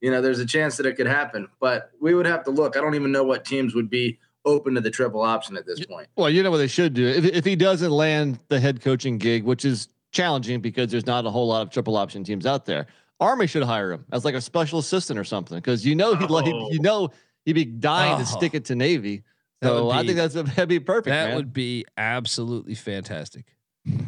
you 0.00 0.10
know, 0.10 0.20
there's 0.20 0.40
a 0.40 0.46
chance 0.46 0.76
that 0.78 0.86
it 0.86 0.96
could 0.96 1.06
happen. 1.06 1.48
But 1.60 1.92
we 2.00 2.12
would 2.12 2.26
have 2.26 2.44
to 2.44 2.50
look. 2.50 2.76
I 2.76 2.80
don't 2.80 2.96
even 2.96 3.12
know 3.12 3.22
what 3.22 3.44
teams 3.44 3.74
would 3.74 3.88
be 3.88 4.18
open 4.44 4.74
to 4.74 4.80
the 4.80 4.90
triple 4.90 5.20
option 5.22 5.56
at 5.56 5.66
this 5.66 5.84
point. 5.84 6.08
Well, 6.16 6.30
you 6.30 6.42
know 6.42 6.50
what 6.50 6.58
they 6.58 6.66
should 6.68 6.94
do 6.94 7.06
if 7.06 7.24
if 7.24 7.44
he 7.44 7.56
doesn't 7.56 7.90
land 7.90 8.38
the 8.48 8.58
head 8.60 8.80
coaching 8.80 9.18
gig, 9.18 9.44
which 9.44 9.64
is 9.64 9.88
challenging 10.12 10.60
because 10.60 10.90
there's 10.90 11.06
not 11.06 11.26
a 11.26 11.30
whole 11.30 11.48
lot 11.48 11.62
of 11.62 11.70
triple 11.70 11.96
option 11.96 12.24
teams 12.24 12.46
out 12.46 12.64
there. 12.64 12.86
Army 13.20 13.46
should 13.46 13.64
hire 13.64 13.92
him 13.92 14.04
as 14.12 14.24
like 14.24 14.34
a 14.34 14.40
special 14.40 14.78
assistant 14.78 15.18
or 15.18 15.24
something 15.24 15.58
because 15.58 15.84
you 15.84 15.94
know 15.96 16.14
he'd 16.14 16.30
like 16.30 16.46
Oh. 16.46 16.70
you 16.70 16.78
know 16.80 17.10
he'd 17.44 17.52
be 17.54 17.64
dying 17.64 18.14
Oh. 18.14 18.18
to 18.20 18.26
stick 18.26 18.54
it 18.54 18.64
to 18.66 18.74
Navy. 18.76 19.22
So 19.62 19.86
would 19.86 19.96
I 19.96 20.04
think 20.04 20.16
that's 20.16 20.34
that'd 20.34 20.68
be 20.68 20.78
perfect. 20.80 21.08
That 21.08 21.28
man. 21.28 21.36
would 21.36 21.52
be 21.52 21.84
absolutely 21.96 22.76
fantastic. 22.76 23.56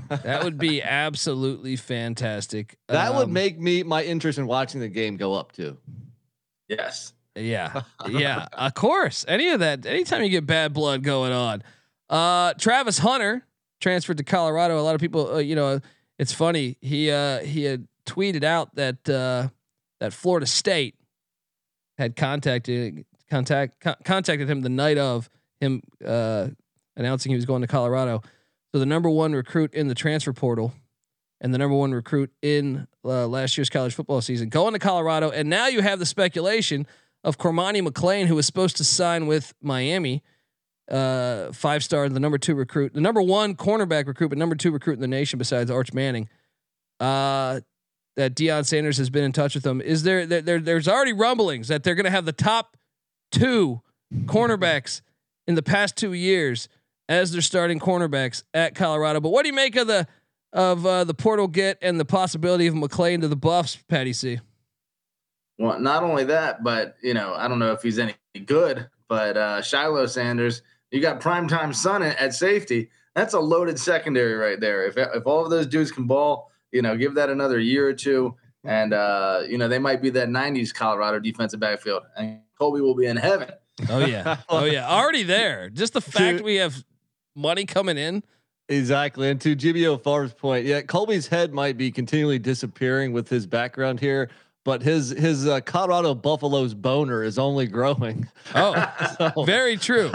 That 0.09 0.45
would 0.45 0.59
be 0.59 0.81
absolutely 0.83 1.75
fantastic. 1.77 2.77
that 2.89 3.15
would 3.15 3.25
Um, 3.25 3.33
make 3.33 3.59
me 3.59 3.83
my 3.83 4.05
interest 4.05 4.39
in 4.39 4.47
watching 4.47 4.81
the 4.81 4.89
game 4.89 5.17
go 5.17 5.35
up 5.35 5.51
too. 5.53 5.77
Yes. 6.69 7.13
Yeah, 7.41 7.83
yeah, 8.09 8.47
of 8.53 8.75
course. 8.75 9.25
Any 9.29 9.49
of 9.49 9.61
that, 9.61 9.87
anytime 9.87 10.23
you 10.23 10.29
get 10.31 10.47
bad 10.47 10.73
blood 10.73 11.03
going 11.03 11.33
on. 11.33 11.63
Uh, 12.09 12.55
Travis 12.55 12.99
Hunter 12.99 13.47
transferred 13.81 14.19
to 14.19 14.25
Colorado. 14.25 14.79
A 14.79 14.83
lot 14.83 14.95
of 14.95 15.01
people, 15.01 15.35
uh, 15.35 15.39
you 15.39 15.55
know, 15.55 15.81
it's 16.19 16.33
funny. 16.33 16.77
He 16.81 17.11
uh, 17.11 17.41
he 17.41 17.65
had 17.65 17.87
tweeted 18.07 18.45
out 18.45 18.75
that 18.75 19.09
uh, 19.09 19.49
that 20.01 20.13
Florida 20.13 20.47
State 20.47 20.97
had 21.99 22.17
contacted 22.17 23.05
contact 23.31 23.81
con- 23.81 23.97
contacted 24.05 24.49
him 24.49 24.63
the 24.63 24.69
night 24.69 24.99
of 24.99 25.31
him 25.61 25.83
uh, 26.05 26.49
announcing 26.97 27.31
he 27.31 27.37
was 27.37 27.47
going 27.47 27.63
to 27.63 27.69
Colorado. 27.69 28.23
So 28.73 28.79
the 28.79 28.87
number 28.87 29.11
one 29.11 29.33
recruit 29.33 29.75
in 29.75 29.89
the 29.89 29.95
transfer 29.95 30.33
portal 30.33 30.73
and 31.41 31.55
the 31.55 31.59
number 31.59 31.75
one 31.77 31.93
recruit 31.93 32.31
in 32.43 32.87
uh, 33.05 33.27
last 33.27 33.57
year's 33.57 33.71
college 33.71 33.95
football 33.95 34.21
season 34.21 34.49
going 34.49 34.75
to 34.75 34.79
Colorado, 34.79 35.31
and 35.31 35.49
now 35.49 35.69
you 35.69 35.81
have 35.81 35.99
the 35.99 36.07
speculation 36.07 36.87
of 37.25 37.39
Cormani 37.39 37.87
McClain, 37.87 38.27
who 38.27 38.35
was 38.35 38.47
supposed 38.47 38.77
to 38.79 38.85
sign 38.85 39.27
with 39.27 39.53
Miami, 39.61 40.23
uh, 40.91 41.53
five 41.53 41.85
star, 41.85 42.09
the 42.09 42.21
number 42.21 42.39
two 42.39 42.55
recruit, 42.55 42.95
the 42.95 43.01
number 43.01 43.23
one 43.23 43.55
cornerback 43.55 44.07
recruit, 44.07 44.29
but 44.29 44.39
number 44.39 44.57
two 44.57 44.71
recruit 44.71 44.95
in 44.95 45.01
the 45.01 45.09
nation 45.09 45.39
besides 45.39 45.71
Arch 45.71 45.93
Manning. 45.93 46.29
Uh, 46.99 47.61
that 48.17 48.35
Deion 48.35 48.67
Sanders 48.67 48.99
has 48.99 49.09
been 49.09 49.25
in 49.25 49.33
touch 49.33 49.55
with 49.55 49.65
them. 49.65 49.81
Is 49.81 50.03
there, 50.03 50.27
there, 50.27 50.43
there 50.43 50.61
there's 50.61 50.89
already 50.89 51.13
rumblings 51.13 51.69
that 51.69 51.85
they're 51.85 51.95
going 51.95 52.05
to 52.05 52.11
have 52.11 52.27
the 52.27 52.33
top 52.33 52.77
two 53.31 53.81
cornerbacks 54.25 55.01
in 55.47 55.55
the 55.55 55.63
past 55.63 55.97
two 55.97 56.13
years 56.13 56.69
as 57.09 57.33
their 57.33 57.41
starting 57.41 57.79
cornerbacks 57.79 58.43
at 58.53 58.75
Colorado. 58.75 59.21
But 59.21 59.31
what 59.31 59.43
do 59.43 59.49
you 59.49 59.55
make 59.55 59.77
of 59.77 59.87
the 59.87 60.07
of 60.53 60.85
uh, 60.85 61.05
the 61.05 61.15
portal 61.15 61.47
get 61.47 61.79
and 61.81 62.01
the 62.01 62.05
possibility 62.05 62.67
of 62.67 62.75
McClain 62.75 63.21
to 63.21 63.29
the 63.29 63.37
Buffs, 63.37 63.77
Patty 63.89 64.13
C? 64.13 64.41
Well, 65.61 65.79
not 65.79 66.03
only 66.03 66.25
that, 66.25 66.65
but 66.65 66.97
you 67.03 67.13
know, 67.13 67.35
I 67.35 67.47
don't 67.47 67.59
know 67.59 67.73
if 67.73 67.83
he's 67.83 67.99
any 67.99 68.15
good, 68.47 68.89
but 69.09 69.37
uh, 69.37 69.61
Shiloh 69.61 70.07
Sanders, 70.07 70.63
you 70.91 71.03
got 71.03 71.21
primetime 71.21 71.75
son 71.75 72.03
at, 72.03 72.17
at 72.17 72.33
safety. 72.33 72.89
That's 73.15 73.35
a 73.35 73.41
loaded 73.41 73.79
secondary 73.79 74.33
right 74.33 74.59
there. 74.59 74.87
If 74.87 74.97
if 74.97 75.27
all 75.27 75.45
of 75.45 75.51
those 75.51 75.67
dudes 75.67 75.93
can 75.93 76.07
ball, 76.07 76.51
you 76.73 76.81
know, 76.81 76.97
give 76.97 77.15
that 77.17 77.29
another 77.29 77.59
year 77.59 77.87
or 77.87 77.93
two, 77.93 78.35
and 78.65 78.95
uh, 78.95 79.43
you 79.47 79.59
know, 79.59 79.69
they 79.69 79.79
might 79.79 80.01
be 80.01 80.09
that 80.09 80.29
'90s 80.29 80.73
Colorado 80.73 81.19
defensive 81.19 81.61
backfield, 81.61 82.05
and 82.17 82.41
Colby 82.59 82.81
will 82.81 82.95
be 82.95 83.05
in 83.05 83.19
heaven. 83.19 83.51
Oh 83.91 83.99
yeah, 83.99 84.39
oh 84.49 84.65
yeah, 84.65 84.89
already 84.89 85.25
there. 85.25 85.69
Just 85.69 85.93
the 85.93 86.01
fact 86.01 86.39
Dude. 86.39 86.41
we 86.47 86.57
have 86.57 86.83
money 87.37 87.67
coming 87.67 87.99
in. 87.99 88.23
Exactly. 88.71 89.29
And 89.29 89.39
to 89.43 89.55
Jimmy 89.55 89.85
O'Farr's 89.85 90.33
point, 90.33 90.65
yeah, 90.65 90.81
Colby's 90.81 91.27
head 91.27 91.53
might 91.53 91.77
be 91.77 91.91
continually 91.91 92.39
disappearing 92.39 93.13
with 93.13 93.29
his 93.29 93.45
background 93.45 93.99
here, 93.99 94.31
but 94.65 94.83
his 94.83 95.11
his 95.11 95.47
uh, 95.47 95.61
Colorado 95.61 96.15
Buffaloes 96.15 96.75
boner 96.75 97.23
is 97.23 97.39
only 97.39 97.67
growing. 97.67 98.29
Oh, 98.55 98.75
So 99.19 99.45
very 99.45 99.77
true. 99.77 100.11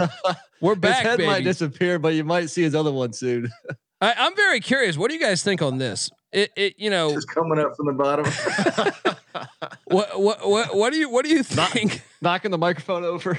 We're 0.60 0.74
back. 0.74 0.98
his 0.98 1.04
back, 1.04 1.18
head 1.20 1.26
might 1.26 1.44
disappear, 1.44 1.98
but 1.98 2.14
you 2.14 2.24
might 2.24 2.50
see 2.50 2.62
his 2.62 2.74
other 2.74 2.92
one 2.92 3.12
soon. 3.12 3.50
I, 4.00 4.14
I'm 4.18 4.36
very 4.36 4.60
curious. 4.60 4.96
What 4.96 5.08
do 5.08 5.14
you 5.14 5.20
guys 5.20 5.42
think 5.42 5.62
on 5.62 5.78
this? 5.78 6.10
It, 6.32 6.52
it 6.54 6.74
you 6.76 6.90
know, 6.90 7.14
Just 7.14 7.28
coming 7.28 7.58
up 7.58 7.74
from 7.76 7.86
the 7.86 7.92
bottom. 7.92 8.26
what, 9.86 10.20
what, 10.20 10.46
what, 10.46 10.76
what 10.76 10.92
do 10.92 10.98
you, 10.98 11.08
what 11.08 11.24
do 11.24 11.30
you 11.30 11.42
think? 11.42 12.02
Knocking 12.20 12.50
the 12.50 12.58
microphone 12.58 13.04
over. 13.04 13.38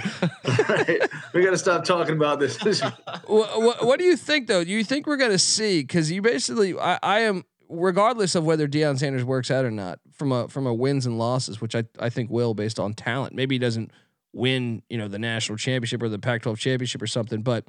right? 0.67 1.01
We 1.33 1.43
got 1.43 1.51
to 1.51 1.57
stop 1.59 1.83
talking 1.83 2.15
about 2.15 2.39
this. 2.39 2.57
what, 2.61 3.61
what, 3.61 3.85
what 3.85 3.99
do 3.99 4.05
you 4.05 4.15
think 4.15 4.47
though? 4.47 4.63
Do 4.63 4.71
you 4.71 4.83
think 4.83 5.05
we're 5.05 5.17
gonna 5.17 5.37
see? 5.37 5.81
Because 5.81 6.11
you 6.11 6.23
basically, 6.23 6.77
I, 6.77 6.97
I 7.03 7.19
am, 7.21 7.43
regardless 7.69 8.33
of 8.33 8.43
whether 8.43 8.67
Deion 8.67 8.97
Sanders 8.97 9.23
works 9.23 9.51
out 9.51 9.63
or 9.63 9.71
not, 9.71 9.99
from 10.17 10.31
a 10.31 10.47
from 10.47 10.65
a 10.67 10.73
wins 10.73 11.05
and 11.05 11.17
losses, 11.17 11.61
which 11.61 11.75
I 11.75 11.83
I 11.99 12.09
think 12.09 12.29
will 12.29 12.53
based 12.53 12.79
on 12.79 12.93
talent. 12.93 13.33
Maybe 13.35 13.55
he 13.55 13.59
doesn't 13.59 13.91
win, 14.33 14.83
you 14.89 14.97
know, 14.97 15.07
the 15.07 15.19
national 15.19 15.57
championship 15.57 16.01
or 16.03 16.09
the 16.09 16.19
Pac-12 16.19 16.57
championship 16.57 17.01
or 17.01 17.07
something, 17.07 17.41
but 17.41 17.65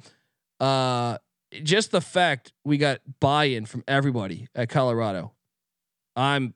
uh, 0.59 1.17
just 1.63 1.91
the 1.91 2.01
fact 2.01 2.53
we 2.63 2.77
got 2.77 2.99
buy-in 3.19 3.65
from 3.65 3.83
everybody 3.87 4.47
at 4.53 4.69
Colorado, 4.69 5.31
I'm, 6.15 6.53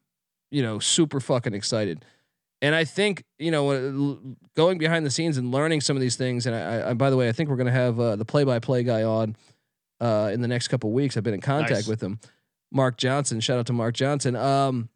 you 0.51 0.61
know, 0.61 0.77
super 0.77 1.19
fucking 1.19 1.53
excited. 1.53 2.05
And 2.61 2.75
I 2.75 2.83
think 2.85 3.23
you 3.39 3.51
know, 3.51 3.71
uh, 3.71 4.15
going 4.55 4.77
behind 4.77 5.05
the 5.05 5.11
scenes 5.11 5.37
and 5.37 5.51
learning 5.51 5.81
some 5.81 5.97
of 5.97 6.01
these 6.01 6.15
things. 6.15 6.45
And 6.45 6.55
I, 6.55 6.91
I 6.91 6.93
by 6.93 7.09
the 7.09 7.17
way, 7.17 7.27
I 7.27 7.31
think 7.31 7.49
we're 7.49 7.55
gonna 7.57 7.71
have 7.71 7.99
uh, 7.99 8.15
the 8.15 8.25
play-by-play 8.25 8.83
guy 8.83 9.03
on 9.03 9.35
uh, 9.99 10.29
in 10.33 10.41
the 10.41 10.47
next 10.47 10.67
couple 10.67 10.91
weeks. 10.91 11.17
I've 11.17 11.23
been 11.23 11.33
in 11.33 11.41
contact 11.41 11.71
Nice. 11.71 11.87
with 11.87 12.01
him, 12.01 12.19
Mark 12.71 12.97
Johnson. 12.97 13.39
Shout 13.39 13.59
out 13.59 13.65
to 13.67 13.73
Mark 13.73 13.95
Johnson. 13.95 14.35
Um, 14.35 14.89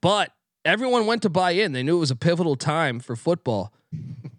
but 0.00 0.32
everyone 0.64 1.06
went 1.06 1.22
to 1.22 1.30
buy 1.30 1.52
in. 1.52 1.72
They 1.72 1.82
knew 1.82 1.96
it 1.96 2.00
was 2.00 2.10
a 2.10 2.16
pivotal 2.16 2.56
time 2.56 3.00
for 3.00 3.16
football, 3.16 3.72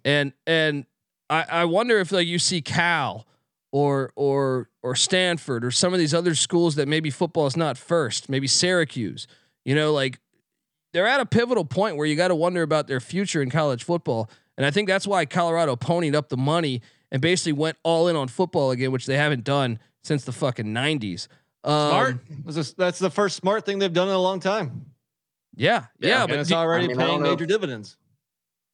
and 0.04 0.34
and 0.46 0.86
I, 1.30 1.46
I 1.50 1.66
wonder 1.66 2.00
if 2.00 2.12
like 2.12 2.28
you 2.28 2.40
see 2.40 2.62
Cal 2.62 3.26
or 3.72 4.12
or 4.16 4.70
or 4.82 4.96
Stanford 4.96 5.64
or 5.66 5.72
some 5.72 5.94
of 5.94 6.00
these 6.00 6.14
other 6.14 6.36
schools 6.36 6.76
that 6.76 6.88
maybe 6.88 7.10
football 7.10 7.48
is 7.48 7.58
not 7.58 7.78
first, 7.78 8.30
maybe 8.30 8.48
Syracuse. 8.48 9.28
You 9.66 9.76
know, 9.76 9.94
like 9.94 10.20
they're 10.94 11.08
at 11.08 11.20
a 11.20 11.26
pivotal 11.26 11.66
point 11.66 11.98
where 11.98 12.08
you 12.08 12.16
got 12.16 12.30
to 12.30 12.36
wonder 12.36 12.62
about 12.62 12.88
their 12.88 13.00
future 13.00 13.42
in 13.42 13.50
college 13.50 13.84
football. 13.84 14.30
And 14.58 14.66
I 14.66 14.72
think 14.72 14.88
that's 14.88 15.08
why 15.08 15.26
Colorado 15.26 15.76
ponied 15.76 16.16
up 16.16 16.30
the 16.30 16.38
money 16.38 16.82
and 17.12 17.22
basically 17.22 17.54
went 17.54 17.78
all 17.84 18.08
in 18.08 18.16
on 18.16 18.28
football 18.28 18.72
again, 18.72 18.92
which 18.92 19.06
they 19.06 19.18
haven't 19.18 19.44
done 19.44 19.80
since 20.04 20.24
the 20.24 20.32
fucking 20.32 20.66
90s. 20.66 21.28
Um, 21.64 21.90
Smart. 22.46 22.76
That's 22.78 23.00
the 23.00 23.10
first 23.10 23.36
smart 23.36 23.66
thing 23.66 23.80
they've 23.80 23.92
done 23.92 24.08
in 24.08 24.14
a 24.14 24.20
long 24.20 24.40
time. 24.40 24.86
Yeah, 25.56 25.86
yeah, 26.00 26.22
and 26.24 26.30
but 26.30 26.40
it's 26.40 26.50
do, 26.50 26.56
already 26.56 26.86
I 26.86 26.88
mean, 26.90 26.98
paying 26.98 27.10
don't 27.10 27.24
know 27.24 27.30
major 27.32 27.46
dividends. 27.46 27.98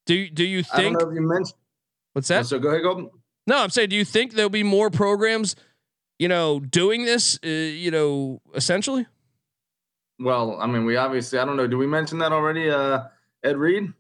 do 0.06 0.30
do 0.30 0.44
you 0.44 0.60
I 0.74 0.82
don't 0.82 0.92
think 0.94 1.02
know 1.02 1.10
if 1.10 1.16
you 1.16 1.22
mentioned. 1.22 1.58
what's 2.14 2.28
that? 2.28 2.46
So 2.46 2.60
go 2.60 2.70
ahead, 2.70 2.84
Golden. 2.84 3.10
No, 3.48 3.58
I'm 3.62 3.70
saying, 3.70 3.90
do 3.90 3.96
you 3.96 4.06
think 4.06 4.34
there'll 4.34 4.50
be 4.50 4.64
more 4.64 4.90
programs, 4.90 5.56
you 6.20 6.28
know, 6.28 6.60
doing 6.60 7.06
this, 7.06 7.40
uh, 7.44 7.48
you 7.48 7.92
know, 7.92 8.42
essentially? 8.56 9.06
Well, 10.20 10.58
I 10.60 10.68
mean, 10.68 10.86
we 10.86 10.96
obviously. 10.96 11.40
I 11.40 11.46
don't 11.46 11.58
know. 11.58 11.68
Did 11.68 11.76
we 11.78 11.88
mention 11.88 12.20
that 12.20 12.32
already? 12.32 12.70
Uh, 12.70 13.04
Ed 13.44 13.58
Reed. 13.58 13.94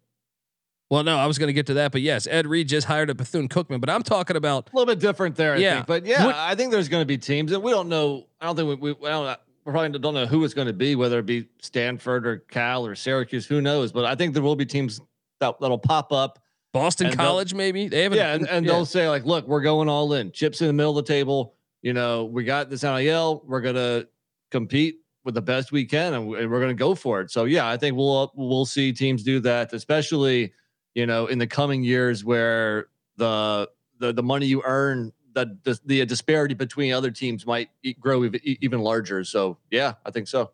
Well, 0.89 1.03
no, 1.03 1.17
I 1.17 1.25
was 1.25 1.39
going 1.39 1.47
to 1.47 1.53
get 1.53 1.65
to 1.67 1.73
that, 1.75 1.91
but 1.91 2.01
yes, 2.01 2.27
Ed 2.27 2.45
Reed 2.45 2.67
just 2.69 2.85
hired 2.85 3.09
a 3.09 3.15
Bethune 3.15 3.49
Cookman, 3.49 3.81
but 3.81 3.89
I'm 3.89 4.03
talking 4.03 4.35
about 4.37 4.69
A 4.71 4.75
little 4.75 4.85
bit 4.85 4.99
different 4.99 5.35
there, 5.35 5.53
I 5.55 5.57
Yeah. 5.57 5.73
think. 5.77 5.87
But 5.87 6.05
yeah, 6.05 6.25
What- 6.27 6.35
I 6.35 6.53
think 6.53 6.71
there's 6.71 6.89
going 6.89 7.01
to 7.01 7.07
be 7.07 7.17
teams, 7.17 7.51
and 7.51 7.63
we 7.63 7.71
don't 7.71 7.89
know. 7.89 8.27
I 8.39 8.45
don't 8.45 8.55
think 8.55 8.69
we, 8.69 8.75
we, 8.75 8.91
we 8.93 9.09
don't, 9.09 9.25
we 9.25 9.35
probably 9.71 9.99
don't 9.99 10.13
know 10.13 10.25
who 10.25 10.43
it's 10.43 10.53
going 10.53 10.67
to 10.67 10.73
be, 10.73 10.95
whether 10.95 11.19
it 11.19 11.25
be 11.25 11.47
Stanford 11.59 12.27
or 12.27 12.37
Cal 12.37 12.85
or 12.85 12.95
Syracuse. 12.95 13.45
Who 13.45 13.61
knows? 13.61 13.91
But 13.91 14.05
I 14.05 14.15
think 14.15 14.33
there 14.33 14.43
will 14.43 14.55
be 14.55 14.65
teams 14.65 15.01
that 15.39 15.59
that'll 15.59 15.77
pop 15.77 16.11
up. 16.11 16.39
Boston 16.71 17.11
College, 17.13 17.53
maybe 17.53 17.87
they 17.87 18.03
haven't. 18.03 18.17
Yeah, 18.17 18.33
and, 18.33 18.49
and 18.49 18.65
yeah. 18.65 18.71
they'll 18.73 18.85
say 18.85 19.07
like, 19.07 19.25
"Look, 19.25 19.47
we're 19.47 19.61
going 19.61 19.87
all 19.87 20.11
in. 20.13 20.31
Chips 20.31 20.59
in 20.59 20.67
the 20.67 20.73
middle 20.73 20.97
of 20.97 21.05
the 21.05 21.13
table. 21.13 21.55
You 21.81 21.93
know, 21.93 22.25
we 22.25 22.43
got 22.43 22.69
this 22.69 22.83
NIL. 22.83 23.43
We're 23.47 23.61
gonna 23.61 24.05
compete 24.51 24.97
with 25.23 25.35
the 25.35 25.41
best 25.41 25.71
we 25.71 25.85
can, 25.85 26.13
and 26.13 26.27
we- 26.27 26.45
we're 26.45 26.59
gonna 26.59 26.73
go 26.73 26.93
for 26.93 27.21
it." 27.21 27.31
So 27.31 27.45
yeah, 27.45 27.67
I 27.69 27.77
think 27.77 27.95
we'll 27.95 28.29
we'll 28.35 28.65
see 28.65 28.91
teams 28.91 29.23
do 29.23 29.39
that, 29.41 29.71
especially 29.71 30.51
you 30.95 31.05
know 31.05 31.27
in 31.27 31.39
the 31.39 31.47
coming 31.47 31.81
years 31.81 32.25
where 32.25 32.87
the 33.15 33.69
the 33.99 34.13
the 34.13 34.23
money 34.23 34.45
you 34.45 34.61
earn. 34.65 35.13
The, 35.35 35.57
the 35.63 35.79
the 35.85 36.05
disparity 36.05 36.55
between 36.55 36.93
other 36.93 37.11
teams 37.11 37.45
might 37.45 37.69
grow 37.99 38.23
even, 38.23 38.39
even 38.43 38.79
larger. 38.81 39.23
So 39.23 39.57
yeah, 39.69 39.93
I 40.05 40.09
think 40.09 40.27
so. 40.27 40.49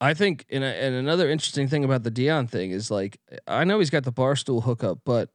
I 0.00 0.14
think, 0.14 0.46
and, 0.48 0.62
and 0.62 0.94
another 0.94 1.28
interesting 1.28 1.66
thing 1.66 1.84
about 1.84 2.04
the 2.04 2.10
Deion 2.10 2.48
thing 2.48 2.70
is 2.70 2.88
like, 2.88 3.18
I 3.48 3.64
know 3.64 3.80
he's 3.80 3.90
got 3.90 4.04
the 4.04 4.12
barstool 4.12 4.62
hookup, 4.62 5.00
but 5.04 5.30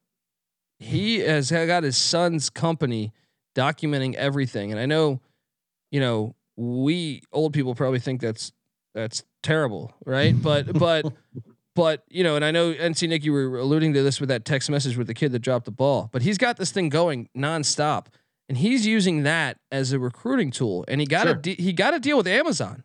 he 0.80 1.20
has 1.20 1.52
got 1.52 1.84
his 1.84 1.98
son's 1.98 2.50
company 2.50 3.12
documenting 3.56 4.16
everything. 4.16 4.72
And 4.72 4.80
I 4.80 4.86
know, 4.86 5.20
you 5.92 6.00
know, 6.00 6.36
we 6.56 7.22
old 7.32 7.54
people 7.54 7.76
probably 7.76 8.00
think 8.00 8.22
that's 8.22 8.52
that's 8.94 9.24
terrible, 9.42 9.94
right? 10.06 10.40
But 10.40 10.72
but 10.80 11.12
but 11.76 12.04
you 12.10 12.24
know, 12.24 12.36
and 12.36 12.46
I 12.46 12.52
know 12.52 12.74
NC 12.74 13.10
Nick, 13.10 13.24
you 13.24 13.34
were 13.34 13.58
alluding 13.58 13.94
to 13.94 14.04
this 14.04 14.20
with 14.20 14.30
that 14.30 14.46
text 14.46 14.70
message 14.70 14.98
with 14.98 15.08
the 15.08 15.14
kid 15.14 15.32
that 15.32 15.40
dropped 15.40 15.66
the 15.66 15.72
ball, 15.72 16.10
but 16.12 16.22
he's 16.22 16.38
got 16.38 16.58
this 16.58 16.72
thing 16.72 16.90
going 16.90 17.30
nonstop, 17.36 18.08
and 18.50 18.58
he's 18.58 18.86
using 18.86 19.24
that 19.24 19.58
as 19.72 19.92
a 19.94 20.00
recruiting 20.00 20.52
tool. 20.52 20.86
And 20.88 21.00
he 21.02 21.08
got 21.08 21.24
Sure. 21.26 21.36
to 21.36 21.40
de- 21.42 21.62
he 21.62 21.74
got 21.74 21.92
to 21.92 22.00
deal 22.00 22.18
with 22.18 22.28
Amazon. 22.28 22.84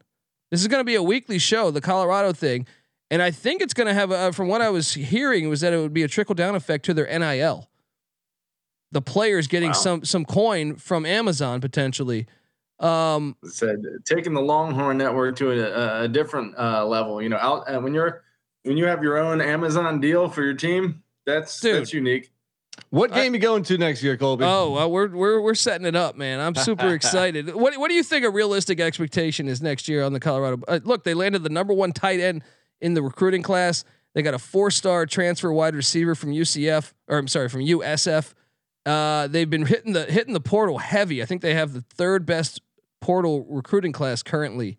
This 0.51 0.61
is 0.61 0.69
going 0.69 0.81
to 0.81 0.85
be 0.85 0.95
a 0.95 1.03
weekly 1.03 1.39
show, 1.39 1.71
the 1.71 1.81
Colorado 1.81 2.33
thing, 2.33 2.67
and 3.11 3.21
I 3.23 3.31
think 3.31 3.61
it's 3.61 3.75
going 3.75 3.87
to 3.87 3.95
have. 3.95 4.11
A, 4.11 4.33
from 4.33 4.49
what 4.49 4.61
I 4.63 4.71
was 4.71 4.95
hearing, 4.95 5.49
was 5.49 5.61
that 5.61 5.73
it 5.73 5.79
would 5.79 5.93
be 5.93 6.03
a 6.03 6.09
trickle 6.09 6.35
down 6.35 6.55
effect 6.55 6.85
to 6.87 6.95
their 6.95 7.07
NIL. 7.07 7.69
The 8.93 9.03
players 9.03 9.47
getting 9.47 9.71
Wow. 9.71 9.75
some 9.75 10.05
some 10.05 10.25
coin 10.25 10.77
from 10.77 11.05
Amazon 11.05 11.61
potentially. 11.61 12.27
Um, 12.81 13.37
said 13.45 13.83
taking 14.05 14.33
the 14.35 14.41
Longhorn 14.41 14.97
Network 14.99 15.37
to 15.37 15.51
a, 15.51 16.05
a 16.05 16.09
different 16.09 16.57
uh, 16.57 16.87
level. 16.87 17.21
You 17.21 17.29
know, 17.29 17.37
out 17.37 17.65
uh, 17.69 17.81
when 17.81 17.93
you're 17.93 18.23
when 18.63 18.77
you 18.79 18.87
have 18.87 19.03
your 19.03 19.19
own 19.19 19.41
Amazon 19.43 20.01
deal 20.01 20.29
for 20.31 20.43
your 20.43 20.55
team, 20.55 21.03
that's 21.27 21.61
Dude. 21.61 21.75
that's 21.77 21.93
unique. 21.93 22.31
What 22.91 23.13
I- 23.13 23.23
game 23.23 23.35
you 23.35 23.41
going 23.41 23.63
to 23.65 23.79
next 23.79 24.03
year, 24.03 24.17
Colby? 24.17 24.45
Oh, 24.45 24.73
well, 24.73 24.91
we're 24.91 25.09
we're 25.09 25.41
we're 25.41 25.55
setting 25.55 25.87
it 25.87 25.97
up, 25.97 26.17
man. 26.17 26.41
I'm 26.41 26.55
super 26.55 26.89
excited. 26.95 27.55
What 27.55 27.77
what 27.79 27.89
do 27.89 27.95
you 27.95 28.03
think 28.03 28.25
a 28.25 28.31
realistic 28.31 28.81
expectation 28.81 29.49
is 29.49 29.61
next 29.63 29.89
year 29.89 30.03
on 30.05 30.13
the 30.13 30.21
Colorado? 30.21 30.63
Uh, 30.69 30.81
look, 30.85 31.05
they 31.05 31.15
landed 31.15 31.43
the 31.43 31.49
number 31.51 31.73
one 31.75 31.93
tight 31.93 32.21
end 32.21 32.43
in 32.81 32.95
the 32.95 33.03
recruiting 33.03 33.43
class. 33.43 33.85
They 34.15 34.23
got 34.23 34.35
a 34.35 34.39
four 34.39 34.71
star 34.71 35.07
transfer 35.07 35.53
wide 35.53 35.75
receiver 35.75 36.15
from 36.15 36.31
UCF, 36.33 36.93
or 37.09 37.19
I'm 37.19 37.29
sorry, 37.29 37.49
from 37.49 37.61
USF. 37.61 38.33
Uh, 38.87 39.27
they've 39.27 39.51
been 39.51 39.67
hitting 39.67 39.93
the 39.93 40.05
hitting 40.05 40.33
the 40.35 40.41
portal 40.41 40.79
heavy. 40.79 41.23
I 41.23 41.27
think 41.27 41.43
they 41.43 41.55
have 41.55 41.73
the 41.75 41.83
third 41.95 42.25
best 42.27 42.61
portal 43.01 43.45
recruiting 43.49 43.93
class 43.93 44.23
currently. 44.23 44.77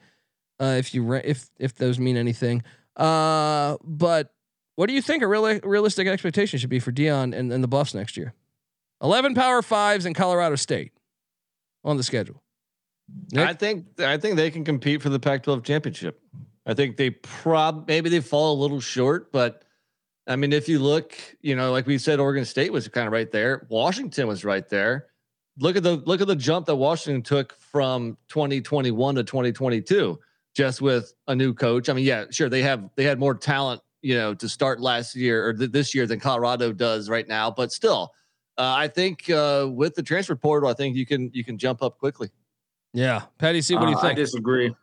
Uh, 0.59 0.75
if 0.79 0.93
you 0.93 1.03
re- 1.03 1.21
if 1.23 1.49
if 1.59 1.75
those 1.75 1.99
mean 1.99 2.17
anything. 2.17 2.63
Uh, 2.97 3.77
but 3.83 4.33
what 4.79 4.87
do 4.87 4.93
you 4.93 5.01
think 5.01 5.21
a 5.23 5.27
real 5.27 5.59
realistic 5.59 6.07
expectation 6.07 6.57
should 6.57 6.69
be 6.69 6.79
for 6.79 6.93
Deion 6.93 7.37
and, 7.37 7.51
and 7.51 7.61
the 7.61 7.67
Buffs 7.67 7.93
next 7.93 8.15
year? 8.15 8.33
11 9.03 9.35
power 9.35 9.61
fives 9.61 10.05
in 10.05 10.13
Colorado 10.13 10.55
State 10.55 10.93
on 11.83 11.97
the 11.97 12.03
schedule. 12.03 12.41
Nick? 13.33 13.45
I 13.45 13.53
think 13.55 13.99
I 13.99 14.15
think 14.15 14.37
they 14.37 14.49
can 14.49 14.63
compete 14.63 15.01
for 15.01 15.09
the 15.09 15.19
Pac-12 15.19 15.65
championship. 15.65 16.21
I 16.65 16.75
think 16.75 16.95
they 16.95 17.09
prob 17.09 17.89
maybe 17.89 18.09
they 18.09 18.21
fall 18.21 18.57
a 18.57 18.59
little 18.61 18.79
short, 18.79 19.33
but 19.33 19.65
I 20.27 20.37
mean, 20.37 20.53
if 20.53 20.69
you 20.69 20.79
look, 20.79 21.13
you 21.41 21.57
know, 21.57 21.73
like 21.73 21.85
we 21.85 21.97
said, 21.97 22.21
Oregon 22.21 22.45
State 22.45 22.71
was 22.71 22.87
kind 22.87 23.05
of 23.05 23.11
right 23.11 23.29
there. 23.29 23.67
Washington 23.69 24.29
was 24.29 24.45
right 24.45 24.69
there. 24.69 25.07
Look 25.57 25.75
at 25.75 25.83
the 25.83 25.97
look 25.97 26.21
at 26.21 26.27
the 26.27 26.37
jump 26.37 26.67
that 26.67 26.77
Washington 26.77 27.21
took 27.21 27.53
from 27.59 28.17
2021 28.29 29.15
to 29.15 29.25
2022, 29.25 30.17
just 30.55 30.81
with 30.81 31.13
a 31.27 31.35
new 31.35 31.53
coach. 31.53 31.89
I 31.89 31.93
mean, 31.93 32.05
yeah, 32.05 32.27
sure 32.31 32.47
they 32.47 32.61
have 32.61 32.89
they 32.95 33.03
had 33.03 33.19
more 33.19 33.35
talent, 33.35 33.81
you 34.01 34.15
know, 34.15 34.33
to 34.33 34.47
start 34.49 34.79
last 34.79 35.15
year 35.15 35.47
or 35.47 35.53
th- 35.53 35.71
this 35.71 35.93
year 35.93 36.05
than 36.07 36.19
Colorado 36.19 36.71
does 36.71 37.09
right 37.09 37.27
now, 37.27 37.51
but 37.51 37.71
still, 37.71 38.11
uh, 38.57 38.73
I 38.77 38.87
think 38.87 39.29
uh, 39.29 39.67
with 39.71 39.95
the 39.95 40.03
transfer 40.03 40.35
portal, 40.35 40.69
I 40.69 40.73
think 40.73 40.95
you 40.95 41.05
can 41.05 41.29
you 41.33 41.43
can 41.43 41.57
jump 41.57 41.81
up 41.81 41.97
quickly. 41.97 42.29
yeah. 42.93 43.23
Patty 43.37 43.61
C, 43.61 43.75
what 43.75 43.85
do 43.85 43.91
you 43.91 43.97
Uh, 43.97 44.01
think? 44.01 44.11
I 44.13 44.15
disagree. 44.15 44.75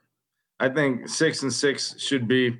I 0.60 0.68
think 0.68 1.08
six 1.08 1.42
and 1.42 1.52
six 1.52 1.98
should 2.00 2.26
be. 2.26 2.58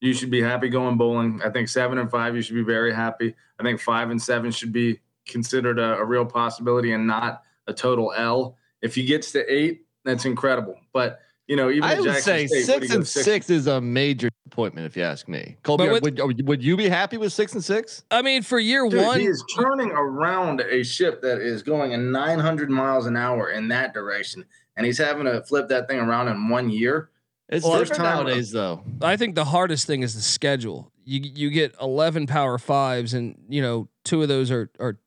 You 0.00 0.14
should 0.14 0.30
be 0.30 0.40
happy 0.40 0.68
going 0.68 0.96
bowling. 0.96 1.40
I 1.44 1.50
think 1.50 1.68
seven 1.68 1.98
and 1.98 2.08
five, 2.10 2.36
you 2.36 2.40
should 2.42 2.54
be 2.54 2.62
very 2.62 2.94
happy. 2.94 3.34
I 3.58 3.62
think 3.64 3.80
five 3.80 4.10
and 4.10 4.22
seven 4.22 4.52
should 4.52 4.72
be 4.72 5.00
considered 5.26 5.78
a, 5.80 5.96
a 5.98 6.04
real 6.04 6.24
possibility 6.24 6.92
and 6.92 7.04
not 7.06 7.42
a 7.66 7.74
total 7.74 8.14
L. 8.16 8.56
If 8.80 8.94
he 8.94 9.04
gets 9.04 9.32
to 9.32 9.44
eight, 9.52 9.86
that's 10.04 10.24
incredible. 10.24 10.76
But 10.92 11.20
you 11.48 11.56
know, 11.56 11.70
even 11.70 11.82
I 11.84 11.92
at 11.92 11.98
would 11.98 12.04
Jackson 12.04 12.22
say 12.22 12.46
State, 12.46 12.64
six 12.66 12.90
and 12.90 12.98
go, 13.00 13.04
six, 13.04 13.50
is 13.50 13.66
a 13.66 13.80
major 13.80 14.28
appointment, 14.46 14.86
if 14.86 14.96
you 14.96 15.02
ask 15.02 15.26
me. 15.28 15.56
Colby, 15.62 15.88
with- 15.88 16.02
would, 16.02 16.20
would 16.20 16.46
would 16.46 16.62
you 16.62 16.76
be 16.76 16.88
happy 16.88 17.16
with 17.16 17.32
six 17.32 17.54
and 17.54 17.64
six? 17.64 18.04
I 18.10 18.20
mean, 18.22 18.42
for 18.42 18.58
year 18.58 18.86
Dude, 18.88 19.02
one, 19.04 19.18
he 19.20 19.26
is 19.26 19.42
turning 19.56 19.90
around 19.90 20.60
a 20.60 20.82
ship 20.84 21.22
that 21.22 21.38
is 21.40 21.62
going 21.62 21.94
at 21.94 22.00
900 22.00 22.70
miles 22.70 23.06
an 23.06 23.16
hour 23.16 23.50
in 23.50 23.68
that 23.68 23.94
direction, 23.94 24.44
and 24.76 24.84
he's 24.84 24.98
having 24.98 25.24
to 25.24 25.42
flip 25.42 25.68
that 25.68 25.88
thing 25.88 25.98
around 25.98 26.28
in 26.28 26.48
one 26.50 26.68
year. 26.70 27.08
It's 27.48 27.64
Well, 27.64 27.78
different 27.78 27.88
first 27.88 28.00
time- 28.00 28.24
nowadays, 28.26 28.50
though. 28.52 28.82
I 29.00 29.16
think 29.16 29.34
the 29.34 29.46
hardest 29.46 29.86
thing 29.86 30.02
is 30.02 30.14
the 30.14 30.20
schedule. 30.20 30.92
You 31.04 31.20
you 31.34 31.48
get 31.50 31.74
11 31.80 32.26
power 32.26 32.58
fives, 32.58 33.14
and 33.14 33.36
you 33.48 33.62
know 33.62 33.88
two 34.04 34.20
of 34.20 34.28
those 34.28 34.50
are 34.50 34.70
are 34.78 34.98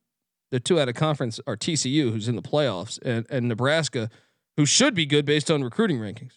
the 0.50 0.58
two 0.58 0.80
out 0.80 0.88
of 0.88 0.96
conference 0.96 1.38
are 1.46 1.56
TCU, 1.56 2.10
who's 2.10 2.26
in 2.26 2.34
the 2.34 2.42
playoffs, 2.42 2.98
and 3.02 3.24
and 3.30 3.46
Nebraska, 3.46 4.10
who 4.56 4.66
should 4.66 4.94
be 4.94 5.06
good 5.06 5.24
based 5.24 5.50
on 5.50 5.62
recruiting 5.62 5.98
rankings. 5.98 6.32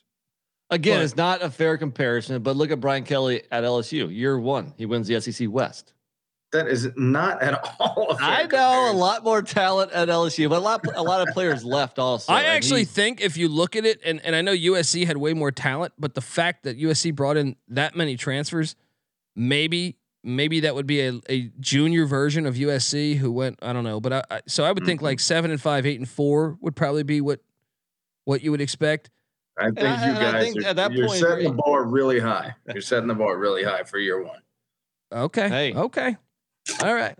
Again, 0.69 0.97
But- 0.97 1.03
it's 1.03 1.15
not 1.15 1.41
a 1.43 1.49
fair 1.49 1.77
comparison, 1.77 2.41
but 2.41 2.55
look 2.55 2.71
at 2.71 2.79
Brian 2.79 3.03
Kelly 3.03 3.43
at 3.51 3.63
LSU. 3.63 4.07
Year 4.07 4.39
one, 4.39 4.73
he 4.77 4.85
wins 4.85 5.07
the 5.07 5.15
SEC 5.15 5.47
West. 5.47 5.93
That 6.51 6.67
is 6.67 6.89
not 6.95 7.41
at 7.41 7.53
all. 7.79 8.07
a 8.11 8.17
fair 8.17 8.27
I 8.27 8.43
know 8.45 8.91
a 8.91 8.93
lot 8.93 9.23
more 9.23 9.41
talent 9.41 9.91
at 9.91 10.07
LSU, 10.07 10.49
but 10.49 10.59
a 10.59 10.61
lot 10.61 10.85
a 10.95 11.03
lot 11.03 11.27
of 11.27 11.33
players 11.33 11.65
left 11.65 11.99
also. 11.99 12.31
I 12.31 12.39
and 12.39 12.47
actually 12.47 12.85
think 12.85 13.19
if 13.19 13.35
you 13.35 13.49
look 13.49 13.75
at 13.75 13.85
it, 13.85 13.99
and, 14.05 14.23
and 14.23 14.35
I 14.35 14.41
know 14.41 14.55
USC 14.55 15.05
had 15.05 15.17
way 15.17 15.33
more 15.33 15.51
talent, 15.51 15.93
but 15.99 16.13
the 16.13 16.21
fact 16.21 16.63
that 16.63 16.79
USC 16.79 17.13
brought 17.13 17.35
in 17.35 17.57
that 17.67 17.95
many 17.95 18.15
transfers, 18.15 18.75
maybe 19.35 19.97
maybe 20.23 20.61
that 20.61 20.75
would 20.75 20.87
be 20.87 21.01
a, 21.01 21.19
a 21.29 21.51
junior 21.59 22.05
version 22.05 22.45
of 22.45 22.55
USC 22.55 23.17
who 23.17 23.31
went 23.31 23.59
I 23.61 23.73
don't 23.73 23.83
know, 23.83 23.99
but 23.99 24.13
I, 24.13 24.23
I 24.31 24.41
so 24.47 24.63
I 24.63 24.71
would 24.71 24.85
think 24.85 24.99
mm-hmm. 24.99 25.05
like 25.05 25.19
seven 25.19 25.51
and 25.51 25.61
five, 25.61 25.85
eight 25.85 25.99
and 25.99 26.07
four 26.07 26.57
would 26.61 26.75
probably 26.75 27.03
be 27.03 27.19
what 27.21 27.41
what 28.25 28.41
you 28.43 28.51
would 28.51 28.61
expect. 28.61 29.09
I 29.57 29.65
think 29.65 29.79
And 29.79 29.87
I- 29.87 30.05
you 30.07 30.13
I 30.13 30.31
guys 30.31 30.43
think 30.43 30.65
are, 30.65 30.67
at 30.67 30.75
that 30.75 30.91
you're 30.91 31.07
point, 31.07 31.19
setting 31.21 31.55
the 31.55 31.61
bar 31.65 31.85
really 31.85 32.19
high. 32.19 32.55
You're 32.73 32.81
setting 32.81 33.07
the 33.07 33.15
bar 33.15 33.37
really 33.37 33.63
high 33.63 33.83
for 33.83 33.97
year 33.97 34.21
one. 34.21 34.41
Okay. 35.13 35.47
Hey. 35.47 35.73
Okay. 35.73 36.17
All 36.83 36.93
right. 36.93 37.17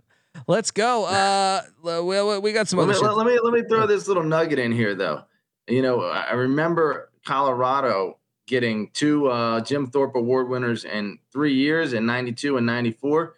Let's 0.48 0.72
go. 0.72 1.06
Uh, 1.06 1.62
well, 1.82 2.42
we 2.42 2.52
got 2.52 2.68
some 2.68 2.80
Let 2.80 2.90
other 2.90 3.00
me, 3.02 3.08
let, 3.08 3.18
let 3.18 3.26
me 3.28 3.40
let 3.42 3.54
me 3.54 3.64
throw 3.70 3.88
this 3.88 4.08
little 4.10 4.24
nugget 4.24 4.60
in 4.60 4.74
here 4.74 4.94
though. 4.94 5.24
You 5.68 5.82
know, 5.82 6.02
I 6.02 6.24
I 6.24 6.34
remember 6.34 7.10
Colorado 7.26 8.20
getting 8.48 8.90
two 8.92 9.28
uh, 9.28 9.62
Jim 9.62 9.88
Thorpe 9.88 10.16
Award 10.16 10.50
winners 10.50 10.84
in 10.84 11.20
three 11.32 11.54
years 11.54 11.94
in 11.94 12.06
'92 12.06 12.58
and 12.58 12.66
'94. 12.66 13.34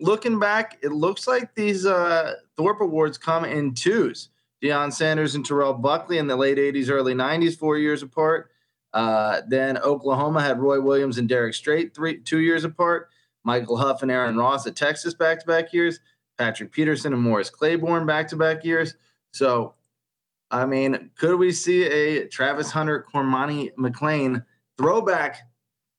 Looking 0.00 0.38
back, 0.40 0.78
it 0.82 0.90
looks 0.90 1.28
like 1.28 1.54
these 1.54 1.84
uh, 1.84 2.34
Thorpe 2.56 2.80
Awards 2.80 3.18
come 3.18 3.44
in 3.44 3.74
twos. 3.74 4.30
Deion 4.62 4.92
Sanders 4.92 5.34
and 5.34 5.44
Terrell 5.44 5.74
Buckley 5.74 6.18
in 6.18 6.26
the 6.26 6.36
late 6.36 6.58
'80s, 6.58 6.90
early 6.90 7.14
'90s, 7.14 7.58
four 7.58 7.78
years 7.78 8.02
apart. 8.02 8.50
Uh, 8.92 9.40
then 9.48 9.78
Oklahoma 9.78 10.42
had 10.42 10.60
Roy 10.60 10.80
Williams 10.80 11.18
and 11.18 11.28
Derrick 11.28 11.54
Strait, 11.54 11.94
three 11.94 12.20
two 12.20 12.40
years 12.40 12.64
apart. 12.64 13.08
Michael 13.44 13.76
Huff 13.76 14.02
and 14.02 14.10
Aaron 14.10 14.36
Ross 14.36 14.66
at 14.66 14.76
Texas 14.76 15.14
back 15.14 15.40
to 15.40 15.46
back 15.46 15.72
years. 15.72 15.98
Patrick 16.38 16.72
Peterson 16.72 17.12
and 17.12 17.22
Morris 17.22 17.50
Claiborne 17.50 18.06
back 18.06 18.28
to 18.28 18.36
back 18.36 18.64
years. 18.64 18.94
So, 19.32 19.74
I 20.50 20.66
mean, 20.66 21.10
could 21.16 21.36
we 21.36 21.52
see 21.52 21.84
a 21.84 22.26
Travis 22.28 22.70
Hunter, 22.70 23.04
Cormani 23.12 23.74
McClain 23.74 24.44
throwback 24.78 25.38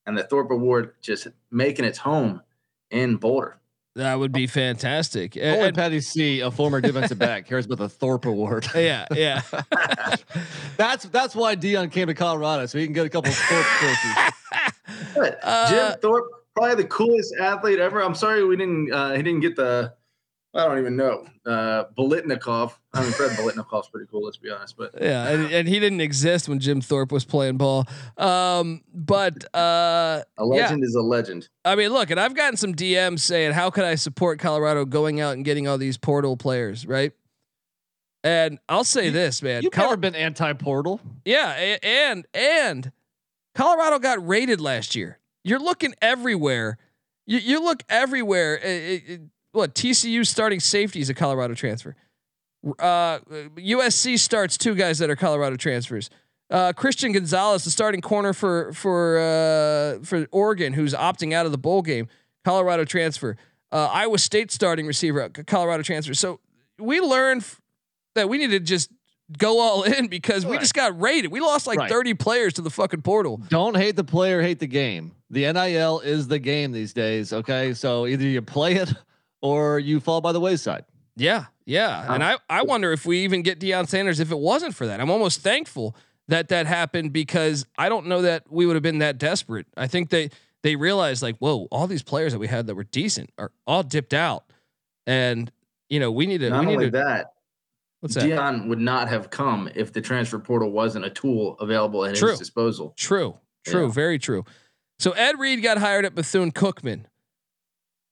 and 0.06 0.18
the 0.18 0.24
Thorpe 0.24 0.52
Award 0.52 0.94
just 1.02 1.28
making 1.52 1.86
its 1.86 2.00
home 2.00 2.42
in 2.90 3.18
Boulder? 3.18 3.60
That 3.96 4.18
would 4.18 4.32
be 4.32 4.48
fantastic. 4.48 5.36
And- 5.36 5.56
Only 5.56 5.68
and- 5.68 5.76
Patty 5.76 6.02
C, 6.02 6.40
a 6.40 6.50
former 6.50 6.82
defensive 6.82 7.20
back, 7.20 7.48
cares 7.50 7.66
about 7.66 7.78
the 7.78 7.90
Thorpe 7.90 8.26
Award. 8.26 8.68
yeah, 8.76 9.06
yeah. 9.14 9.42
that's 10.78 11.06
that's 11.06 11.36
why 11.36 11.56
Deion 11.56 11.92
came 11.92 12.08
to 12.08 12.14
Colorado, 12.14 12.66
so 12.66 12.80
he 12.80 12.86
can 12.86 12.94
get 12.94 13.06
a 13.06 13.10
couple 13.10 13.32
of 13.32 13.38
Thorpe 13.38 13.66
trophies. 13.66 15.36
Uh, 15.44 15.70
Jim 15.70 16.00
Thorpe, 16.02 16.26
probably 16.56 16.76
the 16.84 16.90
coolest 16.90 17.36
athlete 17.40 17.80
ever. 17.80 18.02
I'm 18.02 18.16
sorry 18.16 18.44
we 18.44 18.56
didn't. 18.58 18.92
Uh, 18.92 19.12
he 19.14 19.22
didn't 19.22 19.42
get 19.42 19.56
the. 19.56 19.94
I 20.56 20.66
don't 20.68 20.78
even 20.78 20.96
know. 20.96 21.26
Uh, 21.46 21.86
Biletnikoff. 21.98 22.74
I 22.94 23.02
mean, 23.02 23.12
Fred 23.12 23.32
Biletnikoff's 23.32 23.90
pretty 23.90 24.06
cool. 24.12 24.24
Let's 24.24 24.38
be 24.38 24.52
honest. 24.52 24.78
But 24.78 24.92
yeah, 25.02 25.28
and, 25.30 25.52
and 25.52 25.68
he 25.68 25.80
didn't 25.80 26.02
exist 26.02 26.48
when 26.48 26.60
Jim 26.60 26.80
Thorpe 26.80 27.12
was 27.12 27.26
playing 27.26 27.58
ball. 27.58 27.86
Um, 28.18 28.82
but 28.94 29.46
uh, 29.56 29.58
a 29.58 30.24
yeah, 30.38 30.44
legend 30.44 30.84
is 30.84 30.94
a 30.94 31.02
legend. 31.02 31.50
I 31.66 31.76
mean, 31.76 31.90
look, 31.90 32.12
and 32.12 32.20
I've 32.20 32.36
gotten 32.36 32.56
some 32.58 32.76
DMs 32.76 33.22
saying, 33.22 33.54
"How 33.54 33.72
could 33.72 33.84
I 33.84 33.96
support 33.96 34.38
Colorado 34.40 34.86
going 34.86 35.20
out 35.20 35.34
and 35.34 35.44
getting 35.44 35.68
all 35.68 35.80
these 35.80 35.98
portal 35.98 36.38
players?" 36.38 36.86
Right. 36.86 37.14
And 38.24 38.60
I'll 38.70 38.86
say 38.86 39.10
this, 39.10 39.42
man. 39.42 39.64
You've 39.64 39.74
Col- 39.74 39.86
never 39.86 39.98
been 39.98 40.16
anti-portal. 40.16 41.02
yeah, 41.26 41.76
and 41.84 42.26
and 42.34 42.92
Colorado 43.56 44.00
got 44.00 44.26
raided 44.26 44.62
last 44.62 44.96
year. 44.96 45.20
You're 45.44 45.60
looking 45.60 45.94
everywhere. 46.02 46.78
You 47.26 47.40
you 47.40 47.62
look 47.64 47.84
everywhere. 47.90 48.60
Uh, 48.64 49.14
uh, 49.14 49.18
what 49.54 49.74
TCU 49.74 50.26
starting 50.28 50.60
safety 50.60 51.00
is 51.00 51.10
a 51.10 51.14
Colorado 51.14 51.54
transfer. 51.54 51.96
Uh, 52.80 53.20
USC 53.58 54.18
starts 54.20 54.58
two 54.58 54.76
guys 54.76 55.00
that 55.00 55.10
are 55.10 55.16
Colorado 55.16 55.56
transfers. 55.56 56.10
Uh, 56.50 56.72
Christian 56.74 57.12
Gonzalez, 57.14 57.64
the 57.64 57.72
starting 57.72 58.02
corner 58.02 58.34
for 58.34 58.74
for 58.74 59.18
uh, 59.20 60.04
for 60.04 60.28
Oregon, 60.32 60.74
who's 60.74 60.94
opting 60.94 61.34
out 61.34 61.46
of 61.46 61.52
the 61.52 61.58
bowl 61.58 61.82
game, 61.82 62.08
Colorado 62.46 62.86
transfer. 62.86 63.38
Uh, 63.72 63.90
Iowa 63.92 64.18
State 64.20 64.52
starting 64.52 64.86
receiver, 64.86 65.30
Colorado 65.30 65.82
transfer. 65.84 66.14
So 66.14 66.40
we 66.78 67.00
learned 67.00 67.42
f- 67.42 67.60
that 68.16 68.30
we 68.30 68.38
need 68.38 68.52
to 68.52 68.60
just 68.60 68.92
go 69.38 69.60
all 69.60 69.84
in 69.98 70.08
because 70.08 70.46
we 70.46 70.58
just 70.60 70.76
got 70.76 71.00
raided. 71.02 71.32
We 71.32 71.40
lost 71.42 71.66
like 71.66 71.80
Right. 71.80 71.90
30 71.90 72.14
players 72.14 72.54
to 72.54 72.62
the 72.62 72.70
fucking 72.70 73.02
portal. 73.02 73.42
Don't 73.50 73.76
hate 73.76 73.96
the 73.96 74.04
player, 74.04 74.42
hate 74.42 74.60
the 74.60 74.68
game. 74.68 75.14
The 75.32 75.52
NIL 75.52 76.02
is 76.02 76.28
the 76.28 76.38
game 76.40 76.72
these 76.72 76.94
days. 76.94 77.34
Okay, 77.34 77.74
so 77.74 78.06
either 78.06 78.26
you 78.26 78.42
play 78.44 78.76
it 78.76 78.94
or 79.44 79.78
you 79.78 80.00
fall 80.00 80.22
by 80.22 80.32
the 80.32 80.40
wayside. 80.40 80.86
Yeah, 81.16 81.46
yeah. 81.66 82.12
And 82.12 82.24
I, 82.24 82.38
I 82.50 82.64
wonder 82.64 82.92
if 82.92 83.06
we 83.06 83.20
even 83.24 83.44
get 83.44 83.60
Deion 83.60 83.88
Sanders 83.88 84.20
if 84.20 84.32
it 84.32 84.40
wasn't 84.40 84.74
for 84.74 84.88
that. 84.88 85.00
I'm 85.00 85.12
almost 85.12 85.42
thankful 85.42 85.96
that 86.30 86.48
that 86.48 86.66
happened 86.66 87.14
because 87.14 87.68
I 87.78 87.90
don't 87.90 88.08
know 88.08 88.24
that 88.24 88.46
we 88.50 88.66
would 88.66 88.76
have 88.76 88.82
been 88.82 88.98
that 89.00 89.20
desperate. 89.20 89.68
I 89.78 89.86
think 89.86 90.10
they 90.10 90.32
they 90.64 90.76
realized 90.76 91.22
like, 91.22 91.36
whoa, 91.38 91.68
all 91.70 91.86
these 91.86 92.02
players 92.02 92.32
that 92.32 92.40
we 92.40 92.48
had 92.48 92.66
that 92.68 92.76
were 92.76 92.86
decent 92.86 93.30
are 93.38 93.52
all 93.68 93.84
dipped 93.84 94.14
out, 94.14 94.46
and 95.06 95.52
you 95.90 96.00
know 96.00 96.10
we 96.10 96.26
need 96.26 96.40
to. 96.40 96.50
Not 96.50 96.62
we 96.62 96.66
need 96.68 96.74
only 96.76 96.86
to. 96.86 96.92
that, 96.92 97.34
what's 98.00 98.16
that? 98.16 98.24
Deion 98.24 98.70
would 98.70 98.80
not 98.80 99.10
have 99.10 99.30
come 99.30 99.70
if 99.76 99.92
the 99.94 100.02
transfer 100.02 100.40
portal 100.40 100.72
wasn't 100.72 101.06
a 101.06 101.10
tool 101.12 101.58
available 101.60 102.06
at 102.06 102.16
True. 102.16 102.30
his 102.32 102.40
disposal. 102.40 102.94
True, 102.98 103.38
true, 103.68 103.88
Yeah. 103.88 103.92
very 103.92 104.18
true. 104.18 104.46
So 105.00 105.12
Ed 105.12 105.38
Reed 105.38 105.62
got 105.62 105.78
hired 105.78 106.06
at 106.06 106.16
Bethune 106.16 106.52
Cookman. 106.54 107.06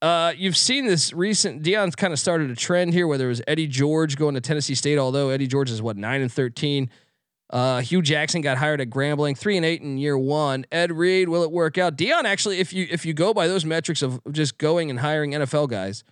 Uh, 0.01 0.33
you've 0.35 0.57
seen 0.57 0.87
this 0.87 1.13
recent. 1.13 1.61
Deion's 1.61 1.95
kind 1.95 2.11
of 2.11 2.19
started 2.19 2.49
a 2.49 2.55
trend 2.55 2.93
here, 2.93 3.05
whether 3.05 3.25
it 3.25 3.29
was 3.29 3.41
Eddie 3.47 3.67
George 3.67 4.17
going 4.17 4.33
to 4.33 4.41
Tennessee 4.41 4.73
State. 4.73 4.97
Although 4.97 5.29
Eddie 5.29 5.47
George 5.47 5.69
is 5.69 5.81
what 5.81 5.97
nine 5.97 6.21
and 6.21 6.31
thirteen. 6.31 6.89
Uh, 7.51 7.81
Hue 7.81 8.01
Jackson 8.01 8.41
got 8.41 8.57
hired 8.57 8.79
at 8.79 8.89
Grambling, 8.89 9.37
three 9.37 9.57
and 9.57 9.65
eight 9.65 9.81
in 9.81 9.97
year 9.97 10.17
one. 10.17 10.65
Ed 10.71 10.91
Reed, 10.91 11.27
will 11.27 11.43
it 11.43 11.51
work 11.51 11.77
out? 11.77 11.97
Deion 11.97 12.23
actually, 12.23 12.59
if 12.59 12.71
you 12.73 12.87
if 12.89 13.05
you 13.05 13.13
go 13.13 13.33
by 13.33 13.47
those 13.47 13.65
metrics 13.65 14.01
of 14.01 14.19
just 14.31 14.57
going 14.57 14.89
and 14.89 14.99
hiring 14.99 15.31
NFL 15.31 15.69
guys, 15.69 16.03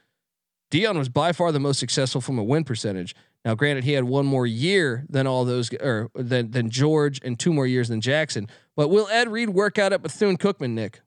Deion 0.70 0.98
was 0.98 1.10
by 1.10 1.32
far 1.32 1.52
the 1.52 1.60
most 1.60 1.80
successful 1.80 2.22
from 2.22 2.38
a 2.38 2.44
win 2.44 2.66
percentage. 2.66 3.16
Now, 3.46 3.56
granted, 3.56 3.86
he 3.86 3.94
had 3.94 4.04
one 4.04 4.26
more 4.26 4.46
year 4.46 5.06
than 5.10 5.26
all 5.26 5.46
those, 5.46 5.74
or 5.76 6.12
than 6.14 6.52
than 6.52 6.70
George, 6.70 7.22
and 7.24 7.40
two 7.40 7.54
more 7.54 7.66
years 7.66 7.88
than 7.88 8.02
Jackson. 8.02 8.48
But 8.76 8.90
will 8.90 9.08
Ed 9.08 9.32
Reed 9.32 9.50
work 9.50 9.80
out 9.80 9.94
at 9.94 10.02
Bethune 10.04 10.38
Cookman, 10.38 10.72
Nick? 10.72 11.02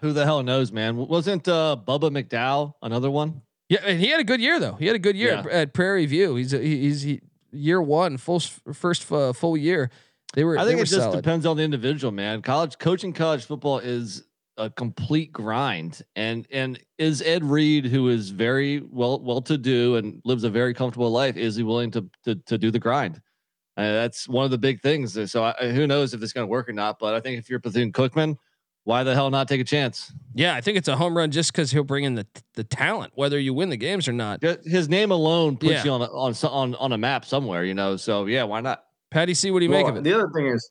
Who 0.00 0.12
the 0.12 0.24
hell 0.24 0.42
knows, 0.42 0.72
man? 0.72 0.96
Wasn't 0.96 1.46
uh, 1.48 1.76
Bubba 1.86 2.10
McDowell 2.10 2.74
another 2.82 3.10
one? 3.10 3.42
Yeah, 3.68 3.80
and 3.84 4.00
he 4.00 4.08
had 4.08 4.20
a 4.20 4.24
good 4.24 4.40
year 4.40 4.58
though. 4.58 4.74
He 4.74 4.86
had 4.86 4.96
a 4.96 5.00
good 5.00 5.16
year 5.16 5.32
Yeah. 5.32 5.40
at, 5.40 5.46
at 5.46 5.74
Prairie 5.74 6.06
View. 6.06 6.34
He's 6.36 6.52
a, 6.52 6.58
he's 6.58 7.02
he, 7.02 7.20
year 7.52 7.80
one, 7.80 8.16
full 8.16 8.40
first 8.72 9.10
uh, 9.12 9.32
full 9.32 9.56
year. 9.56 9.90
They 10.34 10.44
were. 10.44 10.58
I 10.58 10.64
think 10.64 10.76
were 10.76 10.82
it 10.84 10.86
just 10.86 11.02
solid. 11.02 11.16
depends 11.16 11.46
on 11.46 11.56
the 11.56 11.62
individual, 11.62 12.12
man. 12.12 12.42
College 12.42 12.78
coaching 12.78 13.12
college 13.12 13.44
football 13.44 13.78
is 13.78 14.24
a 14.56 14.70
complete 14.70 15.32
grind, 15.32 16.02
and 16.16 16.46
and 16.50 16.80
is 16.98 17.22
Ed 17.22 17.44
Reed, 17.44 17.86
who 17.86 18.08
is 18.08 18.30
very 18.30 18.80
well 18.80 19.20
well 19.20 19.42
to 19.42 19.56
do 19.58 19.96
and 19.96 20.20
lives 20.24 20.44
a 20.44 20.50
very 20.50 20.74
comfortable 20.74 21.10
life, 21.10 21.36
is 21.36 21.56
he 21.56 21.62
willing 21.62 21.90
to 21.92 22.08
to, 22.24 22.34
to 22.34 22.58
do 22.58 22.70
the 22.70 22.78
grind? 22.78 23.20
Uh, 23.76 23.92
that's 23.92 24.28
one 24.28 24.44
of 24.44 24.50
the 24.50 24.58
big 24.58 24.80
things. 24.82 25.16
So 25.30 25.44
I, 25.44 25.70
who 25.72 25.86
knows 25.86 26.12
if 26.12 26.22
it's 26.22 26.32
going 26.32 26.46
to 26.46 26.50
work 26.50 26.68
or 26.68 26.72
not? 26.72 26.98
But 26.98 27.14
I 27.14 27.20
think 27.20 27.38
if 27.38 27.48
you're 27.48 27.60
Bethune 27.60 27.92
Cookman, 27.92 28.36
why 28.84 29.04
the 29.04 29.14
hell 29.14 29.30
not 29.30 29.48
take 29.48 29.60
a 29.60 29.64
chance? 29.64 30.12
Yeah, 30.34 30.54
I 30.54 30.60
think 30.60 30.78
it's 30.78 30.88
a 30.88 30.96
home 30.96 31.16
run 31.16 31.30
just 31.30 31.52
because 31.52 31.70
he'll 31.70 31.84
bring 31.84 32.04
in 32.04 32.14
the 32.14 32.26
the 32.54 32.64
talent, 32.64 33.12
whether 33.14 33.38
you 33.38 33.52
win 33.54 33.68
the 33.70 33.76
games 33.76 34.08
or 34.08 34.12
not. 34.12 34.42
His 34.64 34.88
name 34.88 35.10
alone 35.10 35.56
puts 35.56 35.72
Yeah. 35.72 35.84
you 35.84 35.90
on 35.90 36.02
a, 36.02 36.06
on 36.06 36.34
on 36.44 36.74
on 36.76 36.92
a 36.92 36.98
map 36.98 37.24
somewhere, 37.24 37.64
you 37.64 37.74
know. 37.74 37.96
So 37.96 38.26
yeah, 38.26 38.44
why 38.44 38.60
not? 38.60 38.84
Patty, 39.10 39.34
see 39.34 39.50
what 39.50 39.58
do 39.58 39.64
you 39.64 39.70
make 39.70 39.86
of 39.86 39.96
it? 39.96 40.04
The 40.04 40.12
other 40.14 40.30
thing 40.34 40.46
is, 40.46 40.70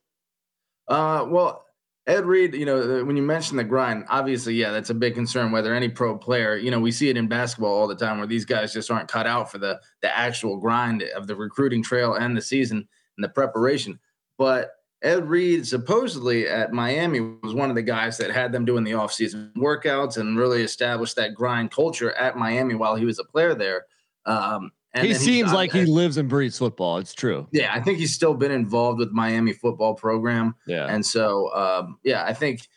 uh, 0.88 1.26
well, 1.28 1.66
Ed 2.07 2.26
Reed, 2.26 2.55
you 2.55 2.66
know, 2.66 3.03
when 3.03 3.16
you 3.18 3.22
mention 3.22 3.57
the 3.57 3.64
grind, 3.64 4.05
obviously, 4.10 4.55
yeah, 4.55 4.72
that's 4.72 4.89
a 4.89 4.93
big 4.95 5.14
concern. 5.14 5.51
Whether 5.51 5.76
any 5.76 5.89
pro 5.89 6.18
player, 6.18 6.55
you 6.55 6.72
know, 6.72 6.80
we 6.80 6.91
see 6.91 7.10
it 7.10 7.18
in 7.18 7.28
basketball 7.28 7.72
all 7.74 7.88
the 7.88 7.95
time, 7.95 8.18
where 8.18 8.26
these 8.28 8.45
guys 8.45 8.74
just 8.74 8.89
aren't 8.89 9.07
cut 9.10 9.28
out 9.28 9.51
for 9.51 9.57
the 9.60 9.80
the 10.01 10.18
actual 10.18 10.57
grind 10.57 11.03
of 11.16 11.28
the 11.28 11.36
recruiting 11.36 11.84
trail 11.84 12.16
and 12.16 12.36
the 12.36 12.41
season 12.41 12.88
and 13.18 13.24
the 13.24 13.30
preparation. 13.30 13.99
But 14.38 14.72
Ed 15.01 15.29
Reed, 15.29 15.65
supposedly 15.65 16.47
at 16.47 16.73
Miami, 16.73 17.21
was 17.21 17.53
one 17.53 17.69
of 17.69 17.75
the 17.75 17.81
guys 17.81 18.17
that 18.17 18.31
had 18.31 18.51
them 18.51 18.65
doing 18.65 18.83
the 18.83 18.91
offseason 18.91 19.53
workouts 19.55 20.17
and 20.17 20.37
really 20.37 20.61
established 20.61 21.15
that 21.15 21.33
grind 21.33 21.71
culture 21.71 22.11
at 22.13 22.35
Miami 22.37 22.75
while 22.75 22.95
he 22.95 23.05
was 23.05 23.17
a 23.19 23.23
player 23.23 23.55
there. 23.55 23.85
Um, 24.25 24.71
and 24.93 25.07
he 25.07 25.13
seems 25.13 25.49
got- 25.51 25.55
like 25.55 25.71
he 25.71 25.85
lives 25.85 26.17
and 26.17 26.27
breathes 26.27 26.57
football. 26.57 26.97
It's 26.97 27.13
true. 27.13 27.47
yeah, 27.51 27.73
I 27.73 27.79
think 27.81 27.99
he's 27.99 28.13
still 28.13 28.33
been 28.33 28.51
involved 28.51 28.99
with 28.99 29.11
Miami 29.11 29.53
football 29.53 29.93
program. 29.93 30.55
Yeah. 30.67 30.87
And 30.87 31.05
so, 31.05 31.53
um, 31.55 31.99
yeah, 32.03 32.23
I 32.25 32.33
think 32.33 32.67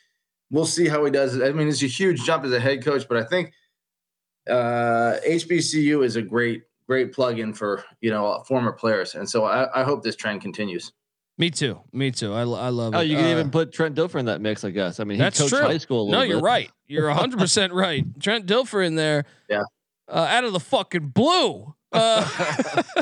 we'll 0.51 0.67
see 0.67 0.87
how 0.89 1.05
he 1.05 1.11
does. 1.11 1.41
I 1.41 1.51
mean, 1.53 1.69
it's 1.69 1.83
a 1.83 1.87
huge 1.87 2.23
jump 2.25 2.45
as 2.45 2.53
a 2.53 2.61
head 2.61 2.85
coach, 2.85 3.09
but 3.09 3.17
I 3.17 3.25
think 3.25 3.53
uh, 4.49 5.17
HBCU 5.27 6.05
is 6.05 6.17
a 6.17 6.23
great, 6.23 6.63
great 6.87 7.13
plug-in 7.13 7.55
for 7.55 7.85
you 8.01 8.11
know 8.11 8.43
former 8.47 8.73
players, 8.73 9.15
and 9.15 9.29
so 9.29 9.45
I, 9.45 9.81
I 9.81 9.85
hope 9.85 10.03
this 10.03 10.17
trend 10.17 10.41
continues. 10.41 10.93
Me 11.39 11.51
too. 11.51 11.81
Me 11.93 12.11
too. 12.11 12.33
I, 12.35 12.41
I 12.41 12.45
love 12.69 12.95
Oh, 12.95 12.99
it. 12.99 13.01
Oh, 13.01 13.01
you 13.01 13.17
can 13.17 13.25
Uh, 13.27 13.31
even 13.31 13.51
put 13.51 13.73
Trent 13.73 13.97
Dilfer 13.97 14.21
in 14.21 14.27
that 14.27 14.41
mix, 14.41 14.65
I 14.65 14.71
guess. 14.71 15.01
I 15.01 15.05
mean, 15.05 15.17
he 15.17 15.23
That's 15.23 15.39
coached 15.41 15.55
true. 15.55 15.63
high 15.63 15.79
school. 15.79 16.09
A 16.09 16.13
No, 16.13 16.19
little 16.19 16.35
you're 16.35 16.41
right. 16.43 16.71
You're 16.87 17.09
100 17.09 17.39
percent 17.39 17.73
right. 17.75 18.05
Trent 18.21 18.47
Dilfer 18.47 18.87
in 18.87 18.95
there. 18.97 19.25
Yeah. 19.49 19.63
Uh, 20.09 20.27
out 20.31 20.45
of 20.45 20.53
the 20.53 20.61
fucking 20.61 21.09
blue. 21.09 21.75
Uh, 21.91 22.27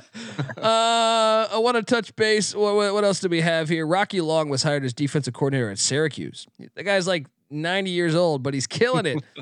uh, 0.58 1.48
I 1.52 1.58
want 1.58 1.76
to 1.76 1.82
touch 1.82 2.14
base. 2.16 2.54
What, 2.54 2.74
what, 2.74 2.94
what 2.94 3.04
else 3.04 3.20
do 3.20 3.28
we 3.28 3.40
have 3.40 3.68
here? 3.68 3.86
Rocky 3.86 4.20
Long 4.20 4.48
was 4.48 4.62
hired 4.62 4.84
as 4.84 4.92
defensive 4.92 5.34
coordinator 5.34 5.70
at 5.70 5.78
Syracuse. 5.78 6.46
The 6.74 6.82
guy's 6.82 7.06
like 7.06 7.26
90 7.50 7.90
years 7.90 8.14
old, 8.14 8.42
but 8.42 8.54
he's 8.54 8.66
killing 8.66 9.06
it. 9.06 9.24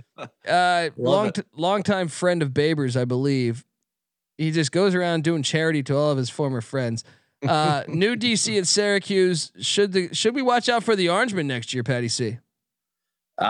Uh, 0.49 0.91
long, 0.97 1.29
it. 1.29 1.35
t- 1.37 1.43
long 1.55 1.83
time 1.85 2.09
friend 2.09 2.43
of 2.43 2.51
Babers, 2.51 2.99
I 3.01 3.05
believe. 3.05 3.65
He 4.39 4.51
just 4.51 4.73
goes 4.73 4.93
around 4.95 5.23
doing 5.23 5.43
charity 5.45 5.83
to 5.85 5.97
all 5.97 6.11
of 6.11 6.19
his 6.19 6.29
former 6.31 6.61
friends. 6.61 7.05
Uh, 7.47 7.85
new 7.87 8.17
DC 8.17 8.59
at 8.59 8.67
Syracuse. 8.67 9.53
Should 9.61 9.93
the 9.93 10.13
should 10.13 10.35
we 10.35 10.43
watch 10.43 10.69
out 10.69 10.83
for 10.83 10.97
the 10.97 11.07
Orangeman 11.07 11.47
next 11.47 11.73
year, 11.73 11.85
Patty 11.85 12.09
C? 12.09 12.39
Uh, 13.41 13.45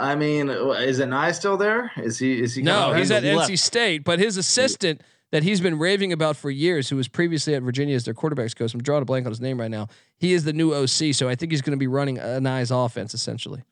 I 0.00 0.14
mean, 0.14 0.48
is 0.48 1.00
Anae 1.00 1.34
still 1.34 1.56
there? 1.56 1.90
Is 1.96 2.18
he? 2.18 2.40
Is 2.40 2.54
he? 2.54 2.62
No, 2.62 2.92
he's 2.92 3.08
back? 3.08 3.24
at 3.24 3.36
left. 3.36 3.50
NC 3.50 3.58
State, 3.58 4.04
but 4.04 4.20
his 4.20 4.36
assistant 4.36 5.02
that 5.32 5.42
he's 5.42 5.60
been 5.60 5.78
raving 5.78 6.12
about 6.12 6.36
for 6.36 6.50
years, 6.50 6.88
who 6.88 6.96
was 6.96 7.08
previously 7.08 7.54
at 7.54 7.62
Virginia 7.62 7.94
as 7.94 8.04
their 8.04 8.14
quarterbacks 8.14 8.54
coach. 8.56 8.72
I'm 8.72 8.82
drawing 8.82 9.02
a 9.02 9.04
blank 9.04 9.26
on 9.26 9.32
his 9.32 9.40
name 9.40 9.60
right 9.60 9.70
now. 9.70 9.88
He 10.16 10.32
is 10.32 10.44
the 10.44 10.52
new 10.52 10.72
OC, 10.72 11.12
so 11.14 11.28
I 11.28 11.34
think 11.34 11.52
he's 11.52 11.62
going 11.62 11.76
to 11.76 11.78
be 11.78 11.86
running 11.86 12.16
Anae's 12.16 12.70
offense 12.70 13.12
essentially. 13.12 13.62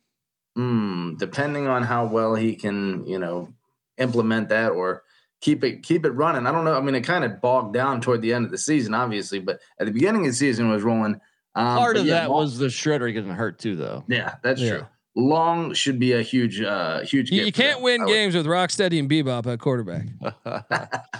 Hmm, 0.54 1.14
depending 1.16 1.66
on 1.66 1.82
how 1.82 2.06
well 2.06 2.34
he 2.34 2.56
can, 2.56 3.06
you 3.06 3.18
know, 3.18 3.52
implement 3.98 4.48
that 4.48 4.72
or 4.72 5.04
keep 5.40 5.62
it 5.64 5.82
keep 5.82 6.04
it 6.04 6.10
running. 6.10 6.46
I 6.46 6.52
don't 6.52 6.64
know. 6.64 6.76
I 6.76 6.80
mean, 6.80 6.94
it 6.94 7.02
kind 7.02 7.24
of 7.24 7.40
bogged 7.40 7.74
down 7.74 8.00
toward 8.00 8.22
the 8.22 8.32
end 8.32 8.44
of 8.44 8.50
the 8.50 8.58
season, 8.58 8.94
obviously, 8.94 9.38
but 9.38 9.60
at 9.80 9.86
the 9.86 9.92
beginning 9.92 10.22
of 10.22 10.28
the 10.32 10.36
season 10.36 10.68
it 10.68 10.72
was 10.72 10.82
rolling. 10.82 11.20
Um, 11.54 11.78
Part 11.78 11.96
of 11.96 12.04
yeah, 12.06 12.20
that 12.20 12.30
Long- 12.30 12.40
was 12.42 12.58
the 12.58 12.66
shredder 12.66 13.12
getting 13.12 13.30
hurt 13.30 13.58
too, 13.58 13.76
though. 13.76 14.04
yeah, 14.08 14.34
that's 14.42 14.60
Yeah. 14.60 14.70
true. 14.70 14.86
Long 15.18 15.72
should 15.72 15.98
be 15.98 16.12
a 16.12 16.20
huge, 16.20 16.60
uh, 16.60 17.00
huge. 17.00 17.30
You, 17.30 17.44
you 17.46 17.52
can't 17.52 17.76
them. 17.76 17.82
win 17.84 18.00
I 18.02 18.04
would- 18.04 18.12
games 18.12 18.34
with 18.34 18.44
Rocksteady 18.44 18.98
and 18.98 19.08
Bebop 19.08 19.46
at 19.50 19.58
quarterback. 19.60 20.04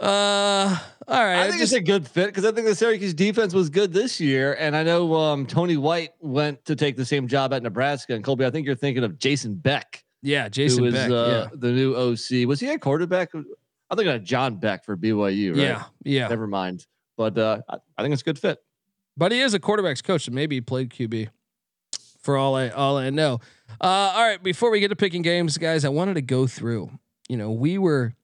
Uh, 0.00 0.78
all 1.06 1.24
right. 1.24 1.40
I 1.40 1.48
think 1.48 1.60
just- 1.60 1.72
it's 1.72 1.80
a 1.80 1.84
good 1.84 2.06
fit 2.06 2.26
because 2.26 2.44
I 2.44 2.52
think 2.52 2.66
the 2.66 2.74
Syracuse 2.74 3.14
defense 3.14 3.54
was 3.54 3.70
good 3.70 3.92
this 3.92 4.20
year, 4.20 4.54
and 4.58 4.76
I 4.76 4.82
know 4.82 5.14
um, 5.14 5.46
Tony 5.46 5.76
White 5.76 6.10
went 6.20 6.64
to 6.66 6.76
take 6.76 6.96
the 6.96 7.04
same 7.04 7.28
job 7.28 7.52
at 7.52 7.62
Nebraska. 7.62 8.14
And 8.14 8.22
Colby, 8.24 8.44
I 8.44 8.50
think 8.50 8.66
you're 8.66 8.74
thinking 8.76 9.04
of 9.04 9.18
Jason 9.18 9.54
Beck, 9.54 10.04
yeah, 10.22 10.48
Jason 10.48 10.84
is 10.86 10.94
Beck. 10.94 11.10
uh, 11.10 11.48
the 11.54 11.72
new 11.72 11.94
OC. 11.94 12.46
Was 12.48 12.60
he 12.60 12.68
a 12.70 12.78
quarterback? 12.78 13.30
I 13.90 13.94
think 13.94 14.08
of 14.08 14.22
John 14.24 14.56
Beck 14.56 14.84
for 14.84 14.96
BYU. 14.96 15.56
yeah, 15.56 15.72
Right? 15.72 15.84
yeah, 16.04 16.20
yeah. 16.22 16.28
Never 16.28 16.46
mind. 16.46 16.86
But 17.16 17.36
uh, 17.38 17.62
I, 17.96 18.02
think 18.02 18.12
it's 18.12 18.22
a 18.22 18.24
good 18.24 18.38
fit. 18.38 18.58
But 19.16 19.32
he 19.32 19.40
is 19.40 19.54
a 19.54 19.58
quarterbacks 19.58 20.04
coach, 20.04 20.26
so 20.26 20.32
maybe 20.32 20.56
he 20.56 20.60
played 20.60 20.90
QB. 20.90 21.28
For 22.22 22.36
all 22.36 22.54
I 22.56 22.68
all 22.68 22.98
I 22.98 23.10
know. 23.10 23.40
Uh, 23.80 23.84
all 24.14 24.22
right, 24.22 24.42
before 24.42 24.70
we 24.70 24.80
get 24.80 24.88
to 24.88 24.96
picking 24.96 25.22
games, 25.22 25.56
guys, 25.58 25.84
I 25.84 25.88
wanted 25.88 26.14
to 26.14 26.22
go 26.22 26.46
through. 26.46 26.90
You 27.28 27.36
know, 27.36 27.50
we 27.52 27.78
were 27.78 28.14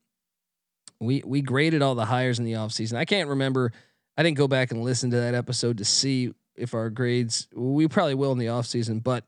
we 1.00 1.22
we 1.24 1.40
graded 1.42 1.80
all 1.82 1.94
the 1.94 2.04
hires 2.04 2.38
in 2.38 2.44
the 2.44 2.52
offseason. 2.52 2.96
I 2.96 3.04
can't 3.04 3.28
remember. 3.28 3.72
I 4.16 4.22
didn't 4.22 4.36
go 4.36 4.46
back 4.46 4.70
and 4.70 4.82
listen 4.82 5.10
to 5.10 5.16
that 5.16 5.34
episode 5.34 5.78
to 5.78 5.84
see 5.84 6.32
if 6.54 6.74
our 6.74 6.90
grades 6.90 7.48
we 7.54 7.88
probably 7.88 8.14
will 8.14 8.32
in 8.32 8.38
the 8.38 8.46
offseason, 8.46 9.02
but 9.02 9.24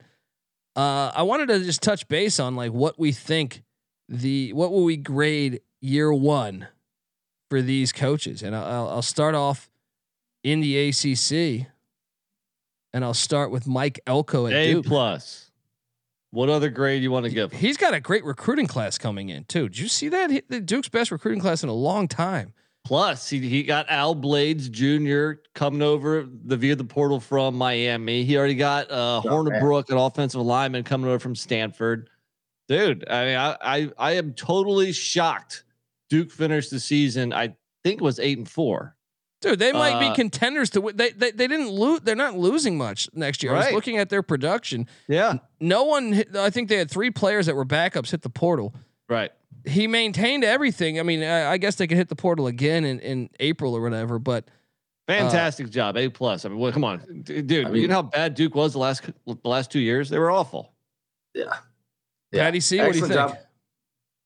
uh, 0.76 1.10
I 1.14 1.22
wanted 1.22 1.48
to 1.48 1.64
just 1.64 1.82
touch 1.82 2.06
base 2.08 2.38
on 2.38 2.54
like 2.54 2.72
what 2.72 2.98
we 2.98 3.12
think 3.12 3.62
the 4.08 4.52
what 4.52 4.70
will 4.70 4.84
we 4.84 4.96
grade 4.96 5.60
year 5.80 6.12
one 6.12 6.68
for 7.48 7.62
these 7.62 7.92
coaches, 7.92 8.42
and 8.42 8.54
I'll, 8.54 8.88
I'll 8.88 9.02
start 9.02 9.34
off 9.34 9.70
in 10.42 10.60
the 10.60 10.88
ACC, 10.88 11.66
and 12.92 13.04
I'll 13.04 13.14
start 13.14 13.50
with 13.50 13.66
Mike 13.66 14.00
Elko 14.06 14.46
at 14.46 14.52
A 14.52 14.72
Duke. 14.74 14.86
plus. 14.86 15.50
What 16.32 16.50
other 16.50 16.68
grade 16.68 17.02
you 17.02 17.10
want 17.10 17.24
to 17.24 17.30
give? 17.30 17.52
him? 17.52 17.58
He's 17.58 17.76
got 17.76 17.94
a 17.94 18.00
great 18.00 18.24
recruiting 18.24 18.66
class 18.66 18.98
coming 18.98 19.28
in 19.30 19.44
too. 19.44 19.68
Did 19.68 19.78
you 19.78 19.88
see 19.88 20.08
that? 20.08 20.30
He, 20.30 20.42
the 20.48 20.60
Duke's 20.60 20.88
best 20.88 21.10
recruiting 21.10 21.40
class 21.40 21.62
in 21.62 21.68
a 21.68 21.74
long 21.74 22.08
time. 22.08 22.52
Plus, 22.86 23.28
he, 23.28 23.40
he 23.40 23.64
got 23.64 23.86
Al 23.90 24.14
Blades 24.14 24.68
Jr. 24.68 25.32
coming 25.56 25.82
over 25.82 26.24
the 26.44 26.56
via 26.56 26.76
the 26.76 26.84
portal 26.84 27.18
from 27.18 27.56
Miami. 27.56 28.22
He 28.22 28.36
already 28.38 28.54
got 28.54 28.88
uh, 28.92 29.20
Hornibrook, 29.24 29.90
an 29.90 29.96
offensive 29.98 30.40
lineman, 30.40 30.84
coming 30.84 31.08
over 31.08 31.18
from 31.18 31.34
Stanford. 31.34 32.08
Dude, 32.68 33.04
I 33.10 33.24
mean, 33.24 33.36
I, 33.36 33.56
I 33.60 33.90
I 33.98 34.12
am 34.12 34.34
totally 34.34 34.92
shocked. 34.92 35.64
Duke 36.10 36.30
finished 36.30 36.70
the 36.70 36.78
season. 36.78 37.32
I 37.32 37.56
think 37.82 38.00
it 38.00 38.04
was 38.04 38.20
eight 38.20 38.38
and 38.38 38.48
four. 38.48 38.94
Dude, 39.40 39.58
they 39.58 39.72
might 39.72 39.98
be 39.98 40.06
Uh, 40.06 40.14
contenders 40.14 40.70
to 40.70 40.80
win. 40.80 40.96
They, 40.96 41.10
they 41.10 41.32
they 41.32 41.48
didn't 41.48 41.70
lose. 41.70 42.00
They're 42.02 42.14
not 42.14 42.38
losing 42.38 42.78
much 42.78 43.08
next 43.12 43.42
year. 43.42 43.52
I 43.52 43.58
was 43.66 43.72
looking 43.72 43.98
at 43.98 44.10
their 44.10 44.22
production. 44.22 44.86
Yeah, 45.08 45.38
No 45.60 45.82
one. 45.84 46.12
hit- 46.12 46.36
I 46.36 46.50
think 46.50 46.68
they 46.68 46.76
had 46.76 46.88
three 46.90 47.10
players 47.10 47.46
that 47.46 47.56
were 47.56 47.66
backups 47.66 48.12
hit 48.12 48.22
the 48.22 48.30
portal. 48.30 48.74
right. 49.08 49.32
He 49.66 49.86
maintained 49.86 50.44
everything. 50.44 51.00
I 51.00 51.02
mean, 51.02 51.22
I, 51.22 51.52
I 51.52 51.58
guess 51.58 51.76
they 51.76 51.86
could 51.86 51.96
hit 51.96 52.08
the 52.08 52.16
portal 52.16 52.46
again 52.46 52.84
in, 52.84 53.00
in 53.00 53.30
April 53.40 53.74
or 53.74 53.80
whatever. 53.80 54.18
But 54.18 54.44
Fantastic 55.06 55.70
job, 55.70 55.96
A 55.96 56.08
plus. 56.08 56.44
I 56.44 56.48
mean, 56.48 56.58
well, 56.58 56.72
come 56.72 56.84
on, 56.84 57.22
dude. 57.22 57.66
I 57.66 57.70
you 57.70 57.86
know 57.86 57.94
how 57.94 58.02
bad 58.02 58.34
Duke 58.34 58.54
was 58.56 58.72
the 58.72 58.80
last 58.80 59.02
the 59.24 59.36
last 59.44 59.70
two 59.70 59.78
years? 59.78 60.08
They 60.08 60.18
were 60.18 60.32
awful. 60.32 60.72
Yeah. 61.34 61.58
Patty 62.32 62.60
C, 62.60 62.78
what 62.78 62.92
do 62.92 62.98
you 62.98 63.04
think? 63.04 63.14
job. 63.14 63.36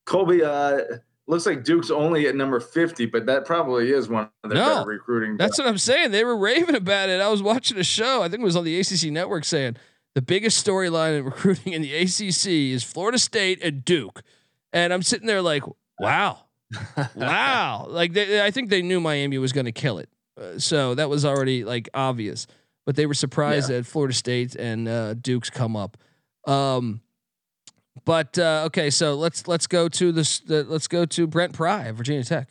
Colby, 0.07 0.43
uh, 0.43 0.81
looks 1.27 1.45
like 1.45 1.65
Duke's 1.65 1.91
only 1.91 2.27
at 2.27 2.35
number 2.35 2.59
50, 2.61 3.07
but 3.07 3.27
that 3.27 3.45
probably 3.45 3.93
is 3.93 4.09
one 4.09 4.29
of 4.43 4.51
their 4.51 4.59
No, 4.59 4.77
better 4.77 4.89
recruiting. 4.89 5.37
That's 5.37 5.59
what 5.59 5.69
I'm 5.69 5.79
saying. 5.79 6.11
They 6.11 6.25
were 6.25 6.37
raving 6.37 6.75
about 6.75 7.09
it. 7.09 7.21
I 7.21 7.29
was 7.29 7.43
watching 7.43 7.79
a 7.79 7.85
show. 7.85 8.23
I 8.23 8.29
think 8.29 8.41
it 8.41 8.45
was 8.45 8.57
on 8.57 8.65
the 8.65 8.81
ACC 8.81 9.13
network 9.13 9.45
saying 9.45 9.77
the 10.15 10.23
biggest 10.23 10.67
storyline 10.67 11.19
in 11.19 11.25
recruiting 11.27 11.75
in 11.75 11.83
the 11.83 11.95
ACC 11.95 12.47
is 12.75 12.83
Florida 12.83 13.19
State 13.19 13.63
and 13.63 13.85
Duke. 13.85 14.23
And 14.73 14.93
I'm 14.93 15.03
sitting 15.03 15.27
there 15.27 15.43
like, 15.43 15.65
wow, 15.99 16.39
wow. 17.17 17.87
Like 17.89 18.13
they, 18.13 18.45
I 18.45 18.51
think 18.51 18.71
they 18.71 18.83
knew 18.83 19.01
Miami 19.01 19.39
was 19.39 19.53
going 19.53 19.67
to 19.67 19.73
kill 19.73 19.99
it. 19.99 20.09
Uh, 20.41 20.59
so 20.59 20.95
that 20.95 21.09
was 21.09 21.25
already 21.25 21.65
like 21.65 21.89
obvious. 21.95 22.47
But 22.87 22.97
they 22.97 23.07
were 23.07 23.15
surprised 23.15 23.69
that 23.69 23.87
Florida 23.87 24.15
State 24.15 24.57
and 24.57 24.89
uh, 24.89 25.15
Duke's 25.15 25.51
come 25.51 25.77
up. 25.77 25.97
Um, 26.47 27.03
but 28.05 28.39
uh, 28.39 28.65
okay, 28.67 28.91
so 28.91 29.15
let's 29.15 29.47
let's 29.47 29.67
go 29.67 29.89
to 29.89 30.13
this. 30.13 30.41
The, 30.41 30.65
let's 30.65 30.89
go 30.89 31.05
to 31.05 31.27
Brent 31.27 31.53
Pry 31.53 31.89
at 31.89 31.95
Virginia 31.95 32.25
Tech. 32.25 32.49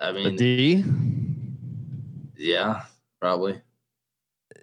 I 0.00 0.12
mean, 0.12 0.36
D. 0.36 0.84
yeah, 2.36 2.82
probably. 3.20 3.60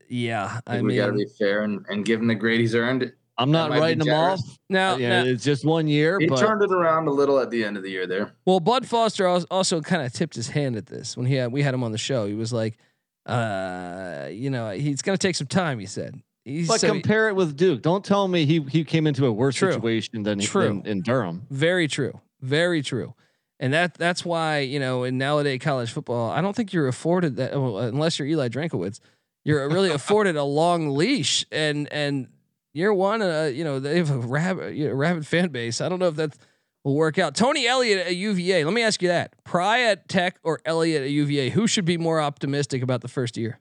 Yeah, 0.08 0.60
I 0.68 0.74
I 0.74 0.76
think 0.76 0.88
we 0.88 0.98
got 0.98 1.08
to 1.08 1.14
be 1.14 1.26
fair 1.26 1.64
and, 1.64 1.86
and 1.89 2.06
give 2.06 2.20
him 2.20 2.28
the 2.28 2.36
grade 2.36 2.60
he's 2.60 2.76
earned. 2.76 3.12
I'm 3.42 3.52
not 3.52 3.72
writing 3.72 4.00
them 4.00 4.14
off. 4.14 4.39
now, 4.70 4.96
yeah, 4.98 5.24
now 5.24 5.30
it's 5.30 5.44
just 5.44 5.66
one 5.66 5.88
year, 5.88 6.20
He 6.20 6.28
but 6.28 6.38
turned 6.39 6.62
it 6.62 6.72
around 6.72 7.08
a 7.08 7.12
little 7.12 7.39
at 7.39 7.50
the 7.50 7.64
end 7.64 7.78
of 7.78 7.84
the 7.84 7.89
year 7.89 8.06
there. 8.08 8.32
Well, 8.46 8.60
Bud 8.60 8.86
Foster 8.88 9.26
als- 9.28 9.46
also 9.52 9.82
kind 9.82 10.02
of 10.06 10.14
tipped 10.14 10.36
his 10.36 10.50
hand 10.50 10.76
at 10.76 10.86
this 10.86 11.18
when 11.18 11.26
he 11.26 11.36
had 11.36 11.52
we 11.52 11.62
had 11.64 11.74
him 11.74 11.84
on 11.84 11.92
the 11.92 11.98
show. 11.98 12.26
He 12.28 12.34
was 12.36 12.54
like, 12.54 12.78
uh, 13.26 14.28
you 14.32 14.50
know, 14.50 14.72
he's 14.72 15.02
going 15.02 15.18
to 15.18 15.28
take 15.28 15.36
some 15.36 15.48
time. 15.48 15.80
He 15.80 15.86
said. 15.86 16.22
He 16.44 16.66
But 16.66 16.80
said 16.80 16.88
he- 16.88 16.94
compare 17.02 17.30
it 17.30 17.36
with 17.36 17.56
Duke. 17.56 17.82
Don't 17.82 18.04
tell 18.04 18.28
me 18.28 18.46
he 18.46 18.62
he 18.70 18.84
came 18.84 19.06
into 19.06 19.26
a 19.26 19.32
worse 19.32 19.56
True. 19.56 19.72
situation 19.74 20.24
than, 20.24 20.39
True. 20.39 20.64
than 20.68 20.86
in 20.88 21.02
Durham. 21.02 21.46
very 21.52 21.88
true, 21.88 22.20
very 22.42 22.82
true, 22.82 23.14
and 23.60 23.72
that 23.74 23.94
that's 23.94 24.26
why 24.26 24.60
you 24.60 24.80
know 24.80 25.04
in 25.04 25.20
nowadays 25.20 25.60
college 25.62 25.92
football, 25.92 26.32
I 26.32 26.42
don't 26.42 26.56
think 26.56 26.74
you're 26.74 26.88
afforded 26.88 27.36
that 27.36 27.54
unless 27.54 28.18
you're 28.18 28.28
Eli 28.28 28.50
Drinkwitz, 28.50 29.00
you're 29.46 29.70
really 29.70 29.89
afforded 30.00 30.36
a 30.36 30.44
long 30.44 30.89
leash 30.96 31.46
and 31.52 31.88
and 31.94 32.28
year 32.74 32.93
one, 32.93 33.22
uh, 33.22 33.51
you 33.53 33.63
know 33.63 33.80
they 33.80 33.97
have 33.97 34.11
a 34.11 34.17
rabid, 34.17 34.76
you 34.76 34.88
know, 34.88 34.93
rabid 34.93 35.26
fan 35.28 35.49
base. 35.49 35.82
I 35.82 35.89
don't 35.89 35.99
know 35.99 36.07
if 36.07 36.15
that 36.15 36.36
will 36.84 36.95
work 36.95 37.17
out. 37.19 37.36
Tony 37.36 37.67
Elliott 37.67 38.07
at 38.07 38.15
UVA. 38.15 38.63
Let 38.63 38.74
me 38.74 38.84
ask 38.84 39.01
you 39.01 39.07
that: 39.09 39.34
Pry 39.43 39.82
at 39.82 40.07
Tech 40.07 40.39
or 40.43 40.61
Elliott 40.65 41.03
at 41.03 41.09
UVA? 41.09 41.49
Who 41.49 41.67
should 41.67 41.86
be 41.86 41.97
more 41.97 42.22
optimistic 42.22 42.82
about 42.82 43.01
the 43.01 43.07
first 43.07 43.38
year? 43.38 43.59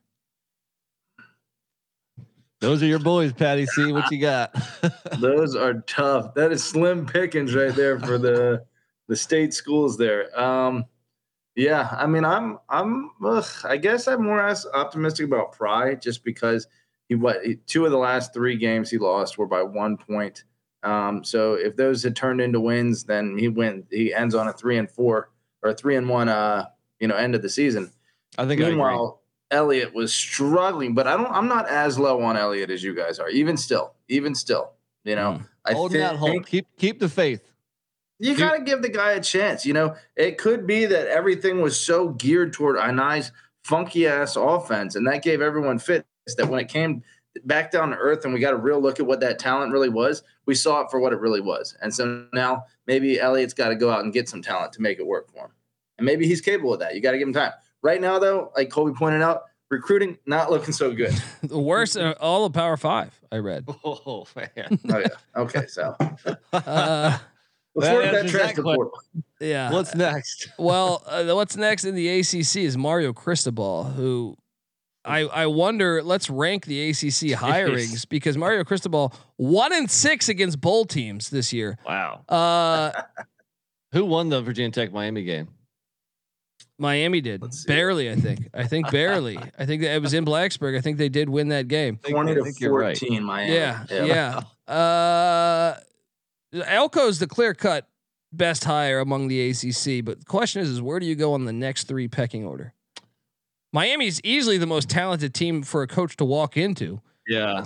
Those 2.61 2.83
are 2.83 2.87
your 2.87 2.99
boys, 2.99 3.33
Patty. 3.33 3.65
See 3.65 3.91
what 3.91 4.11
you 4.11 4.21
got. 4.21 4.55
Those 5.19 5.57
are 5.57 5.81
tough. 5.87 6.35
That 6.35 6.53
is 6.53 6.63
slim 6.63 7.07
pickings 7.07 7.55
right 7.55 7.75
there 7.75 7.99
for 7.99 8.19
the 8.19 8.65
the 9.09 9.17
state 9.17 9.55
schools 9.55 9.97
there. 9.97 10.39
Um, 10.39 10.85
yeah, 11.57 11.89
I 11.91 12.07
mean, 12.07 12.25
I'm 12.25 12.59
I'm 12.69 13.11
ugh, 13.25 13.47
I 13.65 13.79
guess 13.79 14.07
I'm 14.07 14.25
more 14.25 14.47
as 14.47 14.67
optimistic 14.73 15.27
about 15.27 15.53
Pry 15.53 15.95
just 15.95 16.23
because 16.23 16.67
he 17.11 17.17
what 17.17 17.43
two 17.67 17.85
of 17.85 17.91
the 17.91 17.99
last 17.99 18.33
three 18.33 18.57
games 18.57 18.89
he 18.89 18.97
lost 18.97 19.37
were 19.37 19.47
by 19.47 19.63
one 19.65 19.97
point. 19.97 20.45
Um, 20.85 21.25
so 21.25 21.55
if 21.55 21.77
those 21.77 22.03
had 22.05 22.15
turned 22.15 22.41
into 22.41 22.61
wins, 22.61 23.05
then 23.05 23.37
he 23.37 23.49
went 23.49 23.87
he 23.91 24.15
ends 24.15 24.35
on 24.35 24.47
a 24.47 24.53
three 24.53 24.79
and 24.79 24.89
four 24.89 25.29
or 25.63 25.71
a 25.71 25.75
three 25.75 25.97
and 25.97 26.09
one 26.09 26.29
uh 26.29 26.67
you 27.01 27.09
know 27.09 27.17
end 27.17 27.35
of 27.35 27.43
the 27.43 27.49
season. 27.51 27.91
I 28.39 28.47
think 28.47 28.63
I. 28.63 28.69
Meanwhile, 28.69 29.21
Elliott 29.51 29.93
was 29.93 30.15
struggling, 30.15 30.95
but 30.95 31.09
I 31.09 31.17
don't. 31.17 31.33
I'm 31.33 31.49
not 31.49 31.69
as 31.69 31.99
low 31.99 32.23
on 32.23 32.37
Elliott 32.37 32.71
as 32.71 32.85
you 32.85 32.95
guys 32.95 33.19
are. 33.19 33.29
Even 33.29 33.57
still, 33.57 33.93
even 34.09 34.33
still, 34.37 34.71
you 35.03 35.17
know, 35.17 35.41
I 35.65 35.73
Holding 35.73 36.01
that 36.01 36.15
hope. 36.15 36.31
think 36.31 36.47
Keep 36.47 36.67
keep 36.79 37.01
the 37.01 37.09
faith. 37.09 37.43
you 38.21 38.37
got 38.37 38.57
to 38.57 38.63
give 38.63 38.83
the 38.83 38.89
guy 38.89 39.13
a 39.13 39.21
chance. 39.21 39.67
You 39.67 39.73
know, 39.73 39.97
it 40.15 40.39
could 40.39 40.65
be 40.65 40.87
that 40.87 41.09
everything 41.09 41.61
was 41.61 41.79
so 41.79 42.11
geared 42.11 42.53
toward 42.53 42.77
a 42.77 42.93
nice, 42.93 43.33
funky 43.65 44.07
ass 44.07 44.37
offense, 44.37 44.95
and 44.95 45.05
that 45.09 45.25
gave 45.25 45.41
everyone 45.43 45.81
fits. 45.81 46.07
That 46.37 46.49
when 46.49 46.61
it 46.61 46.69
came 46.69 47.03
back 47.45 47.71
down 47.71 47.91
to 47.91 47.97
earth 47.97 48.25
and 48.25 48.35
we 48.35 48.41
got 48.41 48.53
a 48.55 48.57
real 48.57 48.81
look 48.81 48.99
at 49.01 49.07
what 49.07 49.21
that 49.21 49.39
talent 49.39 49.73
really 49.73 49.89
was, 49.89 50.23
we 50.47 50.55
saw 50.55 50.81
it 50.81 50.91
for 50.91 50.99
what 50.99 51.13
it 51.13 51.21
really 51.21 51.41
was. 51.41 51.77
And 51.81 51.95
so 51.95 52.27
now 52.33 52.65
maybe 52.87 53.21
Elliott's 53.21 53.55
got 53.55 53.69
to 53.69 53.77
go 53.77 53.91
out 53.91 54.03
and 54.05 54.13
get 54.13 54.29
some 54.29 54.43
talent 54.43 54.73
to 54.75 54.83
make 54.83 54.99
it 54.99 55.07
work 55.07 55.31
for 55.31 55.45
him, 55.47 55.51
and 55.99 56.05
maybe 56.05 56.27
he's 56.27 56.41
capable 56.41 56.75
of 56.75 56.81
that. 56.81 56.95
You 56.95 57.01
got 57.01 57.13
to 57.13 57.19
give 57.19 57.29
him 57.29 57.35
time. 57.35 57.53
Right 57.83 58.01
now, 58.01 58.19
though, 58.19 58.53
like 58.57 58.69
Colby 58.71 58.93
pointed 58.93 59.23
out, 59.23 59.43
recruiting 59.71 60.19
not 60.27 60.51
looking 60.51 60.73
so 60.73 60.93
good. 60.93 61.15
The 61.43 61.59
worst, 61.59 61.97
uh, 61.97 62.15
all 62.21 62.45
of 62.45 62.53
Power 62.53 62.77
Five. 62.77 63.19
I 63.33 63.37
read. 63.39 63.67
Oh 63.85 64.27
man. 64.37 64.79
Oh 64.91 64.99
yeah. 64.99 65.07
Okay, 65.37 65.67
so 65.67 65.97
Uh, 66.53 67.19
Let's 67.75 67.89
That 67.89 67.95
work 67.95 68.05
that 68.05 68.15
answers 68.17 68.33
that 68.33 68.39
transfer 68.39 68.63
portal. 68.63 68.93
Yeah. 69.41 69.73
What's 69.73 69.95
next? 69.95 70.49
well, 70.59 71.03
uh, 71.07 71.25
what's 71.35 71.57
next 71.57 71.85
in 71.85 71.95
the 71.95 72.09
ACC 72.19 72.57
is 72.57 72.77
Mario 72.77 73.13
Cristobal, 73.13 73.85
who 73.85 74.37
I 75.05 75.21
I 75.21 75.47
wonder. 75.47 76.03
Let's 76.03 76.29
rank 76.29 76.67
the 76.67 76.91
ACC 76.91 76.97
hirings 77.39 78.09
because 78.09 78.37
Mario 78.37 78.65
Cristobal 78.65 79.15
one 79.37 79.73
and 79.73 79.91
six 79.91 80.29
against 80.29 80.61
bowl 80.61 80.85
teams 80.85 81.31
this 81.31 81.53
year. 81.53 81.79
Wow. 81.87 82.25
Uh, 82.29 82.93
Who 83.93 84.05
won 84.05 84.29
the 84.29 84.41
Virginia 84.43 84.71
Tech 84.71 84.93
Miami 84.93 85.25
game? 85.25 85.49
Miami 86.79 87.21
did 87.21 87.43
barely. 87.67 88.11
I 88.11 88.15
think. 88.17 88.49
I 88.55 88.67
think 88.67 88.91
barely. 88.91 89.37
I 89.59 89.67
think 89.67 89.83
that 89.83 89.95
it 89.95 90.01
was 90.03 90.15
in 90.15 90.25
Blacksburg. 90.25 90.77
I 90.79 90.81
think 90.81 90.97
they 90.97 91.09
did 91.11 91.29
win 91.29 91.49
that 91.49 91.69
game. 91.69 91.97
think- 91.97 92.15
Twenty 92.15 92.33
I 92.33 92.35
to 92.37 92.43
think 92.45 92.61
you're 92.61 92.73
right. 92.73 92.97
fourteen, 92.97 93.23
Miami. 93.25 93.53
Yeah, 93.55 93.85
yeah. 93.91 94.73
Uh, 94.73 95.77
Elko's 96.55 97.19
the 97.19 97.27
clear 97.27 97.53
cut 97.55 97.87
best 98.33 98.65
hire 98.65 99.01
among 99.01 99.29
the 99.29 99.51
ACC, 99.51 100.05
but 100.05 100.21
the 100.21 100.25
question 100.27 100.63
is, 100.63 100.69
is 100.71 100.81
where 100.81 101.01
do 101.01 101.07
you 101.07 101.15
go 101.17 101.35
on 101.35 101.45
the 101.45 101.53
next 101.53 101.85
three 101.85 102.09
pecking 102.09 102.47
order? 102.47 102.73
Miami's 103.73 104.21
easily 104.25 104.59
the 104.59 104.67
most 104.67 104.89
talented 104.89 105.33
team 105.35 105.63
for 105.63 105.83
a 105.83 105.87
coach 105.87 106.17
to 106.17 106.25
walk 106.25 106.57
into. 106.57 107.01
Yeah, 107.27 107.65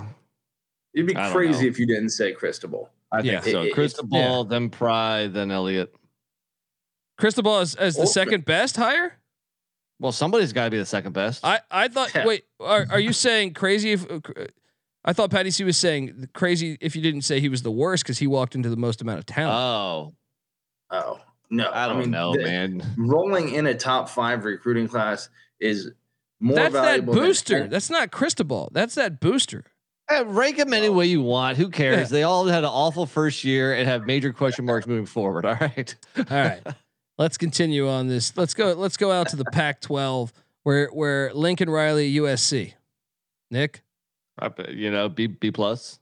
You'd 0.93 1.07
be 1.07 1.15
I 1.17 1.29
crazy 1.31 1.67
if 1.67 1.77
you 1.79 1.85
didn't 1.85 2.09
say 2.09 2.31
Cristobal. 2.31 2.89
I 3.11 3.19
Yeah. 3.21 3.41
think 3.41 3.53
so. 3.53 3.61
It- 3.63 3.67
it- 3.67 3.73
Cristobal, 3.73 4.45
then 4.45 4.69
Pry, 4.69 5.27
then 5.27 5.51
Elliott. 5.51 5.93
Cristobal 7.17 7.57
as, 7.57 7.75
as 7.75 7.95
the 7.95 8.01
Ultimate. 8.01 8.13
second 8.13 8.45
best 8.45 8.75
hire. 8.77 9.17
Well, 9.99 10.11
somebody's 10.11 10.53
got 10.53 10.65
to 10.65 10.71
be 10.71 10.77
the 10.77 10.85
second 10.85 11.13
best. 11.13 11.43
I, 11.45 11.61
I 11.71 11.87
thought. 11.87 12.13
Yeah. 12.13 12.25
Wait, 12.25 12.45
are, 12.59 12.85
are 12.91 12.99
you 12.99 13.13
saying 13.13 13.53
crazy? 13.53 13.93
If 13.93 14.09
uh, 14.11 14.19
I 15.05 15.13
thought 15.13 15.31
Patty 15.31 15.51
C 15.51 15.63
was 15.63 15.77
saying 15.77 16.29
crazy 16.33 16.77
if 16.81 16.95
you 16.95 17.01
didn't 17.01 17.21
say 17.21 17.39
he 17.39 17.47
was 17.49 17.61
the 17.61 17.71
worst 17.71 18.03
because 18.03 18.17
he 18.17 18.27
walked 18.27 18.55
into 18.55 18.69
the 18.69 18.75
most 18.77 19.01
amount 19.01 19.19
of 19.19 19.25
talent. 19.25 19.55
oh, 19.57 20.15
Oh 20.91 21.19
no, 21.49 21.69
I 21.73 21.87
don't 21.87 21.99
mean, 21.99 22.11
know, 22.11 22.33
the- 22.33 22.43
man. 22.43 22.83
Rolling 22.97 23.49
in 23.53 23.67
a 23.67 23.73
top 23.73 24.09
five 24.09 24.43
recruiting 24.45 24.87
class 24.87 25.29
is 25.59 25.91
more 26.39 26.55
That's 26.55 26.73
that 26.73 26.81
valuable. 26.83 27.13
than- 27.13 27.23
booster. 27.23 27.67
That's 27.67 27.89
not 27.89 28.11
Cristobal. 28.11 28.69
That's 28.73 28.95
that 28.95 29.19
booster. 29.19 29.63
Eh, 30.09 30.23
rank 30.27 30.57
them 30.57 30.71
any 30.73 30.89
way 30.89 31.07
you 31.07 31.21
want. 31.21 31.57
Who 31.57 31.69
cares? 31.69 32.09
They 32.09 32.21
all 32.23 32.45
had 32.45 32.59
an 32.63 32.69
awful 32.69 33.05
first 33.07 33.43
year 33.43 33.73
and 33.73 33.87
have 33.87 34.05
major 34.05 34.31
question 34.33 34.65
marks 34.65 34.85
moving 34.85 35.07
forward. 35.07 35.45
All 35.45 35.55
right. 35.55 35.95
All 36.17 36.23
right. 36.29 36.61
let's 37.17 37.37
continue 37.37 37.89
on 37.89 38.07
this. 38.07 38.35
Let's 38.37 38.53
go. 38.53 38.73
Let's 38.73 38.97
go 38.97 39.11
out 39.11 39.29
to 39.29 39.35
the 39.35 39.45
Pac-12 39.45 40.31
where 40.63 40.87
where 40.89 41.33
Lincoln 41.33 41.69
Riley 41.71 42.13
USC. 42.15 42.73
Nick, 43.49 43.81
I 44.39 44.51
you 44.69 44.91
know, 44.91 45.09
B 45.09 45.27
B 45.27 45.49
plus. 45.51 45.99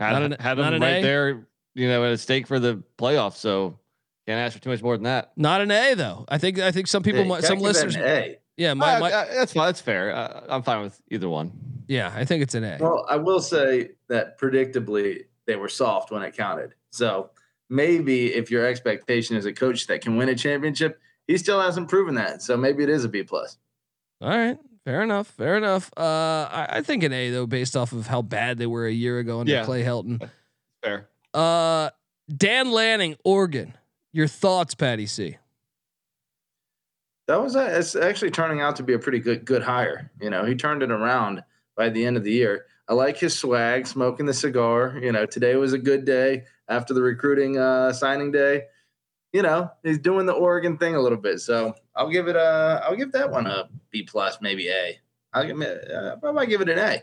Had, 0.00 0.12
Not 0.12 0.22
an- 0.24 0.32
had 0.38 0.58
not 0.58 0.64
them 0.64 0.74
an 0.74 0.80
right 0.82 0.96
A? 0.96 1.02
there, 1.02 1.46
you 1.74 1.88
know, 1.88 2.04
at 2.04 2.12
a 2.12 2.18
stake 2.18 2.46
for 2.46 2.58
the 2.58 2.82
playoffs. 2.98 3.36
So 3.36 3.78
can't 4.26 4.38
ask 4.40 4.54
for 4.56 4.62
too 4.62 4.68
much 4.70 4.82
more 4.82 4.96
than 4.96 5.04
that. 5.04 5.32
not 5.36 5.60
an 5.62 5.70
A 5.70 5.94
though. 5.94 6.26
I 6.28 6.36
think 6.38 6.58
I 6.58 6.70
think 6.70 6.86
some 6.86 7.02
people, 7.02 7.22
Hey, 7.22 7.28
might, 7.28 7.44
some 7.44 7.60
listeners, 7.60 7.96
an 7.96 8.02
A. 8.02 8.38
yeah, 8.56 8.74
my, 8.74 8.94
Uh, 8.96 9.00
my, 9.00 9.12
uh, 9.12 9.26
that's 9.34 9.52
fine. 9.52 9.66
That's 9.66 9.80
fair. 9.80 10.14
Uh, 10.14 10.44
I'm 10.48 10.62
fine 10.62 10.82
with 10.82 11.00
either 11.10 11.28
one. 11.28 11.52
yeah, 11.88 12.12
I 12.14 12.24
think 12.24 12.42
it's 12.42 12.54
an 12.54 12.64
A. 12.64 12.78
Well, 12.80 13.04
I 13.08 13.16
will 13.16 13.40
say 13.40 13.90
that 14.08 14.38
predictably 14.38 15.24
they 15.46 15.56
were 15.56 15.68
soft 15.68 16.10
when 16.10 16.22
it 16.22 16.36
counted. 16.36 16.74
So 16.90 17.30
maybe 17.70 18.34
if 18.34 18.50
your 18.50 18.66
expectation 18.66 19.36
is 19.36 19.44
a 19.46 19.52
coach 19.52 19.86
that 19.88 20.00
can 20.00 20.16
win 20.16 20.28
a 20.28 20.34
championship, 20.34 21.00
he 21.26 21.36
still 21.38 21.60
hasn't 21.60 21.88
proven 21.88 22.14
that. 22.16 22.42
So 22.42 22.56
maybe 22.56 22.82
it 22.82 22.88
is 22.88 23.04
a 23.04 23.08
B 23.08 23.22
plus. 23.22 23.58
All 24.20 24.28
right, 24.30 24.58
fair 24.84 25.02
enough, 25.02 25.26
fair 25.28 25.56
enough. 25.56 25.90
Uh, 25.96 26.00
I, 26.50 26.66
I 26.78 26.82
think 26.82 27.02
an 27.02 27.12
A 27.12 27.30
though, 27.30 27.46
based 27.46 27.76
off 27.76 27.92
of 27.92 28.06
how 28.06 28.22
bad 28.22 28.58
they 28.58 28.66
were 28.66 28.86
a 28.86 28.92
year 28.92 29.18
ago 29.18 29.40
under 29.40 29.52
Yeah. 29.52 29.64
Clay 29.64 29.82
Helton. 29.82 30.28
Fair. 30.82 31.08
Uh, 31.34 31.90
Dan 32.34 32.70
Lanning, 32.72 33.16
Oregon. 33.24 33.74
Your 34.12 34.26
thoughts, 34.28 34.74
Patty 34.74 35.04
C. 35.06 35.36
That 37.26 37.42
was 37.42 37.56
a, 37.56 37.78
it's 37.78 37.96
actually 37.96 38.30
turning 38.30 38.60
out 38.60 38.76
to 38.76 38.82
be 38.82 38.92
a 38.92 38.98
pretty 38.98 39.18
good 39.18 39.44
good 39.44 39.62
hire. 39.62 40.10
You 40.20 40.30
know, 40.30 40.44
he 40.44 40.54
turned 40.54 40.82
it 40.82 40.90
around 40.90 41.42
by 41.76 41.88
the 41.88 42.04
end 42.04 42.16
of 42.16 42.24
the 42.24 42.32
year. 42.32 42.66
I 42.88 42.94
like 42.94 43.16
his 43.16 43.36
swag, 43.36 43.86
smoking 43.86 44.26
the 44.26 44.34
cigar. 44.34 44.98
You 45.02 45.10
know, 45.10 45.26
today 45.26 45.56
was 45.56 45.72
a 45.72 45.78
good 45.78 46.04
day 46.04 46.44
after 46.68 46.94
the 46.94 47.02
recruiting 47.02 47.58
uh, 47.58 47.92
signing 47.92 48.30
day. 48.30 48.62
You 49.32 49.42
know, 49.42 49.70
he's 49.82 49.98
doing 49.98 50.24
the 50.26 50.32
Oregon 50.32 50.78
thing 50.78 50.94
a 50.94 51.00
little 51.00 51.18
bit. 51.18 51.40
So 51.40 51.74
I'll 51.96 52.08
give 52.10 52.28
it 52.28 52.36
a 52.36 52.82
I'll 52.84 52.96
give 52.96 53.12
that 53.12 53.30
one 53.30 53.46
a 53.46 53.68
B 53.90 54.04
plus, 54.04 54.38
maybe 54.40 54.68
A. 54.68 54.98
I'll 55.32 55.44
give 55.46 55.60
it. 55.60 55.90
Uh, 55.90 56.16
I 56.22 56.30
might 56.30 56.48
give 56.48 56.60
it 56.60 56.68
an 56.68 56.78
A. 56.78 57.02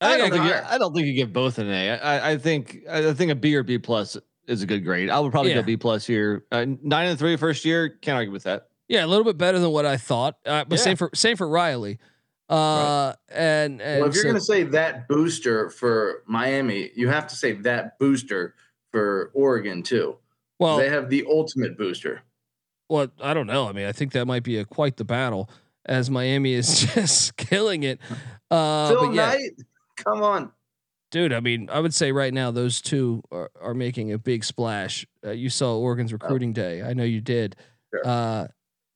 I, 0.00 0.14
I 0.14 0.16
don't 0.18 0.30
think 0.32 0.42
think. 0.42 0.54
You. 0.56 0.60
I 0.68 0.78
don't 0.78 0.92
think 0.92 1.06
you 1.06 1.14
give 1.14 1.32
both 1.32 1.58
an 1.58 1.70
A. 1.70 1.90
I, 1.90 2.32
I 2.32 2.38
think. 2.38 2.80
I 2.90 3.12
think 3.14 3.30
a 3.30 3.36
B 3.36 3.54
or 3.54 3.62
B 3.62 3.78
plus 3.78 4.18
is 4.48 4.62
a 4.62 4.66
good 4.66 4.84
grade. 4.84 5.08
I 5.08 5.20
would 5.20 5.30
probably 5.30 5.52
Yeah. 5.52 5.60
go 5.60 5.62
B 5.62 5.76
plus 5.76 6.04
here. 6.04 6.44
Uh, 6.50 6.66
nine 6.82 7.06
and 7.06 7.18
three 7.18 7.36
first 7.36 7.64
year. 7.64 7.88
Can't 7.88 8.16
argue 8.16 8.32
with 8.32 8.42
that. 8.42 8.68
Yeah, 8.88 9.04
a 9.04 9.08
little 9.08 9.24
bit 9.24 9.38
better 9.38 9.58
than 9.58 9.70
what 9.70 9.86
I 9.86 9.96
thought. 9.96 10.36
Uh, 10.44 10.64
but 10.64 10.78
Yeah. 10.78 10.84
same 10.84 10.96
for 10.96 11.10
same 11.14 11.36
for 11.36 11.48
Riley. 11.48 11.98
Uh, 12.48 13.14
and 13.30 13.80
and 13.80 14.00
Well, 14.00 14.08
if 14.10 14.14
you're 14.14 14.22
so- 14.24 14.28
going 14.28 14.34
to 14.34 14.40
say 14.40 14.62
that 14.64 15.08
booster 15.08 15.70
for 15.70 16.22
Miami, 16.26 16.90
you 16.94 17.08
have 17.08 17.26
to 17.28 17.36
say 17.36 17.52
that 17.52 17.98
booster 17.98 18.54
for 18.92 19.30
Oregon 19.34 19.82
too. 19.82 20.16
well, 20.58 20.76
they 20.76 20.88
have 20.90 21.08
the 21.10 21.24
ultimate 21.28 21.76
booster. 21.78 22.20
well, 22.88 23.08
I 23.20 23.32
don't 23.34 23.46
know. 23.46 23.66
I 23.68 23.72
mean, 23.72 23.86
I 23.86 23.92
think 23.92 24.12
that 24.12 24.26
might 24.26 24.42
be 24.42 24.58
a 24.58 24.64
quite 24.64 24.98
the 24.98 25.04
battle 25.04 25.48
as 25.86 26.10
Miami 26.10 26.52
is 26.52 26.80
just 26.94 27.36
killing 27.36 27.82
it. 27.82 27.98
Uh, 28.50 28.88
Phil 28.90 29.14
yeah, 29.14 29.26
Knight, 29.32 29.50
come 29.96 30.22
on. 30.22 30.52
dude. 31.10 31.32
I 31.32 31.40
mean, 31.40 31.68
I 31.70 31.80
would 31.80 31.94
say 31.94 32.12
right 32.12 32.32
now 32.32 32.50
those 32.50 32.80
two 32.82 33.22
are, 33.32 33.50
are 33.60 33.74
making 33.74 34.12
a 34.12 34.18
big 34.18 34.44
splash. 34.44 35.06
Uh, 35.26 35.30
you 35.30 35.48
saw 35.48 35.76
Oregon's 35.78 36.12
recruiting 36.12 36.52
day. 36.52 36.82
I 36.82 36.92
know 36.92 37.04
you 37.04 37.20
did. 37.22 37.56
Sure. 37.92 38.02
Uh, 38.06 38.46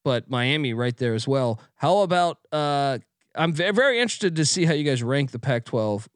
but 0.08 0.30
Miami 0.30 0.72
right 0.72 0.96
there 0.96 1.12
as 1.12 1.28
well. 1.28 1.60
How 1.74 1.98
about? 1.98 2.38
Uh, 2.50 2.96
I'm 3.34 3.52
ve- 3.52 3.72
very 3.72 4.00
interested 4.00 4.36
to 4.36 4.46
see 4.46 4.64
how 4.64 4.72
you 4.72 4.82
guys 4.82 5.02
rank 5.02 5.32
the 5.32 5.38
Pac-12 5.38 6.06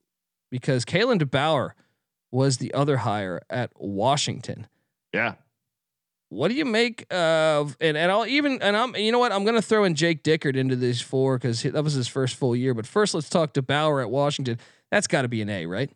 because 0.51 0.87
Kalen 0.87 1.21
DeBoer 1.21 1.73
was 2.31 2.57
the 2.57 2.73
other 2.73 2.97
hire 2.97 3.43
at 3.51 3.71
Washington. 3.77 4.67
Yeah. 5.13 5.35
What 6.31 6.49
do 6.49 6.55
you 6.55 6.65
make 6.65 7.05
of 7.13 7.77
and 7.83 7.99
and 7.99 8.11
I'll 8.11 8.25
even 8.25 8.63
and 8.63 8.75
I'm 8.75 8.97
you 8.97 9.13
know 9.13 9.19
what 9.19 9.31
I'm 9.31 9.45
gonna 9.45 9.61
throw 9.61 9.85
in 9.85 9.95
Jake 9.95 10.23
Dickert 10.23 10.57
into 10.57 10.75
these 10.75 11.03
four 11.03 11.37
because 11.37 11.61
that 11.61 11.85
was 11.85 11.93
his 11.93 12.09
first 12.09 12.37
full 12.37 12.57
year. 12.57 12.73
But 12.73 12.87
first, 12.87 13.13
let's 13.13 13.29
talk 13.29 13.53
to 13.53 13.61
Bauer 13.61 14.01
at 14.01 14.09
Washington. 14.09 14.59
That's 14.91 15.07
got 15.07 15.23
to 15.23 15.29
be 15.29 15.43
an 15.43 15.51
A, 15.51 15.67
right? 15.67 15.91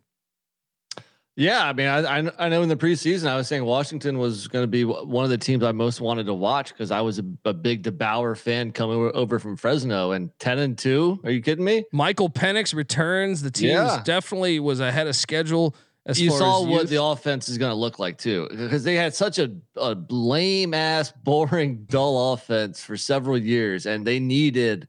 Yeah, 1.39 1.67
I 1.67 1.71
mean, 1.73 1.85
I, 1.87 2.31
I 2.39 2.49
know 2.49 2.63
in 2.63 2.67
the 2.69 2.75
preseason 2.75 3.27
I 3.27 3.37
was 3.37 3.47
saying 3.47 3.63
Washington 3.63 4.17
was 4.17 4.47
going 4.47 4.63
to 4.63 4.67
be 4.67 4.83
one 4.85 5.23
of 5.23 5.29
the 5.29 5.37
teams 5.37 5.63
I 5.63 5.71
most 5.71 6.01
wanted 6.01 6.25
to 6.25 6.33
watch 6.33 6.69
because 6.69 6.89
I 6.89 7.01
was 7.01 7.19
a, 7.19 7.23
a 7.45 7.53
big 7.53 7.83
DeBoer 7.83 8.35
fan 8.35 8.71
coming 8.71 9.11
over 9.13 9.37
from 9.37 9.55
Fresno 9.55 10.13
and 10.13 10.31
ten 10.39 10.57
and 10.57 10.75
two. 10.75 11.19
Are 11.23 11.29
you 11.29 11.43
kidding 11.43 11.63
me? 11.63 11.85
Michael 11.93 12.27
Penix 12.31 12.73
returns. 12.73 13.43
The 13.43 13.51
team 13.51 13.69
Yeah. 13.69 14.01
definitely 14.03 14.59
was 14.59 14.79
ahead 14.79 15.05
of 15.05 15.15
schedule 15.15 15.75
as 16.07 16.19
you 16.19 16.31
far 16.31 16.39
saw 16.39 16.61
as 16.63 16.67
what 16.67 16.81
youth. 16.81 16.89
the 16.89 17.03
offense 17.03 17.49
is 17.49 17.59
going 17.59 17.69
to 17.69 17.75
look 17.75 17.99
like 17.99 18.17
too, 18.17 18.47
because 18.49 18.83
they 18.83 18.95
had 18.95 19.13
such 19.13 19.37
a, 19.37 19.51
a 19.75 19.95
lame 20.09 20.73
ass, 20.73 21.11
boring, 21.23 21.85
dull 21.87 22.33
offense 22.33 22.83
for 22.83 22.97
several 22.97 23.37
years, 23.37 23.85
and 23.85 24.07
they 24.07 24.19
needed, 24.19 24.87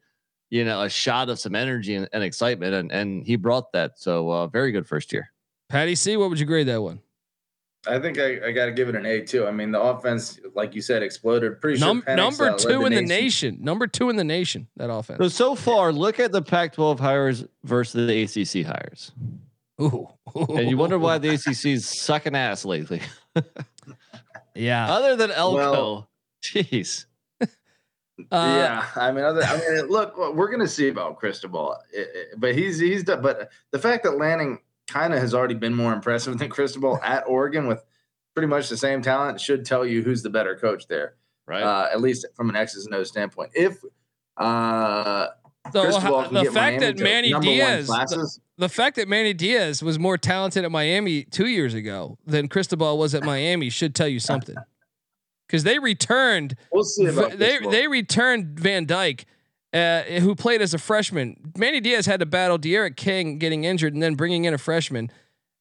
you 0.49 0.65
know, 0.65 0.81
a 0.81 0.89
shot 0.89 1.29
of 1.29 1.39
some 1.39 1.55
energy 1.55 1.95
and, 1.95 2.09
and 2.15 2.23
excitement, 2.23 2.73
and 2.73 2.91
and 2.91 3.27
he 3.27 3.37
brought 3.37 3.71
that. 3.73 3.99
So 3.99 4.31
uh, 4.31 4.47
very 4.47 4.73
good 4.73 4.87
first 4.87 5.13
year. 5.13 5.31
Patty 5.69 5.95
C. 5.95 6.17
What 6.17 6.31
would 6.31 6.41
you 6.41 6.47
grade 6.47 6.67
that 6.69 6.83
one? 6.83 7.01
I 7.87 7.99
think 8.01 8.19
I, 8.19 8.49
I 8.49 8.53
got 8.53 8.67
to 8.67 8.73
give 8.73 8.89
it 8.89 8.97
an 8.97 9.07
A 9.07 9.23
too. 9.23 9.47
I 9.47 9.51
mean, 9.51 9.71
the 9.71 9.81
offense, 9.81 10.41
like 10.55 10.75
you 10.75 10.83
said, 10.83 11.03
exploded. 11.03 11.61
Pretty 11.61 11.79
sure 11.79 11.87
Num- 11.89 12.03
Penix, 12.03 12.17
number 12.17 12.45
uh, 12.49 12.51
led 12.53 12.59
two 12.59 12.85
in 12.87 12.93
the 12.93 13.03
nation. 13.03 13.59
Number 13.61 13.87
two 13.87 14.11
in 14.11 14.17
the 14.17 14.25
nation. 14.25 14.67
That 14.77 14.91
offense. 14.91 15.19
So 15.19 15.29
so 15.29 15.55
far, 15.55 15.93
look 15.93 16.19
at 16.19 16.33
the 16.33 16.43
Pac-12 16.43 16.99
hires 16.99 17.45
versus 17.65 18.07
the 18.07 18.23
ACC 18.23 18.67
hires, 18.67 19.13
Ooh. 19.81 20.09
and 20.35 20.69
you 20.69 20.77
wonder 20.77 20.99
why 20.99 21.19
the 21.19 21.29
ACC's 21.35 21.87
sucking 22.01 22.35
ass 22.35 22.65
lately. 22.65 23.01
Yeah. 24.55 24.93
Other 24.93 25.15
than 25.15 25.31
Elko, 25.31 25.55
Well- 25.57 26.09
jeez. 26.43 27.05
Uh, 28.33 28.57
yeah, 28.59 28.85
I 28.97 29.13
mean, 29.13 29.23
other, 29.23 29.45
I 29.45 29.57
mean, 29.59 29.87
look, 29.87 30.19
we're 30.35 30.51
gonna 30.51 30.67
see 30.67 30.89
about 30.89 31.21
Cristobal, 31.21 31.77
I- 31.97 32.01
I- 32.01 32.25
but 32.37 32.57
he's 32.57 32.81
he's 32.81 33.05
done. 33.05 33.23
But 33.23 33.51
the 33.71 33.79
fact 33.79 34.03
that 34.03 34.19
Lanning 34.19 34.59
kind 34.89 35.13
of 35.15 35.21
has 35.21 35.35
already 35.35 35.55
been 35.55 35.75
more 35.75 35.93
impressive 35.93 36.39
than 36.39 36.49
Cristobal 36.49 36.99
at 37.03 37.25
Oregon 37.27 37.67
with 37.69 37.85
pretty 38.35 38.49
much 38.49 38.69
the 38.69 38.77
same 38.77 39.03
talent 39.03 39.41
should 39.41 39.65
tell 39.65 39.85
you 39.87 40.03
who's 40.03 40.23
the 40.23 40.31
better 40.31 40.57
coach 40.57 40.87
there. 40.89 41.15
Right. 41.47 41.63
Uh, 41.63 41.89
at 41.93 42.01
least 42.01 42.27
from 42.35 42.49
an 42.51 42.57
X's 42.57 42.87
and 42.87 42.95
O's 42.95 43.09
standpoint. 43.09 43.51
If 43.55 43.79
uh, 44.37 45.29
So, 45.73 45.83
Cristobal 45.83 46.21
ho- 46.23 46.25
can 46.25 46.35
the 46.35 46.43
get 46.45 46.53
fact 46.53 46.81
Miami 46.81 46.93
that 46.93 47.03
Manny 47.03 47.33
Diaz, 47.41 47.87
the, 47.87 47.93
classes, 47.93 48.41
the 48.59 48.69
fact 48.69 48.97
that 48.97 49.09
Manny 49.09 49.33
Diaz 49.35 49.83
was 49.83 49.99
more 49.99 50.17
talented 50.19 50.65
at 50.65 50.71
Miami 50.71 51.25
two 51.25 51.47
years 51.47 51.75
ago 51.75 52.19
than 52.27 52.49
Cristobal 52.49 52.99
was 52.99 53.15
at 53.15 53.23
Miami 53.25 53.71
should 53.71 53.95
tell 53.95 54.09
you 54.09 54.21
something. 54.21 54.57
Because 55.47 55.65
they 55.65 55.79
returned, 55.79 56.57
we'll 56.71 56.85
see 56.85 57.07
about 57.07 57.31
v- 57.33 57.37
they 57.39 57.47
Cristobal. 57.53 57.71
they 57.71 57.89
returned 57.89 58.61
Van 58.61 58.85
Dyke, 58.87 59.25
uh, 59.79 60.21
who 60.21 60.35
played 60.35 60.61
as 60.61 60.75
a 60.75 60.79
freshman. 60.79 61.53
Manny 61.57 61.81
Diaz 61.81 62.07
had 62.07 62.21
to 62.21 62.27
battle 62.27 62.59
D'Eriq 62.59 62.97
King 62.97 63.39
getting 63.39 63.65
injured 63.65 63.95
and 63.95 64.03
then 64.03 64.15
bringing 64.15 64.45
in 64.45 64.53
a 64.55 64.59
freshman, 64.59 65.11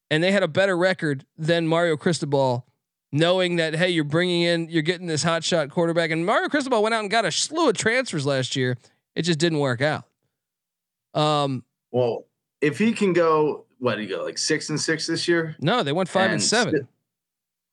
and 0.10 0.24
they 0.24 0.32
had 0.32 0.44
a 0.44 0.48
better 0.48 0.78
record 0.78 1.26
than 1.38 1.68
Mario 1.68 1.96
Cristobal 1.98 2.66
knowing 3.12 3.56
that 3.58 3.76
hey, 3.76 3.90
you're 3.90 4.04
bringing 4.04 4.42
in, 4.42 4.70
you're 4.70 4.82
getting 4.82 5.08
this 5.08 5.24
hot 5.24 5.44
shot 5.44 5.70
quarterback, 5.70 6.12
and 6.12 6.26
Mario 6.26 6.50
Cristobal 6.50 6.82
went 6.84 6.94
out 6.94 7.02
and 7.02 7.12
got 7.12 7.26
a 7.26 7.32
slew 7.32 7.70
of 7.70 7.78
transfers 7.78 8.26
last 8.26 8.56
year. 8.56 8.78
It 9.16 9.24
just 9.24 9.40
didn't 9.40 9.60
work 9.60 9.82
out. 9.82 10.04
Um, 11.14 11.64
Well, 11.92 12.26
if 12.62 12.78
he 12.78 12.92
can 12.92 13.14
go, 13.14 13.66
what 13.80 13.96
did 13.96 14.02
he 14.02 14.08
go 14.08 14.24
like 14.24 14.38
six 14.38 14.70
and 14.70 14.80
six 14.80 15.08
this 15.08 15.28
year? 15.28 15.56
no, 15.60 15.84
they 15.84 15.92
went 15.94 16.10
five 16.10 16.32
and, 16.32 16.42
seven. 16.42 16.76
sti- 16.76 16.88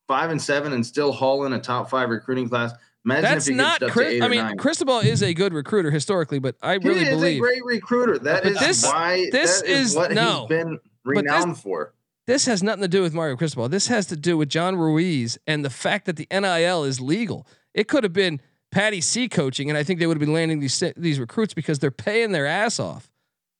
five 0.06 0.30
and 0.30 0.40
seven, 0.40 0.72
and 0.72 0.84
still 0.86 1.12
haul 1.12 1.44
in 1.44 1.52
a 1.52 1.60
top 1.60 1.90
five 1.90 2.10
recruiting 2.10 2.48
class. 2.48 2.72
Imagine 3.04 3.22
That's 3.22 3.48
not 3.50 3.80
gets 3.80 3.82
up 3.82 3.88
to 3.88 3.92
Chris. 3.92 4.22
I 4.22 4.28
mean, 4.28 4.40
nine. 4.42 4.56
Cristobal 4.56 5.00
is 5.00 5.22
a 5.22 5.34
good 5.34 5.52
recruiter 5.52 5.90
historically, 5.90 6.38
but 6.38 6.56
I 6.62 6.78
He 6.78 6.88
really 6.88 7.02
is 7.02 7.08
believe 7.10 7.36
a 7.36 7.40
great 7.40 7.64
recruiter. 7.64 8.18
That 8.18 8.46
is 8.46 8.58
this- 8.58 8.84
why 8.84 9.28
this 9.30 9.60
is, 9.62 9.90
is- 9.90 9.96
what 9.96 10.12
no. 10.12 10.40
he's 10.40 10.48
been 10.48 10.70
this- 10.72 10.80
renowned 11.04 11.58
for. 11.58 11.92
this 12.26 12.46
has 12.46 12.62
nothing 12.62 12.80
to 12.82 12.88
do 12.88 13.02
with 13.02 13.12
Mario 13.12 13.36
Cristobal. 13.36 13.68
This 13.68 13.88
has 13.88 14.06
to 14.06 14.16
do 14.16 14.38
with 14.38 14.48
John 14.48 14.76
Ruiz 14.76 15.36
and 15.46 15.62
the 15.64 15.70
fact 15.70 16.06
that 16.06 16.16
the 16.16 16.26
NIL 16.30 16.84
is 16.84 16.98
legal. 17.00 17.46
It 17.74 17.88
could 17.88 18.04
have 18.04 18.14
been 18.14 18.40
Patty 18.70 19.00
C 19.02 19.28
coaching, 19.28 19.68
and 19.68 19.76
I 19.78 19.82
think 19.82 20.00
they 20.00 20.06
would 20.06 20.16
have 20.16 20.20
been 20.26 20.32
landing 20.32 20.60
these 20.60 20.82
these 20.96 21.20
recruits 21.20 21.52
because 21.52 21.78
they're 21.80 21.90
paying 21.90 22.32
their 22.32 22.46
ass 22.46 22.80
off. 22.80 23.10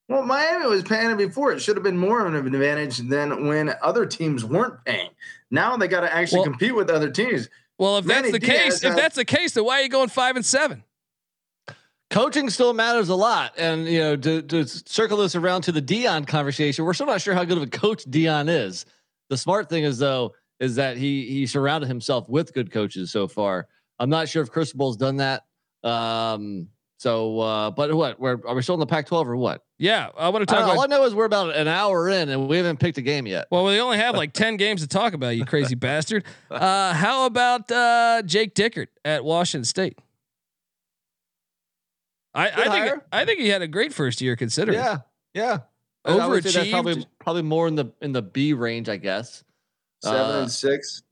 Well, 0.08 0.22
Miami 0.22 0.66
was 0.66 0.82
paying 0.82 1.10
it 1.10 1.16
before. 1.18 1.52
It 1.52 1.60
should 1.60 1.76
have 1.76 1.82
been 1.84 1.96
more 1.98 2.26
of 2.26 2.34
an 2.34 2.46
advantage 2.54 2.98
than 2.98 3.46
when 3.46 3.74
other 3.82 4.04
teams 4.06 4.44
weren't 4.44 4.84
paying. 4.84 5.08
Now 5.50 5.76
they 5.76 5.88
got 5.88 6.00
to 6.00 6.12
actually 6.14 6.40
Well- 6.40 6.44
compete 6.50 6.74
with 6.74 6.90
other 6.90 7.10
teams. 7.10 7.48
Well, 7.78 7.98
if 7.98 8.04
that's 8.04 8.30
the 8.30 8.38
Diaz 8.38 8.80
case, 8.80 8.84
if 8.84 8.96
that's 8.96 9.16
the 9.16 9.24
case, 9.24 9.52
then 9.52 9.64
why 9.64 9.80
are 9.80 9.82
you 9.82 9.88
going 9.88 10.08
five 10.08 10.36
and 10.36 10.46
seven? 10.46 10.84
coaching 12.14 12.48
still 12.48 12.72
matters 12.72 13.08
a 13.08 13.14
lot. 13.14 13.54
And 13.58 13.86
you 13.86 14.00
know, 14.00 14.16
to, 14.16 14.42
to 14.42 14.66
circle 14.66 15.18
this 15.18 15.34
around 15.34 15.62
to 15.62 15.72
the 15.72 15.82
Deion 15.82 16.26
conversation, 16.26 16.84
we're 16.84 16.94
still 16.94 17.06
not 17.06 17.20
sure 17.20 17.34
how 17.34 17.44
good 17.44 17.56
of 17.56 17.64
a 17.64 17.68
coach 17.68 18.04
Deion 18.04 18.48
is. 18.48 18.86
The 19.30 19.36
smart 19.36 19.68
thing 19.68 19.84
is 19.84 19.98
though 19.98 20.34
is 20.60 20.76
that 20.76 20.96
he 20.96 21.26
he 21.26 21.46
surrounded 21.46 21.88
himself 21.88 22.28
with 22.28 22.54
good 22.54 22.70
coaches 22.70 23.10
so 23.10 23.26
far. 23.26 23.66
I'm 23.98 24.10
not 24.10 24.28
sure 24.28 24.42
if 24.42 24.50
Cristobal's 24.50 24.96
done 24.96 25.16
that. 25.16 25.42
Um, 25.82 26.68
so, 26.98 27.40
uh, 27.40 27.70
but 27.70 27.92
what? 27.94 28.20
We're, 28.20 28.40
are 28.46 28.54
we 28.54 28.62
still 28.62 28.74
in 28.74 28.80
the 28.80 28.86
Pac-12 28.86 29.26
or 29.26 29.36
what? 29.36 29.63
Yeah, 29.78 30.10
I 30.16 30.28
want 30.28 30.42
to 30.42 30.46
talk 30.46 30.60
don't 30.60 30.68
about. 30.70 30.76
all 30.76 30.84
I 30.84 30.86
know 30.86 31.04
is 31.04 31.14
we're 31.16 31.24
about 31.24 31.54
an 31.56 31.66
hour 31.66 32.08
in 32.08 32.28
and 32.28 32.48
we 32.48 32.56
haven't 32.58 32.78
picked 32.78 32.96
a 32.98 33.02
game 33.02 33.26
yet. 33.26 33.48
Well, 33.50 33.64
we 33.64 33.80
only 33.80 33.96
have 33.98 34.14
like 34.14 34.32
ten 34.34 34.56
games 34.56 34.82
to 34.82 34.86
talk 34.86 35.14
about. 35.14 35.30
You 35.36 35.44
crazy 35.44 35.74
bastard. 35.74 36.24
Uh, 36.50 36.92
how 36.94 37.26
about 37.26 37.70
uh, 37.72 38.22
Jake 38.24 38.54
Dickert 38.54 38.86
at 39.04 39.24
Washington 39.24 39.64
State? 39.64 39.98
I, 42.34 42.48
I 42.48 42.50
think 42.54 42.68
hire. 42.70 43.04
I 43.12 43.24
think 43.24 43.40
he 43.40 43.48
had 43.48 43.62
a 43.62 43.68
great 43.68 43.92
first 43.92 44.20
year 44.20 44.36
considering. 44.36 44.78
Yeah, 44.78 44.98
yeah. 45.34 45.58
And 46.04 46.20
I 46.20 46.28
that's 46.40 46.70
probably 46.70 46.94
Overachieved. 46.96 47.06
probably 47.18 47.42
more 47.42 47.66
in 47.68 47.74
the 47.76 47.86
in 48.00 48.12
the 48.12 48.22
B 48.22 48.52
range, 48.52 48.88
I 48.88 48.96
guess. 48.96 49.42
Seven 50.02 50.20
Uh, 50.36 50.40
and 50.42 50.50
six. 50.50 51.02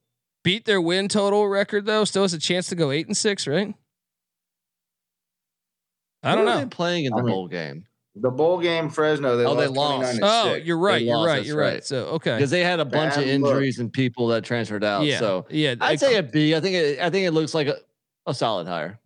Beat 0.44 0.64
their 0.66 0.80
win 0.80 1.08
total 1.08 1.48
record 1.48 1.86
though. 1.86 2.04
Still 2.04 2.22
has 2.22 2.32
a 2.34 2.38
chance 2.38 2.68
to 2.68 2.74
go 2.74 2.90
eight 2.90 3.06
and 3.06 3.16
six, 3.16 3.46
right? 3.46 3.74
I 6.22 6.34
don't 6.34 6.44
Who 6.44 6.50
are 6.50 6.54
know. 6.54 6.60
they 6.60 6.66
playing 6.66 7.04
in 7.06 7.12
the 7.12 7.18
I 7.18 7.22
mean, 7.22 7.32
bowl 7.32 7.48
game 7.48 7.86
The 8.14 8.30
bowl 8.30 8.60
game, 8.60 8.90
Fresno. 8.90 9.36
They 9.38 9.44
Oh, 9.46 9.52
lost 9.54 9.58
they 9.60 9.74
29 9.74 10.00
lost. 10.00 10.16
to 10.16 10.20
Oh, 10.24 10.54
six. 10.54 10.66
you're 10.66 10.78
right. 10.78 11.02
You're 11.02 11.24
right. 11.24 11.44
You're 11.44 11.56
right. 11.56 11.74
right. 11.74 11.84
So 11.84 12.04
okay. 12.08 12.36
because 12.36 12.50
they 12.50 12.60
had 12.62 12.78
a 12.78 12.84
bunch 12.84 13.16
of 13.16 13.24
Bad 13.24 13.40
look. 13.40 13.50
injuries 13.52 13.78
and 13.78 13.90
people 13.92 14.26
that 14.28 14.44
transferred 14.44 14.84
out. 14.84 15.04
Yeah. 15.04 15.18
So 15.18 15.46
yeah. 15.48 15.76
I'd 15.80 15.98
say 15.98 16.16
a 16.16 16.22
B. 16.22 16.54
I 16.54 16.60
think 16.60 16.74
it, 16.74 16.98
I 17.00 17.08
think 17.08 17.26
it 17.26 17.30
looks 17.30 17.54
like 17.54 17.68
a, 17.68 17.76
a 18.26 18.34
solid 18.34 18.66
hire. 18.66 18.98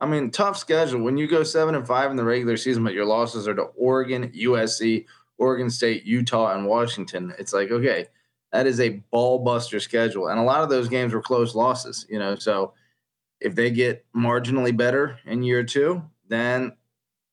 I 0.00 0.06
mean, 0.06 0.30
tough 0.30 0.56
schedule. 0.56 1.00
When 1.02 1.16
you 1.16 1.26
go 1.26 1.42
seven 1.42 1.74
and 1.74 1.86
five 1.86 2.10
in 2.10 2.16
the 2.16 2.24
regular 2.24 2.56
season, 2.56 2.84
but 2.84 2.92
your 2.92 3.06
losses 3.06 3.48
are 3.48 3.54
to 3.54 3.62
Oregon, 3.76 4.30
USC, 4.30 5.06
Oregon 5.38 5.68
State, 5.70 6.04
Utah, 6.04 6.54
and 6.54 6.66
Washington, 6.66 7.34
it's 7.38 7.52
like, 7.54 7.70
okay, 7.70 8.06
that 8.52 8.66
is 8.66 8.78
a 8.78 8.90
ball 9.10 9.38
buster 9.40 9.80
schedule. 9.80 10.28
And 10.28 10.38
a 10.38 10.42
lot 10.42 10.62
of 10.62 10.68
those 10.68 10.88
games 10.88 11.12
were 11.12 11.22
close 11.22 11.54
losses, 11.54 12.06
you 12.08 12.18
know. 12.18 12.36
So 12.36 12.72
if 13.40 13.54
they 13.54 13.70
get 13.70 14.04
marginally 14.14 14.76
better 14.76 15.18
in 15.24 15.42
year 15.42 15.64
two, 15.64 16.02
then 16.28 16.72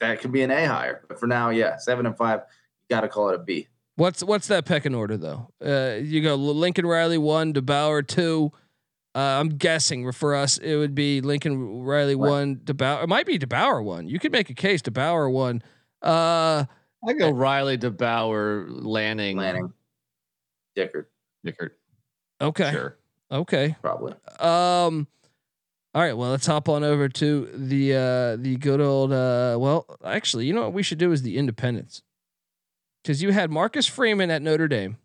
that 0.07 0.21
could 0.21 0.31
be 0.31 0.41
an 0.41 0.51
A 0.51 0.65
hire. 0.65 1.03
But 1.07 1.19
for 1.19 1.27
now, 1.27 1.49
yeah, 1.49 1.77
seven 1.77 2.05
and 2.05 2.15
five, 2.17 2.41
you 2.89 2.95
got 2.95 3.01
to 3.01 3.07
call 3.09 3.29
it 3.29 3.35
a 3.35 3.39
B. 3.39 3.67
What's 3.95 4.23
what's 4.23 4.47
that 4.47 4.65
pecking 4.65 4.95
order 4.95 5.17
though? 5.17 5.49
Uh, 5.63 5.95
you 6.01 6.21
go 6.21 6.35
Lincoln 6.35 6.85
Riley 6.85 7.17
one, 7.17 7.53
DeBoer 7.53 8.07
two. 8.07 8.51
Uh, 9.15 9.19
I'm 9.19 9.49
guessing 9.49 10.11
for 10.11 10.33
us 10.33 10.57
it 10.57 10.75
would 10.75 10.95
be 10.95 11.21
Lincoln 11.21 11.81
Riley 11.83 12.15
Right. 12.15 12.29
one, 12.29 12.55
DeBoer. 12.57 13.03
It 13.03 13.07
might 13.09 13.27
be 13.27 13.37
DeBoer 13.37 13.83
one. 13.83 14.07
You 14.07 14.17
could 14.17 14.31
make 14.31 14.49
a 14.49 14.55
case 14.55 14.81
DeBoer 14.81 15.31
one. 15.31 15.61
Uh, 16.01 16.65
I 17.07 17.13
go 17.13 17.29
Riley, 17.29 17.77
DeBoer, 17.77 18.65
Lanning, 18.69 19.37
Lanning, 19.37 19.71
Dickert, 20.75 21.05
Dickert. 21.45 21.71
okay, 22.41 22.71
Sure. 22.71 22.97
okay. 23.31 23.75
probably. 23.81 24.13
Um, 24.39 25.07
all 25.93 26.01
right. 26.01 26.17
Well, 26.17 26.31
let's 26.31 26.45
hop 26.45 26.69
on 26.69 26.83
over 26.83 27.07
to 27.07 27.49
the 27.53 27.93
uh, 27.93 28.35
the 28.37 28.57
good 28.59 28.81
old. 28.81 29.11
Uh, 29.11 29.57
well, 29.59 29.85
actually, 30.03 30.45
you 30.45 30.53
know 30.53 30.61
what 30.61 30.73
we 30.73 30.83
should 30.83 30.97
do 30.97 31.11
is 31.11 31.21
the 31.21 31.37
Independents, 31.37 32.01
because 33.03 33.21
you 33.21 33.31
had 33.31 33.51
Marcus 33.51 33.85
Freeman 33.87 34.31
at 34.31 34.41
Notre 34.41 34.67
Dame, 34.67 34.97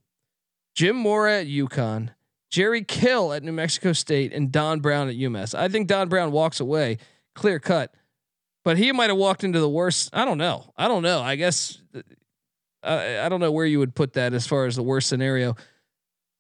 Jim 0.74 0.96
Mora 0.96 1.40
at 1.40 1.46
UConn, 1.46 2.10
Jerry 2.50 2.82
Kill 2.84 3.32
at 3.32 3.42
New 3.42 3.52
Mexico 3.52 3.92
State, 3.92 4.32
and 4.32 4.50
Don 4.50 4.80
Brown 4.80 5.08
at 5.08 5.16
UMass. 5.16 5.54
I 5.54 5.68
think 5.68 5.88
Don 5.88 6.08
Brown 6.08 6.32
walks 6.32 6.60
away 6.60 6.98
clear 7.34 7.58
cut, 7.58 7.94
but 8.64 8.78
he 8.78 8.90
might 8.92 9.10
have 9.10 9.18
walked 9.18 9.44
into 9.44 9.60
the 9.60 9.68
worst. 9.68 10.10
I 10.12 10.24
don't 10.24 10.38
know. 10.38 10.72
I 10.76 10.88
don't 10.88 11.02
know. 11.02 11.20
I 11.20 11.36
guess. 11.36 11.78
uh, 11.94 12.00
I, 12.82 13.26
I 13.26 13.28
don't 13.28 13.40
know 13.40 13.52
where 13.52 13.66
you 13.66 13.78
would 13.78 13.94
put 13.94 14.14
that 14.14 14.32
as 14.32 14.46
far 14.46 14.66
as 14.66 14.76
the 14.76 14.82
worst 14.82 15.08
scenario. 15.08 15.54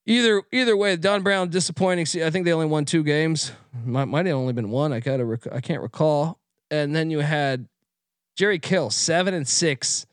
Either 0.08 0.42
either 0.50 0.74
way, 0.74 0.96
Don 0.96 1.22
Brown 1.22 1.50
disappointing. 1.50 2.06
See, 2.06 2.24
I 2.24 2.30
think 2.30 2.46
they 2.46 2.52
only 2.54 2.64
won 2.64 2.86
two 2.86 3.02
games. 3.02 3.52
Might 3.84 4.06
might 4.06 4.24
have 4.24 4.36
only 4.36 4.54
been 4.54 4.70
one. 4.70 4.90
I 4.90 5.00
gotta 5.00 5.22
rec- 5.22 5.52
I 5.52 5.60
can't 5.60 5.82
recall. 5.82 6.38
And 6.70 6.96
then 6.96 7.10
you 7.10 7.18
had 7.18 7.68
Jerry 8.34 8.58
Kill 8.58 8.88
seven 8.88 9.34
and 9.34 9.46
six, 9.46 10.06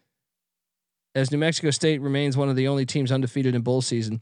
as 1.15 1.31
New 1.31 1.37
Mexico 1.37 1.71
State 1.71 2.01
remains 2.01 2.35
one 2.35 2.49
of 2.49 2.57
the 2.57 2.67
only 2.67 2.85
teams 2.85 3.09
undefeated 3.09 3.55
in 3.55 3.61
bowl 3.61 3.81
season. 3.81 4.19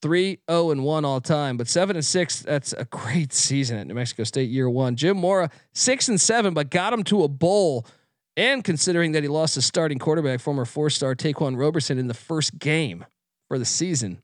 Three 0.00 0.38
zero 0.48 0.70
and 0.70 0.84
one 0.84 1.04
all 1.04 1.20
time, 1.20 1.56
but 1.56 1.66
seven 1.66 1.96
and 1.96 2.04
six. 2.04 2.42
That's 2.42 2.72
a 2.72 2.84
great 2.84 3.32
season 3.32 3.78
at 3.78 3.88
New 3.88 3.94
Mexico 3.94 4.22
State 4.22 4.48
year 4.48 4.70
one. 4.70 4.94
Jim 4.94 5.16
Mora 5.16 5.50
six 5.72 6.08
and 6.08 6.20
seven, 6.20 6.54
but 6.54 6.70
got 6.70 6.92
him 6.92 7.02
to 7.04 7.24
a 7.24 7.28
bowl. 7.28 7.84
And 8.36 8.62
considering 8.62 9.10
that 9.12 9.24
he 9.24 9.28
lost 9.28 9.56
his 9.56 9.66
starting 9.66 9.98
quarterback, 9.98 10.38
former 10.38 10.64
four-star 10.64 11.16
Taquan 11.16 11.58
Roberson, 11.58 11.98
in 11.98 12.06
the 12.06 12.14
first 12.14 12.60
game 12.60 13.04
for 13.48 13.58
the 13.58 13.64
season. 13.64 14.22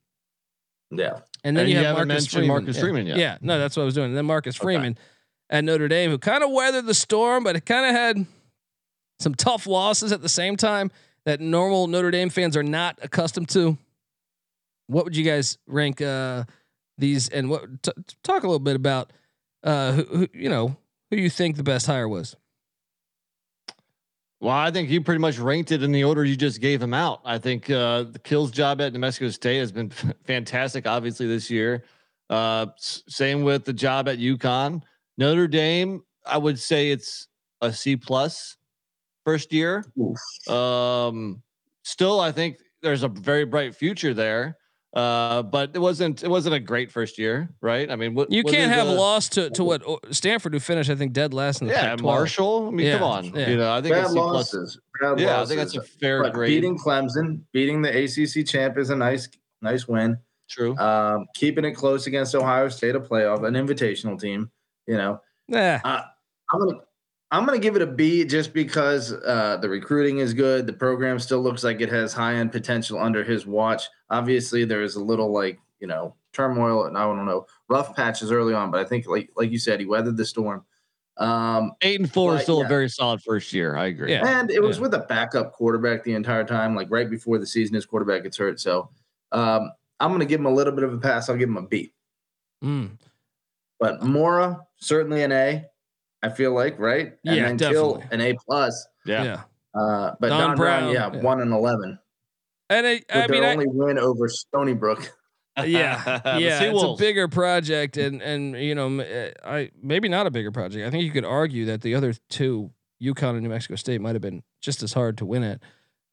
Yeah. 0.91 1.21
And 1.45 1.57
then 1.57 1.63
And 1.65 1.69
you 1.71 1.79
you 1.79 1.85
have 1.85 1.97
haven't 1.97 2.09
Marcus 2.09 2.25
mentioned 2.25 2.31
Freeman. 2.41 2.49
Marcus 2.49 2.77
yeah. 2.77 2.83
Freeman 2.83 3.07
yet. 3.07 3.17
Yeah, 3.19 3.39
no, 3.41 3.59
that's 3.59 3.77
what 3.77 3.83
I 3.83 3.87
was 3.87 3.95
doing. 3.95 4.09
And 4.09 4.17
then 4.17 4.27
Marcus 4.27 4.57
Okay. 4.57 4.65
Freeman 4.65 4.99
at 5.51 5.65
Notre 5.65 5.89
Dame, 5.89 6.11
who 6.11 6.19
kind 6.19 6.43
of 6.43 6.51
weathered 6.51 6.87
the 6.87 6.95
storm, 6.95 7.45
but 7.45 7.57
it 7.57 7.65
kind 7.67 7.87
of 7.87 7.93
had 7.93 8.27
some 9.21 9.35
tough 9.35 9.67
losses 9.67 10.13
at 10.13 10.23
the 10.23 10.29
same 10.29 10.57
time 10.57 10.91
that 11.25 11.41
normal 11.41 11.87
Notre 11.87 12.11
Dame 12.11 12.31
fans 12.31 12.57
are 12.57 12.63
not 12.63 12.99
accustomed 13.03 13.49
to. 13.51 13.79
What 14.89 15.05
would 15.05 15.17
you 15.17 15.25
guys 15.25 15.59
rank 15.67 16.01
uh, 16.01 16.45
these? 16.99 17.29
And 17.29 17.49
what 17.51 17.83
t- 17.83 17.93
talk 18.23 18.43
a 18.43 18.47
little 18.47 18.59
bit 18.61 18.77
about 18.77 19.13
uh, 19.65 19.93
who, 19.93 20.03
who 20.05 20.29
you 20.33 20.49
know 20.49 20.77
who 21.11 21.17
you 21.17 21.31
think 21.31 21.57
the 21.57 21.63
best 21.65 21.87
hire 21.87 22.09
was? 22.09 22.37
Well, 24.41 24.55
I 24.55 24.71
think 24.71 24.91
you 24.91 25.01
pretty 25.01 25.21
much 25.21 25.39
ranked 25.39 25.73
it 25.73 25.83
in 25.83 25.93
the 25.93 26.05
order 26.05 26.25
you 26.25 26.37
just 26.37 26.61
gave 26.61 26.83
him 26.83 26.93
out. 26.93 27.21
I 27.25 27.39
think 27.39 27.71
uh, 27.71 28.03
the 28.05 28.19
Kills 28.19 28.51
job 28.51 28.81
at 28.83 28.93
New 28.93 28.99
Mexico 28.99 29.31
State 29.31 29.59
has 29.59 29.73
been 29.73 29.91
fantastic, 30.27 30.87
obviously 30.87 31.27
this 31.27 31.51
year. 31.51 31.85
Uh, 32.29 32.67
s- 32.77 33.03
same 33.09 33.43
with 33.45 33.65
the 33.65 33.73
job 33.73 34.09
at 34.09 34.19
UConn. 34.19 34.83
Notre 35.17 35.49
Dame, 35.49 36.03
I 36.27 36.37
would 36.37 36.59
say 36.59 36.91
it's 36.91 37.29
a 37.63 37.73
C 37.73 37.97
plus 37.97 38.57
first 39.25 39.53
year. 39.53 39.85
Um, 40.55 41.43
still, 41.85 42.21
I 42.21 42.31
think 42.31 42.59
there's 42.83 43.05
a 43.05 43.09
very 43.09 43.45
bright 43.47 43.75
future 43.75 44.13
there. 44.13 44.59
Uh, 44.97 45.43
but 45.43 45.73
it 45.75 45.79
wasn't 45.79 46.25
it 46.25 46.29
wasn't 46.31 46.55
a 46.55 46.59
great 46.59 46.91
first 46.91 47.19
year, 47.19 47.51
right? 47.61 47.91
I 47.91 47.97
mean, 47.97 48.15
what 48.15 48.33
You 48.33 48.43
can't 48.43 48.73
is, 48.73 48.79
have 48.79 48.87
uh, 48.89 48.95
lost 48.95 49.33
to 49.33 49.51
to 49.51 49.63
what 49.63 49.83
oh, 49.87 50.01
Stanford, 50.11 50.55
who 50.55 50.59
finished 50.59 50.89
I 50.89 50.95
think 50.95 51.13
dead 51.13 51.35
last 51.35 51.61
in 51.61 51.67
the 51.69 51.75
Yeah, 51.75 51.83
Pac-12. 51.83 52.03
Marshall. 52.03 52.69
I 52.69 52.71
mean, 52.71 52.91
come 52.93 53.01
Yeah, 53.03 53.07
on. 53.07 53.25
yeah. 53.35 53.49
You 53.51 53.57
know, 53.59 53.73
I 53.73 53.83
think 53.83 53.95
Bad 53.95 54.05
it's 54.05 54.13
C 54.15 54.19
plus. 54.19 54.33
losses. 54.55 54.81
Bad 55.03 55.21
Yeah, 55.21 55.43
I 55.43 55.45
think 55.45 55.59
that's 55.59 55.77
a 55.77 55.83
fair 55.83 56.23
But 56.23 56.33
grade. 56.33 56.49
beating 56.49 56.79
Clemson, 56.79 57.43
beating 57.53 57.83
the 57.83 57.91
ACC 57.91 58.47
champ 58.47 58.79
is 58.79 58.89
a 58.89 58.97
nice, 58.97 59.29
nice 59.61 59.87
win. 59.87 60.17
True. 60.49 60.75
Um, 60.79 61.27
keeping 61.35 61.67
it 61.67 61.73
close 61.73 62.07
against 62.07 62.35
Ohio 62.35 62.69
State, 62.71 62.95
a 62.95 63.01
playoff, 63.01 63.45
an 63.47 63.53
invitational 63.53 64.19
team. 64.19 64.51
You 64.87 64.97
know, 64.97 65.21
Yeah, 65.47 65.81
I'm 65.85 66.59
gonna, 66.59 66.79
I'm 67.31 67.45
gonna 67.45 67.59
give 67.59 67.77
it 67.77 67.83
a 67.83 67.87
B 67.87 68.25
just 68.25 68.53
because 68.53 69.13
uh, 69.13 69.59
the 69.61 69.69
recruiting 69.69 70.19
is 70.19 70.33
good. 70.33 70.67
The 70.67 70.73
program 70.73 71.19
still 71.19 71.41
looks 71.41 71.65
like 71.65 71.81
it 71.81 71.91
has 71.91 72.13
high 72.13 72.35
end 72.35 72.53
potential 72.53 72.99
under 72.99 73.25
his 73.25 73.47
watch. 73.47 73.85
Obviously, 74.11 74.65
there 74.65 74.83
is 74.83 74.95
a 74.97 75.03
little 75.03 75.33
like 75.33 75.59
you 75.81 75.87
know 75.87 76.15
turmoil 76.33 76.85
and 76.85 76.97
I 76.97 77.03
don't 77.03 77.27
know 77.27 77.47
rough 77.69 77.97
patches 77.97 78.31
early 78.31 78.55
on, 78.55 78.71
but 78.71 78.81
I 78.81 78.85
think 78.85 79.07
like 79.09 79.31
like 79.37 79.51
you 79.51 79.59
said, 79.59 79.81
he 79.81 79.87
weathered 79.87 80.17
the 80.17 80.25
storm. 80.25 80.65
Um, 81.19 81.73
Eight 81.81 81.99
and 81.99 82.13
four 82.13 82.37
is 82.37 82.43
still 82.43 82.61
yeah. 82.61 82.67
a 82.67 82.69
very 82.69 82.91
solid 82.91 83.23
first 83.23 83.53
year. 83.53 83.75
I 83.77 83.87
agree. 83.87 84.13
Yeah. 84.13 84.39
And 84.41 84.51
it 84.51 84.63
was 84.63 84.77
Yeah. 84.77 84.83
with 84.83 84.95
a 84.95 84.99
backup 85.09 85.53
quarterback 85.53 86.05
the 86.05 86.13
entire 86.13 86.45
time, 86.45 86.77
like 86.77 86.89
right 86.91 87.09
before 87.09 87.39
the 87.39 87.47
season, 87.47 87.75
his 87.75 87.87
quarterback 87.87 88.23
gets 88.23 88.37
hurt. 88.37 88.61
So 88.61 88.91
um, 89.33 89.73
I'm 89.99 90.11
going 90.11 90.21
to 90.21 90.27
give 90.27 90.41
him 90.41 90.47
a 90.47 90.53
little 90.53 90.75
bit 90.75 90.85
of 90.85 90.93
a 90.93 90.99
pass. 90.99 91.31
I'll 91.31 91.37
give 91.39 91.49
him 91.49 91.57
a 91.57 91.63
B. 91.63 91.95
Mm. 92.63 92.99
But 93.81 94.03
Mora 94.03 94.61
certainly 94.77 95.23
an 95.23 95.33
A. 95.33 95.65
I 96.27 96.35
feel 96.35 96.53
like 96.53 96.79
right. 96.79 97.15
And 97.25 97.37
Yeah, 97.37 97.43
then 97.47 97.59
Kill 97.59 97.95
definitely. 97.95 98.27
an 98.27 98.35
A 98.35 98.39
plus. 98.47 98.89
Yeah. 99.05 99.25
yeah. 99.25 99.43
Uh, 99.81 100.15
but 100.19 100.29
Don 100.29 100.41
Don, 100.41 100.57
Brown, 100.57 100.83
Brown, 100.83 100.95
yeah, 100.95 101.11
yeah. 101.13 101.23
one 101.23 101.41
and 101.41 101.53
eleven. 101.53 101.99
And 102.69 102.87
I, 102.87 103.03
I 103.11 103.27
mean, 103.29 103.43
their 103.43 103.51
I, 103.51 103.53
only 103.53 103.67
win 103.69 103.99
over 103.99 104.29
Stony 104.29 104.75
Brook. 104.75 105.13
yeah, 105.65 106.03
The 106.25 106.41
yeah, 106.41 106.63
it's 106.63 106.83
a 106.83 106.97
bigger 106.99 107.29
project, 107.29 107.97
and 107.97 108.21
and 108.23 108.57
you 108.57 108.75
know, 108.75 109.01
uh, 109.01 109.31
I 109.45 109.71
maybe 109.81 110.09
not 110.09 110.27
a 110.27 110.31
bigger 110.31 110.51
project. 110.51 110.87
I 110.87 110.91
think 110.91 111.05
you 111.05 111.11
could 111.11 111.25
argue 111.25 111.67
that 111.67 111.83
the 111.83 111.95
other 111.95 112.15
two, 112.29 112.71
UConn 113.03 113.31
and 113.31 113.43
New 113.43 113.51
Mexico 113.51 113.77
State, 113.77 114.01
might 114.01 114.15
have 114.15 114.23
been 114.23 114.43
just 114.61 114.83
as 114.83 114.93
hard 114.93 115.19
to 115.19 115.27
win 115.27 115.43
at. 115.43 115.61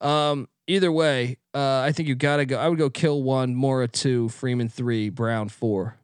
Um, 0.08 0.50
either 0.68 0.92
way, 0.92 1.38
uh, 1.54 1.80
I 1.80 1.94
think 1.94 2.10
you 2.10 2.16
got 2.16 2.38
to 2.38 2.46
go. 2.46 2.58
I 2.60 2.68
would 2.68 2.78
go 2.78 2.90
kill 2.90 3.24
one, 3.24 3.56
Mora 3.56 3.88
two, 3.88 4.30
Freeman 4.30 4.70
three, 4.70 5.10
Brown 5.10 5.50
four. 5.50 5.98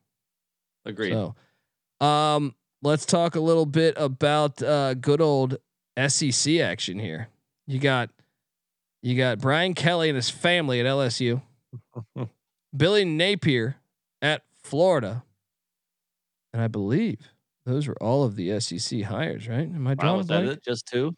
Agreed. 0.86 1.12
So, 1.12 1.36
um, 2.06 2.56
let's 2.82 3.06
talk 3.06 3.36
a 3.36 3.40
little 3.40 3.66
bit 3.66 3.94
about 3.98 4.62
uh, 4.62 4.94
good 4.96 5.22
old 5.22 5.58
SEC 6.08 6.58
action 6.60 7.00
here. 7.00 7.30
You 7.68 7.80
got 7.80 8.10
you 9.02 9.16
got 9.18 9.40
Brian 9.40 9.74
Kelly 9.74 10.10
and 10.10 10.16
his 10.16 10.30
family 10.30 10.80
at 10.80 10.86
LSU, 10.86 11.42
Billy 12.76 13.06
Napier 13.06 13.76
at 14.22 14.44
Florida, 14.64 15.24
and 16.54 16.62
I 16.62 16.68
believe 16.68 17.20
those 17.66 17.88
were 17.88 18.02
all 18.02 18.24
of 18.24 18.36
the 18.36 18.60
SEC 18.60 19.02
hires, 19.04 19.48
right? 19.48 19.60
Am 19.70 19.86
I 19.88 19.92
Wow, 19.92 19.96
drawing 19.96 20.14
a 20.16 20.18
was 20.18 20.28
that 20.28 20.44
blank? 20.44 20.58
it? 20.58 20.64
Just 20.64 20.88
two? 20.88 21.16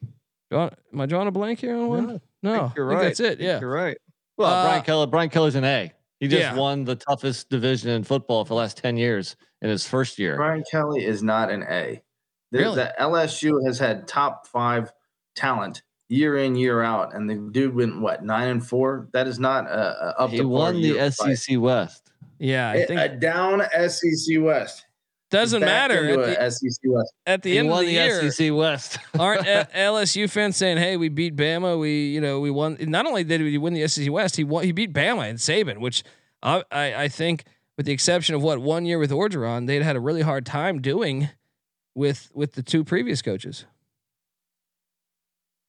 Draw- 0.51 0.69
am 0.93 1.01
I 1.01 1.05
drawing 1.05 1.27
a 1.27 1.31
blank 1.31 1.59
here 1.59 1.75
on 1.75 1.87
one? 1.87 2.07
No, 2.07 2.19
No, 2.43 2.51
I 2.51 2.55
I 2.55 2.59
think 2.65 2.75
you're 2.75 2.89
think 2.89 2.97
right. 2.99 3.03
that's 3.05 3.19
it. 3.21 3.39
Yeah. 3.39 3.59
You're 3.61 3.71
right. 3.71 3.97
Well, 4.37 4.49
Uh, 4.51 4.63
Brian 4.67 4.83
Kelly. 4.83 5.07
Brian 5.07 5.29
Kelly's 5.29 5.55
an 5.55 5.63
A. 5.63 5.91
He 6.19 6.27
just 6.27 6.41
Yeah. 6.41 6.55
won 6.55 6.83
the 6.83 6.95
toughest 6.95 7.49
division 7.49 7.89
in 7.91 8.03
football 8.03 8.43
for 8.43 8.49
the 8.49 8.55
last 8.55 8.77
ten 8.77 8.97
years 8.97 9.35
in 9.61 9.69
his 9.69 9.85
first 9.87 10.17
year. 10.19 10.35
Brian 10.35 10.63
Kelly 10.69 11.05
is 11.05 11.21
not 11.23 11.49
an 11.51 11.63
A. 11.63 12.01
The, 12.51 12.57
Really? 12.59 12.75
the 12.75 12.93
LSU 12.99 13.65
has 13.65 13.79
had 13.79 14.07
top 14.07 14.47
five 14.47 14.91
talent 15.35 15.83
year 16.09 16.37
in 16.37 16.55
year 16.55 16.81
out, 16.81 17.13
and 17.15 17.29
the 17.29 17.35
dude 17.35 17.73
went 17.73 18.01
what 18.01 18.23
nine 18.23 18.49
and 18.49 18.65
four. 18.67 19.07
That 19.13 19.27
is 19.27 19.39
not 19.39 19.65
a, 19.67 20.15
a 20.17 20.21
up 20.23 20.29
He 20.31 20.37
to 20.37 20.43
won 20.47 20.73
the 20.75 20.79
year 20.81 20.95
by- 21.19 21.33
SEC 21.33 21.57
West. 21.59 22.11
Yeah, 22.39 22.69
I 22.71 22.75
A- 22.75 22.87
think 22.87 22.99
a 22.99 23.09
down 23.09 23.61
SEC 23.87 24.39
West 24.41 24.85
doesn't 25.29 25.61
matter 25.61 26.19
at 26.19 26.39
the, 26.41 26.49
SEC 26.49 26.81
West. 26.91 27.13
at 27.25 27.41
the 27.43 27.51
He 27.51 27.57
end 27.59 27.69
of 27.69 27.71
won 27.71 27.85
the, 27.85 27.95
the, 27.95 28.03
year. 28.03 28.31
SEC 28.31 28.51
West. 28.53 28.97
aren't 29.19 29.47
uh, 29.47 29.63
LSU 29.73 30.29
fans 30.29 30.57
saying, 30.57 30.77
"Hey, 30.77 30.97
we 30.97 31.07
beat 31.07 31.37
Bama. 31.37 31.79
We, 31.79 32.07
you 32.09 32.19
know, 32.19 32.41
we 32.41 32.51
won." 32.51 32.75
Not 32.81 33.05
only 33.05 33.23
did 33.23 33.41
we 33.41 33.57
win 33.57 33.73
the 33.73 33.87
SEC 33.87 34.11
West, 34.11 34.35
he 34.35 34.43
won. 34.43 34.65
He 34.65 34.73
beat 34.73 34.91
Bama 34.91 35.29
and 35.29 35.39
Saban, 35.39 35.77
which 35.77 36.03
I, 36.43 36.63
I, 36.71 36.95
I 37.03 37.07
think, 37.07 37.45
with 37.81 37.87
the 37.87 37.93
exception 37.93 38.35
of 38.35 38.43
what 38.43 38.59
one 38.59 38.85
year 38.85 38.99
with 38.99 39.09
Orgeron, 39.09 39.65
they'd 39.65 39.81
had 39.81 39.95
a 39.95 39.99
really 39.99 40.21
hard 40.21 40.45
time 40.45 40.83
doing 40.83 41.29
with 41.95 42.29
with 42.31 42.53
the 42.53 42.61
two 42.61 42.83
previous 42.83 43.23
coaches. 43.23 43.65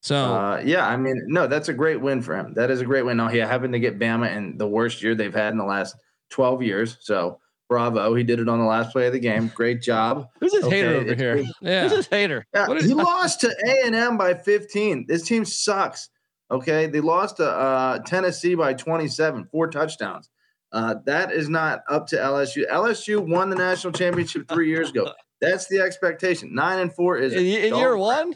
So 0.02 0.14
Uh, 0.16 0.62
yeah, 0.62 0.86
I 0.86 0.98
mean, 0.98 1.14
no, 1.28 1.46
that's 1.46 1.70
a 1.70 1.72
great 1.72 2.02
win 2.02 2.20
for 2.20 2.36
him. 2.36 2.52
That 2.52 2.70
is 2.70 2.82
a 2.82 2.84
great 2.84 3.06
win. 3.06 3.16
Now 3.16 3.28
he 3.28 3.38
happened 3.38 3.72
to 3.72 3.78
get 3.80 3.98
Bama 3.98 4.30
in 4.36 4.58
the 4.58 4.68
worst 4.68 5.02
year 5.02 5.14
they've 5.14 5.32
had 5.34 5.52
in 5.52 5.58
the 5.58 5.64
last 5.64 5.96
twelve 6.28 6.62
years. 6.62 6.98
So 7.00 7.38
bravo, 7.70 8.14
he 8.14 8.24
did 8.24 8.40
it 8.40 8.48
on 8.48 8.58
the 8.58 8.66
last 8.66 8.92
play 8.92 9.06
of 9.06 9.14
the 9.14 9.18
game. 9.18 9.50
Great 9.54 9.80
job. 9.80 10.28
Who's 10.38 10.52
this 10.52 10.64
Okay, 10.66 10.80
hater 10.82 10.94
over 10.96 11.14
here? 11.14 11.36
big. 11.36 11.46
yeah, 11.62 11.82
Who's 11.84 11.92
this 11.92 12.08
hater? 12.08 12.44
Yeah, 12.52 12.68
What 12.68 12.76
is- 12.76 12.84
he 12.84 12.92
lost 12.92 13.40
to 13.40 13.56
A 13.66 13.86
and 13.86 13.94
M 13.94 14.18
by 14.18 14.34
15. 14.34 15.06
This 15.08 15.22
team 15.22 15.46
sucks. 15.46 16.10
Okay, 16.50 16.88
they 16.88 17.00
lost 17.00 17.38
to 17.38 17.48
uh, 17.48 18.00
Tennessee 18.00 18.54
by 18.54 18.74
27, 18.74 19.46
four 19.50 19.68
touchdowns. 19.68 20.28
Uh, 20.72 20.94
that 21.04 21.32
is 21.32 21.48
not 21.48 21.82
up 21.88 22.06
to 22.08 22.16
LSU. 22.16 22.68
LSU 22.70 23.18
won 23.26 23.50
the 23.50 23.56
national 23.56 23.92
championship 23.92 24.48
three 24.48 24.68
years 24.68 24.90
ago. 24.90 25.12
That's 25.40 25.66
the 25.66 25.80
expectation. 25.80 26.54
Nine 26.54 26.78
and 26.78 26.92
four 26.94 27.18
is 27.18 27.32
In, 27.34 27.40
in 27.44 27.74
year 27.74 27.96
one, 27.96 28.34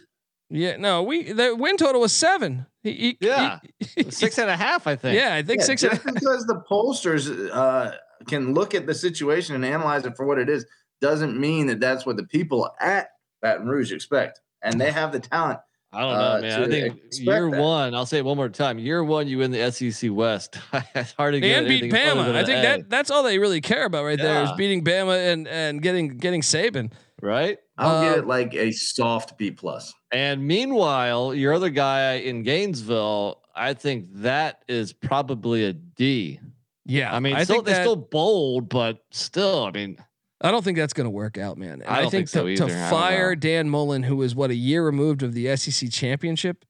yeah. 0.51 0.76
No, 0.76 1.03
we 1.03 1.32
the 1.32 1.55
win 1.57 1.76
total 1.76 2.01
was 2.01 2.12
seven. 2.12 2.66
He, 2.82 2.93
he, 2.93 3.18
Yeah. 3.20 3.61
he- 3.78 4.03
six 4.11 4.39
and 4.39 4.51
a 4.51 4.57
half, 4.57 4.87
I 4.87 4.97
think. 4.97 5.16
yeah, 5.16 5.34
I 5.34 5.43
think 5.43 5.61
Yeah, 5.61 5.66
six. 5.66 5.82
And, 5.82 5.93
just 5.93 6.05
because 6.05 6.47
the 6.47 6.62
pollsters 6.70 7.51
uh, 7.53 7.93
can 8.28 8.55
look 8.55 8.74
at 8.74 8.87
the 8.87 8.95
situation 8.95 9.55
and 9.55 9.64
analyze 9.64 10.05
it 10.05 10.16
for 10.16 10.26
what 10.26 10.39
it 10.39 10.49
is 10.49 10.66
doesn't 11.01 11.39
mean 11.39 11.66
that 11.68 11.80
that's 11.80 12.05
what 12.07 12.16
the 12.16 12.24
people 12.24 12.70
at 12.80 13.09
Baton 13.43 13.66
Rouge 13.68 13.93
expect. 13.93 14.41
And 14.62 14.80
they 14.80 14.91
have 14.91 15.12
the 15.12 15.20
talent. 15.20 15.61
I 15.93 16.01
don't 16.01 16.12
know, 16.12 16.20
uh, 16.20 16.41
man. 16.41 16.62
I 16.62 16.68
think 16.68 17.01
year 17.12 17.51
that. 17.51 17.61
one, 17.61 17.95
I'll 17.95 18.07
say 18.07 18.18
it 18.18 18.24
one 18.24 18.37
more 18.37 18.49
time. 18.49 18.78
Year 18.78 19.03
one, 19.03 19.28
you 19.28 19.39
win 19.39 19.51
the 19.51 19.70
SEC 19.70 20.11
West. 20.12 20.59
it's 20.95 21.12
hard 21.12 21.34
to 21.34 21.41
get 21.41 21.59
and 21.59 21.68
beat 21.68 21.84
anything 21.84 22.01
Bama. 22.01 22.34
I 22.34 22.41
an 22.41 22.47
think 22.47 22.59
A, 22.59 22.62
that 22.62 22.91
that's 22.91 23.11
all 23.11 23.22
they 23.22 23.39
really 23.39 23.61
care 23.61 23.87
about 23.87 24.05
right 24.05 24.18
there 24.18 24.43
is 24.43 24.53
beating 24.53 24.84
Bama 24.84 25.32
and 25.32 25.49
and 25.49 25.80
getting 25.80 26.18
getting 26.18 26.43
Saban. 26.43 26.93
right. 27.22 27.59
I'll 27.78 27.97
Uh, 27.97 28.09
give 28.09 28.18
it 28.24 28.26
like 28.26 28.55
a 28.55 28.72
soft 28.72 29.39
B 29.39 29.51
plus. 29.51 29.93
And 30.11 30.47
meanwhile, 30.47 31.34
your 31.34 31.53
other 31.55 31.70
guy 31.70 32.14
in 32.14 32.43
Gainesville, 32.43 33.43
I 33.55 33.74
think 33.74 34.07
that 34.14 34.62
is 34.68 34.93
probably 34.93 35.64
a 35.64 35.72
D. 35.72 36.41
Yeah, 36.84 37.14
I 37.14 37.20
mean, 37.20 37.34
I 37.34 37.45
still, 37.45 37.57
think 37.57 37.66
they're 37.66 37.74
that, 37.76 37.82
still 37.82 37.97
bold, 37.97 38.68
but 38.68 38.99
still, 39.11 39.64
I 39.64 39.72
mean, 39.72 39.99
I 40.47 40.51
don't 40.51 40.63
think 40.65 40.79
that's 40.79 40.93
going 40.93 41.05
to 41.07 41.11
work 41.11 41.37
out, 41.39 41.59
man. 41.59 41.83
I 41.87 42.03
don't 42.03 42.11
think 42.11 42.27
to, 42.29 42.33
so 42.33 42.43
to 42.45 42.49
either. 42.51 42.65
I 42.65 42.69
don't 42.69 42.91
fire. 42.91 43.35
Dan 43.37 43.69
Mullen, 43.69 44.03
who 44.05 44.23
is 44.23 44.35
what 44.35 44.51
a 44.51 44.55
year 44.55 44.85
removed 44.85 45.23
of 45.23 45.35
the 45.35 45.55
SEC 45.57 45.91
championship, 45.91 46.65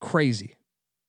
crazy, 0.00 0.56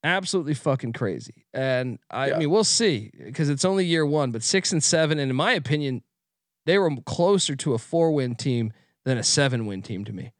absolutely 0.03 0.53
fucking 0.53 0.93
crazy. 0.93 1.45
And 1.53 1.99
I, 2.10 2.30
Yeah. 2.30 2.38
mean, 2.39 2.49
we'll 2.49 2.64
see 2.64 3.12
because 3.24 3.49
it's 3.49 3.66
only 3.66 3.86
year 3.86 4.05
one, 4.05 4.32
but 4.32 4.43
six 4.43 4.72
and 4.72 4.84
seven, 4.84 5.20
and 5.20 5.30
in 5.30 5.36
my 5.36 5.53
opinion, 5.53 6.03
they 6.66 6.78
were 6.78 6.91
closer 7.05 7.55
to 7.55 7.74
a 7.74 7.78
four 7.78 8.12
win 8.12 8.36
team 8.36 8.74
than 9.05 9.18
a 9.18 9.24
seven 9.24 9.66
win 9.66 9.82
team 9.82 10.03
to 10.05 10.14
me. 10.14 10.34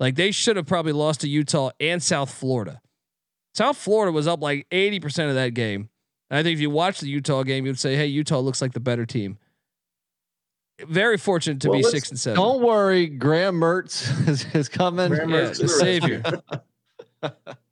Like 0.00 0.14
they 0.16 0.30
should 0.30 0.56
have 0.56 0.66
probably 0.66 0.92
lost 0.92 1.20
to 1.22 1.28
Utah 1.28 1.70
and 1.80 2.02
South 2.02 2.32
Florida. 2.32 2.80
South 3.54 3.76
Florida 3.76 4.10
was 4.12 4.26
up 4.26 4.42
like 4.42 4.66
80% 4.70 5.28
of 5.28 5.34
that 5.36 5.54
game. 5.54 5.88
And 6.28 6.38
I 6.38 6.42
think 6.42 6.54
if 6.54 6.60
you 6.60 6.70
watch 6.70 6.98
the 7.00 7.08
Utah 7.08 7.44
game, 7.44 7.64
you'd 7.66 7.78
say, 7.78 7.94
hey, 7.96 8.06
Utah 8.06 8.40
looks 8.40 8.60
like 8.60 8.72
the 8.72 8.80
better 8.80 9.06
team. 9.06 9.38
Very 10.80 11.16
fortunate 11.18 11.60
to 11.62 11.70
Well, 11.70 11.78
be 11.78 11.84
six 11.84 12.10
and 12.10 12.18
seven. 12.18 12.36
don't 12.36 12.62
worry. 12.62 13.06
Graham 13.06 13.60
Mertz 13.60 14.08
is, 14.28 14.44
is 14.54 14.68
coming. 14.68 15.08
Graham 15.10 15.30
yeah, 15.30 15.36
Mertz 15.36 15.60
the 15.60 15.68
savior. 15.68 16.22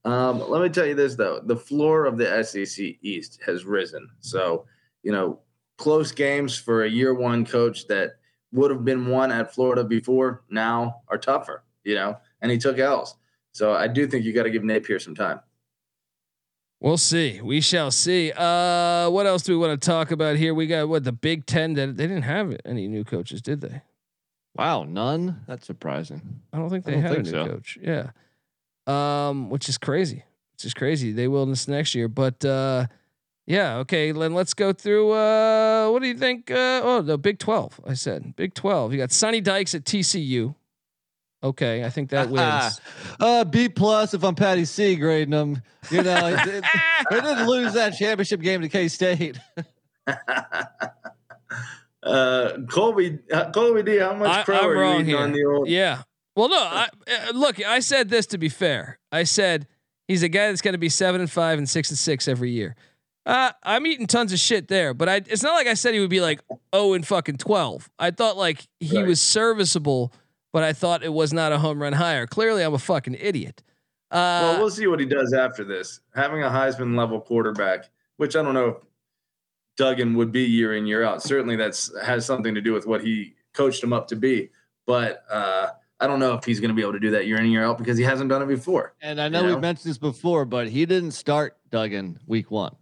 Um, 0.05 0.51
let 0.51 0.63
me 0.63 0.69
tell 0.69 0.87
you 0.87 0.95
this 0.95 1.15
though: 1.15 1.41
the 1.45 1.55
floor 1.57 2.07
of 2.07 2.17
the 2.19 2.43
SEC 2.43 2.97
East 3.03 3.39
has 3.47 3.65
risen. 3.65 4.09
So, 4.21 4.65
you 5.03 5.13
know, 5.13 5.41
close 5.79 6.11
games 6.11 6.59
for 6.59 6.85
a 6.85 6.89
year 6.91 7.15
one 7.15 7.45
coach 7.45 7.87
that 7.89 8.13
would 8.53 8.71
have 8.71 8.85
been 8.85 9.07
won 9.07 9.31
at 9.31 9.55
Florida 9.55 9.85
before 9.85 10.43
now 10.51 11.03
are 11.09 11.19
tougher. 11.19 11.65
You 11.85 11.95
know, 11.97 12.17
and 12.41 12.51
he 12.51 12.59
took 12.59 12.79
L's. 12.79 13.15
So 13.53 13.75
I 13.75 13.87
do 13.89 14.07
think 14.07 14.25
you 14.25 14.33
got 14.33 14.45
to 14.45 14.51
give 14.51 14.65
Napier 14.65 14.99
some 14.99 15.15
time. 15.15 15.41
We'll 16.83 16.99
see. 16.99 17.41
We 17.41 17.61
shall 17.61 17.93
see. 17.93 18.33
Uh, 18.33 19.09
what 19.09 19.25
else 19.25 19.45
do 19.45 19.53
we 19.53 19.65
want 19.65 19.81
to 19.81 19.87
talk 19.87 20.11
about 20.11 20.35
here? 20.35 20.53
We 20.53 20.67
got 20.67 20.89
what 20.89 21.05
the 21.05 21.13
Big 21.13 21.47
Ten. 21.47 21.75
That 21.75 21.97
they 21.97 22.09
didn't 22.09 22.25
have 22.25 22.57
any 22.65 22.89
new 22.89 23.05
coaches, 23.05 23.41
did 23.41 23.61
they? 23.61 23.83
Wow, 24.57 24.83
none. 24.83 25.43
That's 25.47 25.65
surprising. 25.65 26.41
I 26.53 26.59
don't 26.59 26.71
think 26.71 26.85
they 26.85 26.95
don't 26.95 27.03
had 27.03 27.13
think 27.13 27.29
a 27.29 27.31
new 27.31 27.45
so. 27.45 27.47
coach. 27.47 27.79
Yeah. 27.81 28.11
Um, 28.89 29.49
which 29.49 29.69
is 29.69 29.79
crazy. 29.79 30.25
Which 30.55 30.65
is 30.65 30.75
crazy. 30.75 31.13
They 31.13 31.29
will 31.29 31.47
this 31.47 31.69
next 31.69 31.95
year, 31.95 32.09
but 32.09 32.45
uh, 32.45 32.89
yeah. 33.47 33.77
Okay, 33.77 34.11
then 34.11 34.35
let's 34.35 34.53
go 34.53 34.73
through. 34.73 35.13
Uh, 35.13 35.89
what 35.89 36.03
do 36.03 36.09
you 36.09 36.19
think? 36.19 36.51
Uh, 36.51 36.81
oh, 36.83 37.01
the 37.01 37.17
Big 37.17 37.39
Twelve. 37.39 37.79
I 37.87 37.95
said 37.95 38.35
Big 38.35 38.55
Twelve. 38.55 38.93
You 38.93 38.99
got 38.99 39.13
Sonny 39.13 39.41
Dykes 39.41 39.77
at 39.77 39.85
TCU. 39.85 40.57
Okay, 41.45 41.85
I 41.85 41.91
think 41.91 42.11
that 42.11 42.29
wins. 42.31 42.81
uh, 43.19 43.45
B 43.45 43.69
plus 43.69 44.15
if 44.15 44.23
I'm 44.23 44.35
Patty 44.37 44.65
C 44.65 44.95
grading 44.97 45.31
them. 45.31 45.61
You 45.91 46.03
know, 46.03 46.37
they, 46.37 46.61
they 47.11 47.21
didn't 47.21 47.47
lose 47.49 47.75
that 47.75 47.95
championship 47.97 48.41
game 48.41 48.61
to 48.61 48.69
K 48.69 48.87
State. 48.89 49.39
uh, 52.03 52.53
Colby, 52.71 53.19
uh, 53.33 53.51
Colby 53.51 53.83
D, 53.83 53.99
how 53.99 54.15
much 54.15 54.29
I- 54.31 54.43
crow 54.45 54.57
I'm 54.59 54.65
are 54.67 54.85
you 54.85 54.95
eating 54.95 55.07
here. 55.07 55.19
on 55.19 55.33
the 55.33 55.45
old? 55.45 55.69
Yeah. 55.69 56.03
Well, 56.37 56.49
no. 56.49 56.57
I, 56.59 56.89
uh, 57.09 57.33
look, 57.35 57.65
I 57.65 57.81
said 57.81 58.09
this 58.09 58.27
to 58.27 58.39
be 58.39 58.49
fair. 58.49 58.99
I 59.11 59.25
said 59.25 59.67
he's 60.09 60.23
a 60.23 60.29
guy 60.29 60.49
that's 60.49 60.63
going 60.63 60.73
to 60.73 60.79
be 60.79 60.89
seven 60.89 61.21
and 61.21 61.31
five 61.31 61.59
and 61.59 61.69
six 61.69 61.91
and 61.91 61.99
six 61.99 62.27
every 62.27 62.51
year. 62.51 62.75
Uh, 63.27 63.53
I'm 63.63 63.87
eating 63.87 64.07
tons 64.07 64.33
of 64.33 64.39
shit 64.41 64.67
there, 64.69 64.95
but 64.95 65.09
I. 65.09 65.17
It's 65.17 65.43
not 65.45 65.53
like 65.55 65.67
I 65.69 65.75
said 65.75 65.95
he 65.95 66.01
would 66.01 66.11
be 66.11 66.21
like 66.21 66.41
oh 66.73 66.95
and 66.95 67.07
fucking 67.07 67.37
twelve. 67.37 67.89
I 67.99 68.11
thought 68.11 68.37
like 68.37 68.67
he 68.81 68.97
Right. 68.99 69.07
was 69.07 69.21
serviceable, 69.21 70.13
but 70.53 70.63
I 70.63 70.73
thought 70.73 71.03
it 71.03 71.13
was 71.13 71.33
not 71.33 71.53
a 71.53 71.59
home 71.59 71.81
run 71.83 71.95
hire. 71.95 72.27
Clearly, 72.27 72.63
I'm 72.63 72.75
a 72.75 72.79
fucking 72.79 73.17
idiot. 73.21 73.63
Uh, 74.11 74.15
Well, 74.43 74.59
we'll 74.61 74.71
see 74.71 74.87
what 74.87 75.01
he 75.01 75.07
does 75.07 75.33
after 75.33 75.65
this. 75.65 76.01
Having 76.15 76.43
a 76.45 76.49
Heisman 76.49 76.97
level 76.97 77.21
quarterback, 77.21 77.89
which 78.19 78.37
I 78.37 78.43
don't 78.43 78.55
know 78.55 78.69
if 78.69 78.77
Duggan 79.77 80.15
would 80.17 80.31
be 80.33 80.43
year 80.43 80.77
in 80.77 80.87
year 80.87 81.03
out. 81.03 81.23
Certainly, 81.23 81.57
that's 81.57 81.91
has 82.03 82.27
something 82.27 82.55
to 82.55 82.61
do 82.61 82.73
with 82.75 82.87
what 82.87 83.03
he 83.03 83.35
coached 83.55 83.83
him 83.83 83.93
up 83.93 84.09
to 84.09 84.17
be. 84.17 84.51
But 84.87 85.25
uh, 85.31 85.69
I 85.99 86.07
don't 86.07 86.19
know 86.21 86.35
if 86.35 86.45
he's 86.45 86.61
going 86.61 86.69
to 86.69 86.75
be 86.75 86.83
able 86.83 86.93
to 86.93 87.01
do 87.01 87.11
that 87.13 87.27
year 87.27 87.39
in 87.39 87.47
year 87.51 87.65
out 87.65 87.79
because 87.79 87.97
he 87.97 88.05
hasn't 88.05 88.29
done 88.29 88.43
it 88.43 88.47
before. 88.49 88.95
And 89.01 89.21
I 89.21 89.29
know 89.29 89.41
You 89.43 89.47
we've 89.55 89.61
mentioned 89.61 89.89
this 89.91 89.99
before, 89.99 90.45
but 90.45 90.69
he 90.69 90.85
didn't 90.85 91.13
start 91.13 91.57
Duggan 91.71 92.19
week 92.27 92.51
one. 92.51 92.77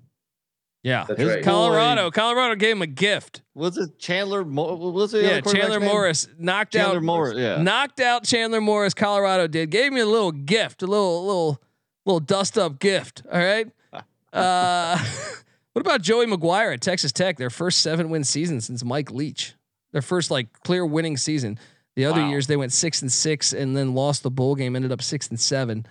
Yeah, 0.83 1.05
That's 1.07 1.21
His 1.21 1.29
right. 1.29 1.45
Colorado. 1.45 2.11
Colorado 2.11 2.55
gave 2.55 2.77
him 2.77 2.81
a 2.83 2.87
gift. 2.87 3.43
Was 3.55 3.77
it 3.77 3.99
Chandler? 3.99 4.45
Mo- 4.47 4.77
was 4.77 5.13
it? 5.13 5.25
Yeah, 5.25 5.41
Chandler 5.43 5.79
Morris 5.79 6.27
knocked 6.39 6.75
out 6.75 6.81
Chandler 6.93 6.97
out 6.99 7.03
Morris. 7.03 7.37
Yeah. 7.37 7.61
knocked 7.61 8.01
out 8.01 8.25
Chandler 8.25 8.63
Morris. 8.63 8.95
Colorado 8.95 9.47
did. 9.47 9.71
Gave 9.71 9.93
me 9.93 10.01
a 10.01 10.07
little 10.07 10.33
gift, 10.33 10.83
a 10.83 10.87
little 10.87 11.27
little 11.27 11.63
little 12.07 12.21
dust 12.21 12.57
up 12.57 12.79
gift. 12.79 13.23
All 13.31 13.39
right. 13.41 13.69
Uh, 14.33 14.97
what 15.73 15.81
about 15.81 16.03
Joey 16.03 16.25
McGuire 16.27 16.73
at 16.73 16.81
Texas 16.81 17.11
Tech? 17.11 17.37
Their 17.37 17.51
first 17.51 17.81
seven 17.81 18.11
win 18.11 18.23
season 18.23 18.61
since 18.61 18.85
Mike 18.85 19.11
Leach. 19.11 19.55
Their 19.91 20.03
first 20.03 20.31
like 20.31 20.47
clear 20.63 20.87
winning 20.87 21.17
season. 21.17 21.59
The 21.97 22.05
other 22.05 22.21
Wow. 22.21 22.29
years 22.31 22.47
they 22.47 22.57
went 22.57 22.73
six 22.73 23.03
and 23.03 23.11
six 23.11 23.53
and 23.53 23.77
then 23.77 23.93
lost 23.93 24.23
the 24.23 24.31
bowl 24.31 24.55
game. 24.55 24.77
Ended 24.77 24.93
up 24.93 25.03
six 25.03 25.27
and 25.29 25.41
seven. 25.41 25.85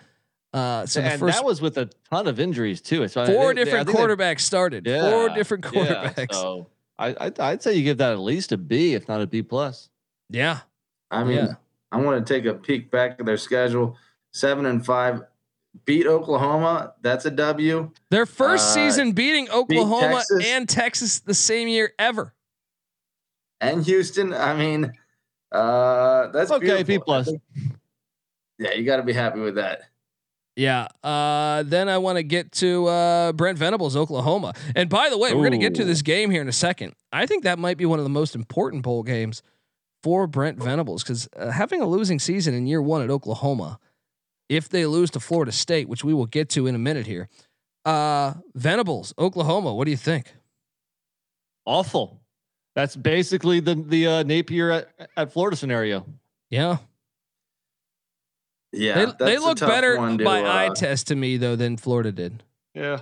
Uh, 0.52 0.86
so 0.86 1.00
and 1.02 1.20
first 1.20 1.38
that 1.38 1.46
was 1.46 1.62
with 1.62 1.78
a 1.78 1.90
ton 2.10 2.28
of 2.28 2.40
injuries 2.40 2.82
too. 2.82 3.08
So 3.08 3.26
four 3.26 3.54
they- 3.54 3.60
they- 3.60 3.66
different 3.66 3.88
they- 3.88 3.94
quarterbacks 3.94 4.40
started. 4.42 4.86
Yeah, 4.88 5.10
Four 5.12 5.30
different 5.30 5.66
yeah, 5.72 6.10
quarterbacks. 6.12 6.34
so 6.34 6.68
I, 6.98 7.10
I 7.28 7.32
I'd 7.40 7.62
say 7.62 7.76
you 7.76 7.84
give 7.84 7.98
that 8.00 8.12
at 8.14 8.20
least 8.20 8.52
a 8.52 8.58
B, 8.58 8.94
if 8.96 9.08
not 9.08 9.22
a 9.22 9.28
B 9.28 9.42
plus. 9.44 9.90
yeah. 10.30 10.60
I 11.12 11.24
mean, 11.24 11.38
Yeah. 11.38 11.54
I 11.92 11.98
want 12.02 12.26
to 12.26 12.34
take 12.34 12.46
a 12.46 12.54
peek 12.54 12.92
back 12.92 13.16
at 13.20 13.26
their 13.26 13.38
schedule. 13.38 13.98
Seven 14.32 14.68
and 14.68 14.86
five, 14.86 15.24
beat 15.86 16.06
Oklahoma. 16.06 16.94
That's 17.02 17.26
a 17.26 17.32
W. 17.32 17.90
Their 18.12 18.28
first 18.28 18.70
Uh, 18.70 18.74
season 18.74 19.14
beating 19.14 19.50
Oklahoma 19.50 20.18
Texas. 20.18 20.46
and 20.46 20.70
Texas 20.70 21.20
the 21.20 21.34
same 21.34 21.68
year 21.68 21.94
ever. 21.98 22.36
And 23.60 23.84
Houston. 23.86 24.34
I 24.36 24.56
mean, 24.56 24.94
uh, 25.52 26.28
that's 26.28 26.52
Okay, 26.52 26.78
B 26.78 26.84
beautiful. 26.84 27.06
plus. 27.06 27.30
Yeah, 28.60 28.74
you 28.76 28.84
got 28.84 28.98
to 28.98 29.04
be 29.04 29.14
happy 29.14 29.40
with 29.40 29.56
that. 29.56 29.82
Yeah. 30.60 30.88
Uh, 31.06 31.64
then 31.64 31.88
I 31.88 32.00
want 32.00 32.18
to 32.18 32.24
get 32.24 32.52
to 32.54 32.86
uh, 32.88 33.32
Brent 33.32 33.58
Venables, 33.58 33.96
Oklahoma. 33.96 34.54
And 34.76 34.90
by 34.90 35.10
the 35.10 35.18
way, 35.18 35.34
we're 35.34 35.48
going 35.48 35.54
to 35.54 35.58
get 35.58 35.76
to 35.76 35.86
this 35.86 36.02
game 36.02 36.30
here 36.30 36.42
in 36.42 36.50
a 36.50 36.54
second. 36.54 36.96
I 37.14 37.26
think 37.26 37.46
that 37.46 37.58
might 37.58 37.78
be 37.78 37.86
one 37.86 37.98
of 37.98 38.04
the 38.04 38.10
most 38.10 38.36
important 38.36 38.84
bowl 38.84 39.02
games 39.04 39.42
for 40.04 40.28
Brent 40.28 40.62
Venables 40.62 41.02
because 41.02 41.30
uh, 41.38 41.52
having 41.52 41.82
a 41.82 41.88
losing 41.88 42.20
season 42.20 42.54
in 42.54 42.68
year 42.68 42.82
one 42.82 43.02
at 43.02 43.10
Oklahoma, 43.10 43.80
if 44.50 44.68
they 44.68 44.86
lose 44.86 45.10
to 45.12 45.22
Florida 45.22 45.54
State, 45.54 45.88
which 45.88 46.04
we 46.04 46.14
will 46.14 46.26
get 46.26 46.50
to 46.50 46.68
in 46.68 46.76
a 46.76 46.80
minute 46.80 47.08
here, 47.08 47.30
uh, 47.86 48.34
Venables, 48.54 49.14
Oklahoma, 49.18 49.74
what 49.74 49.86
do 49.86 49.92
you 49.92 49.98
think? 49.98 50.34
Awful. 51.66 52.20
That's 52.76 52.98
basically 52.98 53.62
the 53.62 53.76
the 53.76 54.08
uh, 54.08 54.24
Napier 54.24 54.72
at, 54.72 54.90
at 55.16 55.32
Florida 55.32 55.56
scenario. 55.56 56.06
Yeah. 56.50 56.80
Yeah, 58.72 59.06
they 59.06 59.26
they 59.26 59.38
look 59.38 59.60
better 59.60 59.96
to, 59.96 60.24
by 60.24 60.42
uh, 60.42 60.54
eye 60.54 60.70
test 60.76 61.08
to 61.08 61.16
me, 61.16 61.38
though, 61.38 61.56
than 61.56 61.78
Florida 61.78 62.12
did. 62.12 62.44
Yeah. 62.74 63.00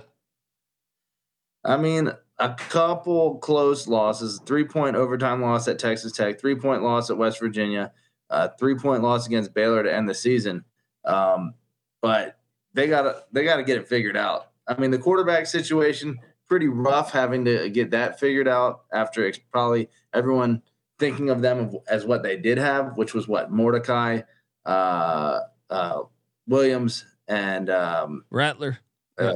I 1.64 1.76
mean, 1.76 2.10
a 2.38 2.54
couple 2.54 3.38
close 3.38 3.86
losses, 3.86 4.40
three 4.46 4.64
point 4.64 4.96
overtime 4.96 5.42
loss 5.42 5.68
at 5.68 5.78
Texas 5.78 6.12
Tech, 6.12 6.40
three 6.40 6.54
point 6.54 6.82
loss 6.82 7.10
at 7.10 7.18
West 7.18 7.40
Virginia, 7.40 7.92
uh, 8.30 8.48
three 8.58 8.76
point 8.76 9.02
loss 9.02 9.26
against 9.26 9.54
Baylor 9.54 9.82
to 9.82 9.94
end 9.94 10.08
the 10.08 10.14
season. 10.14 10.64
Um, 11.04 11.54
but 12.00 12.38
they 12.72 12.86
gotta 12.86 13.24
they 13.32 13.44
gotta 13.44 13.62
get 13.62 13.78
it 13.78 13.88
figured 13.88 14.16
out. 14.16 14.50
I 14.66 14.78
mean, 14.78 14.90
the 14.90 14.98
quarterback 14.98 15.46
situation 15.46 16.18
pretty 16.48 16.68
rough 16.68 17.12
having 17.12 17.44
to 17.44 17.68
get 17.68 17.90
that 17.90 18.18
figured 18.18 18.48
out 18.48 18.82
after 18.92 19.26
ex- 19.26 19.38
probably 19.52 19.88
everyone 20.14 20.62
thinking 20.98 21.30
of 21.30 21.42
them 21.42 21.76
as 21.88 22.04
what 22.06 22.22
they 22.22 22.36
did 22.36 22.58
have, 22.58 22.96
which 22.96 23.14
was 23.14 23.28
what 23.28 23.50
Mordecai, 23.50 24.22
uh, 24.64 25.40
uh, 25.70 26.02
Williams, 26.46 27.04
and 27.26 27.70
um, 27.70 28.24
Rattler. 28.30 28.78
uh, 29.18 29.34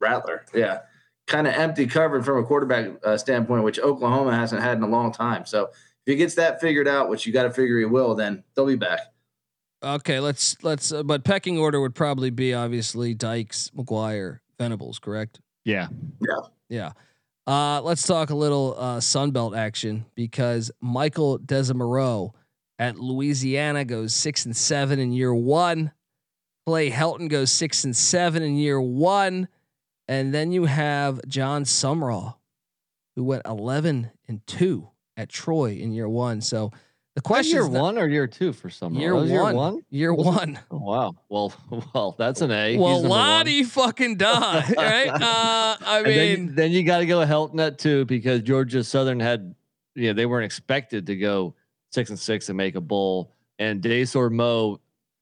Rattler. 0.00 0.44
Yeah. 0.54 0.80
Kind 1.26 1.46
of 1.46 1.54
empty 1.54 1.86
covered 1.86 2.24
from 2.24 2.38
a 2.38 2.46
quarterback 2.46 2.86
uh, 3.04 3.16
standpoint, 3.18 3.62
which 3.62 3.78
Oklahoma 3.78 4.34
hasn't 4.34 4.62
had 4.62 4.78
in 4.78 4.82
a 4.82 4.88
long 4.88 5.12
time. 5.12 5.44
So 5.44 5.64
if 5.64 5.72
he 6.06 6.16
gets 6.16 6.34
that 6.36 6.60
figured 6.60 6.88
out, 6.88 7.08
which 7.08 7.26
you 7.26 7.32
got 7.32 7.42
to 7.44 7.50
figure 7.50 7.78
he 7.78 7.84
will, 7.84 8.14
then 8.14 8.44
they'll 8.54 8.66
be 8.66 8.76
back. 8.76 9.00
Okay, 9.82 10.18
let's 10.18 10.56
let's. 10.64 10.90
Uh, 10.90 11.02
but 11.02 11.22
pecking 11.22 11.58
order 11.58 11.80
would 11.80 11.94
probably 11.94 12.30
be 12.30 12.54
obviously 12.54 13.14
Dykes, 13.14 13.70
McGuire, 13.76 14.40
Venables, 14.58 14.98
correct? 14.98 15.40
Yeah. 15.64 15.88
Yeah. 16.68 16.92
Uh, 17.46 17.80
let's 17.82 18.02
talk 18.02 18.30
a 18.30 18.34
little 18.34 18.74
uh, 18.76 18.98
Sunbelt 18.98 19.56
action 19.56 20.04
because 20.14 20.70
Michael 20.80 21.38
Desormeaux 21.38 22.32
at 22.78 22.98
Louisiana 22.98 23.84
goes 23.84 24.14
six 24.14 24.44
and 24.44 24.56
seven 24.56 24.98
in 24.98 25.12
year 25.12 25.34
one. 25.34 25.92
Clay 26.66 26.90
Helton 26.90 27.28
goes 27.28 27.50
six 27.50 27.84
and 27.84 27.96
seven 27.96 28.42
in 28.42 28.56
year 28.56 28.80
one, 28.80 29.48
and 30.06 30.34
then 30.34 30.52
you 30.52 30.66
have 30.66 31.20
Jon 31.26 31.64
Sumrall, 31.64 32.36
who 33.16 33.24
went 33.24 33.42
eleven 33.46 34.10
and 34.28 34.46
two 34.46 34.88
at 35.16 35.28
Troy 35.28 35.72
in 35.72 35.92
year 35.92 36.08
one. 36.08 36.40
So 36.40 36.70
the 37.16 37.22
question 37.22 37.54
year 37.54 37.66
one 37.66 37.98
or 37.98 38.06
year 38.06 38.26
two 38.28 38.52
for 38.52 38.70
some 38.70 38.94
year 38.94 39.14
one, 39.14 39.28
year 39.28 39.52
one. 39.52 39.82
year 39.90 40.14
one. 40.14 40.58
Oh, 40.70 40.78
wow. 40.78 41.14
Well, 41.28 41.52
well, 41.94 42.14
that's 42.16 42.42
an 42.42 42.52
A. 42.52 42.76
Well, 42.76 43.00
one. 43.00 43.08
Lottie 43.10 43.64
fucking 43.64 44.16
die, 44.18 44.72
right? 44.76 45.08
Uh, 45.08 45.76
I 45.84 45.98
And 45.98 46.06
then, 46.06 46.14
mean, 46.46 46.54
then 46.54 46.70
you 46.70 46.84
got 46.84 46.98
to 46.98 47.06
go 47.06 47.18
Helton 47.26 47.58
at 47.60 47.78
two 47.78 48.04
because 48.04 48.42
Georgia 48.42 48.84
Southern 48.84 49.18
had, 49.18 49.54
yeah, 49.96 50.12
they 50.12 50.26
weren't 50.26 50.44
expected 50.44 51.06
to 51.06 51.16
go 51.16 51.54
six 51.92 52.10
and 52.10 52.18
six 52.18 52.48
and 52.48 52.56
make 52.56 52.74
a 52.74 52.80
bowl. 52.80 53.32
And 53.58 53.82
Desormeaux 53.82 54.78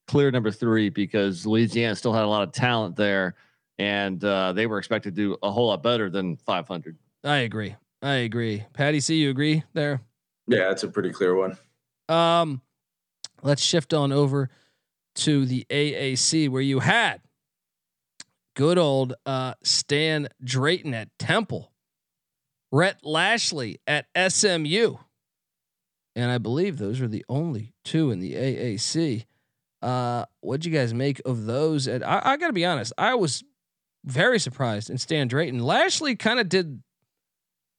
clear 0.06 0.30
number 0.30 0.50
three 0.50 0.88
because 0.88 1.46
Louisiana 1.46 1.96
still 1.96 2.12
had 2.12 2.24
a 2.24 2.28
lot 2.28 2.42
of 2.42 2.52
talent 2.52 2.96
there, 2.96 3.34
and 3.78 4.22
uh, 4.24 4.52
they 4.52 4.66
were 4.66 4.78
expected 4.78 5.14
to 5.14 5.22
do 5.22 5.36
a 5.42 5.50
whole 5.50 5.68
lot 5.68 5.82
better 5.82 6.10
than 6.10 6.36
500. 6.36 6.96
I 7.24 7.38
agree. 7.38 7.74
I 8.02 8.14
agree. 8.14 8.64
Patty, 8.72 9.00
C, 9.00 9.16
you 9.16 9.30
agree 9.30 9.64
there? 9.72 10.00
Yeah, 10.46 10.70
it's 10.70 10.84
a 10.84 10.88
pretty 10.88 11.10
clear 11.10 11.34
one. 11.34 11.56
Um, 12.08 12.60
let's 13.42 13.62
shift 13.62 13.92
on 13.92 14.12
over 14.12 14.50
to 15.16 15.46
the 15.46 15.66
AAC 15.70 16.48
where 16.48 16.62
you 16.62 16.80
had 16.80 17.20
good 18.54 18.78
old 18.78 19.14
uh, 19.24 19.54
Stan 19.62 20.28
Drayton 20.42 20.94
at 20.94 21.08
Temple, 21.18 21.72
Rhett 22.70 23.04
Lashlee 23.04 23.78
at 23.86 24.06
SMU, 24.16 24.96
and 26.16 26.30
I 26.32 26.38
believe 26.38 26.78
those 26.78 27.00
are 27.00 27.06
the 27.06 27.24
only 27.28 27.74
two 27.84 28.10
in 28.10 28.18
the 28.18 28.32
AAC. 28.34 29.26
Uh, 29.82 30.24
what'd 30.40 30.64
you 30.66 30.72
guys 30.72 30.92
make 30.92 31.20
of 31.24 31.44
those? 31.46 31.86
And 31.86 32.02
I, 32.02 32.20
I 32.24 32.36
got 32.38 32.48
to 32.48 32.52
be 32.52 32.64
honest, 32.64 32.92
I 32.98 33.14
was 33.14 33.44
very 34.04 34.40
surprised 34.40 34.90
in 34.90 34.98
Stan 34.98 35.28
Drayton. 35.28 35.60
Lashlee 35.60 36.16
kind 36.16 36.40
of 36.40 36.48
did 36.48 36.82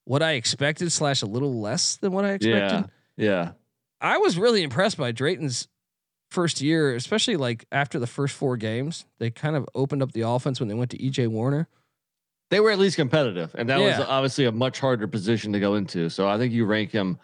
what 0.06 0.24
I 0.24 0.34
expected, 0.34 0.92
slash 0.92 1.22
a 1.22 1.26
little 1.26 1.60
less 1.60 1.98
than 1.98 2.14
what 2.14 2.24
I 2.24 2.34
expected. 2.34 2.90
Yeah, 3.18 3.26
yeah. 3.26 3.52
I 4.00 4.20
was 4.20 4.38
really 4.38 4.64
impressed 4.64 4.98
by 4.98 5.12
Drayton's 5.12 5.68
first 6.32 6.62
year, 6.62 6.96
especially 6.96 7.36
like 7.36 7.66
after 7.72 8.00
the 8.00 8.08
first 8.08 8.36
four 8.36 8.56
games. 8.56 9.06
They 9.20 9.32
kind 9.32 9.56
of 9.56 9.68
opened 9.74 10.04
up 10.04 10.12
the 10.12 10.22
offense 10.22 10.60
when 10.60 10.70
they 10.70 10.76
went 10.76 10.92
to 10.92 10.98
EJ 10.98 11.28
Warner. 11.30 11.68
They 12.52 12.60
were 12.62 12.72
at 12.72 12.80
least 12.80 12.96
competitive, 12.96 13.54
and 13.58 13.68
that 13.70 13.80
Yeah. 13.80 13.98
was 14.00 14.08
obviously 14.08 14.46
a 14.46 14.52
much 14.52 14.80
harder 14.80 15.08
position 15.08 15.52
to 15.54 15.60
go 15.60 15.76
into. 15.76 16.10
So 16.10 16.28
I 16.30 16.38
think 16.38 16.54
you 16.54 16.66
rank 16.66 16.92
him 16.92 17.20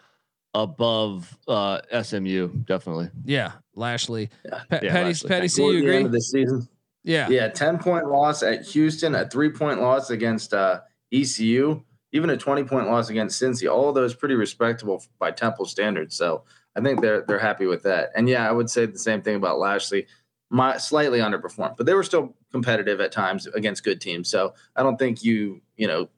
above 0.54 1.36
uh, 1.48 1.80
SMU, 2.02 2.48
definitely. 2.64 3.10
Yeah, 3.24 3.52
Lashlee. 3.74 4.28
Yeah. 4.44 4.50
Pa- 4.70 4.78
Yeah, 4.82 4.92
Patty, 4.92 5.04
Lashlee. 5.08 5.28
Patty, 5.28 5.48
C, 5.48 5.64
you 5.64 5.72
the 5.72 5.76
end 5.78 5.86
agree? 5.88 6.04
of 6.04 6.12
the 6.12 6.20
season. 6.20 6.68
Yeah. 7.02 7.28
Yeah, 7.28 7.48
10 7.48 7.78
point 7.78 8.08
loss 8.08 8.42
at 8.42 8.64
Houston, 8.68 9.14
a 9.14 9.28
three 9.28 9.50
point 9.50 9.80
loss 9.82 10.10
against 10.10 10.54
uh, 10.54 10.80
ECU, 11.12 11.82
even 12.12 12.30
a 12.30 12.36
20 12.36 12.64
point 12.64 12.86
loss 12.88 13.10
against 13.10 13.40
Cincy. 13.42 13.70
All 13.70 13.88
of 13.90 13.94
those 13.94 14.14
pretty 14.14 14.36
respectable 14.36 15.04
by 15.18 15.30
Temple 15.30 15.66
standards. 15.66 16.16
So 16.16 16.44
I 16.76 16.80
think 16.80 17.00
they're 17.02 17.22
they're 17.22 17.38
happy 17.38 17.66
with 17.66 17.82
that. 17.82 18.10
And 18.16 18.28
yeah, 18.28 18.48
I 18.48 18.52
would 18.52 18.70
say 18.70 18.86
the 18.86 18.98
same 18.98 19.20
thing 19.22 19.36
about 19.36 19.58
Lashlee. 19.58 20.06
My 20.50 20.76
slightly 20.78 21.18
underperformed, 21.18 21.76
but 21.76 21.84
they 21.86 21.94
were 21.94 22.02
still 22.04 22.34
competitive 22.52 23.00
at 23.00 23.10
times 23.12 23.46
against 23.48 23.82
good 23.84 24.00
teams. 24.00 24.28
So 24.30 24.54
I 24.76 24.82
don't 24.82 24.98
think 24.98 25.24
you, 25.24 25.60
you 25.76 25.88
know, 25.88 26.08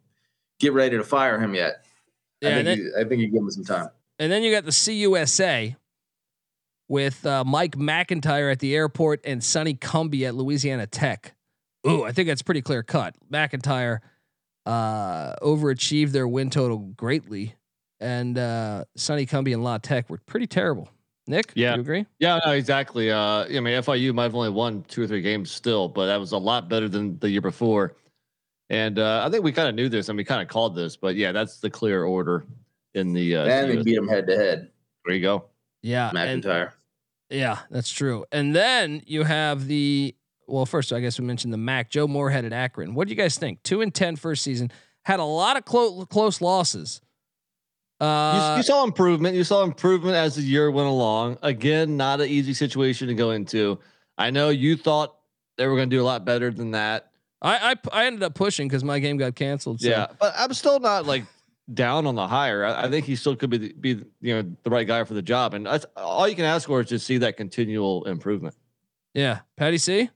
get 0.61 0.73
ready 0.73 0.97
to 0.97 1.05
fire 1.05 1.41
him 1.41 1.55
yet. 1.55 1.85
I 2.43 2.49
Yeah, 2.49 2.49
think 2.49 2.59
and 2.59 2.67
then, 2.67 2.79
you, 2.79 2.93
I 2.99 3.05
think 3.05 3.21
you 3.23 3.29
give 3.29 3.41
him 3.43 3.51
some 3.51 3.65
time. 3.65 3.89
And 4.19 4.33
then 4.33 4.43
you 4.43 4.51
got 4.51 4.65
the 4.65 4.71
CUSA 4.71 5.77
with 6.89 7.27
uh, 7.27 7.45
Mike 7.45 7.77
McIntyre 7.77 8.51
at 8.51 8.61
the 8.61 8.75
airport 8.75 9.21
and 9.25 9.43
Sonny 9.43 9.75
Cumbie 9.75 10.27
at 10.27 10.35
Louisiana 10.35 10.87
Tech. 10.87 11.35
Ooh, 11.87 12.05
I 12.05 12.13
think 12.13 12.29
that's 12.29 12.43
pretty 12.43 12.63
clear 12.63 12.83
cut. 12.83 13.15
McIntyre 13.31 13.99
uh, 14.65 15.37
overachieved 15.37 16.11
their 16.13 16.27
win 16.27 16.51
total 16.51 16.79
greatly, 16.79 17.55
and 18.01 18.37
uh, 18.39 18.85
Sonny 18.97 19.27
Cumbie 19.27 19.53
and 19.53 19.63
La 19.63 19.79
Tech 19.79 20.09
were 20.11 20.19
pretty 20.27 20.47
terrible. 20.47 20.89
Nick, 21.29 21.53
Yeah. 21.57 21.75
you 21.75 21.81
agree? 21.81 22.07
Yeah, 22.21 22.39
no, 22.47 22.53
exactly. 22.53 23.11
Uh, 23.11 23.45
I 23.45 23.49
mean, 23.61 23.75
FIU 23.83 24.15
might 24.15 24.25
have 24.25 24.35
only 24.37 24.51
won 24.51 24.85
two 24.89 25.03
or 25.03 25.07
three 25.09 25.23
games 25.23 25.51
still, 25.51 25.89
but 25.89 26.07
that 26.07 26.21
was 26.21 26.31
a 26.33 26.39
lot 26.39 26.69
better 26.69 26.89
than 26.89 27.19
the 27.19 27.29
year 27.29 27.41
before. 27.41 27.95
And 28.71 28.99
uh, 28.99 29.25
I 29.27 29.31
think 29.31 29.43
we 29.45 29.51
kind 29.53 29.69
of 29.69 29.75
knew 29.75 29.89
this 29.89 30.09
and 30.09 30.17
we 30.17 30.23
kind 30.25 30.41
of 30.41 30.47
called 30.49 30.77
this, 30.77 30.97
but 30.97 31.17
yeah, 31.17 31.33
that's 31.33 31.59
the 31.59 31.69
clear 31.71 32.05
order 32.05 32.45
in 32.97 33.13
the. 33.13 33.37
Uh, 33.37 33.47
and 33.47 33.71
they 33.71 33.77
CUS. 33.77 33.85
beat 33.85 33.97
him 33.97 34.09
head 34.09 34.27
to 34.27 34.37
head, 34.37 34.71
there 35.05 35.15
you 35.15 35.23
go. 35.23 35.45
Yeah, 35.83 36.11
and- 36.15 36.43
McIntyre. 36.43 36.73
Yeah, 37.29 37.59
that's 37.71 37.91
true. 37.91 38.25
And 38.31 38.55
then 38.55 39.03
you 39.05 39.25
have 39.25 39.67
the 39.67 40.15
well, 40.47 40.65
first 40.65 40.93
I 40.93 41.01
guess 41.01 41.19
we 41.19 41.25
mentioned 41.25 41.53
the 41.53 41.59
MAC 41.59 41.91
Joe 41.91 42.07
Moorhead 42.07 42.45
at 42.45 42.53
Akron. 42.53 42.95
What 42.95 43.09
do 43.09 43.13
you 43.13 43.17
guys 43.17 43.37
think? 43.37 43.63
Two 43.65 43.81
and 43.81 43.93
10 43.93 44.15
first 44.17 44.43
season. 44.43 44.71
had 45.03 45.19
a 45.19 45.25
lot 45.25 45.57
of 45.57 45.65
close 45.65 46.07
close 46.07 46.41
losses. 46.41 47.01
You, 48.01 48.07
Uh, 48.07 48.55
you 48.59 48.63
saw 48.63 48.85
improvement. 48.85 49.35
You 49.35 49.43
saw 49.45 49.65
improvement 49.65 50.15
as 50.17 50.37
the 50.37 50.43
year 50.43 50.71
went 50.71 50.89
along. 50.89 51.39
Again, 51.43 51.97
not 51.97 52.21
an 52.21 52.29
easy 52.29 52.55
situation 52.55 53.09
to 53.09 53.15
go 53.15 53.31
into. 53.31 53.79
I 54.19 54.31
know 54.31 54.51
you 54.51 54.77
thought 54.77 55.17
they 55.59 55.67
were 55.67 55.75
going 55.75 55.91
to 55.91 55.97
do 55.97 56.03
a 56.03 56.05
lot 56.05 56.25
better 56.25 56.51
than 56.51 56.73
that. 56.73 57.11
I, 57.43 57.73
I 57.73 58.03
I 58.03 58.07
ended 58.07 58.23
up 58.23 58.35
pushing 58.35 58.69
because 58.69 58.85
my 58.85 58.99
game 58.99 59.17
got 59.17 59.35
canceled. 59.35 59.81
So. 59.81 59.89
Yeah, 59.89 60.07
but 60.19 60.33
I'm 60.37 60.53
still 60.55 60.79
not 60.81 61.07
like 61.07 61.25
down 61.73 62.07
on 62.07 62.15
the 62.15 62.27
hire. 62.27 62.65
I, 62.65 62.85
I 62.85 62.91
think 62.91 63.07
he 63.07 63.17
still 63.17 63.37
could 63.37 63.51
be 63.51 63.59
the, 63.59 63.73
be 63.73 63.89
you 64.21 64.35
know 64.35 64.57
the 64.63 64.71
right 64.71 64.87
guy 64.87 65.05
for 65.05 65.15
the 65.15 65.23
job, 65.23 65.55
and 65.55 65.67
that's 65.67 65.87
all 65.97 66.29
you 66.29 66.37
can 66.37 66.45
ask 66.45 66.67
for 66.67 66.81
is 66.81 66.89
to 66.89 66.99
see 66.99 67.19
that 67.19 67.37
continual 67.37 68.05
improvement. 68.05 68.55
yeah. 69.15 69.41
Patty 69.57 69.79
C. 69.79 70.11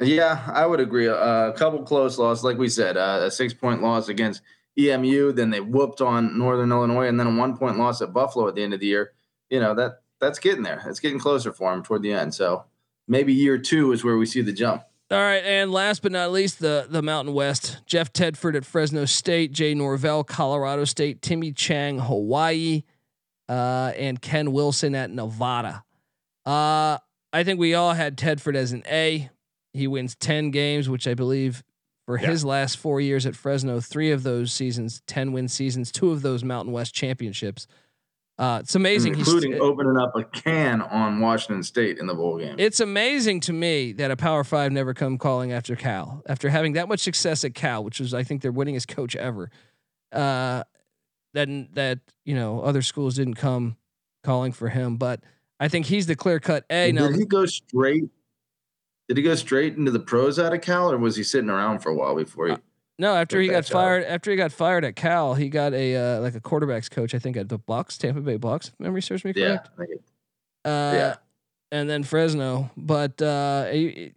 Yeah, 0.00 0.42
I 0.50 0.64
would 0.64 0.80
agree. 0.80 1.08
Uh, 1.08 1.48
a 1.48 1.52
couple 1.52 1.82
close 1.82 2.18
losses, 2.18 2.42
like 2.42 2.56
we 2.56 2.68
said, 2.68 2.96
uh, 2.96 3.20
a 3.24 3.30
six 3.30 3.52
point 3.52 3.82
loss 3.82 4.08
against 4.08 4.40
EMU, 4.78 5.32
then 5.32 5.50
they 5.50 5.60
whooped 5.60 6.00
on 6.00 6.38
Northern 6.38 6.72
Illinois, 6.72 7.06
and 7.06 7.20
then 7.20 7.26
a 7.26 7.36
one 7.36 7.56
point 7.56 7.76
loss 7.76 8.00
at 8.00 8.14
Buffalo 8.14 8.48
at 8.48 8.54
the 8.54 8.62
end 8.62 8.72
of 8.72 8.80
the 8.80 8.86
year. 8.86 9.12
You 9.50 9.60
know 9.60 9.74
that 9.74 10.00
that's 10.20 10.38
getting 10.38 10.62
there. 10.62 10.82
It's 10.86 11.00
getting 11.00 11.18
closer 11.18 11.52
for 11.52 11.72
him 11.72 11.82
toward 11.82 12.02
the 12.02 12.12
end. 12.12 12.34
So 12.34 12.64
maybe 13.08 13.32
year 13.32 13.58
two 13.58 13.92
is 13.92 14.04
where 14.04 14.16
we 14.16 14.26
see 14.26 14.40
the 14.40 14.52
jump. 14.52 14.84
All 15.12 15.18
right, 15.18 15.42
and 15.44 15.72
last 15.72 16.02
but 16.02 16.12
not 16.12 16.30
least, 16.30 16.60
the 16.60 16.86
the 16.88 17.02
Mountain 17.02 17.34
West. 17.34 17.78
Jeff 17.84 18.12
Tedford 18.12 18.54
at 18.54 18.64
Fresno 18.64 19.06
State, 19.06 19.50
Jay 19.50 19.74
Norvell, 19.74 20.22
Colorado 20.22 20.84
State, 20.84 21.20
Timmy 21.20 21.50
Chang, 21.50 21.98
Hawaii, 21.98 22.84
uh, 23.48 23.92
and 23.96 24.22
Ken 24.22 24.52
Wilson 24.52 24.94
at 24.94 25.10
Nevada. 25.10 25.82
Uh, 26.46 26.98
I 27.32 27.42
think 27.42 27.58
we 27.58 27.74
all 27.74 27.94
had 27.94 28.16
Tedford 28.16 28.54
as 28.54 28.70
an 28.70 28.84
A. 28.88 29.30
He 29.72 29.88
wins 29.88 30.14
ten 30.14 30.52
games, 30.52 30.88
which 30.88 31.08
I 31.08 31.14
believe 31.14 31.64
for 32.06 32.16
his 32.16 32.44
last 32.44 32.76
four 32.78 33.00
years 33.00 33.26
at 33.26 33.34
Fresno, 33.34 33.80
three 33.80 34.12
of 34.12 34.22
those 34.22 34.52
seasons, 34.52 35.02
ten 35.08 35.32
win 35.32 35.48
seasons, 35.48 35.90
two 35.90 36.12
of 36.12 36.22
those 36.22 36.44
Mountain 36.44 36.72
West 36.72 36.94
championships. 36.94 37.66
Uh, 38.40 38.60
it's 38.62 38.74
amazing. 38.74 39.12
He's- 39.12 39.28
including 39.28 39.60
opening 39.60 39.98
up 39.98 40.16
a 40.16 40.24
can 40.24 40.80
on 40.80 41.20
Washington 41.20 41.62
State 41.62 41.98
in 41.98 42.06
the 42.06 42.14
bowl 42.14 42.38
game. 42.38 42.54
it's 42.58 42.80
amazing 42.80 43.40
to 43.40 43.52
me 43.52 43.92
that 43.92 44.10
a 44.10 44.16
Power 44.16 44.44
Five 44.44 44.72
never 44.72 44.94
come 44.94 45.18
calling 45.18 45.52
after 45.52 45.76
Cal 45.76 46.22
after 46.26 46.48
having 46.48 46.72
that 46.72 46.88
much 46.88 47.00
success 47.00 47.44
at 47.44 47.54
Cal, 47.54 47.84
which 47.84 48.00
was 48.00 48.14
I 48.14 48.22
think 48.22 48.40
their 48.40 48.52
winningest 48.52 48.88
coach 48.88 49.14
ever. 49.14 49.50
Uh, 50.10 50.64
that 51.34 51.48
that 51.74 51.98
you 52.24 52.34
know 52.34 52.62
other 52.62 52.80
schools 52.80 53.16
didn't 53.16 53.34
come 53.34 53.76
calling 54.24 54.52
for 54.52 54.70
him, 54.70 54.96
but 54.96 55.20
I 55.60 55.68
think 55.68 55.84
he's 55.84 56.06
the 56.06 56.16
clear 56.16 56.40
cut 56.40 56.64
A. 56.70 56.92
Now 56.92 57.08
did 57.08 57.16
he 57.16 57.26
go 57.26 57.44
straight? 57.44 58.04
Did 59.08 59.18
he 59.18 59.22
go 59.22 59.34
straight 59.34 59.76
into 59.76 59.90
the 59.90 60.00
pros 60.00 60.38
out 60.38 60.54
of 60.54 60.62
Cal, 60.62 60.90
or 60.90 60.96
was 60.96 61.16
he 61.16 61.24
sitting 61.24 61.50
around 61.50 61.80
for 61.80 61.90
a 61.90 61.94
while 61.94 62.16
before 62.16 62.48
he? 62.48 62.56
No, 63.00 63.14
after 63.14 63.40
he 63.40 63.48
got 63.48 63.64
job. 63.64 63.72
fired, 63.72 64.04
after 64.04 64.30
he 64.30 64.36
got 64.36 64.52
fired 64.52 64.84
at 64.84 64.94
Cal, 64.94 65.34
he 65.34 65.48
got 65.48 65.72
a 65.74 65.96
uh, 65.96 66.20
like 66.20 66.34
a 66.34 66.40
quarterbacks 66.40 66.90
coach, 66.90 67.14
I 67.14 67.18
think 67.18 67.36
at 67.36 67.48
the 67.48 67.58
Bucks, 67.58 67.98
Tampa 67.98 68.20
Bay 68.20 68.36
Bucks. 68.36 68.68
if 68.68 68.78
Memory 68.78 69.02
serves 69.02 69.24
me 69.24 69.32
correct. 69.32 69.68
Think 69.76 69.90
Uh, 70.64 70.92
Yeah. 70.94 71.14
and 71.72 71.88
then 71.90 72.02
Fresno. 72.04 72.70
But 72.76 73.20
uh, 73.22 73.64
a, 73.66 73.86
a- 73.86 74.12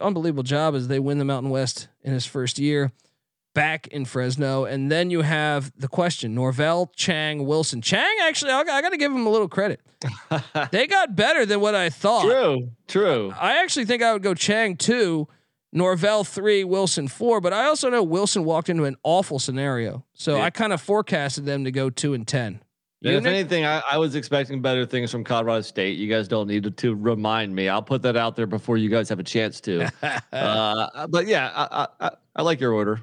unbelievable 0.00 0.42
job 0.42 0.74
as 0.74 0.88
they 0.88 0.98
win 1.00 1.18
the 1.18 1.24
Mountain 1.24 1.50
West 1.50 1.88
in 2.02 2.12
his 2.12 2.26
first 2.26 2.58
year 2.58 2.92
back 3.54 3.86
in 3.86 4.04
Fresno. 4.04 4.66
And 4.66 4.92
then 4.92 5.08
you 5.08 5.22
have 5.22 5.72
the 5.78 5.88
question 5.88 6.34
Norvell, 6.34 6.92
Chang, 6.94 7.46
Wilson. 7.46 7.80
Chang, 7.80 8.14
actually, 8.22 8.50
I, 8.50 8.62
got 8.64 8.90
to 8.90 8.98
give 8.98 9.10
him 9.10 9.26
a 9.26 9.30
little 9.30 9.48
credit. 9.48 9.80
They 10.72 10.86
got 10.86 11.16
better 11.16 11.46
than 11.46 11.60
what 11.60 11.74
I 11.74 11.88
thought. 11.88 12.24
true, 12.24 12.70
true. 12.86 13.32
I 13.40 13.62
actually 13.62 13.86
think 13.86 14.02
I 14.02 14.12
would 14.12 14.22
go 14.22 14.34
Chang 14.34 14.76
two, 14.76 15.26
Norvell 15.76 16.24
three, 16.24 16.64
Wilson 16.64 17.06
four. 17.06 17.40
But 17.40 17.52
I 17.52 17.66
also 17.66 17.90
know 17.90 18.02
Wilson 18.02 18.44
walked 18.44 18.68
into 18.68 18.84
an 18.84 18.96
awful 19.02 19.38
scenario. 19.38 20.04
So 20.14 20.36
Yeah. 20.36 20.44
I 20.44 20.50
kind 20.50 20.72
of 20.72 20.80
forecasted 20.80 21.44
them 21.44 21.64
to 21.64 21.70
go 21.70 21.90
two 21.90 22.14
and 22.14 22.26
10. 22.26 22.60
And 23.04 23.12
You, 23.12 23.18
if 23.18 23.26
anything, 23.26 23.66
I, 23.66 23.82
I 23.90 23.98
was 23.98 24.14
expecting 24.14 24.62
better 24.62 24.86
things 24.86 25.10
from 25.10 25.22
Colorado 25.22 25.60
State. 25.60 25.98
You 25.98 26.08
guys 26.08 26.28
don't 26.28 26.48
need 26.48 26.62
to, 26.64 26.70
to 26.70 26.94
remind 26.94 27.54
me. 27.54 27.68
I'll 27.68 27.82
put 27.82 28.02
that 28.02 28.16
out 28.16 28.36
there 28.36 28.46
before 28.46 28.78
you 28.78 28.88
guys 28.88 29.08
have 29.10 29.20
a 29.20 29.22
chance 29.22 29.60
to. 29.62 29.92
uh, 30.32 31.06
but 31.06 31.26
yeah, 31.26 31.52
I, 31.54 31.82
I, 31.82 32.06
I, 32.06 32.10
I 32.36 32.42
like 32.42 32.58
your 32.58 32.72
order. 32.72 33.00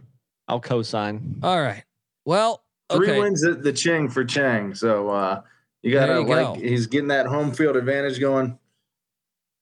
I'll 0.47 0.59
co-sign. 0.59 1.39
All 1.43 1.61
right. 1.61 1.83
Well, 2.25 2.63
Three 2.91 3.17
wins 3.17 3.43
at 3.43 3.63
the 3.63 3.71
Ching 3.71 4.09
for 4.09 4.25
Chang. 4.25 4.75
So 4.75 5.09
uh, 5.09 5.41
you 5.83 5.91
gotta 5.91 6.21
you 6.21 6.27
like 6.27 6.45
go. 6.45 6.53
he's 6.55 6.87
getting 6.87 7.07
that 7.09 7.25
home 7.25 7.51
field 7.51 7.75
advantage 7.75 8.19
going. 8.19 8.57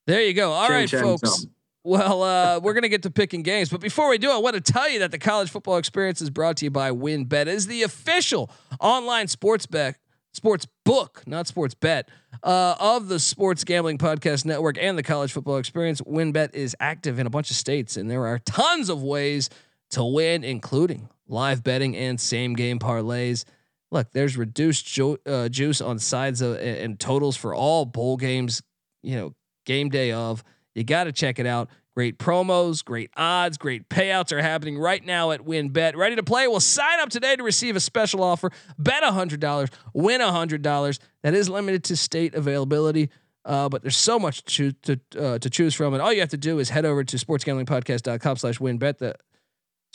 There 0.07 0.21
you 0.21 0.33
go. 0.33 0.51
All 0.51 0.67
Ching 0.67 0.75
right, 0.75 0.89
Chang 0.89 1.01
folks. 1.03 1.43
Chong. 1.43 1.51
Well, 1.83 2.21
uh, 2.21 2.59
we're 2.59 2.73
gonna 2.73 2.89
get 2.89 3.03
to 3.03 3.09
picking 3.11 3.41
games, 3.41 3.69
but 3.69 3.81
before 3.81 4.09
we 4.09 4.19
do, 4.19 4.29
I 4.29 4.37
want 4.37 4.53
to 4.55 4.61
tell 4.61 4.87
you 4.87 4.99
that 4.99 5.09
the 5.11 5.17
college 5.17 5.49
football 5.49 5.77
experience 5.77 6.21
is 6.21 6.29
brought 6.29 6.57
to 6.57 6.65
you 6.65 6.71
by 6.71 6.91
WynnBET. 6.91 7.41
It 7.41 7.47
is 7.47 7.65
the 7.65 7.81
official 7.81 8.51
online 8.79 9.27
sports 9.27 9.65
bet, 9.65 9.97
sports 10.31 10.67
book, 10.85 11.23
not 11.25 11.47
sports 11.47 11.73
bet, 11.73 12.07
uh, 12.43 12.75
of 12.79 13.07
the 13.07 13.19
Sports 13.19 13.63
Gambling 13.63 13.97
Podcast 13.97 14.45
Network 14.45 14.77
and 14.79 14.95
the 14.95 15.01
College 15.01 15.31
Football 15.31 15.57
Experience. 15.57 16.01
WynnBET 16.01 16.53
is 16.53 16.75
active 16.79 17.17
in 17.17 17.25
a 17.25 17.31
bunch 17.31 17.49
of 17.49 17.55
states, 17.55 17.97
and 17.97 18.11
there 18.11 18.27
are 18.27 18.37
tons 18.37 18.89
of 18.89 19.01
ways 19.01 19.49
to 19.89 20.03
win, 20.03 20.43
including 20.43 21.09
live 21.27 21.63
betting 21.63 21.97
and 21.97 22.21
same 22.21 22.53
game 22.53 22.77
parlays. 22.77 23.43
Look, 23.89 24.11
there's 24.11 24.37
reduced 24.37 24.85
ju- 24.85 25.17
uh, 25.25 25.49
juice 25.49 25.81
on 25.81 25.97
sides 25.97 26.41
of, 26.41 26.57
and 26.57 26.99
totals 26.99 27.35
for 27.35 27.55
all 27.55 27.85
bowl 27.85 28.17
games. 28.17 28.61
You 29.01 29.15
know, 29.15 29.35
game 29.65 29.89
day 29.89 30.11
of. 30.11 30.43
You 30.75 30.83
got 30.83 31.05
to 31.05 31.11
check 31.11 31.39
it 31.39 31.45
out. 31.45 31.69
Great 31.93 32.17
promos, 32.17 32.85
great 32.85 33.11
odds, 33.17 33.57
great 33.57 33.89
payouts 33.89 34.31
are 34.31 34.41
happening 34.41 34.77
right 34.77 35.05
now 35.05 35.31
at 35.31 35.41
WynnBET. 35.41 35.95
Ready 35.95 36.15
to 36.15 36.23
play? 36.23 36.47
Well, 36.47 36.61
sign 36.61 37.01
up 37.01 37.09
today 37.09 37.35
to 37.35 37.43
receive 37.43 37.75
a 37.75 37.81
special 37.81 38.23
offer. 38.23 38.49
Bet 38.79 39.03
$100, 39.03 39.69
win 39.93 40.21
$100. 40.21 40.99
That 41.23 41.33
is 41.33 41.49
limited 41.49 41.83
to 41.85 41.97
state 41.97 42.33
availability. 42.33 43.09
Uh, 43.43 43.67
but 43.67 43.81
there's 43.81 43.97
so 43.97 44.19
much 44.19 44.43
to 44.43 44.71
to 44.71 44.99
uh, 45.19 45.39
to 45.39 45.49
choose 45.49 45.73
from, 45.73 45.93
and 45.93 46.01
all 46.01 46.13
you 46.13 46.19
have 46.19 46.29
to 46.29 46.37
do 46.37 46.59
is 46.59 46.69
head 46.69 46.85
over 46.85 47.03
to 47.03 47.17
sportsgamblingpodcast.com 47.17 48.37
slash 48.37 48.59
wynnbet, 48.59 48.99
the 48.99 49.15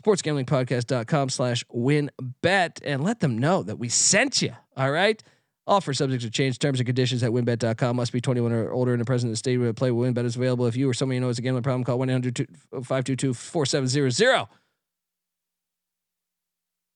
sportsgamblingpodcast.com 0.03 1.29
slash 1.29 1.65
wynnbet, 1.73 2.81
and 2.85 3.05
let 3.05 3.21
them 3.21 3.39
know 3.39 3.63
that 3.63 3.79
we 3.79 3.89
sent 3.89 4.43
you. 4.43 4.53
All 4.77 4.91
right. 4.91 5.23
Offer 5.69 5.95
subject 5.95 6.23
to 6.23 6.31
change 6.31 6.59
terms 6.61 6.79
and 6.79 6.87
conditions 6.87 7.23
at 7.25 7.33
wynnbet.com. 7.33 7.97
Must 7.97 8.13
be 8.13 8.21
21 8.21 8.53
or 8.53 8.71
older 8.71 8.93
and 8.93 9.01
the 9.01 9.05
president 9.05 9.31
of 9.31 9.33
the 9.33 9.39
state 9.39 9.59
where 9.59 9.73
play 9.73 9.91
with 9.91 10.15
WynnBET 10.15 10.25
is 10.25 10.37
available. 10.37 10.67
If 10.67 10.77
you 10.77 10.89
or 10.89 10.95
someone 10.95 11.15
you 11.15 11.21
know 11.21 11.27
has 11.27 11.39
a 11.39 11.43
gambling 11.43 11.65
problem, 11.65 11.83
call 11.83 11.99
1 11.99 12.09
800 12.09 12.49
522 12.71 13.35
4700. 13.35 14.47